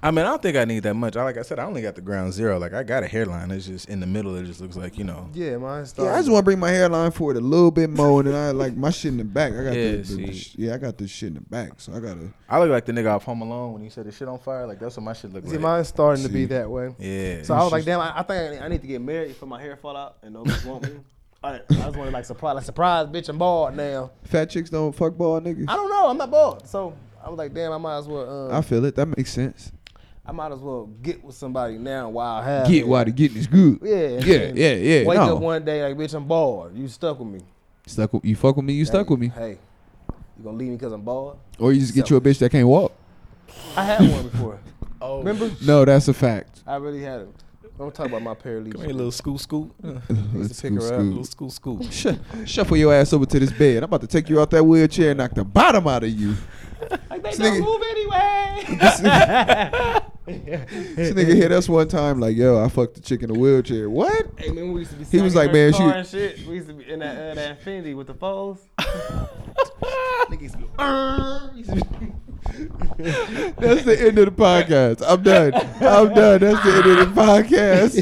I 0.00 0.10
mean, 0.12 0.24
I 0.24 0.28
don't 0.28 0.42
think 0.42 0.56
I 0.56 0.64
need 0.64 0.84
that 0.84 0.94
much. 0.94 1.16
I 1.16 1.22
like 1.24 1.36
I 1.38 1.42
said, 1.42 1.58
I 1.60 1.64
only 1.64 1.82
got 1.82 1.94
the 1.96 2.00
ground 2.00 2.32
zero. 2.32 2.58
Like 2.58 2.72
I 2.72 2.82
got 2.82 3.04
a 3.04 3.06
hairline. 3.06 3.52
It's 3.52 3.66
just 3.66 3.88
in 3.88 4.00
the 4.00 4.06
middle. 4.06 4.34
It 4.36 4.44
just 4.46 4.60
looks 4.60 4.76
like 4.76 4.98
you 4.98 5.04
know. 5.04 5.28
Yeah, 5.34 5.56
mine 5.56 5.86
Yeah. 5.96 6.14
I 6.14 6.18
just 6.18 6.30
want 6.30 6.42
to 6.42 6.44
bring 6.44 6.58
my 6.58 6.70
hairline 6.70 7.12
forward 7.12 7.36
a 7.36 7.40
little 7.40 7.70
bit 7.70 7.90
more, 7.90 8.20
and 8.20 8.28
then 8.28 8.34
I 8.34 8.50
like 8.50 8.76
my 8.76 8.90
shit 8.90 9.12
in 9.12 9.18
the 9.18 9.24
back. 9.24 9.52
I 9.52 9.56
got 9.64 9.72
Yeah, 9.74 9.90
the, 9.92 9.96
the, 10.02 10.26
the 10.26 10.32
sh- 10.32 10.54
yeah, 10.56 10.74
I 10.74 10.78
got 10.78 10.98
this 10.98 11.10
shit 11.10 11.28
in 11.28 11.34
the 11.34 11.40
back, 11.42 11.80
so 11.80 11.92
I 11.92 12.00
gotta. 12.00 12.32
I 12.48 12.58
look 12.60 12.70
like 12.70 12.84
the 12.86 12.92
nigga 12.92 13.12
off 13.12 13.22
Home 13.24 13.42
Alone 13.42 13.72
when 13.74 13.82
he 13.82 13.88
said 13.88 14.04
the 14.06 14.12
shit 14.12 14.26
on 14.28 14.38
fire. 14.40 14.66
Like 14.66 14.78
that's 14.80 14.96
what 14.96 15.02
my 15.04 15.12
shit 15.14 15.32
look 15.32 15.44
See, 15.44 15.50
like. 15.50 15.58
See, 15.58 15.62
mine's 15.62 15.88
starting 15.88 16.22
to 16.24 16.28
be 16.30 16.44
that 16.46 16.68
way. 16.70 16.94
yeah. 16.98 17.42
So 17.42 17.54
I 17.54 17.62
was 17.62 17.70
like, 17.72 17.84
damn, 17.84 18.00
I, 18.00 18.18
I 18.18 18.22
think 18.22 18.60
I, 18.62 18.64
I 18.64 18.68
need 18.68 18.80
to 18.82 18.86
get 18.88 19.00
married 19.00 19.36
for 19.36 19.46
my 19.46 19.60
hair 19.60 19.76
fall 19.76 19.96
out 19.96 20.16
and 20.22 20.34
nobody 20.34 20.68
want 20.68 20.82
me. 20.84 20.90
I, 21.42 21.54
I 21.54 21.58
just 21.68 21.96
want 21.96 22.08
to 22.08 22.10
like 22.10 22.24
surprise, 22.24 22.56
like 22.56 22.64
surprise, 22.64 23.06
bitch, 23.06 23.28
I'm 23.28 23.38
bald 23.38 23.76
now. 23.76 24.10
Fat 24.24 24.50
chicks 24.50 24.70
don't 24.70 24.92
fuck 24.92 25.16
bald 25.16 25.44
niggas. 25.44 25.66
I 25.68 25.74
don't 25.76 25.88
know, 25.88 26.08
I'm 26.08 26.16
not 26.16 26.30
bald. 26.30 26.66
So 26.66 26.94
I 27.24 27.28
was 27.30 27.38
like, 27.38 27.54
damn, 27.54 27.72
I 27.72 27.78
might 27.78 27.98
as 27.98 28.08
well. 28.08 28.48
Um, 28.50 28.54
I 28.56 28.60
feel 28.62 28.84
it. 28.84 28.96
That 28.96 29.06
makes 29.06 29.32
sense. 29.32 29.70
I 30.26 30.32
might 30.32 30.52
as 30.52 30.58
well 30.58 30.86
get 31.00 31.22
with 31.24 31.36
somebody 31.36 31.78
now 31.78 32.08
while 32.10 32.36
I 32.36 32.44
have. 32.44 32.66
Get 32.68 32.80
it. 32.82 32.88
why 32.88 33.04
the 33.04 33.12
getting 33.12 33.36
is 33.38 33.46
good. 33.46 33.78
Yeah, 33.82 34.18
Yeah, 34.18 34.52
yeah, 34.54 34.74
yeah. 34.74 35.06
Wake 35.06 35.16
no. 35.18 35.36
up 35.36 35.42
one 35.42 35.64
day 35.64 35.82
like, 35.86 35.96
bitch, 35.96 36.12
I'm 36.14 36.26
bald. 36.26 36.76
You 36.76 36.88
stuck 36.88 37.18
with 37.18 37.28
me. 37.28 37.40
Stuck 37.86 38.12
with 38.12 38.24
you. 38.24 38.34
Fuck 38.36 38.56
with 38.56 38.64
me. 38.64 38.72
You 38.74 38.84
stuck 38.84 39.08
with 39.08 39.20
me. 39.20 39.28
Hey, 39.28 39.58
you 40.36 40.44
gonna 40.44 40.56
leave 40.56 40.68
me 40.70 40.76
because 40.76 40.92
I'm 40.92 41.02
bald? 41.02 41.38
Or 41.58 41.72
you 41.72 41.80
just 41.80 41.94
get 41.94 42.08
So- 42.08 42.14
you 42.14 42.18
a 42.18 42.20
bitch 42.20 42.38
that 42.40 42.50
can't 42.50 42.66
walk. 42.68 42.92
I 43.76 43.84
had 43.84 44.00
one 44.10 44.28
before. 44.28 44.58
Oh, 45.00 45.18
Remember? 45.18 45.48
No, 45.64 45.84
that's 45.84 46.08
a 46.08 46.12
fact. 46.12 46.64
I 46.66 46.74
really 46.74 47.00
had 47.00 47.20
it. 47.20 47.28
Don't 47.78 47.94
talk 47.94 48.06
about 48.06 48.22
my 48.22 48.34
paralegal. 48.34 48.72
Come 48.72 48.80
here, 48.86 48.92
little 48.92 49.12
school, 49.12 49.38
school, 49.38 49.70
uh, 49.84 50.00
Let's 50.34 50.60
pick 50.60 50.72
her 50.72 50.78
up. 50.80 50.84
school. 50.86 50.98
little 51.04 51.24
school, 51.24 51.50
school. 51.50 51.80
Sh- 51.90 52.06
shuffle 52.44 52.76
your 52.76 52.92
ass 52.92 53.12
over 53.12 53.24
to 53.26 53.38
this 53.38 53.52
bed. 53.52 53.78
I'm 53.78 53.84
about 53.84 54.00
to 54.00 54.08
take 54.08 54.28
you 54.28 54.40
out 54.40 54.50
that 54.50 54.64
wheelchair 54.64 55.10
and 55.12 55.18
knock 55.18 55.34
the 55.34 55.44
bottom 55.44 55.86
out 55.86 56.02
of 56.02 56.10
you. 56.10 56.34
Like 57.08 57.08
they 57.22 57.30
This 57.30 57.38
don't 57.38 57.54
nigga- 57.54 57.64
move 57.64 57.82
anyway. 57.90 60.04
This 60.28 61.14
nigga 61.14 61.34
hit 61.36 61.52
us 61.52 61.70
one 61.70 61.88
time 61.88 62.20
like, 62.20 62.36
yo, 62.36 62.62
I 62.62 62.68
fucked 62.68 62.96
the 62.96 63.00
chick 63.00 63.22
in 63.22 63.30
a 63.30 63.32
wheelchair. 63.32 63.88
What? 63.88 64.26
Hey 64.36 64.50
man, 64.50 64.72
we 64.72 64.80
used 64.80 64.90
to 64.90 64.98
be. 64.98 65.04
He 65.06 65.22
was 65.22 65.34
like, 65.34 65.50
man, 65.54 65.72
she- 65.72 65.82
and 65.82 66.06
shit. 66.06 66.46
We 66.46 66.56
used 66.56 66.68
to 66.68 66.74
be 66.74 66.86
in 66.90 66.98
that 66.98 67.30
uh, 67.30 67.34
that 67.34 67.58
Infiniti 67.64 67.96
with 67.96 68.08
the 68.08 68.14
foes. 68.14 68.58
Nigga 68.78 70.42
used 70.42 70.54
to 71.70 71.76
be. 72.00 72.12
"Arr!" 72.46 72.54
Used 72.58 72.70
to 72.76 73.32
be- 73.32 73.66
That's 73.66 73.84
the 73.84 74.06
end 74.06 74.18
of 74.18 74.24
the 74.26 74.30
podcast. 74.42 75.02
I'm 75.06 75.22
done. 75.22 75.54
I'm 75.54 76.14
done. 76.14 76.40
That's 76.40 76.64
the 76.64 76.72
end 76.76 76.86
of 77.00 77.14
the 77.14 77.20
podcast. 77.20 77.92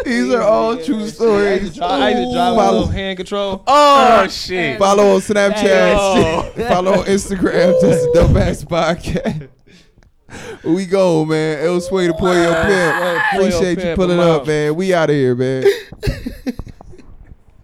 These 0.04 0.32
are 0.34 0.42
all 0.42 0.76
true 0.76 1.08
stories. 1.08 1.78
I 1.80 2.10
used 2.10 2.28
to 2.28 2.34
drive 2.34 2.54
with 2.54 2.56
a 2.56 2.56
Follow, 2.56 2.72
little 2.72 2.86
hand 2.88 3.16
control. 3.18 3.62
Oh 3.66 4.20
oh 4.22 4.28
shit! 4.28 4.78
follow 4.78 5.14
on 5.14 5.20
Snapchat. 5.20 5.94
Oh. 5.98 6.52
follow 6.68 6.92
on 7.00 7.04
Instagram. 7.06 7.80
Just 7.80 8.08
the 8.12 8.40
ass 8.40 8.64
podcast. 8.64 9.48
We 10.62 10.86
go, 10.86 11.24
man. 11.24 11.58
El 11.66 11.80
Sway 11.80 12.06
to 12.06 12.12
Pollo 12.12 12.32
pimp. 12.34 12.68
Yeah, 12.68 13.30
Pollo 13.32 13.46
Appreciate 13.48 13.84
you 13.84 13.96
pulling 13.96 14.20
up, 14.20 14.46
man. 14.46 14.76
We 14.76 14.94
out 14.94 15.10
of 15.10 15.16
here, 15.16 15.34
man. 15.34 15.64